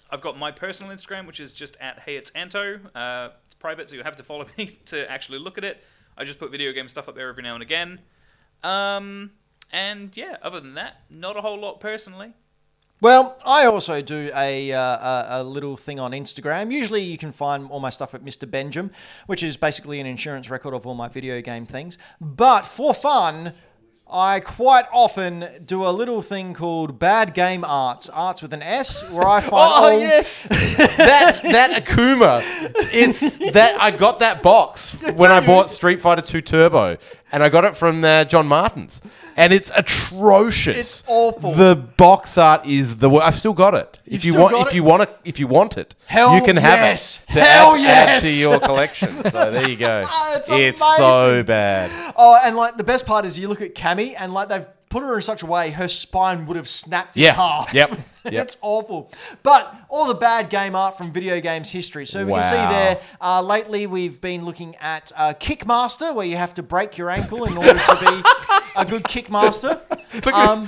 I've 0.09 0.21
got 0.21 0.37
my 0.37 0.51
personal 0.51 0.95
Instagram, 0.95 1.27
which 1.27 1.39
is 1.39 1.53
just 1.53 1.77
at 1.79 1.99
Hey 1.99 2.15
It's 2.15 2.29
Anto. 2.31 2.79
Uh, 2.95 3.29
it's 3.45 3.55
private, 3.55 3.89
so 3.89 3.95
you 3.95 4.03
have 4.03 4.15
to 4.15 4.23
follow 4.23 4.45
me 4.57 4.67
to 4.85 5.09
actually 5.11 5.39
look 5.39 5.57
at 5.57 5.63
it. 5.63 5.83
I 6.17 6.23
just 6.23 6.39
put 6.39 6.51
video 6.51 6.71
game 6.71 6.89
stuff 6.89 7.07
up 7.09 7.15
there 7.15 7.29
every 7.29 7.43
now 7.43 7.53
and 7.53 7.61
again. 7.61 7.99
Um, 8.63 9.31
and 9.71 10.15
yeah, 10.15 10.37
other 10.41 10.59
than 10.59 10.73
that, 10.75 11.01
not 11.09 11.37
a 11.37 11.41
whole 11.41 11.59
lot 11.59 11.79
personally. 11.79 12.33
Well, 12.99 13.37
I 13.45 13.65
also 13.67 14.01
do 14.01 14.31
a, 14.35 14.71
uh, 14.71 14.81
a, 14.81 15.27
a 15.29 15.43
little 15.43 15.77
thing 15.77 15.99
on 15.99 16.13
Instagram. 16.13 16.71
Usually 16.71 17.03
you 17.03 17.19
can 17.19 17.31
find 17.31 17.69
all 17.69 17.79
my 17.79 17.91
stuff 17.91 18.15
at 18.15 18.25
Mr. 18.25 18.49
Benjamin, 18.49 18.91
which 19.27 19.43
is 19.43 19.55
basically 19.55 19.99
an 19.99 20.07
insurance 20.07 20.49
record 20.49 20.73
of 20.73 20.87
all 20.87 20.95
my 20.95 21.07
video 21.07 21.39
game 21.41 21.67
things. 21.67 21.99
But 22.19 22.65
for 22.65 22.95
fun, 22.95 23.53
I 24.09 24.39
quite 24.39 24.85
often 24.93 25.47
do 25.65 25.85
a 25.85 25.89
little 25.91 26.21
thing 26.21 26.53
called 26.53 26.97
Bad 26.97 27.33
Game 27.33 27.65
Arts, 27.65 28.07
arts 28.09 28.41
with 28.41 28.53
an 28.53 28.61
S, 28.61 29.03
where 29.11 29.27
I 29.27 29.41
find 29.41 29.53
Oh 29.53 29.83
all- 29.91 29.99
yes, 29.99 30.43
that 30.49 31.41
that 31.43 31.83
Akuma. 31.83 32.41
It's 32.93 33.37
that 33.51 33.79
I 33.81 33.91
got 33.91 34.19
that 34.19 34.41
box 34.41 34.93
when 35.15 35.29
I 35.31 35.45
bought 35.45 35.69
Street 35.71 36.01
Fighter 36.01 36.21
Two 36.21 36.41
Turbo, 36.41 36.97
and 37.33 37.43
I 37.43 37.49
got 37.49 37.65
it 37.65 37.75
from 37.75 38.03
uh, 38.03 38.23
John 38.23 38.47
Martin's, 38.47 39.01
and 39.37 39.53
it's 39.53 39.71
atrocious. 39.75 40.77
It's 40.77 41.03
awful. 41.07 41.53
The 41.53 41.75
box 41.75 42.37
art 42.37 42.65
is 42.65 42.97
the. 42.97 43.09
wor- 43.09 43.23
I've 43.23 43.37
still 43.37 43.53
got 43.53 43.73
it. 43.75 43.99
You've 44.05 44.15
if 44.15 44.25
you 44.25 44.31
still 44.33 44.41
want, 44.43 44.53
got 44.55 44.61
if 44.67 44.73
it? 44.73 44.75
you 44.75 44.83
want 44.83 45.03
it, 45.03 45.17
if 45.23 45.39
you 45.39 45.47
want 45.47 45.77
it, 45.77 45.95
Hell 46.05 46.35
you 46.35 46.41
can 46.41 46.57
have 46.57 46.79
yes. 46.79 47.23
it. 47.29 47.33
To 47.33 47.41
Hell 47.41 47.73
add, 47.75 47.79
yes. 47.81 48.23
add 48.23 48.27
to 48.27 48.35
your 48.35 48.59
collection. 48.59 49.23
So 49.23 49.51
there 49.51 49.69
you 49.69 49.77
go. 49.77 50.05
It's 50.37 50.49
it's 50.51 50.97
so 50.97 51.41
bad. 51.43 52.13
Oh, 52.15 52.37
and 52.43 52.55
like 52.55 52.77
the 52.77 52.83
best 52.83 53.05
part 53.05 53.25
is 53.25 53.39
you 53.39 53.47
look 53.47 53.61
at 53.61 53.73
Cammy 53.75 54.13
and 54.17 54.33
like 54.33 54.49
they've 54.49 54.65
put 54.89 55.03
her 55.03 55.15
in 55.15 55.21
such 55.21 55.41
a 55.43 55.45
way 55.45 55.71
her 55.71 55.87
spine 55.87 56.45
would 56.45 56.55
have 56.55 56.67
snapped 56.67 57.17
in 57.17 57.23
Yeah. 57.23 57.33
half. 57.33 57.73
Yep. 57.73 57.99
Yep. 58.27 58.43
it's 58.45 58.57
awful. 58.61 59.09
But 59.41 59.73
all 59.87 60.05
the 60.07 60.13
bad 60.13 60.49
game 60.49 60.75
art 60.75 60.97
from 60.97 61.13
video 61.13 61.39
games 61.39 61.71
history. 61.71 62.05
So 62.05 62.25
we 62.25 62.33
can 62.33 62.43
see 62.43 62.49
there. 62.57 62.99
Uh, 63.21 63.41
lately, 63.41 63.87
we've 63.87 64.19
been 64.19 64.43
looking 64.43 64.75
at 64.81 65.13
uh, 65.15 65.33
Kickmaster, 65.35 66.13
where 66.13 66.25
you 66.25 66.35
have 66.35 66.53
to 66.55 66.63
break 66.63 66.97
your 66.97 67.09
ankle 67.09 67.45
in 67.45 67.55
order 67.57 67.71
to 67.73 67.97
be 68.01 68.23
a 68.77 68.85
good 68.85 69.03
Kickmaster. 69.03 69.81
Um, 70.33 70.67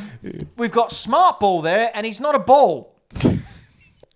we've 0.58 0.72
got 0.72 0.92
Smart 0.92 1.40
Ball 1.40 1.62
there, 1.62 1.92
and 1.94 2.06
he's 2.06 2.20
not 2.20 2.36
a 2.36 2.40
ball. 2.40 2.94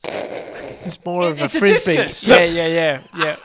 It's 0.06 1.04
more 1.06 1.24
of 1.24 1.38
It- 1.40 1.42
a 1.42 1.46
it's 1.46 1.56
a 1.56 1.60
frisbee. 1.60 1.96
discus. 1.96 2.28
Yeah, 2.28 2.44
yeah, 2.44 2.68
yeah, 2.68 3.00
yeah. 3.18 3.36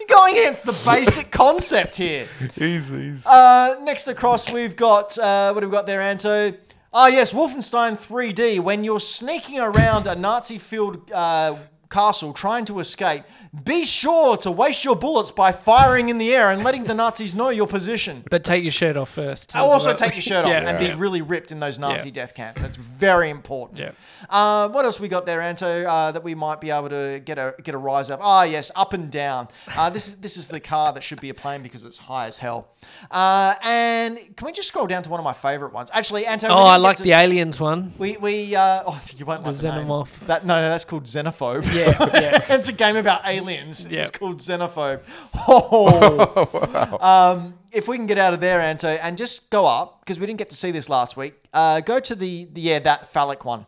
You're 0.00 0.08
going 0.08 0.36
against 0.36 0.64
the 0.64 0.72
basic 0.84 1.30
concept 1.44 1.96
here. 1.96 2.26
Easy. 2.56 3.14
Uh, 3.24 3.76
next 3.82 4.08
across, 4.08 4.50
we've 4.50 4.74
got 4.74 5.16
uh, 5.18 5.52
what 5.52 5.62
have 5.62 5.70
we 5.70 5.74
got 5.76 5.86
there, 5.86 6.00
Anto? 6.00 6.52
Ah, 6.92 7.06
yes, 7.06 7.32
Wolfenstein 7.32 7.92
3D. 7.92 8.58
When 8.60 8.82
you're 8.82 8.98
sneaking 9.00 9.60
around 9.60 10.08
a 10.08 10.16
Nazi-filled 10.16 11.12
uh, 11.12 11.56
castle 11.90 12.32
trying 12.32 12.64
to 12.66 12.78
escape, 12.80 13.24
be 13.64 13.84
sure 13.84 14.36
to 14.38 14.50
waste 14.50 14.84
your 14.84 14.94
bullets 14.96 15.30
by 15.30 15.50
firing 15.52 16.08
in 16.08 16.18
the 16.18 16.32
air 16.32 16.50
and 16.50 16.62
letting 16.62 16.84
the 16.84 16.94
Nazis 16.94 17.34
know 17.34 17.48
your 17.48 17.66
position. 17.66 18.24
But 18.30 18.44
take 18.44 18.62
your 18.62 18.70
shirt 18.70 18.96
off 18.96 19.10
first. 19.10 19.54
I'll 19.56 19.70
also 19.70 19.92
take 19.94 20.14
your 20.14 20.22
shirt 20.22 20.44
off 20.46 20.50
Yeah. 20.50 20.68
and 20.68 20.78
be 20.78 20.94
really 20.94 21.20
ripped 21.20 21.50
in 21.52 21.58
those 21.60 21.78
Nazi 21.78 22.08
Yeah. 22.08 22.14
death 22.14 22.34
camps. 22.34 22.62
That's 22.62 22.76
very 22.76 23.28
important. 23.28 23.78
Yeah. 23.80 23.90
Uh, 24.28 24.68
what 24.68 24.84
else 24.84 25.00
we 25.00 25.08
got 25.08 25.26
there, 25.26 25.40
Anto? 25.40 25.66
Uh, 25.66 26.12
that 26.12 26.22
we 26.22 26.34
might 26.34 26.60
be 26.60 26.70
able 26.70 26.88
to 26.90 27.20
get 27.24 27.38
a 27.38 27.54
get 27.62 27.74
a 27.74 27.78
rise 27.78 28.08
of. 28.10 28.20
Ah, 28.22 28.44
yes, 28.44 28.70
up 28.76 28.92
and 28.92 29.10
down. 29.10 29.48
Uh, 29.76 29.90
this 29.90 30.06
is 30.08 30.14
this 30.16 30.36
is 30.36 30.46
the 30.48 30.60
car 30.60 30.92
that 30.92 31.02
should 31.02 31.20
be 31.20 31.30
a 31.30 31.34
plane 31.34 31.62
because 31.62 31.84
it's 31.84 31.98
high 31.98 32.26
as 32.26 32.38
hell. 32.38 32.68
Uh, 33.10 33.54
and 33.62 34.18
can 34.36 34.46
we 34.46 34.52
just 34.52 34.68
scroll 34.68 34.86
down 34.86 35.02
to 35.02 35.10
one 35.10 35.18
of 35.18 35.24
my 35.24 35.32
favorite 35.32 35.72
ones? 35.72 35.90
Actually, 35.92 36.26
Anto. 36.26 36.46
Oh, 36.48 36.52
I 36.64 36.76
like 36.76 36.98
to- 36.98 37.02
the 37.02 37.12
aliens 37.12 37.58
one. 37.58 37.92
We 37.98 38.16
we 38.18 38.54
uh, 38.54 38.84
oh, 38.86 39.00
you 39.16 39.26
won't 39.26 39.42
like 39.42 39.54
the 39.56 39.70
name. 39.72 39.86
Xenomorph. 39.86 40.26
That 40.26 40.44
no, 40.46 40.54
no, 40.60 40.68
that's 40.70 40.84
called 40.84 41.04
Xenophobe. 41.04 41.64
Yeah, 41.80 42.10
yeah. 42.20 42.40
it's 42.48 42.68
a 42.68 42.72
game 42.72 42.96
about 42.96 43.26
aliens. 43.26 43.86
Yeah. 43.88 44.00
It's 44.00 44.10
called 44.10 44.38
Xenophobe. 44.38 45.00
Oh. 45.48 46.98
um, 47.00 47.54
if 47.72 47.88
we 47.88 47.96
can 47.96 48.06
get 48.06 48.18
out 48.18 48.34
of 48.34 48.40
there, 48.40 48.60
Anto, 48.60 48.88
and 48.88 49.16
just 49.16 49.50
go 49.50 49.66
up 49.66 50.00
because 50.00 50.18
we 50.18 50.26
didn't 50.26 50.38
get 50.38 50.50
to 50.50 50.56
see 50.56 50.70
this 50.70 50.88
last 50.88 51.16
week. 51.16 51.34
Uh, 51.52 51.80
go 51.80 52.00
to 52.00 52.14
the, 52.14 52.46
the 52.52 52.60
yeah 52.60 52.78
that 52.80 53.12
phallic 53.12 53.44
one. 53.44 53.66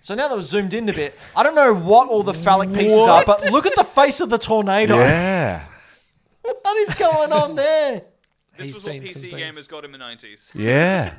So 0.00 0.14
now 0.14 0.28
that 0.28 0.36
we've 0.36 0.44
zoomed 0.44 0.74
in 0.74 0.86
a 0.88 0.92
bit, 0.92 1.18
I 1.34 1.42
don't 1.42 1.54
know 1.54 1.72
what 1.72 2.10
all 2.10 2.22
the 2.22 2.34
phallic 2.34 2.72
pieces 2.74 3.06
are, 3.08 3.24
but 3.24 3.50
look 3.50 3.64
at 3.64 3.74
the 3.74 3.84
face 3.84 4.20
of 4.20 4.28
the 4.28 4.38
tornado. 4.38 4.98
Yeah. 4.98 5.64
What 6.42 6.76
is 6.76 6.92
going 6.94 7.32
on 7.32 7.54
there? 7.54 8.02
This 8.58 8.66
He's 8.66 8.76
was 8.76 8.84
what 8.84 8.92
seen 8.92 9.06
some 9.06 9.22
PC 9.22 9.30
things. 9.30 9.42
gamers 9.42 9.66
got 9.68 9.86
in 9.86 9.92
the 9.92 9.98
90s. 9.98 10.50
Yeah. 10.54 11.14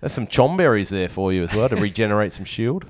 There's 0.00 0.12
some 0.12 0.28
chomberries 0.28 0.88
there 0.88 1.08
for 1.08 1.32
you 1.32 1.42
as 1.42 1.52
well 1.52 1.68
to 1.68 1.74
regenerate 1.74 2.32
some 2.32 2.44
shield. 2.44 2.86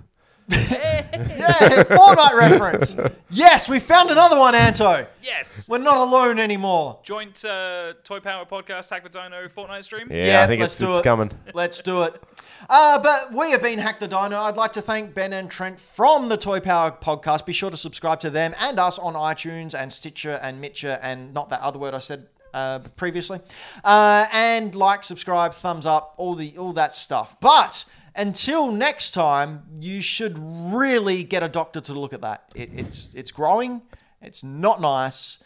Yeah, 0.53 1.83
Fortnite 1.85 2.35
reference. 2.35 2.97
Yes, 3.31 3.69
we 3.69 3.81
found 3.81 4.11
another 4.11 4.39
one, 4.39 4.55
Anto. 4.55 5.07
Yes! 5.23 5.69
We're 5.69 5.79
not 5.79 5.97
alone 5.99 6.39
anymore. 6.39 7.01
Joint 7.03 7.45
uh, 7.45 7.95
Toy 8.05 8.21
Power 8.21 8.45
Podcast, 8.45 8.91
Hack 8.91 9.03
the 9.03 9.09
Dino 9.09 9.47
Fortnite 9.49 9.85
stream. 9.85 10.09
Yeah, 10.11 10.27
Yeah, 10.27 10.43
I 10.43 10.47
think 10.47 10.61
let's 10.61 10.75
it's, 10.75 10.81
do 10.81 10.91
it's 10.91 11.01
it. 11.01 11.05
coming. 11.05 11.31
Let's 11.55 11.81
do 11.81 12.03
it. 12.03 12.23
Uh, 12.69 12.99
but 12.99 13.33
we 13.33 13.51
have 13.51 13.63
been 13.63 13.79
Hack 13.79 13.99
the 14.01 14.09
Dino. 14.09 14.39
I'd 14.39 14.57
like 14.57 14.73
to 14.75 14.81
thank 14.83 15.15
Ben 15.15 15.33
and 15.33 15.51
Trent 15.51 15.81
from 15.81 16.29
the 16.29 16.37
Toy 16.37 16.61
Power 16.61 16.91
podcast. 16.93 17.45
Be 17.47 17.53
sure 17.53 17.71
to 17.71 17.77
subscribe 17.77 18.21
to 18.21 18.31
them 18.31 18.55
and 18.61 18.79
us 18.79 18.99
on 18.99 19.15
iTunes 19.15 19.75
and 19.79 19.93
Stitcher 19.93 20.39
and 20.43 20.61
Mitcher 20.61 20.99
and 21.03 21.33
not 21.35 21.51
that 21.51 21.61
other 21.61 21.79
word 21.79 21.95
I 21.95 21.99
said 21.99 22.27
uh, 22.55 22.81
previously. 22.97 23.41
Uh, 23.83 24.27
and 24.33 24.75
like, 24.75 25.05
subscribe, 25.05 25.55
thumbs 25.55 25.87
up, 25.87 26.15
all 26.19 26.35
the 26.35 26.57
all 26.59 26.73
that 26.75 26.95
stuff. 26.95 27.37
But 27.41 27.85
until 28.15 28.71
next 28.71 29.13
time, 29.13 29.65
you 29.81 30.01
should 30.03 30.39
really 30.39 31.25
get 31.25 31.43
a 31.43 31.49
doctor 31.49 31.81
to 31.81 31.93
look 31.93 32.13
at 32.13 32.21
that. 32.21 32.51
It, 32.55 32.71
it's 32.75 33.09
it's 33.15 33.31
growing. 33.31 33.83
It's 34.21 34.45
not 34.45 34.81
nice. 34.81 35.39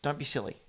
Don't 0.00 0.18
be 0.18 0.24
silly. 0.24 0.61